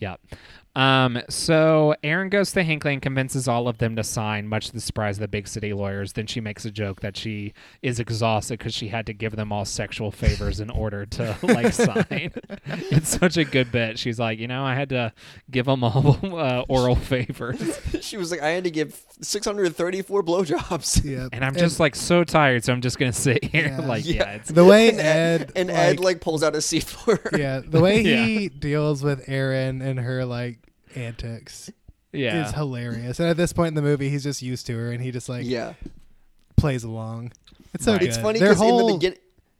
Yeah. 0.00 0.16
Um, 0.74 1.20
so 1.28 1.94
Erin 2.02 2.30
goes 2.30 2.52
to 2.52 2.64
Hinkley 2.64 2.94
and 2.94 3.02
convinces 3.02 3.46
all 3.46 3.68
of 3.68 3.76
them 3.78 3.94
to 3.96 4.02
sign, 4.02 4.48
much 4.48 4.68
to 4.68 4.72
the 4.72 4.80
surprise 4.80 5.16
of 5.18 5.20
the 5.20 5.28
big 5.28 5.46
city 5.46 5.72
lawyers. 5.74 6.14
Then 6.14 6.26
she 6.26 6.40
makes 6.40 6.64
a 6.64 6.70
joke 6.70 7.00
that 7.02 7.14
she 7.16 7.52
is 7.82 8.00
exhausted 8.00 8.58
because 8.58 8.72
she 8.72 8.88
had 8.88 9.04
to 9.06 9.12
give 9.12 9.36
them 9.36 9.52
all 9.52 9.66
sexual 9.66 10.10
favors 10.10 10.60
in 10.60 10.70
order 10.70 11.04
to 11.04 11.36
like 11.42 11.74
sign. 11.74 12.32
it's 12.66 13.10
such 13.18 13.36
a 13.36 13.44
good 13.44 13.70
bit. 13.70 13.98
She's 13.98 14.18
like, 14.18 14.38
you 14.38 14.48
know, 14.48 14.64
I 14.64 14.74
had 14.74 14.88
to 14.90 15.12
give 15.50 15.66
them 15.66 15.84
all 15.84 16.18
uh, 16.38 16.64
oral 16.68 16.96
favors, 16.96 17.78
she 18.00 18.16
was 18.16 18.30
like, 18.30 18.40
"I 18.40 18.48
had 18.50 18.64
to 18.64 18.70
give 18.70 18.98
634 19.20 20.22
blowjobs." 20.22 21.04
Yeah. 21.04 21.28
and 21.32 21.44
I'm 21.44 21.54
just 21.54 21.80
like 21.80 21.94
so 21.94 22.24
tired, 22.24 22.64
so 22.64 22.72
I'm 22.72 22.80
just 22.80 22.98
gonna 22.98 23.12
sit 23.12 23.44
here. 23.44 23.66
Yeah. 23.78 23.80
like, 23.86 24.06
yeah, 24.06 24.14
Yeah. 24.14 24.30
it's 24.36 24.50
the 24.50 24.64
way 24.64 24.88
and 24.90 25.00
Ed 25.00 25.52
and 25.54 25.70
Ed 25.70 26.00
like 26.00 26.20
pulls 26.20 26.42
out 26.42 26.54
a 26.54 26.58
C4. 26.58 27.38
yeah, 27.38 27.60
the 27.66 27.80
way 27.80 28.00
Yeah. 28.00 28.24
he 28.24 28.48
deals 28.48 29.02
with 29.02 29.28
Erin 29.28 29.82
and 29.82 30.00
her 30.00 30.24
like 30.24 30.58
antics 30.96 31.70
yeah. 32.12 32.46
is 32.46 32.52
hilarious. 32.54 33.20
And 33.20 33.28
at 33.28 33.36
this 33.36 33.52
point 33.52 33.68
in 33.68 33.74
the 33.74 33.82
movie, 33.82 34.08
he's 34.08 34.22
just 34.22 34.42
used 34.42 34.66
to 34.66 34.76
her, 34.76 34.92
and 34.92 35.02
he 35.02 35.10
just 35.10 35.28
like 35.28 35.44
yeah. 35.46 35.74
plays 36.56 36.84
along. 36.84 37.32
It's 37.74 37.84
so 37.84 37.92
Right. 37.92 38.00
good. 38.00 38.08
It's 38.08 38.18
funny 38.18 38.38
Their 38.38 38.50
because 38.50 38.62
in 38.62 38.68
whole 38.68 38.86
the 38.88 38.94
begin 38.94 39.14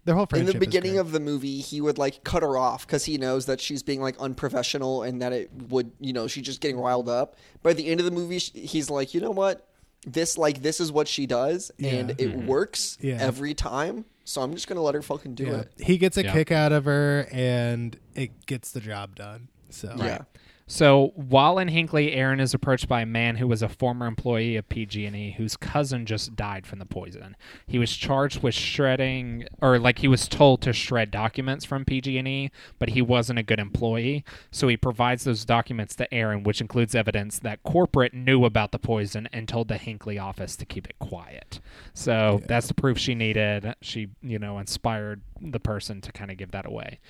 their 0.05 0.17
whole 0.17 0.27
in 0.33 0.47
the 0.47 0.59
beginning 0.59 0.99
of 0.99 1.13
the 1.13 1.21
movie, 1.21 1.61
he 1.61 1.81
would 1.81 1.97
like 1.97 2.25
cut 2.25 2.43
her 2.43 2.57
off 2.57 2.85
because 2.87 3.05
he 3.05 3.19
knows 3.19 3.47
that 3.47 3.61
she's 3.61 3.85
being 3.85 4.01
like 4.01 4.19
unprofessional 4.19 5.03
and 5.05 5.23
that 5.23 5.33
it 5.33 5.51
would, 5.69 5.93
you 6.01 6.13
know, 6.13 6.27
she's 6.27 6.45
just 6.45 6.61
getting 6.61 6.77
riled 6.79 7.09
up. 7.09 7.37
But 7.63 7.71
at 7.71 7.77
the 7.77 7.87
end 7.87 8.01
of 8.01 8.07
the 8.07 8.11
movie, 8.11 8.39
he's 8.39 8.91
like, 8.91 9.15
you 9.15 9.21
know 9.21 9.31
what? 9.31 9.69
This 10.05 10.37
like 10.37 10.63
this 10.63 10.81
is 10.81 10.91
what 10.91 11.07
she 11.07 11.27
does, 11.27 11.71
and 11.79 12.09
Yeah. 12.09 12.15
it 12.19 12.37
mm-hmm. 12.37 12.47
works 12.49 12.99
Yeah. 13.01 13.19
every 13.21 13.55
time. 13.55 14.05
So 14.25 14.43
I'm 14.43 14.53
just 14.55 14.67
gonna 14.67 14.83
let 14.83 14.97
her 14.97 15.03
fucking 15.03 15.37
do 15.37 15.45
yeah. 15.45 15.61
it. 15.61 15.73
he 15.79 15.99
gets 15.99 16.17
a 16.17 16.25
Yeah. 16.25 16.33
kick 16.33 16.51
out 16.51 16.73
of 16.73 16.85
her, 16.87 17.29
and 17.31 17.97
it 18.17 18.47
gets 18.47 18.73
the 18.73 18.81
job 18.81 19.15
done. 19.15 19.49
So 19.71 19.95
Yeah. 19.97 20.23
So 20.67 21.13
while 21.17 21.59
in 21.59 21.69
Hinkley, 21.69 22.17
Erin 22.17 22.41
is 22.41 22.55
approached 22.55 22.89
by 22.89 23.03
a 23.03 23.07
man 23.07 23.37
who 23.37 23.47
was 23.47 23.63
a 23.63 23.69
former 23.69 24.07
employee 24.07 24.57
of 24.57 24.69
PG&E 24.69 25.33
whose 25.37 25.57
cousin 25.57 26.07
just 26.07 26.35
died 26.37 26.67
from 26.67 26.79
the 26.79 26.87
poison. 26.87 27.37
He 27.67 27.79
was 27.79 27.97
charged 27.97 28.43
with 28.43 28.55
shredding, 28.55 29.47
or 29.61 29.79
like 29.79 29.99
he 29.99 30.09
was 30.09 30.29
told 30.29 30.63
to 30.63 30.73
shred 30.73 31.11
documents 31.11 31.65
from 31.65 31.85
PG&E, 31.85 32.51
but 32.79 32.91
he 32.91 33.03
wasn't 33.03 33.39
a 33.39 33.43
good 33.43 33.61
employee. 33.61 34.25
So 34.51 34.69
he 34.69 34.77
provides 34.77 35.25
those 35.25 35.45
documents 35.45 35.95
to 35.97 36.13
Erin, 36.15 36.43
which 36.43 36.61
includes 36.61 36.95
evidence 36.95 37.39
that 37.41 37.63
corporate 37.63 38.15
knew 38.15 38.45
about 38.45 38.73
the 38.73 38.79
poison 38.79 39.29
and 39.33 39.49
told 39.49 39.69
the 39.69 39.75
Hinkley 39.75 40.23
office 40.23 40.57
to 40.57 40.65
keep 40.65 40.87
it 40.87 40.99
quiet. 40.99 41.61
So 41.95 42.41
that's 42.47 42.69
the 42.69 42.75
proof 42.75 42.99
she 42.99 43.15
needed. 43.15 43.75
She, 43.83 44.09
you 44.23 44.39
know, 44.39 44.59
inspired 44.59 45.23
the 45.41 45.61
person 45.61 46.01
to 46.03 46.13
kind 46.13 46.31
of 46.31 46.37
give 46.37 46.53
that 46.53 46.67
away. 46.67 47.01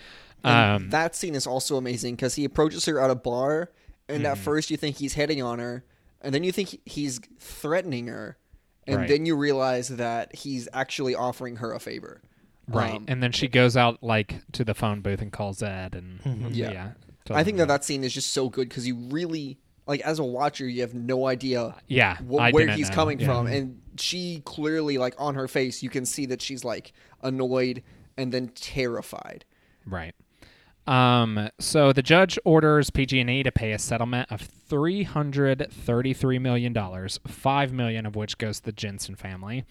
And 0.44 0.84
Um, 0.84 0.90
that 0.90 1.14
scene 1.14 1.34
is 1.34 1.46
also 1.46 1.76
amazing 1.76 2.16
because 2.16 2.34
he 2.34 2.44
approaches 2.44 2.84
her 2.86 3.00
at 3.00 3.10
a 3.10 3.14
bar, 3.14 3.70
and 4.08 4.18
Mm-hmm. 4.24 4.32
at 4.32 4.38
first 4.38 4.70
you 4.70 4.76
think 4.76 4.96
he's 4.96 5.14
hitting 5.14 5.42
on 5.42 5.58
her, 5.58 5.84
and 6.20 6.34
then 6.34 6.42
you 6.44 6.52
think 6.52 6.78
he's 6.84 7.20
threatening 7.38 8.06
her, 8.08 8.36
and 8.86 8.98
Right. 8.98 9.08
then 9.08 9.26
you 9.26 9.36
realize 9.36 9.88
that 9.88 10.34
he's 10.34 10.68
actually 10.72 11.14
offering 11.14 11.56
her 11.56 11.72
a 11.72 11.78
favor. 11.80 12.20
Right. 12.68 12.94
Um, 12.94 13.04
and 13.08 13.22
then 13.22 13.32
she 13.32 13.48
goes 13.48 13.76
out 13.76 14.02
like 14.02 14.36
to 14.52 14.64
the 14.64 14.74
phone 14.74 15.00
booth 15.00 15.20
and 15.20 15.32
calls 15.32 15.62
Ed 15.62 15.94
and 15.94 16.54
Yeah. 16.54 16.70
yeah. 16.72 16.92
I 17.30 17.44
think 17.44 17.58
that 17.58 17.68
that 17.68 17.84
scene 17.84 18.04
is 18.04 18.12
just 18.12 18.32
so 18.32 18.48
good 18.48 18.68
because 18.68 18.86
you 18.86 18.94
really 18.96 19.58
like 19.86 20.00
as 20.02 20.18
a 20.20 20.24
watcher 20.24 20.66
you 20.68 20.80
have 20.82 20.94
no 20.94 21.26
idea 21.26 21.74
yeah, 21.88 22.16
wh- 22.18 22.52
where 22.52 22.68
he's 22.68 22.88
know. 22.88 22.94
coming 22.94 23.18
Yeah. 23.20 23.26
from, 23.26 23.46
and 23.48 23.80
she 23.96 24.42
clearly 24.44 24.96
like 24.98 25.14
on 25.18 25.34
her 25.34 25.48
face 25.48 25.82
you 25.82 25.90
can 25.90 26.04
see 26.06 26.26
that 26.26 26.40
she's 26.42 26.64
like 26.64 26.92
annoyed 27.22 27.82
and 28.16 28.32
then 28.32 28.48
terrified. 28.54 29.44
Right. 29.86 30.14
Um, 30.86 31.48
so 31.60 31.92
the 31.92 32.02
judge 32.02 32.38
orders 32.44 32.90
PG&E 32.90 33.42
to 33.44 33.52
pay 33.52 33.72
a 33.72 33.78
settlement 33.78 34.30
of 34.32 34.40
three 34.40 35.04
hundred 35.04 35.66
thirty-three 35.70 36.38
million 36.38 36.72
dollars, 36.72 37.20
five 37.26 37.72
million 37.72 38.06
of 38.06 38.16
which 38.16 38.38
goes 38.38 38.58
to 38.58 38.66
the 38.66 38.72
Jensen 38.72 39.14
family. 39.14 39.64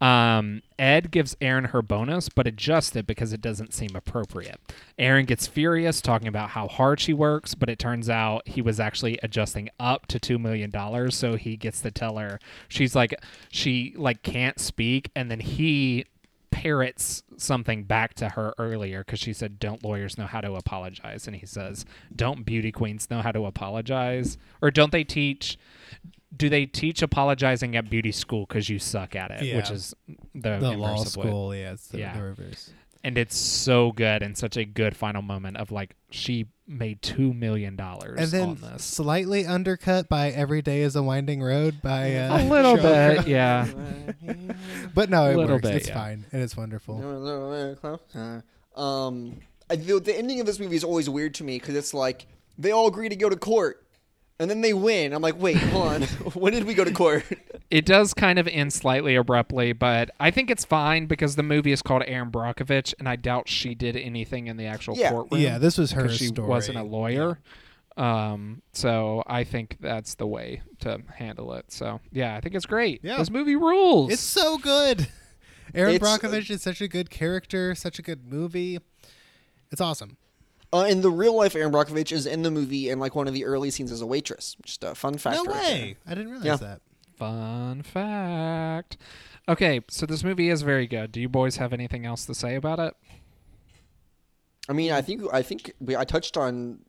Um, 0.00 0.62
Ed 0.78 1.10
gives 1.10 1.36
Erin 1.40 1.66
her 1.66 1.80
bonus, 1.80 2.28
but 2.28 2.46
adjusts 2.46 2.94
it 2.96 3.06
because 3.06 3.32
it 3.32 3.40
doesn't 3.40 3.72
seem 3.72 3.90
appropriate. 3.94 4.60
Erin 4.98 5.24
gets 5.24 5.46
furious, 5.46 6.00
talking 6.00 6.28
about 6.28 6.50
how 6.50 6.68
hard 6.68 7.00
she 7.00 7.12
works, 7.12 7.54
but 7.54 7.70
it 7.70 7.78
turns 7.78 8.10
out 8.10 8.46
he 8.46 8.60
was 8.60 8.80
actually 8.80 9.18
adjusting 9.22 9.70
up 9.78 10.06
to 10.06 10.18
two 10.18 10.38
million 10.38 10.70
dollars. 10.70 11.16
So 11.16 11.36
he 11.36 11.56
gets 11.56 11.80
to 11.82 11.90
tell 11.90 12.18
her 12.18 12.38
she's 12.68 12.94
like 12.94 13.14
she 13.50 13.94
like 13.96 14.22
can't 14.22 14.58
speak, 14.60 15.10
and 15.16 15.30
then 15.30 15.40
he 15.40 16.06
parrots 16.54 17.22
something 17.36 17.82
back 17.82 18.14
to 18.14 18.30
her 18.30 18.54
earlier 18.58 19.00
because 19.04 19.18
she 19.18 19.32
said, 19.32 19.58
"Don't 19.58 19.82
lawyers 19.82 20.16
know 20.16 20.26
how 20.26 20.40
to 20.40 20.54
apologize?" 20.54 21.26
And 21.26 21.34
he 21.36 21.44
says, 21.46 21.84
"Don't 22.14 22.44
beauty 22.46 22.70
queens 22.70 23.10
know 23.10 23.20
how 23.22 23.32
to 23.32 23.44
apologize, 23.44 24.38
or 24.62 24.70
don't 24.70 24.92
they 24.92 25.04
teach?" 25.04 25.58
Do 26.36 26.48
they 26.48 26.66
teach 26.66 27.00
apologizing 27.00 27.76
at 27.76 27.88
beauty 27.88 28.10
school 28.10 28.44
because 28.46 28.68
you 28.68 28.80
suck 28.80 29.14
at 29.14 29.30
it? 29.30 29.54
Which 29.56 29.70
is 29.70 29.94
the, 30.34 30.58
the 30.58 30.72
law 30.72 30.96
school, 31.04 31.54
yeah, 31.54 31.72
it's 31.74 31.86
the, 31.88 31.98
Yeah. 31.98 32.16
the 32.16 32.22
reverse. 32.24 32.70
And 33.04 33.18
it's 33.18 33.36
so 33.36 33.92
good 33.92 34.22
and 34.22 34.36
such 34.36 34.56
a 34.56 34.64
good 34.64 34.96
final 34.96 35.20
moment 35.20 35.58
of 35.58 35.70
like 35.70 35.94
she 36.10 36.46
made 36.66 37.02
two 37.02 37.34
million 37.34 37.76
dollars 37.76 38.18
And 38.18 38.30
then 38.30 38.48
on 38.48 38.72
this. 38.72 38.82
slightly 38.82 39.44
undercut 39.44 40.08
by 40.08 40.30
"Every 40.30 40.62
Day 40.62 40.80
Is 40.80 40.96
a 40.96 41.02
Winding 41.02 41.42
Road" 41.42 41.82
by 41.82 42.16
uh, 42.16 42.42
A 42.42 42.48
little 42.48 42.76
Sheryl 42.78 43.14
Crow. 43.14 43.22
bit, 43.22 43.28
yeah. 43.28 43.66
but 44.94 45.10
no, 45.10 45.28
it 45.30 45.36
works. 45.36 45.60
bit, 45.62 45.74
it's 45.74 45.88
yeah. 45.88 45.94
fine 45.94 46.24
and 46.32 46.42
it's 46.42 46.56
wonderful. 46.56 46.96
Um, 48.74 49.36
I, 49.70 49.76
the, 49.76 50.00
the 50.00 50.16
ending 50.16 50.40
of 50.40 50.46
this 50.46 50.58
movie 50.58 50.76
is 50.76 50.84
always 50.84 51.08
weird 51.08 51.34
to 51.34 51.44
me 51.44 51.58
because 51.58 51.74
it's 51.74 51.94
like 51.94 52.26
they 52.58 52.70
all 52.70 52.86
agree 52.86 53.08
to 53.08 53.16
go 53.16 53.28
to 53.28 53.36
court. 53.36 53.83
And 54.40 54.50
then 54.50 54.62
they 54.62 54.72
win. 54.74 55.12
I'm 55.12 55.22
like, 55.22 55.40
wait, 55.40 55.56
hold 55.56 55.86
on. 55.86 56.02
when 56.34 56.52
did 56.52 56.64
we 56.64 56.74
go 56.74 56.84
to 56.84 56.90
court? 56.92 57.24
It 57.70 57.86
does 57.86 58.12
kind 58.14 58.38
of 58.38 58.48
end 58.48 58.72
slightly 58.72 59.14
abruptly, 59.14 59.72
but 59.72 60.10
I 60.18 60.30
think 60.32 60.50
it's 60.50 60.64
fine 60.64 61.06
because 61.06 61.36
the 61.36 61.42
movie 61.42 61.70
is 61.72 61.82
called 61.82 62.02
Erin 62.06 62.30
Brockovich, 62.32 62.94
and 62.98 63.08
I 63.08 63.16
doubt 63.16 63.48
she 63.48 63.74
did 63.74 63.96
anything 63.96 64.48
in 64.48 64.56
the 64.56 64.66
actual 64.66 64.96
Yeah. 64.96 65.10
courtroom. 65.10 65.40
Yeah, 65.40 65.58
this 65.58 65.78
was 65.78 65.92
her 65.92 66.02
because 66.02 66.16
she 66.18 66.26
story. 66.26 66.48
wasn't 66.48 66.78
a 66.78 66.82
lawyer. 66.82 67.38
Um, 67.96 68.62
so 68.72 69.22
I 69.28 69.44
think 69.44 69.76
that's 69.80 70.16
the 70.16 70.26
way 70.26 70.62
to 70.80 71.00
handle 71.14 71.52
it. 71.54 71.70
So 71.70 72.00
yeah, 72.10 72.34
I 72.34 72.40
think 72.40 72.56
it's 72.56 72.66
great. 72.66 73.00
Yeah. 73.04 73.18
This 73.18 73.30
movie 73.30 73.54
rules. 73.54 74.12
It's 74.12 74.20
so 74.20 74.58
good. 74.58 75.06
Erin 75.72 75.94
It's- 75.94 76.18
Brockovich 76.18 76.50
is 76.50 76.60
such 76.60 76.80
a 76.80 76.88
good 76.88 77.08
character, 77.08 77.74
such 77.76 78.00
a 78.00 78.02
good 78.02 78.26
movie. 78.30 78.78
It's 79.70 79.80
awesome. 79.80 80.16
Uh, 80.74 80.86
in 80.86 81.00
the 81.02 81.10
real 81.10 81.36
life, 81.36 81.54
Erin 81.54 81.70
Brockovich 81.70 82.10
is 82.10 82.26
in 82.26 82.42
the 82.42 82.50
movie 82.50 82.90
in 82.90 82.98
like 82.98 83.14
one 83.14 83.28
of 83.28 83.34
the 83.34 83.44
early 83.44 83.70
scenes 83.70 83.92
as 83.92 84.00
a 84.00 84.06
waitress. 84.06 84.56
Just 84.64 84.82
a 84.82 84.94
fun 84.94 85.16
fact. 85.18 85.36
No 85.36 85.44
right 85.44 85.62
way. 85.62 85.96
I 86.04 86.10
didn't 86.14 86.32
realize 86.32 86.46
Yeah. 86.46 86.56
that. 86.56 86.80
Fun 87.16 87.82
fact. 87.82 88.96
Okay, 89.48 89.80
so 89.88 90.04
this 90.04 90.24
movie 90.24 90.48
is 90.50 90.62
very 90.62 90.86
good. 90.88 91.12
Do 91.12 91.20
you 91.20 91.28
boys 91.28 91.58
have 91.58 91.72
anything 91.72 92.04
else 92.04 92.26
to 92.26 92.34
say 92.34 92.56
about 92.56 92.80
it? 92.80 92.94
I 94.68 94.72
mean, 94.72 94.90
I 94.90 95.00
think 95.00 95.22
I 95.32 95.42
think 95.42 95.72
we, 95.78 95.96
I 95.96 96.04
touched 96.04 96.36
on 96.36 96.80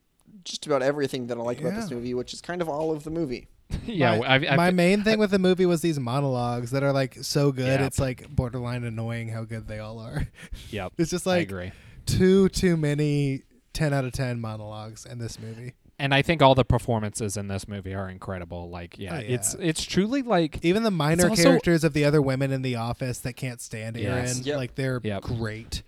just 0.43 0.65
about 0.65 0.81
everything 0.81 1.27
that 1.27 1.37
I 1.37 1.41
like 1.41 1.59
about 1.61 1.75
this 1.75 1.91
movie, 1.91 2.13
which 2.13 2.33
is 2.33 2.41
kind 2.41 2.61
of 2.61 2.69
all 2.69 2.91
of 2.91 3.03
the 3.03 3.11
movie. 3.11 3.49
yeah, 3.85 4.17
my, 4.17 4.35
I've, 4.35 4.43
I've, 4.49 4.57
my 4.57 4.71
main 4.71 5.03
thing 5.03 5.19
with 5.19 5.31
the 5.31 5.39
movie 5.39 5.65
was 5.65 5.81
these 5.81 5.99
monologues 5.99 6.71
that 6.71 6.83
are 6.83 6.93
like 6.93 7.17
so 7.21 7.51
good. 7.51 7.79
Yeah. 7.79 7.85
It's 7.85 7.99
like 7.99 8.29
borderline 8.29 8.83
annoying 8.83 9.29
how 9.29 9.43
good 9.43 9.67
they 9.67 9.79
all 9.79 9.99
are. 9.99 10.27
yep. 10.69 10.93
It's 10.97 11.11
just 11.11 11.27
I 11.27 11.31
like 11.31 11.49
agree. 11.49 11.71
too 12.05 12.49
too 12.49 12.77
many 12.77 13.43
ten 13.75 13.93
out 13.93 14.03
of 14.05 14.11
ten 14.13 14.41
monologues 14.41 15.05
in 15.05 15.19
this 15.19 15.37
movie. 15.39 15.73
and 15.99 16.13
I 16.13 16.21
think 16.23 16.41
all 16.41 16.55
the 16.55 16.65
performances 16.65 17.37
in 17.37 17.47
this 17.47 17.67
movie 17.67 17.93
are 17.93 18.09
incredible. 18.09 18.69
Like, 18.69 18.97
yeah, 18.99 19.13
Oh, 19.13 19.19
yeah. 19.19 19.35
it's 19.35 19.53
it's 19.59 19.83
truly 19.83 20.21
like 20.23 20.59
Even 20.65 20.83
the 20.83 20.91
minor 20.91 21.29
also- 21.29 21.43
characters 21.43 21.83
of 21.83 21.93
the 21.93 22.03
other 22.05 22.21
women 22.21 22.51
in 22.51 22.63
the 22.63 22.75
office 22.75 23.19
that 23.19 23.33
can't 23.33 23.61
stand 23.61 23.95
Erin, 23.97 24.25
Yes. 24.25 24.45
Yep. 24.45 24.57
like 24.57 24.75
they're 24.75 24.99
Yep. 25.03 25.21
great. 25.21 25.83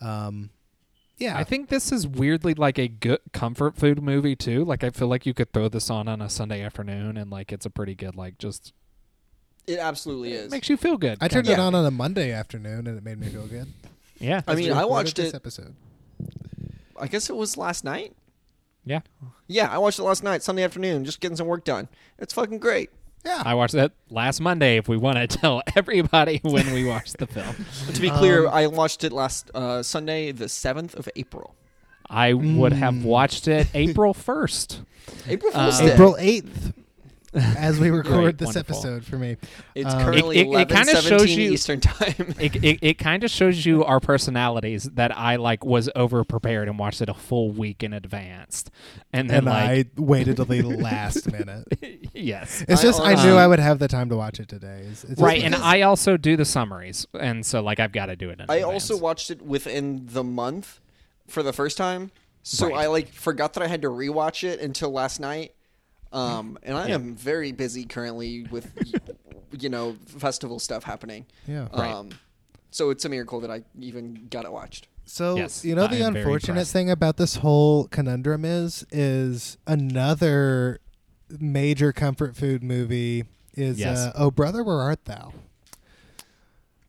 Um, 0.00 0.50
yeah, 1.16 1.36
I 1.36 1.42
think 1.42 1.68
this 1.68 1.90
is 1.90 2.06
weirdly 2.06 2.54
like 2.54 2.78
a 2.78 2.86
good 2.86 3.18
comfort 3.32 3.74
food 3.76 4.00
movie 4.00 4.36
too. 4.36 4.64
Like 4.64 4.84
I 4.84 4.90
feel 4.90 5.08
like 5.08 5.26
you 5.26 5.34
could 5.34 5.52
throw 5.52 5.68
this 5.68 5.90
on 5.90 6.06
on 6.06 6.22
a 6.22 6.28
Sunday 6.28 6.62
afternoon 6.62 7.16
and 7.16 7.28
like 7.30 7.50
it's 7.52 7.66
a 7.66 7.70
pretty 7.70 7.96
good 7.96 8.14
like 8.14 8.38
just 8.38 8.72
It 9.66 9.80
absolutely 9.80 10.34
it 10.34 10.44
is. 10.44 10.50
makes 10.52 10.68
you 10.68 10.76
feel 10.76 10.96
good. 10.96 11.18
I 11.20 11.26
turned 11.26 11.46
kinda. 11.46 11.60
it 11.60 11.64
on 11.66 11.74
on 11.74 11.84
a 11.84 11.90
Monday 11.90 12.30
afternoon 12.30 12.86
and 12.86 12.96
it 12.96 13.02
made 13.02 13.18
me 13.18 13.26
feel 13.28 13.48
good. 13.48 13.66
Yeah. 14.20 14.42
I 14.46 14.54
mean, 14.54 14.66
I 14.66 14.82
recorded 14.82 14.90
watched 14.90 15.16
this 15.16 15.30
it- 15.30 15.34
episode. 15.34 15.74
I 17.00 17.06
guess 17.06 17.28
it 17.30 17.36
was 17.36 17.56
last 17.56 17.84
night. 17.84 18.14
Yeah. 18.84 19.00
Yeah, 19.46 19.68
I 19.70 19.78
watched 19.78 19.98
it 19.98 20.02
last 20.02 20.22
night, 20.22 20.42
Sunday 20.42 20.62
afternoon, 20.62 21.04
just 21.04 21.20
getting 21.20 21.36
some 21.36 21.46
work 21.46 21.64
done. 21.64 21.88
It's 22.18 22.32
fucking 22.32 22.58
great. 22.58 22.90
Yeah, 23.24 23.42
I 23.44 23.54
watched 23.54 23.74
that 23.74 23.92
last 24.10 24.40
Monday 24.40 24.76
if 24.76 24.88
we 24.88 24.96
want 24.96 25.18
to 25.18 25.26
tell 25.38 25.62
everybody 25.76 26.38
when 26.42 26.72
we 26.72 26.84
watched 26.84 27.18
the 27.18 27.26
film. 27.26 27.54
To 27.92 28.00
be 28.00 28.10
clear, 28.10 28.46
Um, 28.46 28.54
I 28.54 28.66
watched 28.68 29.04
it 29.04 29.12
last 29.12 29.50
uh, 29.54 29.82
Sunday, 29.82 30.32
the 30.32 30.48
seventh 30.48 30.94
of 30.94 31.08
April. 31.16 31.54
I 32.08 32.32
would 32.32 32.72
have 32.72 32.94
Mm. 32.94 33.02
watched 33.02 33.48
it 33.48 33.66
April 33.74 34.14
1st. 34.14 34.80
April 35.28 35.52
Uh, 35.54 35.64
Fool's 35.70 35.78
Day. 35.80 35.92
April 35.92 36.16
eighth, 36.18 36.72
as 37.34 37.78
we 37.78 37.90
record 37.90 38.22
Great, 38.22 38.38
this 38.38 38.46
wonderful. 38.46 38.76
episode 38.76 39.04
for 39.04 39.16
me. 39.18 39.36
It's 39.74 39.92
Um, 39.92 40.02
currently 40.02 40.38
It- 40.38 40.40
it- 40.40 40.44
it 40.44 40.48
eleven 40.48 40.76
kinda 40.76 41.02
shows 41.02 41.30
you- 41.30 41.52
Eastern 41.52 41.80
time. 41.80 42.14
It, 42.38 42.56
it, 42.64 42.78
it 42.82 42.94
kind 42.98 43.22
of 43.24 43.30
shows 43.30 43.66
you 43.66 43.84
our 43.84 44.00
personalities 44.00 44.84
that 44.94 45.16
I 45.16 45.36
like 45.36 45.64
was 45.64 45.90
over 45.96 46.24
prepared 46.24 46.68
and 46.68 46.78
watched 46.78 47.00
it 47.02 47.08
a 47.08 47.14
full 47.14 47.50
week 47.50 47.82
in 47.82 47.92
advance. 47.92 48.64
And 49.12 49.28
then 49.28 49.38
And 49.38 49.46
like 49.46 49.86
I 49.96 50.00
waited 50.00 50.36
till 50.36 50.44
the 50.46 50.62
last 50.62 51.30
minute. 51.30 51.66
yes. 52.14 52.64
It's 52.68 52.80
I 52.80 52.82
just 52.82 53.00
I 53.00 53.04
honestly- 53.12 53.30
knew 53.30 53.36
I 53.36 53.46
would 53.46 53.58
have 53.58 53.78
the 53.78 53.88
time 53.88 54.08
to 54.10 54.16
watch 54.16 54.40
it 54.40 54.48
today. 54.48 54.84
It's, 54.90 55.04
it's 55.04 55.20
Right, 55.20 55.42
and 55.42 55.54
I 55.54 55.82
also 55.82 56.16
do 56.16 56.36
the 56.36 56.44
summaries, 56.44 57.06
and 57.18 57.44
so 57.44 57.60
like 57.62 57.80
I've 57.80 57.92
got 57.92 58.06
to 58.06 58.16
do 58.16 58.30
it. 58.30 58.40
In 58.40 58.46
I 58.48 58.56
advance. 58.56 58.72
also 58.90 58.96
watched 59.02 59.30
it 59.30 59.42
within 59.42 60.06
the 60.06 60.24
month 60.24 60.80
for 61.26 61.42
the 61.42 61.52
first 61.52 61.76
time, 61.76 62.10
so 62.42 62.68
Right. 62.68 62.84
I 62.84 62.86
like 62.86 63.08
forgot 63.12 63.52
that 63.54 63.62
I 63.62 63.66
had 63.66 63.82
to 63.82 63.88
rewatch 63.88 64.44
it 64.44 64.60
until 64.60 64.90
last 64.90 65.20
night. 65.20 65.52
Um, 66.12 66.58
and 66.62 66.76
I 66.76 66.88
Yeah. 66.88 66.94
am 66.94 67.14
very 67.16 67.52
busy 67.52 67.84
currently 67.84 68.44
with, 68.50 68.70
you 69.58 69.68
know, 69.68 69.96
festival 70.06 70.58
stuff 70.58 70.84
happening. 70.84 71.26
yeah. 71.46 71.68
Right. 71.72 71.92
Um, 71.92 72.10
so 72.70 72.90
it's 72.90 73.04
a 73.04 73.08
miracle 73.08 73.40
that 73.40 73.50
I 73.50 73.62
even 73.80 74.26
got 74.30 74.44
it 74.44 74.52
watched. 74.52 74.88
So 75.04 75.36
Yes, 75.36 75.64
you 75.64 75.74
know 75.74 75.84
I 75.84 75.88
the 75.88 76.00
unfortunate 76.06 76.66
thing 76.66 76.90
about 76.90 77.16
this 77.16 77.36
whole 77.36 77.88
conundrum 77.88 78.44
is 78.44 78.84
is 78.92 79.56
another 79.66 80.80
major 81.40 81.92
comfort 81.94 82.36
food 82.36 82.62
movie 82.62 83.24
is 83.54 83.78
Yes. 83.78 83.98
uh, 83.98 84.12
Oh 84.14 84.30
Brother 84.30 84.62
Where 84.62 84.80
Art 84.80 85.04
Thou? 85.06 85.32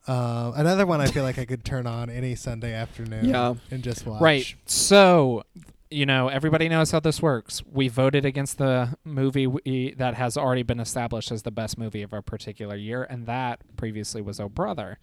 Uh, 0.07 0.51
another 0.55 0.85
one 0.85 0.99
I 1.01 1.07
feel 1.07 1.23
like 1.23 1.37
I 1.37 1.45
could 1.45 1.63
turn 1.63 1.85
on 1.85 2.09
any 2.09 2.35
Sunday 2.35 2.73
afternoon 2.73 3.25
Yeah. 3.29 3.53
and 3.69 3.83
just 3.83 4.05
watch. 4.05 4.21
Right. 4.21 4.55
So, 4.65 5.43
you 5.91 6.05
know, 6.05 6.27
everybody 6.27 6.69
knows 6.69 6.91
how 6.91 6.99
this 6.99 7.21
works. 7.21 7.63
We 7.71 7.87
voted 7.87 8.25
against 8.25 8.57
the 8.57 8.95
movie 9.03 9.47
we, 9.47 9.95
that 9.97 10.13
has 10.15 10.37
already 10.37 10.63
been 10.63 10.79
established 10.79 11.31
as 11.31 11.43
the 11.43 11.51
best 11.51 11.77
movie 11.77 12.01
of 12.03 12.13
our 12.13 12.21
particular 12.21 12.75
year, 12.75 13.03
and 13.03 13.25
that 13.25 13.61
previously 13.75 14.21
was 14.21 14.39
Oh 14.39 14.49
Brother. 14.49 14.99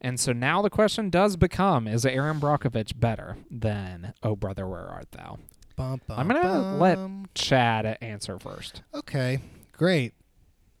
And 0.00 0.20
so 0.20 0.32
now 0.32 0.62
the 0.62 0.70
question 0.70 1.10
does 1.10 1.36
become 1.36 1.88
is 1.88 2.04
Erin 2.06 2.38
Brockovich 2.40 2.98
better 2.98 3.36
than 3.50 4.12
Oh 4.22 4.36
Brother, 4.36 4.68
Where 4.68 4.86
Art 4.86 5.10
Thou? 5.12 5.38
Bum, 5.76 6.00
bum, 6.06 6.18
I'm 6.18 6.28
gonna 6.28 6.76
let- 6.76 7.34
Chad 7.34 7.98
answer 8.00 8.38
first. 8.38 8.82
Okay, 8.94 9.40
great. 9.72 10.12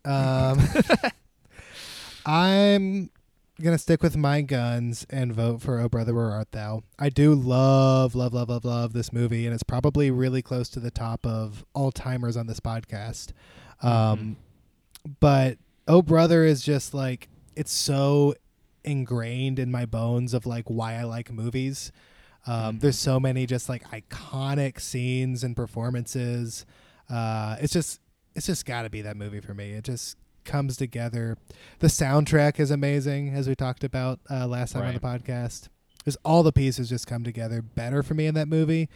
Um, 0.04 0.60
I'm 2.26 3.10
gonna 3.62 3.78
stick 3.78 4.02
with 4.02 4.16
my 4.16 4.40
guns 4.42 5.06
and 5.10 5.32
vote 5.32 5.60
for 5.62 5.78
"Oh 5.80 5.88
Brother, 5.88 6.14
Where 6.14 6.30
Art 6.30 6.52
Thou." 6.52 6.82
I 6.98 7.08
do 7.08 7.34
love, 7.34 8.14
love, 8.14 8.32
love, 8.32 8.48
love, 8.48 8.64
love 8.64 8.92
this 8.92 9.12
movie, 9.12 9.46
and 9.46 9.54
it's 9.54 9.62
probably 9.62 10.10
really 10.10 10.42
close 10.42 10.68
to 10.70 10.80
the 10.80 10.90
top 10.90 11.26
of 11.26 11.64
all 11.74 11.90
timers 11.92 12.36
on 12.36 12.46
this 12.46 12.60
podcast. 12.60 13.32
Um, 13.82 14.36
But 15.20 15.58
"Oh 15.86 16.02
Brother" 16.02 16.44
is 16.44 16.62
just 16.62 16.92
like 16.94 17.28
it's 17.56 17.72
so 17.72 18.34
ingrained 18.84 19.58
in 19.58 19.70
my 19.70 19.84
bones 19.86 20.32
of 20.34 20.46
like 20.46 20.64
why 20.68 20.94
I 20.94 21.02
like 21.04 21.30
movies. 21.32 21.90
Um, 22.46 22.76
Mhm. 22.76 22.80
There's 22.80 22.98
so 22.98 23.18
many 23.20 23.46
just 23.46 23.68
like 23.68 23.84
iconic 23.90 24.80
scenes 24.80 25.42
and 25.44 25.54
performances. 25.56 26.64
Uh, 27.10 27.56
it's 27.60 27.72
just 27.72 28.00
it's 28.34 28.46
just 28.46 28.64
got 28.66 28.82
to 28.82 28.90
be 28.90 29.02
that 29.02 29.16
movie 29.16 29.40
for 29.40 29.52
me. 29.54 29.72
It 29.72 29.84
just 29.84 30.16
comes 30.48 30.76
together. 30.76 31.36
The 31.78 31.86
soundtrack 31.86 32.58
is 32.58 32.72
amazing, 32.72 33.28
as 33.32 33.46
we 33.46 33.54
talked 33.54 33.84
about 33.84 34.18
uh, 34.28 34.48
last 34.48 34.72
time 34.72 34.82
on 34.82 34.94
the 34.94 35.00
podcast. 35.00 35.68
Just 36.04 36.18
all 36.24 36.42
the 36.42 36.52
pieces 36.52 36.88
just 36.88 37.06
come 37.06 37.22
together 37.22 37.62
better 37.62 38.02
for 38.02 38.14
me 38.14 38.26
in 38.26 38.34
that 38.34 38.48
movie. 38.48 38.88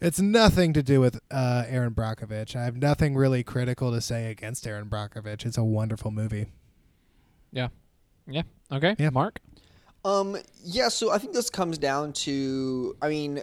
It's 0.00 0.20
nothing 0.20 0.72
to 0.72 0.82
do 0.82 1.00
with 1.00 1.20
uh, 1.30 1.64
Erin 1.68 1.94
Brockovich. 1.94 2.56
I 2.56 2.64
have 2.64 2.76
nothing 2.76 3.14
really 3.14 3.42
critical 3.42 3.92
to 3.92 4.00
say 4.00 4.30
against 4.30 4.66
Erin 4.66 4.90
Brockovich. 4.90 5.46
It's 5.46 5.58
a 5.58 5.64
wonderful 5.64 6.10
movie. 6.10 6.46
Yeah. 7.52 7.68
Yeah. 8.26 8.42
Okay. 8.72 8.96
Yeah. 8.98 9.10
Mark? 9.10 9.40
Um, 10.04 10.36
yeah, 10.64 10.88
so 10.88 11.10
I 11.10 11.18
think 11.18 11.34
this 11.34 11.50
comes 11.50 11.78
down 11.78 12.14
to, 12.14 12.96
I 13.02 13.08
mean, 13.08 13.42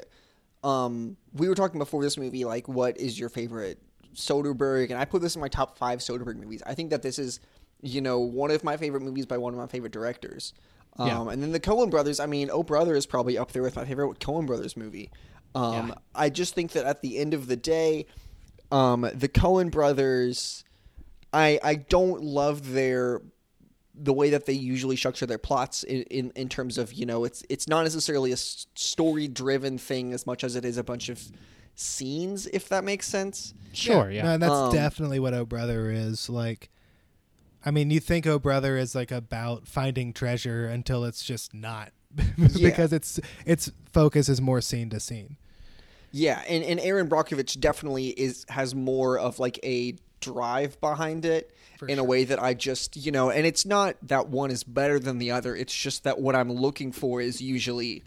um, 0.63 1.15
we 1.33 1.47
were 1.47 1.55
talking 1.55 1.79
before 1.79 2.01
this 2.01 2.17
movie, 2.17 2.43
like, 2.43 2.67
what 2.67 2.97
is 2.99 3.19
your 3.19 3.29
favorite 3.29 3.79
Soderbergh? 4.15 4.89
And 4.89 4.99
I 4.99 5.05
put 5.05 5.21
this 5.21 5.35
in 5.35 5.41
my 5.41 5.47
top 5.47 5.77
five 5.77 5.99
Soderbergh 5.99 6.37
movies. 6.37 6.61
I 6.65 6.73
think 6.73 6.89
that 6.91 7.01
this 7.01 7.19
is, 7.19 7.39
you 7.81 8.01
know, 8.01 8.19
one 8.19 8.51
of 8.51 8.63
my 8.63 8.77
favorite 8.77 9.01
movies 9.01 9.25
by 9.25 9.37
one 9.37 9.53
of 9.53 9.59
my 9.59 9.67
favorite 9.67 9.91
directors. 9.93 10.53
Um, 10.97 11.07
Yeah. 11.07 11.33
and 11.33 11.43
then 11.43 11.51
the 11.51 11.59
Coen 11.59 11.89
brothers, 11.91 12.19
I 12.19 12.25
mean, 12.25 12.49
Oh 12.51 12.63
Brother 12.63 12.95
is 12.95 13.05
probably 13.05 13.37
up 13.37 13.51
there 13.51 13.61
with 13.61 13.75
my 13.75 13.85
favorite 13.85 14.19
Coen 14.19 14.47
brothers 14.47 14.75
movie. 14.75 15.11
Um, 15.55 15.89
Yeah. 15.89 15.95
I 16.15 16.29
just 16.29 16.55
think 16.55 16.71
that 16.71 16.85
at 16.85 17.01
the 17.01 17.17
end 17.17 17.33
of 17.33 17.47
the 17.47 17.55
day, 17.55 18.05
um, 18.71 19.01
the 19.13 19.29
Coen 19.29 19.71
brothers, 19.71 20.63
I 21.33 21.59
I 21.63 21.75
don't 21.75 22.21
love 22.23 22.71
their 22.73 23.21
the 23.99 24.13
way 24.13 24.29
that 24.29 24.45
they 24.45 24.53
usually 24.53 24.95
structure 24.95 25.25
their 25.25 25.39
plots 25.39 25.83
in, 25.83 26.03
in, 26.03 26.31
in 26.35 26.49
terms 26.49 26.77
of 26.77 26.93
you 26.93 27.05
know 27.05 27.23
it's 27.23 27.43
it's 27.49 27.67
not 27.67 27.83
necessarily 27.83 28.31
a 28.31 28.37
story 28.37 29.27
driven 29.27 29.77
thing 29.77 30.13
as 30.13 30.25
much 30.27 30.43
as 30.43 30.55
it 30.55 30.63
is 30.65 30.77
a 30.77 30.83
bunch 30.83 31.09
of 31.09 31.19
scenes 31.80 32.47
if 32.47 32.67
that 32.69 32.84
makes 32.84 33.07
sense 33.07 33.53
Sure, 33.73 34.09
yeah. 34.09 34.23
No, 34.23 34.38
that's 34.39 34.51
Um, 34.53 34.71
definitely 34.73 35.19
what 35.19 35.36
Oh 35.36 35.45
Brother 35.45 35.91
is 35.91 36.30
like. 36.30 36.69
I 37.63 37.69
mean, 37.69 37.91
you 37.91 37.99
think 37.99 38.25
Oh 38.25 38.39
Brother 38.39 38.75
is 38.75 38.95
like 38.95 39.11
about 39.11 39.67
finding 39.67 40.13
treasure 40.13 40.65
until 40.65 41.05
it's 41.05 41.23
just 41.23 41.53
not, 41.53 41.91
because 42.38 42.91
its 42.91 43.19
its 43.45 43.71
focus 43.93 44.30
is 44.30 44.41
more 44.41 44.61
scene 44.61 44.89
to 44.89 44.99
scene. 44.99 45.38
yeah 46.11 46.41
and, 46.49 46.63
and 46.63 46.80
erin 46.80 47.07
brockovich 47.07 47.59
definitely 47.59 48.07
is 48.07 48.45
has 48.49 48.73
more 48.73 49.19
of 49.19 49.38
like 49.38 49.59
a 49.63 49.95
drive 50.21 50.80
behind 50.82 51.25
it 51.25 51.53
For 51.78 51.88
in 51.88 51.99
a 51.99 52.03
way 52.03 52.23
that 52.23 52.41
i 52.41 52.53
just 52.55 52.95
you 52.97 53.11
know 53.11 53.30
and 53.30 53.45
it's 53.45 53.65
not 53.65 53.97
that 54.01 54.30
one 54.30 54.49
is 54.49 54.63
better 54.63 54.97
than 54.99 55.19
the 55.19 55.30
other 55.32 55.55
it's 55.55 55.75
just 55.75 56.03
that 56.05 56.19
what 56.19 56.36
i'm 56.36 56.51
looking 56.51 56.91
for 56.93 57.21
is 57.21 57.41
usually 57.41 58.03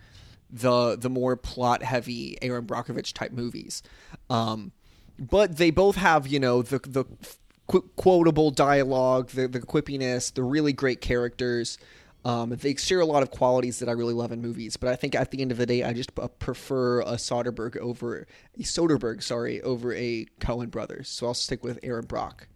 the 0.52 0.96
the 0.96 1.10
more 1.10 1.36
plot 1.36 1.82
heavy 1.82 2.36
erin 2.42 2.66
brockovich 2.66 3.12
type 3.12 3.32
movies 3.32 3.82
um 4.28 4.72
but 5.18 5.56
they 5.56 5.70
both 5.70 5.96
have 5.96 6.26
you 6.26 6.40
know 6.40 6.62
the 6.62 6.78
the 6.80 7.04
qu- 7.66 7.88
quotable 7.96 8.50
dialogue 8.50 9.28
the 9.30 9.46
the 9.46 9.60
quippiness 9.60 10.32
the 10.34 10.42
really 10.42 10.72
great 10.72 11.00
characters 11.00 11.78
um, 12.24 12.50
they 12.50 12.74
share 12.76 13.00
a 13.00 13.06
lot 13.06 13.22
of 13.22 13.30
qualities 13.30 13.78
that 13.78 13.88
I 13.88 13.92
really 13.92 14.12
love 14.12 14.30
in 14.30 14.42
movies, 14.42 14.76
but 14.76 14.90
I 14.90 14.96
think 14.96 15.14
at 15.14 15.30
the 15.30 15.40
end 15.40 15.52
of 15.52 15.58
the 15.58 15.64
day, 15.64 15.82
I 15.82 15.94
just 15.94 16.10
uh, 16.18 16.28
prefer 16.28 17.00
a 17.00 17.14
Soderbergh 17.14 17.78
over 17.78 18.26
a 18.58 18.62
Soderbergh, 18.62 19.22
sorry, 19.22 19.62
over 19.62 19.94
a 19.94 20.26
Coen 20.38 20.70
brothers. 20.70 21.08
So 21.08 21.26
I'll 21.26 21.34
stick 21.34 21.64
with 21.64 21.78
Erin 21.82 22.04
Brock. 22.06 22.48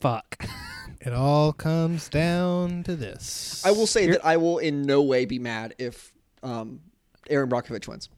Fuck. 0.00 0.46
It 1.00 1.12
all 1.12 1.52
comes 1.52 2.08
down 2.08 2.82
to 2.82 2.96
this. 2.96 3.62
I 3.64 3.70
will 3.70 3.86
say 3.86 4.10
that 4.10 4.24
I 4.24 4.36
will 4.36 4.58
in 4.58 4.82
no 4.82 5.00
way 5.00 5.26
be 5.26 5.38
mad 5.38 5.74
if 5.78 6.12
um, 6.42 6.80
Erin 7.28 7.48
Brockovich 7.50 7.86
wins. 7.88 8.08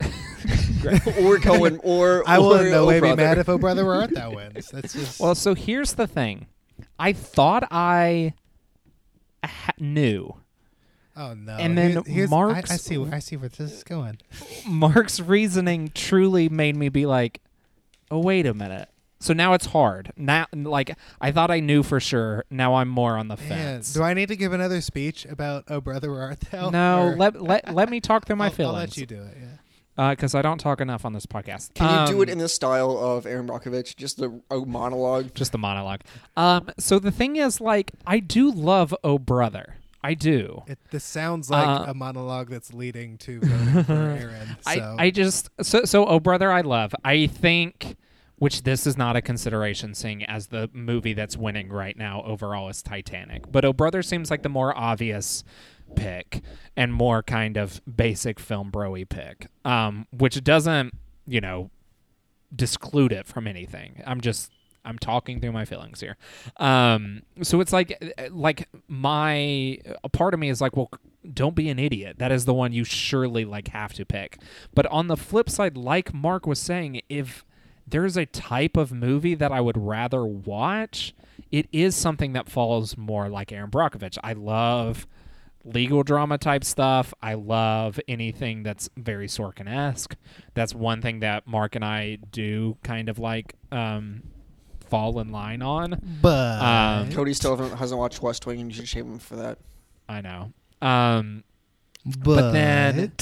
or 0.02 1.36
Coen, 1.38 1.78
or 1.82 2.22
I 2.26 2.38
will 2.38 2.54
or 2.54 2.64
in 2.64 2.70
no 2.70 2.86
way 2.86 3.00
be 3.00 3.14
mad 3.14 3.36
if 3.38 3.48
Oh 3.48 3.58
Brother 3.58 3.84
Where 3.84 3.96
Art 3.96 4.14
Thou 4.14 4.30
wins. 4.34 4.70
That's 4.70 4.94
just 4.94 5.20
Well, 5.20 5.34
so 5.34 5.54
here's 5.54 5.94
the 5.94 6.06
thing. 6.06 6.46
I 6.98 7.12
thought 7.12 7.68
I 7.70 8.32
ha- 9.44 9.72
knew. 9.78 10.34
oh 11.16 11.34
no. 11.34 11.56
and 11.56 11.76
then 11.76 11.90
Here- 11.92 12.02
here's- 12.06 12.30
Mark's- 12.30 12.70
I, 12.70 12.74
I 12.74 12.76
see. 12.78 13.04
I 13.12 13.18
see 13.18 13.36
where 13.36 13.50
this 13.50 13.72
is 13.72 13.84
going. 13.84 14.18
Mark's 14.66 15.20
reasoning 15.20 15.90
truly 15.94 16.48
made 16.48 16.76
me 16.76 16.88
be 16.88 17.04
like, 17.04 17.42
"Oh, 18.10 18.20
wait 18.20 18.46
a 18.46 18.54
minute." 18.54 18.88
So 19.20 19.34
now 19.34 19.52
it's 19.52 19.66
hard. 19.66 20.12
Now, 20.16 20.46
like 20.54 20.96
I 21.20 21.30
thought 21.30 21.50
I 21.50 21.60
knew 21.60 21.82
for 21.82 22.00
sure. 22.00 22.44
Now 22.50 22.74
I'm 22.76 22.88
more 22.88 23.18
on 23.18 23.28
the 23.28 23.36
Man, 23.36 23.48
fence. 23.48 23.92
do 23.92 24.02
I 24.02 24.14
need 24.14 24.28
to 24.28 24.36
give 24.36 24.52
another 24.52 24.80
speech 24.80 25.26
about 25.26 25.64
Oh 25.68 25.80
Brother 25.80 26.10
Where 26.10 26.22
Art 26.22 26.40
Thou? 26.40 26.70
no, 26.70 27.08
Or- 27.08 27.16
let 27.16 27.40
let 27.42 27.74
let 27.74 27.90
me 27.90 28.00
talk 28.00 28.26
through 28.26 28.36
my 28.36 28.46
I'll, 28.46 28.50
feelings. 28.50 28.74
I'll 28.74 28.80
let 28.80 28.96
you 28.96 29.06
do 29.06 29.22
it. 29.22 29.36
Yeah. 29.38 30.10
because 30.14 30.34
I 30.34 30.40
don't 30.40 30.56
talk 30.58 30.80
enough 30.80 31.04
on 31.04 31.12
this 31.12 31.26
podcast. 31.26 31.74
Can 31.74 32.06
you 32.06 32.12
do 32.14 32.22
it 32.22 32.28
Um, 32.30 32.32
in 32.32 32.38
the 32.38 32.48
style 32.48 32.96
of 32.96 33.26
Erin 33.26 33.46
Brockovich? 33.46 33.96
Just 33.96 34.20
a, 34.22 34.32
a 34.50 34.64
monologue. 34.64 35.34
just 35.34 35.52
the 35.52 35.58
monologue? 35.58 36.00
Um, 36.38 36.70
so 36.78 36.98
the 36.98 37.10
thing 37.10 37.36
is, 37.36 37.60
like, 37.60 37.92
I 38.06 38.20
do 38.20 38.50
love 38.50 38.94
Oh 39.04 39.18
Brother. 39.18 39.74
I 40.02 40.14
do. 40.14 40.62
It, 40.66 40.78
this 40.90 41.04
sounds 41.04 41.50
like 41.50 41.66
Uh, 41.68 41.84
a 41.88 41.92
monologue 41.94 42.48
that's 42.48 42.72
leading 42.72 43.18
to 43.18 43.40
voting 43.40 43.84
for 43.84 43.92
Erin. 44.18 44.56
So. 44.62 44.96
I, 44.98 45.04
I 45.04 45.10
just 45.10 45.50
so 45.60 45.84
so 45.84 46.06
oh 46.06 46.18
brother 46.20 46.50
I 46.50 46.62
love 46.62 46.94
I 47.04 47.26
think 47.26 47.98
which 48.40 48.62
this 48.62 48.86
is 48.86 48.96
not 48.96 49.16
a 49.16 49.22
consideration 49.22 49.94
seeing 49.94 50.24
as 50.24 50.48
the 50.48 50.68
movie 50.72 51.12
that's 51.12 51.36
winning 51.36 51.68
right 51.68 51.96
now 51.96 52.22
overall 52.24 52.68
is 52.68 52.82
Titanic 52.82 53.52
but 53.52 53.64
oh 53.64 53.72
brother 53.72 54.02
seems 54.02 54.30
like 54.30 54.42
the 54.42 54.48
more 54.48 54.76
obvious 54.76 55.44
pick 55.94 56.42
and 56.76 56.92
more 56.92 57.22
kind 57.22 57.56
of 57.56 57.80
basic 57.84 58.40
film 58.40 58.70
broy 58.70 59.08
pick 59.08 59.48
um 59.64 60.06
which 60.10 60.42
doesn't 60.42 60.94
you 61.26 61.40
know 61.40 61.70
disclude 62.54 63.12
it 63.12 63.26
from 63.26 63.46
anything 63.46 64.02
I'm 64.06 64.20
just 64.20 64.50
I'm 64.84 64.98
talking 64.98 65.40
through 65.40 65.52
my 65.52 65.64
feelings 65.64 66.00
here. 66.00 66.16
Um, 66.56 67.22
so 67.42 67.60
it's 67.60 67.72
like, 67.72 68.02
like 68.30 68.68
my 68.88 69.78
a 70.02 70.08
part 70.10 70.34
of 70.34 70.40
me 70.40 70.48
is 70.48 70.60
like, 70.60 70.76
well, 70.76 70.90
don't 71.32 71.54
be 71.54 71.68
an 71.68 71.78
idiot. 71.78 72.16
That 72.18 72.32
is 72.32 72.44
the 72.44 72.54
one 72.54 72.72
you 72.72 72.84
surely 72.84 73.44
like 73.44 73.68
have 73.68 73.92
to 73.94 74.04
pick. 74.04 74.40
But 74.74 74.86
on 74.86 75.08
the 75.08 75.16
flip 75.16 75.50
side, 75.50 75.76
like 75.76 76.14
Mark 76.14 76.46
was 76.46 76.58
saying, 76.58 77.02
if 77.08 77.44
there's 77.90 78.16
a 78.16 78.26
type 78.26 78.76
of 78.76 78.92
movie 78.92 79.34
that 79.34 79.52
I 79.52 79.60
would 79.60 79.76
rather 79.76 80.24
watch, 80.24 81.14
it 81.50 81.66
is 81.72 81.94
something 81.96 82.32
that 82.34 82.48
falls 82.48 82.96
more 82.96 83.28
like 83.28 83.52
Erin 83.52 83.70
Brockovich. 83.70 84.16
I 84.22 84.32
love 84.34 85.06
legal 85.64 86.02
drama 86.02 86.38
type 86.38 86.64
stuff. 86.64 87.12
I 87.22 87.34
love 87.34 88.00
anything 88.08 88.62
that's 88.62 88.88
very 88.96 89.26
Sorkin 89.26 89.68
esque. 89.68 90.16
That's 90.54 90.74
one 90.74 91.02
thing 91.02 91.20
that 91.20 91.46
Mark 91.46 91.74
and 91.76 91.84
I 91.84 92.16
do 92.32 92.76
kind 92.82 93.08
of 93.08 93.18
like 93.18 93.54
um, 93.70 94.22
fall 94.88 95.18
in 95.20 95.30
line 95.32 95.60
on. 95.62 96.00
but 96.22 96.62
Um, 96.62 97.12
Cody 97.12 97.34
still 97.34 97.56
hasn't 97.56 97.98
watched 97.98 98.22
West 98.22 98.46
Wing, 98.46 98.60
and 98.60 98.70
you 98.70 98.76
should 98.76 98.88
shame 98.88 99.06
him 99.12 99.18
for 99.18 99.36
that. 99.36 99.58
I 100.08 100.20
know. 100.22 100.52
Um, 100.80 101.44
but, 102.04 102.52
then- 102.52 103.12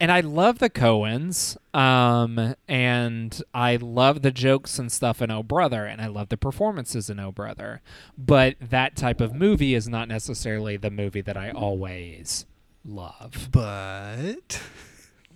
and 0.00 0.12
I 0.12 0.20
love 0.20 0.58
the 0.58 0.70
Coens, 0.70 1.56
um, 1.74 2.54
and 2.68 3.42
I 3.52 3.76
love 3.76 4.22
the 4.22 4.30
jokes 4.30 4.78
and 4.78 4.92
stuff 4.92 5.20
in 5.20 5.30
Oh 5.30 5.42
Brother, 5.42 5.86
and 5.86 6.00
I 6.00 6.06
love 6.06 6.28
the 6.28 6.36
performances 6.36 7.10
in 7.10 7.18
Oh 7.18 7.32
Brother. 7.32 7.80
But 8.16 8.56
that 8.60 8.96
type 8.96 9.20
of 9.20 9.34
movie 9.34 9.74
is 9.74 9.88
not 9.88 10.08
necessarily 10.08 10.76
the 10.76 10.90
movie 10.90 11.20
that 11.22 11.36
I 11.36 11.50
always 11.50 12.46
love. 12.84 13.48
but 13.50 14.60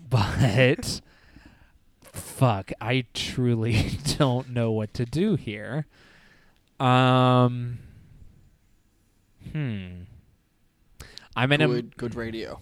But 0.09 1.01
fuck, 2.03 2.73
I 2.81 3.07
truly 3.15 3.99
don't 4.19 4.51
know 4.51 4.71
what 4.71 4.95
to 4.95 5.05
do 5.05 5.37
here. 5.37 5.87
Um, 6.79 7.79
hmm. 9.53 10.03
I'm 11.35 11.51
in 11.53 11.61
a 11.63 11.67
Good, 11.69 11.97
good 11.97 12.15
radio. 12.15 12.61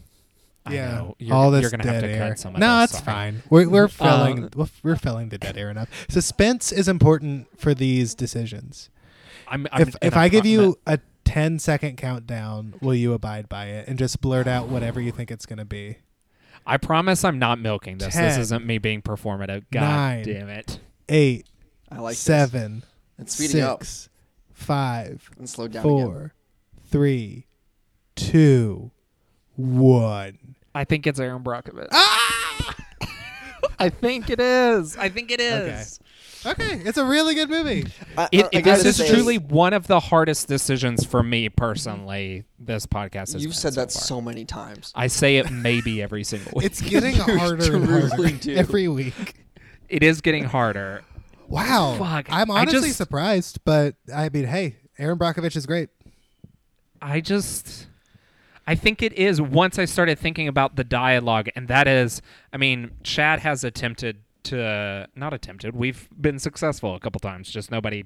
I 0.66 0.74
yeah, 0.74 0.90
know. 0.92 1.16
You're, 1.18 1.34
all 1.34 1.50
this 1.50 1.62
you're 1.62 1.70
gonna 1.70 1.84
have 1.90 2.02
dead 2.02 2.06
to 2.08 2.12
air. 2.14 2.28
cut 2.28 2.38
some 2.38 2.54
of 2.54 2.60
no, 2.60 2.80
this, 2.80 2.90
it's 2.90 2.98
sorry. 3.04 3.04
fine. 3.32 3.42
We're 3.48 3.68
we're 3.68 3.88
filling 3.88 4.44
Um, 4.44 4.50
we're- 4.54 4.70
we're 4.82 4.96
filling 4.96 5.30
the 5.30 5.38
dead 5.38 5.56
air 5.56 5.70
enough. 5.70 5.88
Suspense 6.10 6.70
is 6.72 6.86
important 6.88 7.48
for 7.58 7.74
these 7.74 8.14
decisions. 8.14 8.90
I'm, 9.48 9.66
I'm, 9.72 9.82
if 9.82 9.88
and 9.88 9.96
if 10.02 10.14
I'm 10.14 10.20
I 10.24 10.28
give 10.28 10.42
pro- 10.42 10.50
you 10.50 10.78
a 10.86 10.98
10 11.24 11.58
second 11.60 11.96
countdown, 11.96 12.74
will 12.80 12.94
you 12.94 13.12
abide 13.14 13.48
by 13.48 13.66
it 13.66 13.88
and 13.88 13.98
just 13.98 14.20
blurt 14.20 14.46
out 14.46 14.68
whatever 14.68 15.00
you 15.00 15.12
think 15.12 15.30
it's 15.30 15.46
going 15.46 15.58
to 15.58 15.64
be? 15.64 15.96
I 16.66 16.76
promise 16.76 17.24
I'm 17.24 17.38
not 17.38 17.58
milking 17.58 17.98
this. 17.98 18.08
This 18.08 18.14
Ten. 18.14 18.40
isn't 18.40 18.66
me 18.66 18.78
being 18.78 19.00
performative. 19.02 19.64
God 19.72 19.80
Nine. 19.80 20.24
damn 20.24 20.48
it. 20.50 20.78
Eight, 21.08 21.46
I 21.90 21.98
like 22.00 22.12
this. 22.12 22.18
seven, 22.20 22.84
It's 23.18 23.34
speeding 23.34 23.62
up 23.62 23.80
six, 23.82 24.08
five, 24.52 25.30
and 25.38 25.48
slow 25.48 25.68
down 25.68 25.84
again. 25.84 25.90
four, 26.06 26.34
three, 26.86 27.46
two, 28.14 28.90
one. 29.56 30.49
I 30.74 30.84
think 30.84 31.06
it's 31.06 31.18
Erin 31.20 31.42
Brockovich. 31.42 31.88
Ah! 31.92 32.76
I 33.78 33.88
think 33.88 34.28
it 34.30 34.40
is. 34.40 34.96
I 34.96 35.08
think 35.08 35.30
it 35.30 35.40
is. 35.40 35.98
Okay. 36.00 36.06
Okay, 36.46 36.80
it's 36.86 36.96
a 36.96 37.04
really 37.04 37.34
good 37.34 37.50
movie. 37.50 37.86
I, 38.16 38.28
It, 38.32 38.44
I- 38.44 38.48
I 38.54 38.58
it- 38.60 38.64
this 38.64 38.84
is 38.86 38.96
say, 38.96 39.08
truly 39.12 39.36
one 39.36 39.74
of 39.74 39.86
the 39.86 40.00
hardest 40.00 40.48
decisions 40.48 41.04
for 41.04 41.22
me 41.22 41.50
personally. 41.50 42.44
This 42.58 42.86
podcast 42.86 43.34
has 43.34 43.42
You've 43.42 43.50
been 43.50 43.58
said 43.58 43.74
that 43.74 43.92
far. 43.92 44.02
so 44.02 44.20
many 44.22 44.46
times. 44.46 44.90
I 44.94 45.08
say 45.08 45.36
it 45.36 45.50
maybe 45.50 46.00
every 46.02 46.24
single 46.24 46.52
week. 46.56 46.64
It's 46.66 46.80
getting 46.80 47.14
harder 47.16 47.76
and 47.76 47.86
harder 47.86 48.50
every 48.56 48.88
week. 48.88 49.34
it 49.90 50.02
is 50.02 50.22
getting 50.22 50.44
harder. 50.44 51.02
Wow. 51.46 51.96
Fuck, 51.98 52.26
I'm 52.30 52.50
honestly 52.50 52.80
just- 52.88 52.96
surprised, 52.96 53.58
but 53.66 53.96
I 54.14 54.30
mean, 54.30 54.44
hey, 54.44 54.76
Erin 54.98 55.18
Brockovich 55.18 55.56
is 55.56 55.66
great. 55.66 55.90
I 57.02 57.20
just 57.20 57.86
I 58.70 58.76
think 58.76 59.02
it 59.02 59.12
is 59.14 59.40
once 59.40 59.80
I 59.80 59.84
started 59.84 60.16
thinking 60.16 60.46
about 60.46 60.76
the 60.76 60.84
dialogue 60.84 61.48
and 61.56 61.66
that 61.66 61.88
is 61.88 62.22
I 62.52 62.56
mean 62.56 62.92
Chad 63.02 63.40
has 63.40 63.64
attempted 63.64 64.18
to 64.44 65.08
not 65.16 65.34
attempted 65.34 65.74
we've 65.74 66.08
been 66.18 66.38
successful 66.38 66.94
a 66.94 67.00
couple 67.00 67.18
times 67.18 67.50
just 67.50 67.72
nobody 67.72 68.04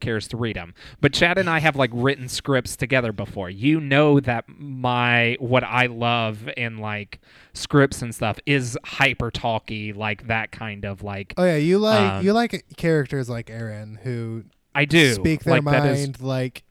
cares 0.00 0.26
to 0.28 0.38
read 0.38 0.56
them 0.56 0.72
but 1.02 1.12
Chad 1.12 1.36
and 1.36 1.50
I 1.50 1.58
have 1.58 1.76
like 1.76 1.90
written 1.92 2.26
scripts 2.26 2.74
together 2.74 3.12
before. 3.12 3.50
You 3.50 3.80
know 3.80 4.18
that 4.20 4.46
my 4.48 5.36
what 5.40 5.62
I 5.62 5.86
love 5.86 6.48
in 6.56 6.78
like 6.78 7.20
scripts 7.52 8.00
and 8.00 8.14
stuff 8.14 8.38
is 8.46 8.78
hyper 8.84 9.30
talky 9.30 9.92
like 9.92 10.26
that 10.28 10.52
kind 10.52 10.86
of 10.86 11.02
like 11.02 11.34
Oh 11.36 11.44
yeah, 11.44 11.56
you 11.56 11.76
like 11.78 12.12
Um, 12.12 12.24
you 12.24 12.32
like 12.32 12.64
characters 12.78 13.28
like 13.28 13.50
Erin 13.50 13.98
who 14.02 14.44
I 14.74 14.86
do. 14.86 15.12
speak 15.12 15.44
their 15.44 15.60
like 15.60 15.64
that 15.66 15.84
is 15.84 16.06
mind 16.06 16.22
like 16.22 16.62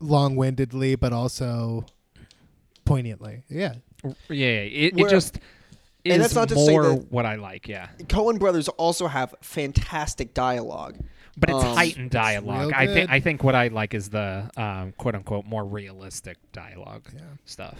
long-windedly, 0.00 0.94
but 0.94 1.12
also 1.12 1.84
poignantly. 2.94 3.42
Yeah. 3.48 3.74
yeah 4.28 4.46
it, 4.46 4.94
it 4.94 4.94
Where- 4.96 5.10
just 5.10 5.36
is 6.04 6.14
and 6.14 6.22
that's 6.22 6.34
not 6.34 6.48
to 6.48 6.56
say 6.56 6.70
more 6.72 6.82
that- 6.94 7.12
what 7.12 7.26
I 7.26 7.34
like 7.36 7.68
yeah 7.68 7.88
Coen 8.04 8.38
brothers 8.38 8.68
also 8.68 9.06
have 9.06 9.34
fantastic 9.42 10.32
dialogue. 10.34 10.96
but 11.36 11.50
it's 11.50 11.62
Um, 11.64 11.76
heightened 11.76 12.10
dialogue. 12.10 12.68
real 12.68 12.72
I 12.74 12.86
good. 12.86 12.94
think 12.94 13.10
I 13.10 13.20
think 13.20 13.44
what 13.44 13.54
I 13.54 13.68
like 13.68 13.94
is 13.94 14.08
the 14.10 14.50
um, 14.56 14.92
quote 14.96 15.14
unquote 15.14 15.46
more 15.46 15.64
realistic 15.64 16.36
dialogue 16.52 17.04
Yeah. 17.14 17.20
stuff. 17.44 17.76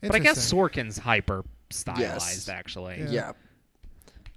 But 0.00 0.14
I 0.16 0.18
guess 0.18 0.50
Interesting. 0.52 0.84
Sorkin's 0.86 0.98
hyper 0.98 1.44
stylized 1.70 2.00
Yes. 2.00 2.48
actually. 2.48 2.98
Yeah. 3.00 3.10
Yeah. 3.10 3.32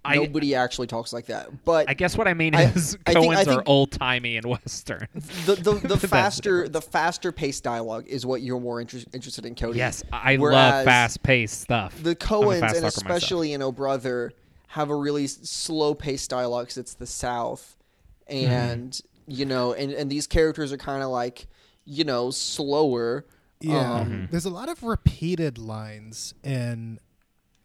I 0.05 0.15
Nobody 0.15 0.55
actually 0.55 0.87
talks 0.87 1.11
like 1.13 1.25
that. 1.27 1.65
But 1.65 1.89
I 1.89 1.93
guess 1.93 2.17
what 2.17 2.27
I 2.27 2.33
mean 2.33 2.53
I- 2.55 2.63
is 2.65 2.97
I 3.05 3.13
think- 3.13 3.25
Coen's 3.25 3.39
I 3.39 3.41
are 3.51 3.55
think- 3.55 3.63
old 3.69 3.91
timey 3.91 4.37
and 4.37 4.45
western. 4.45 5.07
the 5.45 5.55
the, 5.55 5.73
the 5.87 5.97
the 5.97 6.07
faster 6.07 6.67
the 6.69 6.81
faster 6.81 7.31
paced 7.31 7.63
dialogue 7.63 8.05
is 8.07 8.25
what 8.25 8.41
you're 8.41 8.59
more 8.59 8.79
inter- 8.81 8.99
interested 9.13 9.45
in, 9.45 9.55
Cody. 9.55 9.77
yes, 9.79 10.03
I 10.13 10.35
love 10.35 10.85
fast 10.85 11.23
paced 11.23 11.61
stuff. 11.61 12.01
The 12.03 12.11
I'm 12.11 12.15
Coens 12.15 12.51
and 12.53 12.61
talker 12.61 12.73
myself. 12.75 12.97
especially 12.97 13.53
in 13.53 13.61
Oh 13.61 13.71
Brother 13.71 14.31
have 14.67 14.89
a 14.89 14.95
really 14.95 15.27
slow 15.27 15.93
paced 15.93 16.29
dialogue 16.29 16.65
because 16.65 16.77
it's 16.77 16.93
the 16.95 17.07
South, 17.07 17.77
and 18.27 18.99
you 19.27 19.45
know, 19.45 19.73
and 19.73 19.91
and 19.91 20.09
these 20.11 20.27
characters 20.27 20.71
are 20.73 20.77
kind 20.77 21.01
of 21.03 21.09
like 21.09 21.47
you 21.85 22.03
know 22.03 22.29
slower. 22.31 23.25
Yeah. 23.61 23.93
Um, 24.01 24.05
Mm-hmm. 24.05 24.25
There's 24.31 24.45
a 24.45 24.49
lot 24.49 24.67
of 24.69 24.83
repeated 24.83 25.57
lines 25.57 26.33
in 26.43 26.99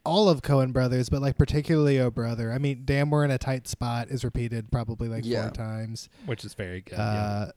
all 0.05 0.29
of 0.29 0.43
Coen 0.43 0.73
brothers, 0.73 1.09
but 1.09 1.21
like 1.23 1.37
particularly 1.37 1.99
Oh 2.01 2.11
Brother. 2.11 2.53
I 2.53 2.59
mean, 2.59 2.83
damn 2.85 3.11
we're 3.11 3.25
in 3.25 3.31
a 3.31 3.39
tight 3.39 3.69
spot 3.69 4.09
is 4.09 4.25
repeated 4.25 4.71
probably 4.73 5.09
like 5.09 5.25
Yeah. 5.25 5.43
four 5.43 5.51
times. 5.53 6.09
which 6.27 6.45
is 6.45 6.55
very 6.55 6.81
good. 6.81 6.97
yeah. 6.99 7.05
Uh 7.05 7.51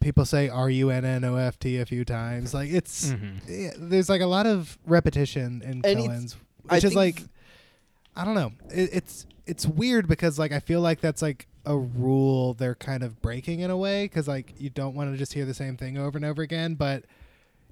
people 0.00 0.26
say 0.26 0.48
R 0.48 0.68
U 0.68 0.90
N 0.90 1.04
N 1.06 1.24
O 1.24 1.36
F 1.36 1.58
T 1.58 1.78
a 1.78 1.86
few 1.86 2.04
times. 2.04 2.52
Like 2.52 2.70
it's 2.70 3.10
Mhm. 3.12 3.40
yeah, 3.48 3.70
there's 3.78 4.08
like 4.10 4.20
a 4.20 4.26
lot 4.26 4.46
of 4.46 4.78
repetition 4.86 5.62
in 5.62 5.70
And 5.70 5.86
it's- 5.86 6.06
Coen's, 6.06 6.36
I 6.68 6.74
which 6.76 6.84
is 6.84 6.90
think 6.90 6.96
like 6.96 7.22
I 8.14 8.24
don't 8.24 8.34
know. 8.34 8.52
It, 8.70 8.90
it's 8.92 9.26
it's 9.46 9.66
weird 9.66 10.06
because 10.08 10.38
like 10.38 10.52
I 10.52 10.60
feel 10.60 10.80
like 10.80 11.00
that's 11.00 11.22
like 11.22 11.46
a 11.64 11.76
rule 11.76 12.54
they're 12.54 12.74
kind 12.76 13.02
of 13.02 13.20
breaking 13.22 13.60
in 13.60 13.70
a 13.70 13.76
way 13.76 14.04
because 14.04 14.28
like 14.28 14.52
you 14.58 14.70
don't 14.70 14.94
want 14.94 15.10
to 15.12 15.16
just 15.16 15.32
hear 15.32 15.44
the 15.44 15.54
same 15.54 15.76
thing 15.76 15.96
over 15.98 16.16
and 16.18 16.24
over 16.24 16.42
again, 16.42 16.74
but 16.74 17.04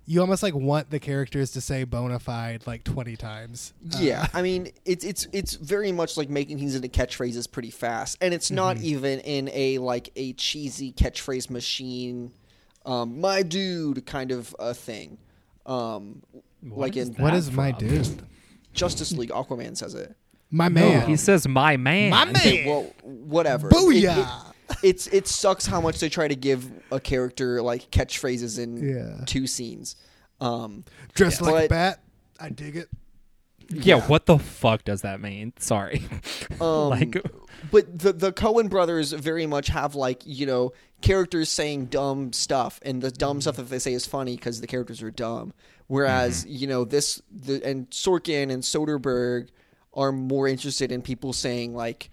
you 0.06 0.20
almost 0.20 0.43
like 0.43 0.55
want 0.55 0.90
the 0.90 0.98
characters 0.98 1.51
to 1.52 1.60
say 1.60 1.85
bona 1.85 2.18
fide 2.18 2.66
like 2.66 2.85
20 2.85 3.16
times. 3.16 3.72
Uh, 3.94 3.98
Yeah, 4.01 4.26
I 4.35 4.43
mean, 4.43 4.70
it's 4.85 5.05
it's 5.05 5.26
it's 5.32 5.55
very 5.55 5.93
much 5.93 6.16
like 6.16 6.28
making 6.28 6.59
things 6.59 6.74
into 6.74 6.89
catchphrases 6.89 7.51
pretty 7.51 7.70
fast, 7.70 8.18
and 8.20 8.35
it's 8.35 8.51
not 8.51 8.76
Mm-hmm. 8.76 8.85
even 8.86 9.20
in 9.20 9.51
a 9.52 9.78
like 9.78 10.10
a 10.16 10.32
cheesy 10.35 10.93
catchphrase 10.93 11.48
machine, 11.51 12.32
um, 12.85 13.20
my 13.20 13.43
dude 13.43 14.05
kind 14.06 14.31
of 14.31 14.55
a 14.59 14.74
thing. 14.74 15.18
Um, 15.66 16.22
What 16.60 16.78
like 16.78 16.97
in 16.97 17.12
that 17.12 17.20
what 17.20 17.35
is 17.35 17.51
my 17.51 17.70
dude? 17.72 18.22
Justice 18.74 19.12
League, 19.12 19.31
Aquaman 19.31 19.76
says 19.76 19.94
it. 19.94 20.14
My 20.51 20.68
No, 20.68 20.81
man. 20.82 21.09
he 21.09 21.16
says 21.16 21.48
my 21.48 21.76
man. 21.76 22.10
My 22.10 22.24
man. 22.26 22.36
Okay, 22.36 22.66
well, 22.66 22.93
whatever. 23.02 23.70
Booyah! 23.70 24.18
It, 24.18 24.18
it, 24.18 24.53
it's 24.82 25.07
it 25.09 25.27
sucks 25.28 25.66
how 25.66 25.81
much 25.81 25.99
they 26.01 26.09
try 26.09 26.28
to 26.28 26.36
give 26.36 26.70
a 26.91 27.01
character 27.01 27.61
like 27.62 27.91
catchphrases 27.91 28.59
in 28.59 28.77
Yeah. 28.77 29.24
two 29.27 29.47
scenes. 29.47 29.97
Um, 30.41 30.85
Dressed 31.15 31.41
Yeah. 31.41 31.47
like 31.47 31.55
a 31.55 31.62
But- 31.65 31.70
bat. 31.70 32.01
I 32.41 32.49
dig 32.51 32.77
it. 32.77 32.89
Yeah, 33.70 33.97
Yeah. 33.97 34.07
what 34.09 34.27
the 34.27 34.39
fuck 34.39 34.85
does 34.85 35.03
that 35.03 35.20
mean? 35.23 35.53
Sorry. 35.59 36.03
Um, 36.61 36.91
like 36.91 37.16
but 37.70 37.99
the 37.99 38.12
the 38.12 38.32
Coen 38.32 38.69
brothers 38.69 39.12
very 39.12 39.47
much 39.47 39.69
have 39.69 39.95
like 39.95 40.23
you 40.27 40.45
know 40.47 40.73
characters 41.01 41.49
saying 41.51 41.86
dumb 41.86 42.32
stuff, 42.32 42.78
and 42.82 43.01
the 43.01 43.11
dumb 43.11 43.41
stuff 43.41 43.57
that 43.57 43.70
they 43.70 43.78
say 43.78 43.93
is 43.95 44.05
funny 44.07 44.36
because 44.36 44.61
the 44.61 44.66
characters 44.66 45.03
are 45.03 45.11
dumb. 45.11 45.55
Whereas 45.86 46.45
you 46.47 46.66
know 46.66 46.85
this 46.85 47.23
the 47.31 47.65
and 47.65 47.89
Sorkin 47.91 48.51
and 48.51 48.62
Soderbergh 48.62 49.49
are 49.95 50.12
more 50.12 50.47
interested 50.49 50.91
in 50.93 51.01
people 51.01 51.32
saying 51.32 51.74
like 51.74 52.11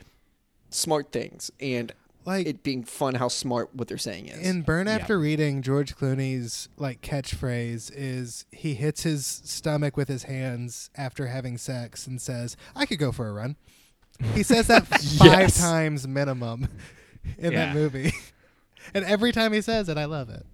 smart 0.69 1.11
things 1.11 1.52
and 1.60 1.91
Like 2.26 2.45
it 2.45 2.61
being 2.64 2.84
fun 2.84 3.15
how 3.15 3.27
smart 3.30 3.73
what 3.73 3.88
they're 3.88 3.98
saying 3.98 4.27
is. 4.27 4.39
in 4.48 4.61
Burn 4.61 4.88
Yeah. 4.88 4.93
After 4.95 5.18
Reading, 5.19 5.61
George 5.61 5.95
Clooney's 5.95 6.69
like 6.77 7.02
catchphrase 7.02 7.91
is 7.95 8.45
he 8.52 8.76
hits 8.76 9.03
his 9.03 9.26
stomach 9.26 9.98
with 9.98 10.07
his 10.07 10.23
hands 10.23 10.89
after 10.95 11.27
having 11.27 11.57
sex 11.57 12.06
and 12.07 12.22
says, 12.22 12.56
"I 12.76 12.85
could 12.85 12.99
go 12.99 13.11
for 13.11 13.27
a 13.27 13.34
run." 13.34 13.56
He 14.35 14.43
says 14.43 14.68
that 14.68 14.85
five 15.18 15.56
times 15.56 16.07
minimum 16.07 16.68
in 17.39 17.53
Yeah. 17.53 17.65
that 17.68 17.76
movie, 17.76 18.14
and 18.93 19.03
every 19.06 19.31
time 19.31 19.52
he 19.53 19.61
says 19.61 19.89
it, 19.89 19.98
I 19.98 20.06
love 20.06 20.30
it. 20.30 20.45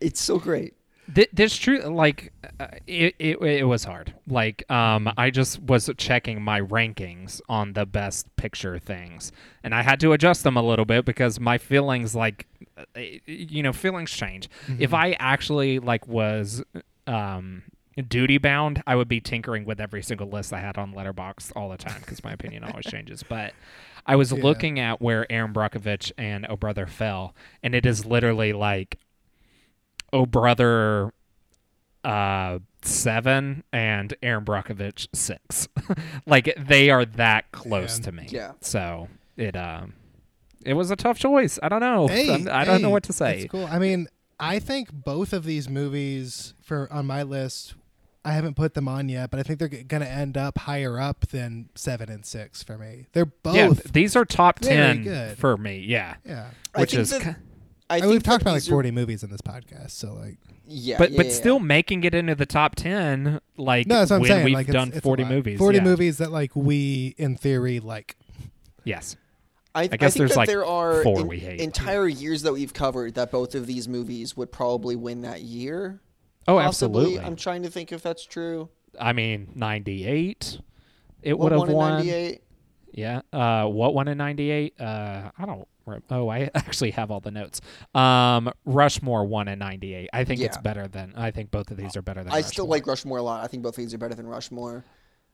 it's 0.00 0.20
so 0.20 0.38
great. 0.40 0.74
Th- 1.12 1.28
this 1.32 1.56
true 1.56 1.80
like 1.80 2.32
uh, 2.60 2.68
it, 2.86 3.14
it 3.18 3.40
it 3.42 3.64
was 3.64 3.84
hard. 3.84 4.14
Like 4.26 4.64
um 4.70 5.10
i 5.18 5.30
just 5.30 5.60
was 5.62 5.90
checking 5.98 6.40
my 6.42 6.60
rankings 6.60 7.40
on 7.48 7.74
the 7.74 7.84
best 7.84 8.34
picture 8.36 8.78
things 8.78 9.30
and 9.62 9.74
i 9.74 9.82
had 9.82 10.00
to 10.00 10.12
adjust 10.12 10.44
them 10.44 10.56
a 10.56 10.62
little 10.62 10.84
bit 10.84 11.04
because 11.04 11.38
my 11.38 11.58
feelings 11.58 12.14
like 12.14 12.46
uh, 12.78 13.00
you 13.26 13.62
know 13.62 13.72
feelings 13.72 14.10
change. 14.10 14.48
If 14.78 14.94
i 14.94 15.12
actually 15.18 15.78
like 15.78 16.08
was 16.08 16.62
um 17.06 17.64
duty 18.08 18.38
bound 18.38 18.82
i 18.86 18.96
would 18.96 19.06
be 19.08 19.20
tinkering 19.20 19.64
with 19.64 19.80
every 19.80 20.02
single 20.02 20.28
list 20.28 20.52
i 20.52 20.58
had 20.58 20.76
on 20.78 20.92
Letterboxd 20.94 21.52
all 21.54 21.68
the 21.68 21.76
time 21.76 22.00
because 22.00 22.24
my 22.24 22.32
opinion 22.32 22.64
always 22.64 22.86
changes. 22.86 23.22
But 23.22 23.52
i 24.06 24.16
was 24.16 24.32
Yeah. 24.32 24.42
looking 24.42 24.80
at 24.80 25.00
where 25.02 25.30
erin 25.30 25.52
brockovich 25.52 26.12
and 26.18 26.46
oh 26.48 26.56
brother 26.56 26.86
fell 26.86 27.34
and 27.62 27.74
it 27.74 27.84
is 27.86 28.04
literally 28.06 28.52
like 28.54 28.98
Oh 30.14 30.24
Brother 30.26 31.12
uh 32.04 32.58
seven 32.82 33.64
and 33.72 34.14
Erin 34.22 34.44
Brockovich 34.44 35.08
six. 35.14 35.68
like 36.26 36.54
they 36.58 36.90
are 36.90 37.04
that 37.04 37.50
close 37.52 37.98
Man. 37.98 38.04
to 38.04 38.12
me. 38.12 38.26
Yeah. 38.30 38.52
So 38.60 39.08
it 39.36 39.56
um 39.56 39.94
it 40.64 40.74
was 40.74 40.90
a 40.90 40.96
tough 40.96 41.18
choice. 41.18 41.58
I 41.62 41.68
don't 41.68 41.80
know. 41.80 42.06
Hey, 42.06 42.30
I'm- 42.30 42.44
don't 42.66 42.80
know 42.82 42.90
what 42.90 43.02
to 43.04 43.12
say. 43.12 43.40
It's 43.42 43.50
cool. 43.50 43.66
I 43.66 43.78
mean, 43.78 44.06
I 44.40 44.58
think 44.58 44.92
both 44.92 45.32
of 45.32 45.44
these 45.44 45.68
movies 45.68 46.54
for 46.62 46.90
on 46.92 47.06
my 47.06 47.22
list. 47.22 47.74
I 48.26 48.32
haven't 48.32 48.54
put 48.56 48.72
them 48.72 48.88
on 48.88 49.10
yet, 49.10 49.30
but 49.30 49.38
I 49.38 49.42
think 49.42 49.58
they're 49.58 49.68
going 49.68 50.00
to 50.02 50.08
end 50.08 50.38
up 50.38 50.56
higher 50.60 50.98
up 50.98 51.26
than 51.26 51.68
seven 51.74 52.10
and 52.10 52.24
six 52.24 52.62
for 52.62 52.78
me. 52.78 53.06
They're 53.12 53.26
both. 53.26 53.54
Yeah, 53.54 53.74
these 53.92 54.16
are 54.16 54.24
top 54.24 54.60
ten 54.60 55.02
good. 55.04 55.36
for 55.36 55.58
me. 55.58 55.80
Yeah, 55.80 56.14
yeah. 56.24 56.48
I 56.74 56.80
which 56.80 56.92
think 56.92 57.02
is, 57.02 57.10
that- 57.10 57.20
ki- 57.22 57.40
I 57.90 57.96
I 57.96 58.00
think 58.00 58.12
we've 58.12 58.22
talked 58.22 58.42
about 58.42 58.52
like 58.52 58.62
these 58.62 58.68
are- 58.68 58.72
40 58.72 58.90
movies 58.92 59.22
in 59.22 59.30
this 59.30 59.40
podcast, 59.42 59.90
so 59.90 60.14
like 60.14 60.38
Yeah, 60.66 60.96
but 60.98 61.10
yeah, 61.10 61.16
but 61.18 61.26
yeah, 61.26 61.32
still 61.32 61.56
yeah. 61.58 61.64
making 61.64 62.04
it 62.04 62.14
into 62.14 62.34
the 62.34 62.46
top 62.46 62.74
ten. 62.76 63.40
Like 63.56 63.86
no, 63.86 63.96
that's 63.96 64.10
what 64.10 64.16
I'm 64.16 64.22
when 64.22 64.30
saying. 64.30 64.44
we've 64.46 64.54
like, 64.54 64.66
done 64.68 64.88
it's 64.88 64.98
a 64.98 65.00
forty 65.02 65.24
movies. 65.24 65.58
40 65.58 65.78
yeah. 65.78 65.84
movies 65.84 66.18
that 66.18 66.32
like 66.32 66.54
we 66.56 67.14
in 67.18 67.36
theory 67.36 67.80
like. 67.80 68.16
Yes. 68.84 69.16
I, 69.76 69.82
I 69.82 69.86
guess 69.88 70.12
think 70.12 70.20
there's 70.20 70.30
that 70.30 70.36
like 70.36 70.48
there 70.48 70.64
are 70.64 71.02
four 71.02 71.20
en- 71.20 71.26
we 71.26 71.38
hate. 71.40 71.60
entire 71.60 72.06
years 72.06 72.42
that 72.42 72.52
we've 72.52 72.72
covered 72.72 73.14
that 73.14 73.30
both 73.32 73.54
of 73.56 73.66
these 73.66 73.88
movies 73.88 74.36
would 74.36 74.52
probably 74.52 74.94
win 74.94 75.22
that 75.22 75.42
year. 75.42 76.00
Oh, 76.46 76.58
possibly. 76.60 77.02
absolutely. 77.02 77.26
I'm 77.26 77.34
trying 77.36 77.62
to 77.64 77.70
think 77.70 77.90
if 77.90 78.00
that's 78.02 78.24
true. 78.24 78.68
I 79.00 79.12
mean, 79.12 79.48
ninety 79.54 80.06
eight. 80.06 80.60
It 81.22 81.36
What 81.38 81.52
would 81.52 81.60
have 81.68 81.74
won 81.76 81.90
in 82.02 82.06
98? 82.06 82.42
Yeah. 82.92 83.20
Uh, 83.32 83.66
what 83.66 83.94
won 83.94 84.06
in 84.08 84.18
'98? 84.18 84.80
Uh, 84.80 85.30
I 85.36 85.46
don't. 85.46 85.66
Re- 85.86 86.00
Oh, 86.10 86.28
I 86.28 86.50
actually 86.54 86.92
have 86.92 87.10
all 87.10 87.20
the 87.20 87.30
notes. 87.30 87.60
Um, 87.94 88.50
Rushmore 88.64 89.24
won 89.24 89.48
in 89.48 89.58
'98. 89.58 90.10
I 90.12 90.24
think 90.24 90.40
it's 90.40 90.58
better 90.58 90.88
than. 90.88 91.14
I 91.16 91.30
think 91.30 91.50
both 91.50 91.70
of 91.70 91.76
these 91.76 91.96
are 91.96 92.02
better 92.02 92.22
than. 92.24 92.32
I 92.32 92.40
still 92.40 92.66
like 92.66 92.86
Rushmore 92.86 93.18
a 93.18 93.22
lot. 93.22 93.44
I 93.44 93.46
think 93.46 93.62
both 93.62 93.74
of 93.78 93.84
these 93.84 93.94
are 93.94 93.98
better 93.98 94.14
than 94.14 94.26
Rushmore. 94.26 94.84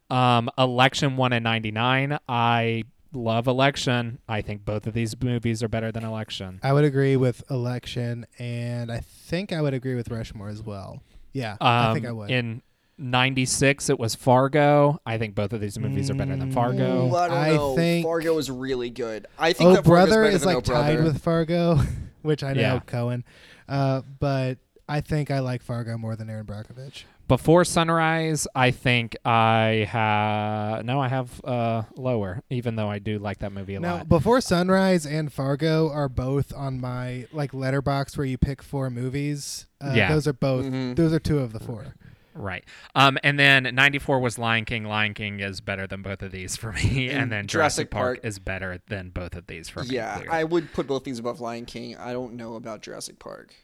Um, 0.08 0.50
Election 0.58 1.16
won 1.16 1.32
in 1.32 1.42
'99. 1.42 2.18
I 2.28 2.84
love 3.12 3.46
Election. 3.46 4.18
I 4.28 4.40
think 4.42 4.64
both 4.64 4.86
of 4.86 4.94
these 4.94 5.20
movies 5.20 5.62
are 5.62 5.68
better 5.68 5.92
than 5.92 6.04
Election. 6.04 6.60
I 6.62 6.72
would 6.72 6.84
agree 6.84 7.16
with 7.16 7.42
Election, 7.50 8.26
and 8.38 8.90
I 8.90 9.00
think 9.00 9.52
I 9.52 9.60
would 9.62 9.74
agree 9.74 9.94
with 9.94 10.08
Rushmore 10.10 10.48
as 10.48 10.62
well. 10.62 11.02
Yeah, 11.32 11.52
Um, 11.52 11.58
I 11.60 11.94
think 11.94 12.06
I 12.06 12.12
would. 12.12 12.30
In 12.30 12.62
'96, 13.00 13.90
it 13.90 13.98
was 13.98 14.14
Fargo. 14.14 15.00
I 15.06 15.18
think 15.18 15.34
both 15.34 15.52
of 15.52 15.60
these 15.60 15.78
movies 15.78 16.10
are 16.10 16.14
better 16.14 16.36
than 16.36 16.52
Fargo. 16.52 17.08
Ooh, 17.08 17.14
I 17.16 17.28
don't 17.28 17.36
I 17.36 17.50
know. 17.56 17.74
think- 17.76 18.04
Fargo 18.04 18.38
is 18.38 18.50
really 18.50 18.90
good. 18.90 19.26
I 19.38 19.52
think 19.52 19.70
Oh 19.70 19.74
that 19.74 19.84
Fargo's 19.84 20.08
Brother 20.08 20.22
better 20.24 20.36
is 20.36 20.44
like 20.46 20.56
Oh 20.56 20.60
Brother. 20.60 20.94
tied 20.96 21.04
with 21.04 21.22
Fargo, 21.22 21.78
which 22.22 22.42
I 22.42 22.52
know 22.52 22.60
Yeah. 22.60 22.80
Coen, 22.86 23.22
uh, 23.68 24.02
but 24.18 24.58
I 24.88 25.00
think 25.00 25.30
I 25.30 25.38
like 25.40 25.62
Fargo 25.62 25.96
more 25.96 26.16
than 26.16 26.28
Erin 26.28 26.46
Brockovich. 26.46 27.04
Before 27.28 27.64
Sunrise, 27.64 28.48
I 28.56 28.72
think 28.72 29.16
I 29.24 29.86
have 29.88 30.84
no, 30.84 31.00
I 31.00 31.06
have 31.06 31.40
uh 31.44 31.82
lower, 31.96 32.42
even 32.50 32.74
though 32.74 32.90
I 32.90 32.98
do 32.98 33.20
like 33.20 33.38
that 33.38 33.52
movie 33.52 33.76
a 33.76 33.80
Now, 33.80 33.98
lot. 33.98 34.08
Before 34.08 34.40
Sunrise 34.40 35.06
and 35.06 35.32
Fargo 35.32 35.88
are 35.90 36.08
both 36.08 36.52
on 36.52 36.80
my 36.80 37.26
like 37.32 37.52
Letterboxd 37.52 38.18
where 38.18 38.26
you 38.26 38.36
pick 38.36 38.62
four 38.62 38.90
movies. 38.90 39.66
Uh, 39.80 39.92
Yeah. 39.94 40.12
those 40.12 40.26
are 40.26 40.32
both. 40.32 40.66
Mhm. 40.66 40.96
Those 40.96 41.12
are 41.12 41.20
two 41.20 41.38
of 41.38 41.52
the 41.52 41.60
four. 41.60 41.94
Right. 42.34 42.64
Um, 42.94 43.18
and 43.22 43.38
then 43.38 43.64
'94 43.74 44.20
was 44.20 44.38
Lion 44.38 44.64
King. 44.64 44.84
Lion 44.84 45.14
King 45.14 45.40
is 45.40 45.60
better 45.60 45.86
than 45.86 46.02
both 46.02 46.22
of 46.22 46.30
these 46.30 46.56
for 46.56 46.72
me, 46.72 47.08
and, 47.08 47.22
And 47.22 47.32
then 47.32 47.46
Jurassic 47.46 47.50
Jurassic 47.88 47.90
Park, 47.90 48.16
Park- 48.18 48.26
is 48.26 48.38
better 48.38 48.80
than 48.88 49.10
both 49.10 49.34
of 49.34 49.46
these 49.46 49.68
for 49.68 49.82
me. 49.82 49.90
Yeah, 49.90 50.14
clearly. 50.16 50.30
I 50.30 50.44
would 50.44 50.72
put 50.72 50.86
both 50.86 51.04
these 51.04 51.18
above 51.18 51.40
Lion 51.40 51.66
King. 51.66 51.96
I 51.96 52.12
don't 52.12 52.34
know 52.34 52.54
about 52.54 52.82
Jurassic 52.82 53.18
Park. 53.18 53.54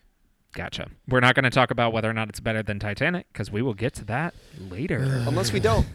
gotcha. 0.54 0.88
We're 1.08 1.20
not 1.20 1.34
going 1.34 1.44
to 1.44 1.50
talk 1.50 1.70
about 1.70 1.92
whether 1.92 2.08
or 2.10 2.14
not 2.14 2.28
it's 2.28 2.40
better 2.40 2.62
than 2.62 2.78
Titanic 2.78 3.26
because 3.32 3.50
we 3.50 3.62
will 3.62 3.74
get 3.74 3.94
to 3.94 4.04
that 4.06 4.34
later. 4.58 4.96
Unless 5.26 5.52
we 5.52 5.60
don't. 5.60 5.86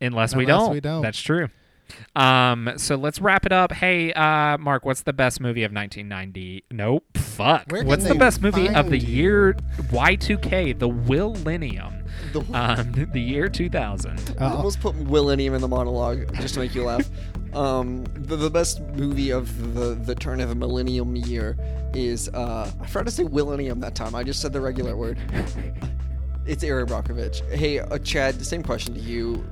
Unless, 0.00 0.36
we, 0.36 0.44
don't. 0.44 0.72
we 0.72 0.80
don't. 0.80 1.02
That's 1.02 1.20
true. 1.20 1.48
Um, 2.16 2.70
so 2.76 2.96
let's 2.96 3.20
wrap 3.20 3.46
it 3.46 3.52
up. 3.52 3.72
Hey, 3.72 4.12
uh, 4.12 4.58
Mark, 4.58 4.84
what's 4.84 5.02
the 5.02 5.12
best 5.12 5.40
movie 5.40 5.64
of 5.64 5.72
1990? 5.72 6.64
Nope. 6.70 7.04
Fuck. 7.16 7.70
What's 7.70 8.06
the 8.06 8.14
best 8.14 8.42
movie 8.42 8.66
of 8.68 8.74
find 8.74 8.90
the 8.90 8.98
you? 8.98 9.22
year 9.22 9.52
Y2K, 9.92 10.78
the 10.78 10.88
Willennium, 10.88 12.04
The, 12.32 12.40
um, 12.52 13.10
the 13.12 13.20
year 13.20 13.48
2000? 13.48 14.36
I 14.40 14.52
almost 14.52 14.80
put 14.80 14.96
Millennium 14.96 15.54
in 15.54 15.60
the 15.60 15.68
monologue 15.68 16.34
just 16.36 16.54
to 16.54 16.60
make 16.60 16.74
you 16.74 16.84
laugh. 16.84 17.08
Um, 17.54 18.04
the, 18.12 18.36
the 18.36 18.50
best 18.50 18.82
movie 18.82 19.30
of 19.30 19.74
the, 19.74 19.94
the 19.94 20.14
turn 20.14 20.40
of 20.40 20.50
a 20.50 20.54
millennium 20.54 21.16
year 21.16 21.56
is 21.94 22.28
uh, 22.34 22.70
I 22.78 22.86
forgot 22.86 23.06
to 23.06 23.10
say 23.10 23.22
Millennium 23.24 23.80
that 23.80 23.94
time. 23.94 24.14
I 24.14 24.22
just 24.22 24.42
said 24.42 24.52
the 24.52 24.60
regular 24.60 24.94
word. 24.96 25.18
It's 26.46 26.64
Erin 26.64 26.86
Brockovich. 26.86 27.46
Hey, 27.50 27.78
uh, 27.78 27.98
Chad, 27.98 28.36
the 28.36 28.44
same 28.44 28.62
question 28.62 28.94
to 28.94 29.00
you. 29.00 29.44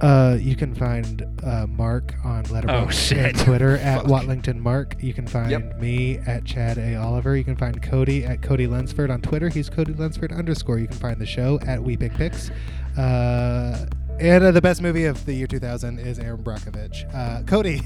Uh, 0.00 0.38
you 0.40 0.56
can 0.56 0.74
find 0.74 1.26
uh, 1.44 1.66
Mark 1.66 2.14
on 2.24 2.44
Letterboxd 2.44 3.16
Oh, 3.16 3.20
and 3.28 3.38
Twitter 3.44 3.76
at 3.76 4.04
Watlington 4.06 4.58
Mark. 4.58 4.96
You 5.02 5.12
can 5.12 5.26
find 5.26 5.50
Yep. 5.50 5.78
me 5.78 6.18
at 6.26 6.44
Chad 6.44 6.78
A 6.78 6.94
Oliver. 6.96 7.36
You 7.36 7.44
can 7.44 7.56
find 7.56 7.82
Cody 7.82 8.24
at 8.24 8.40
Cody 8.40 8.66
Lunsford 8.66 9.10
on 9.10 9.20
Twitter. 9.20 9.48
He's 9.50 9.68
Cody 9.68 9.92
Lunsford 9.92 10.32
underscore. 10.32 10.78
You 10.78 10.86
can 10.88 10.96
find 10.96 11.20
the 11.20 11.26
show 11.26 11.58
at 11.66 11.82
Weeping 11.82 12.10
Picks. 12.12 12.50
Uh, 12.96 13.84
and 14.18 14.44
uh, 14.44 14.50
the 14.52 14.62
best 14.62 14.80
movie 14.80 15.04
of 15.04 15.24
the 15.26 15.34
year 15.34 15.46
2000 15.46 15.98
is 15.98 16.18
Erin 16.18 16.42
Brockovich. 16.42 17.04
Uh, 17.14 17.42
Cody, 17.44 17.82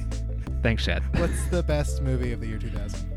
Thanks, 0.62 0.84
Chad. 0.84 1.02
what's 1.20 1.46
the 1.48 1.62
best 1.62 2.00
movie 2.00 2.32
of 2.32 2.40
the 2.40 2.46
year 2.46 2.58
2000? 2.58 3.10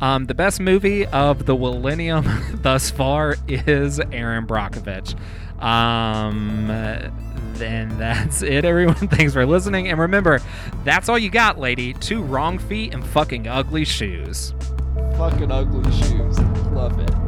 Um, 0.00 0.26
the 0.26 0.34
best 0.34 0.60
movie 0.60 1.06
of 1.06 1.46
the 1.46 1.56
millennium 1.56 2.24
thus 2.62 2.90
far 2.90 3.36
is 3.48 3.98
Erin 4.12 4.46
Brockovich. 4.46 5.14
Um, 5.62 6.68
then 7.58 7.98
that's 7.98 8.42
it, 8.42 8.64
everyone. 8.64 8.94
Thanks 9.08 9.32
for 9.32 9.44
listening. 9.44 9.88
And 9.88 9.98
remember, 9.98 10.40
that's 10.84 11.08
all 11.08 11.18
you 11.18 11.30
got, 11.30 11.58
lady. 11.58 11.92
Two 11.94 12.22
wrong 12.22 12.58
feet 12.58 12.94
and 12.94 13.06
fucking 13.06 13.48
ugly 13.48 13.84
shoes. 13.84 14.54
Fucking 15.16 15.50
ugly 15.50 15.90
shoes. 15.92 16.38
Love 16.70 16.98
it. 16.98 17.27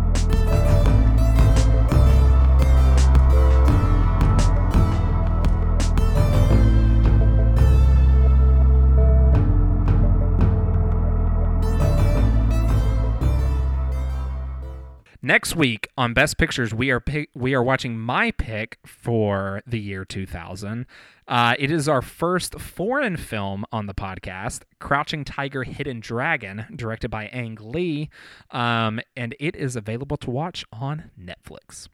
Next 15.23 15.55
week 15.55 15.87
on 15.99 16.15
Best 16.15 16.39
Pictures, 16.39 16.73
we 16.73 16.91
are 16.91 17.05
we 17.35 17.53
are 17.53 17.63
watching 17.63 17.99
my 17.99 18.31
pick 18.31 18.79
for 18.87 19.61
the 19.67 19.79
year 19.79 20.07
2000. 20.07 20.87
Uh, 21.29 21.55
it 21.59 21.71
is 21.71 21.87
our 21.91 22.01
first 22.01 22.59
foreign 22.59 23.19
film 23.19 23.67
on 23.71 23.85
the 23.85 23.93
podcast, 23.93 24.63
Crouching 24.79 25.25
Tiger, 25.25 25.65
Hidden 25.65 26.01
Dragon, 26.01 26.65
directed 26.75 27.11
by 27.11 27.27
Ang 27.27 27.59
Lee, 27.61 28.09
um, 28.51 28.99
and 29.15 29.37
it 29.39 29.55
is 29.57 29.77
available 29.77 30.17
to 30.17 30.31
watch 30.31 30.65
on 30.73 31.11
Netflix. 31.21 31.89